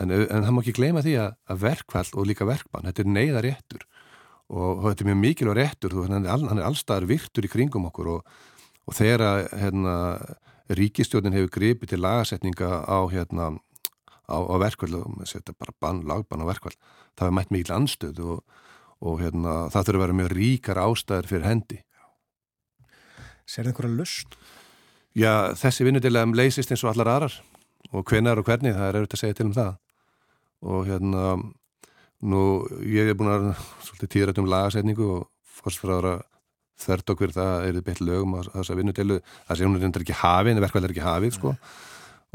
en, 0.00 0.12
en 0.14 0.44
það 0.44 0.52
má 0.54 0.60
ekki 0.62 0.76
gleyma 0.76 1.04
því 1.04 1.16
að, 1.22 1.32
að 1.50 1.64
verkvall 1.64 2.10
og 2.12 2.28
líka 2.28 2.48
verkbann, 2.48 2.86
þetta 2.90 3.04
er 3.04 3.10
neyðar 3.16 3.46
réttur 3.48 3.86
og, 4.50 4.68
og 4.68 4.84
þetta 4.88 5.04
er 5.04 5.10
mjög 5.10 5.20
mikilvæg 5.24 5.58
réttur 5.58 5.96
hann 6.02 6.20
er, 6.20 6.30
all, 6.34 6.46
er 6.50 6.62
allstaðar 6.68 7.08
virtur 7.10 7.46
í 7.46 7.50
kringum 7.52 7.88
okkur 7.90 8.14
og, 8.16 8.38
og 8.86 8.96
þegar 8.96 9.48
hérna, 9.58 9.96
ríkistjónin 10.70 11.36
hefur 11.36 11.52
gripið 11.58 11.94
til 11.94 12.02
lagasetninga 12.02 12.70
á 12.86 12.98
hérna 13.10 13.52
á, 14.30 14.38
á 14.38 14.54
verkvall 14.62 15.00
og 15.00 15.20
þetta 15.26 15.54
er 15.54 15.58
bara 15.58 15.76
bann, 15.82 16.02
lagbann 16.06 16.44
á 16.46 16.50
verkvall 16.50 16.76
það 17.18 17.26
er 17.26 17.36
mætt 17.38 17.54
mikil 17.54 17.76
anstöð 17.76 18.20
og 18.26 18.66
og 19.00 19.20
hérna, 19.22 19.54
það 19.72 19.86
þurfa 19.88 19.98
að 19.98 20.04
vera 20.04 20.18
mjög 20.18 20.32
ríkar 20.36 20.80
ástæður 20.82 21.30
fyrir 21.30 21.46
hendi. 21.48 21.78
Ser 23.48 23.64
það 23.64 23.72
einhverja 23.72 23.98
lust? 23.98 24.36
Já, 25.16 25.32
þessi 25.58 25.86
vinnudilegum 25.86 26.36
leysist 26.38 26.70
eins 26.70 26.84
og 26.84 26.92
allar 26.92 27.14
aðrar 27.16 27.38
og 27.90 28.04
hvenar 28.06 28.38
og 28.38 28.46
hvernig, 28.46 28.76
það 28.76 28.88
er 28.88 28.98
auðvitað 29.00 29.16
að 29.16 29.22
segja 29.24 29.38
til 29.38 29.48
um 29.48 29.56
það 29.56 29.72
og 30.70 30.82
hérna 30.86 31.22
nú, 32.20 32.42
ég 32.84 33.08
hef 33.08 33.16
búin 33.18 33.32
að 33.32 33.46
svolítið 33.86 34.12
tíðrætt 34.14 34.40
um 34.42 34.50
lagasetningu 34.52 35.06
og 35.16 35.24
fórsfráðara 35.60 36.18
þörd 36.80 37.12
okkur 37.14 37.32
það 37.34 37.66
er 37.68 37.80
beitt 37.84 38.02
lögum 38.04 38.36
að 38.38 38.52
þessa 38.54 38.76
vinnudelu 38.78 39.18
það 39.24 39.56
sé 39.58 39.68
hún 39.68 39.80
er 39.80 40.04
ekki 40.04 40.20
hafið, 40.20 40.52
en 40.52 40.64
verkvæl 40.64 40.84
er 40.84 40.94
ekki 40.94 41.06
hafið 41.06 41.36
sko 41.36 41.54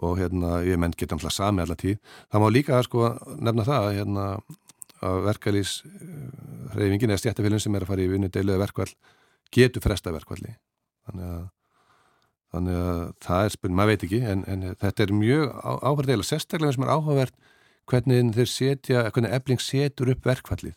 og 0.05 0.17
hérna, 0.19 0.59
ég 0.67 0.79
menn 0.81 0.93
geta 0.97 1.15
alltaf 1.15 1.31
sami 1.31 1.63
allar 1.63 1.77
tíð. 1.79 2.01
Það 2.27 2.41
má 2.43 2.49
líka 2.51 2.81
sko 2.83 3.13
nefna 3.39 3.63
það 3.63 3.85
hérna 3.95 4.25
að 5.03 5.19
verkalýs 5.25 5.73
hreyfingin 6.75 7.11
eða 7.11 7.23
stjættafélun 7.23 7.63
sem 7.63 7.75
er 7.75 7.85
að 7.85 7.91
fara 7.91 8.05
í 8.05 8.11
vinnu 8.11 8.29
deiluða 8.31 8.63
verkvall 8.63 8.91
getur 9.55 9.83
fresta 9.83 10.13
verkvalli 10.15 10.55
þannig 11.07 11.27
að, 11.31 11.43
þannig 12.55 12.79
að 12.83 13.01
það 13.27 13.43
er 13.43 13.55
spurning, 13.57 13.77
maður 13.79 13.91
veit 13.93 14.07
ekki 14.07 14.21
en, 14.31 14.45
en 14.47 14.65
þetta 14.81 15.05
er 15.05 15.13
mjög 15.19 15.53
áhverð 15.63 16.11
deila 16.13 16.29
sérstaklega 16.29 16.77
sem 16.77 16.87
er 16.87 16.95
áhugavert 16.95 17.51
hvernig 17.85 18.33
þeir 18.33 18.49
setja, 18.49 19.05
hvernig 19.11 19.35
ebling 19.37 19.61
setur 19.61 20.13
upp 20.15 20.25
verkvallið 20.25 20.75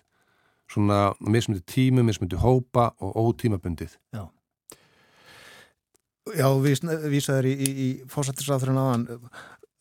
svona 0.68 1.12
mismundi 1.20 1.62
tímu, 1.64 2.02
mismundi 2.04 2.36
hópa 2.36 2.90
og 3.00 3.16
ótímabundið. 3.16 3.96
Já. 4.12 4.28
Já, 6.36 6.48
vísaður 6.60 7.48
í, 7.48 7.54
í, 7.56 7.68
í 7.84 7.88
fósættisraðurinn 8.12 8.80
aðan 8.80 9.06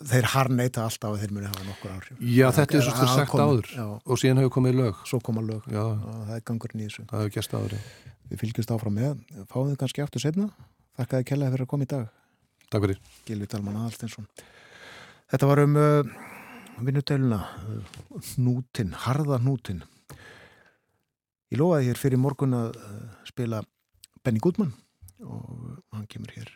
þeir 0.06 0.28
harneita 0.34 0.84
alltaf 0.86 1.16
að 1.16 1.24
þeir 1.24 1.34
muni 1.34 1.50
hafa 1.50 1.66
nokkur 1.66 1.94
áhrif. 1.96 2.20
Já, 2.22 2.48
þetta 2.54 2.78
er 2.78 2.86
svo 2.86 2.94
stund 2.94 3.14
sagt 3.16 3.34
áður 3.42 3.72
já. 3.74 3.86
og 3.98 4.22
síðan 4.22 4.42
hefur 4.42 4.54
komið 4.60 4.78
lög. 4.78 5.02
Svo 5.10 5.20
koma 5.26 5.42
lög, 5.46 5.66
já. 5.74 5.84
það 6.28 6.36
er 6.36 6.44
gangurinn 6.46 6.84
í 6.84 6.90
þessu. 6.90 7.06
Það 7.10 7.24
hefur 7.24 7.36
gæst 7.38 7.58
áður 7.58 7.78
Við 8.28 8.42
fylgjumst 8.42 8.72
áfram 8.76 8.98
með, 8.98 9.20
fáum 9.48 9.70
þið 9.70 9.78
kannski 9.80 10.04
aftur 10.04 10.20
setna 10.20 10.50
Þakka 10.98 11.22
þið 11.22 11.28
kellaði 11.30 11.54
fyrir 11.54 11.64
að 11.64 11.70
koma 11.72 11.86
í 11.86 11.90
dag. 11.94 12.08
Takk 12.68 12.84
fyrir. 12.84 12.98
Gilvi 13.28 13.48
Dalman 13.48 13.78
Aðalstinsson 13.80 14.28
Þetta 15.32 15.48
var 15.48 15.62
um 15.64 15.78
uh, 15.80 16.10
vinnuteluna 16.84 17.40
uh, 17.40 18.02
Nútin, 18.44 18.92
harða 19.06 19.40
nútin 19.40 19.80
Ég 21.48 21.62
lofaði 21.62 21.88
hér 21.88 22.02
fyrir 22.02 22.20
morgun 22.20 22.58
að 22.58 22.76
uh, 22.82 23.00
spila 23.30 23.64
Benny 24.20 24.44
Goodman 24.44 24.74
og 25.24 25.80
hann 25.96 26.06
kemur 26.12 26.34
hér 26.36 26.52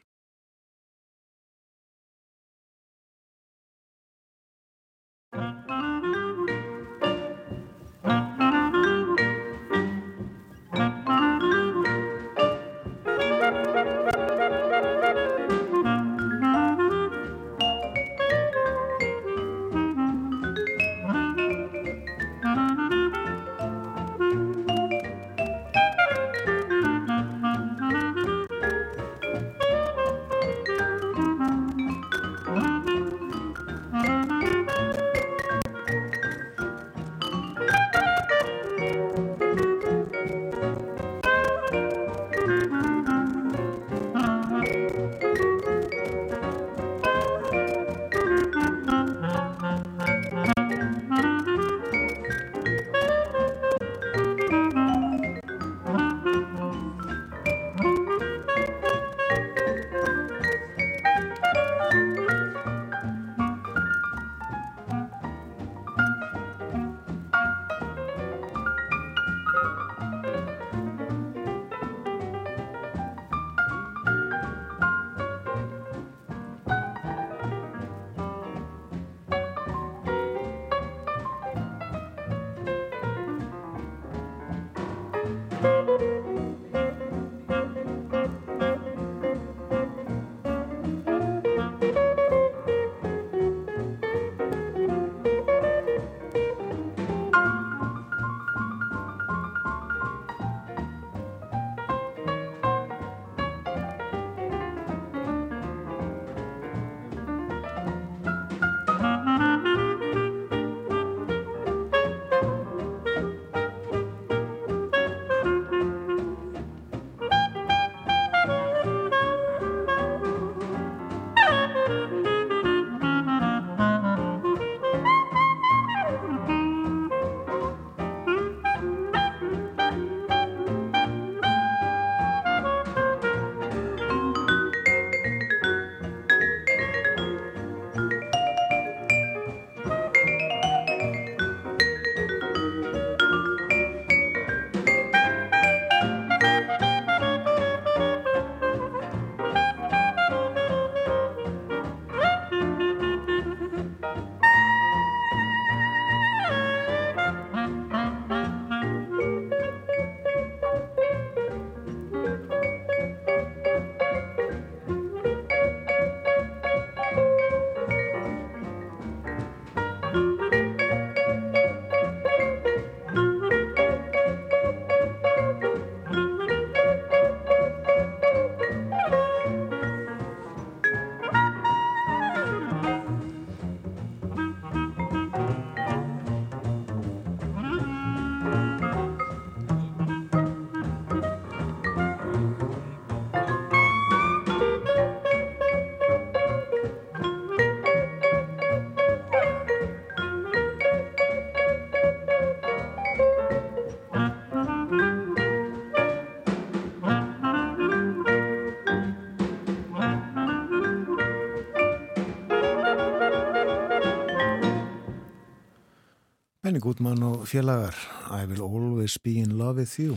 Benny 216.72 216.80
Goodman 216.80 217.20
og 217.28 217.42
félagar 217.52 217.98
I 218.32 218.46
will 218.48 218.62
always 218.64 219.18
be 219.20 219.42
in 219.42 219.58
love 219.60 219.82
with 219.82 220.00
you 220.00 220.16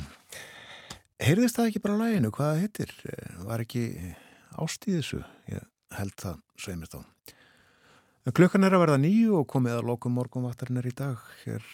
Heyrðist 1.19 1.57
það 1.59 1.71
ekki 1.73 1.81
bara 1.83 1.97
læginu? 1.99 2.31
Hvað 2.31 2.61
hittir? 2.61 2.93
Var 3.43 3.65
ekki 3.65 3.83
ást 4.63 4.87
í 4.87 4.95
þessu? 4.95 5.19
Ég 5.51 5.65
held 5.99 6.15
það, 6.23 6.37
segir 6.55 6.79
mér 6.79 6.93
þá 6.93 8.31
Klukkan 8.39 8.69
er 8.69 8.77
að 8.79 8.85
verða 8.85 9.01
nýju 9.03 9.41
og 9.41 9.49
komið 9.51 9.81
að 9.81 9.91
lokum 9.91 10.15
morgunvaktarinnar 10.15 10.87
í 10.87 10.95
dag 10.95 11.27
Hér 11.41 11.67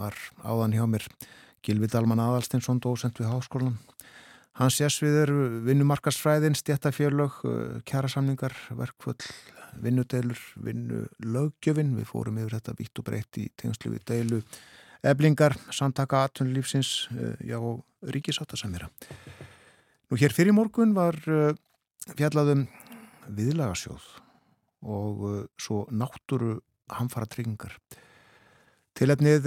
var 0.00 0.16
áðan 0.40 0.78
hjá 0.78 0.86
mér 0.94 1.04
Gilvi 1.60 1.92
Dalman 1.92 2.24
Adalstinsson 2.24 2.80
dósent 2.80 3.20
við 3.20 3.28
háskólan 3.34 3.76
Hans 4.56 4.80
jæsviður 4.80 5.34
vinnumarkasfræðin, 5.68 6.56
stjættafjörlög, 6.56 7.38
kjærasamningar, 7.88 8.52
verkvöld, 8.80 9.24
vinnudeilur, 9.80 10.40
vinnulögjöfin. 10.66 11.94
Við 11.96 12.08
fórum 12.10 12.40
yfir 12.42 12.58
þetta 12.58 12.76
vitt 12.78 13.00
og 13.00 13.06
breytt 13.08 13.38
í 13.40 13.48
tengslu 13.56 13.94
við 13.94 14.04
deilu, 14.10 14.40
eblingar, 15.02 15.56
samtaka 15.72 16.24
aðtunlífsins, 16.26 17.08
já, 17.46 17.58
ríkisáttasamira. 18.02 18.90
Nú 20.10 20.18
hér 20.20 20.34
fyrir 20.34 20.52
morgun 20.52 20.92
var 20.94 21.16
fjallaðum 22.12 22.66
viðlagasjóð 23.32 24.06
og 24.82 25.24
svo 25.62 25.84
náttúru 25.94 26.56
hamfara 26.92 27.28
tryggingar. 27.30 27.78
Tilefnið 28.98 29.46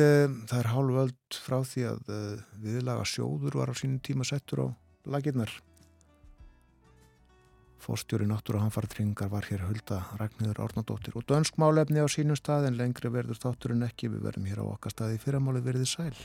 það 0.49 0.57
er 0.57 0.69
hálföld 0.71 1.37
frá 1.43 1.59
því 1.67 1.83
að 1.91 2.07
viðlaga 2.63 3.05
sjóður 3.05 3.59
var 3.59 3.69
á 3.69 3.75
sínum 3.77 4.01
tíma 4.01 4.25
settur 4.25 4.63
á 4.65 4.67
lagirnar. 5.05 5.51
Fórstjóri 7.85 8.25
náttúru 8.25 8.57
hanfartringar 8.63 9.29
var 9.29 9.45
hér 9.45 9.61
hulda 9.67 9.99
Ragnhildur 10.17 10.63
Árnadóttir. 10.63 11.13
Og 11.13 11.25
dönsk 11.29 11.59
málefni 11.61 12.01
á 12.01 12.09
sínum 12.09 12.33
stað 12.39 12.71
en 12.71 12.79
lengri 12.79 13.11
verður 13.13 13.37
þátturinn 13.37 13.85
ekki. 13.85 14.09
Við 14.09 14.25
verðum 14.25 14.47
hér 14.49 14.63
á 14.65 14.65
okkar 14.65 14.95
staði 14.95 15.19
fyrramáli 15.21 15.61
verðið 15.61 15.91
sæl. 15.91 16.15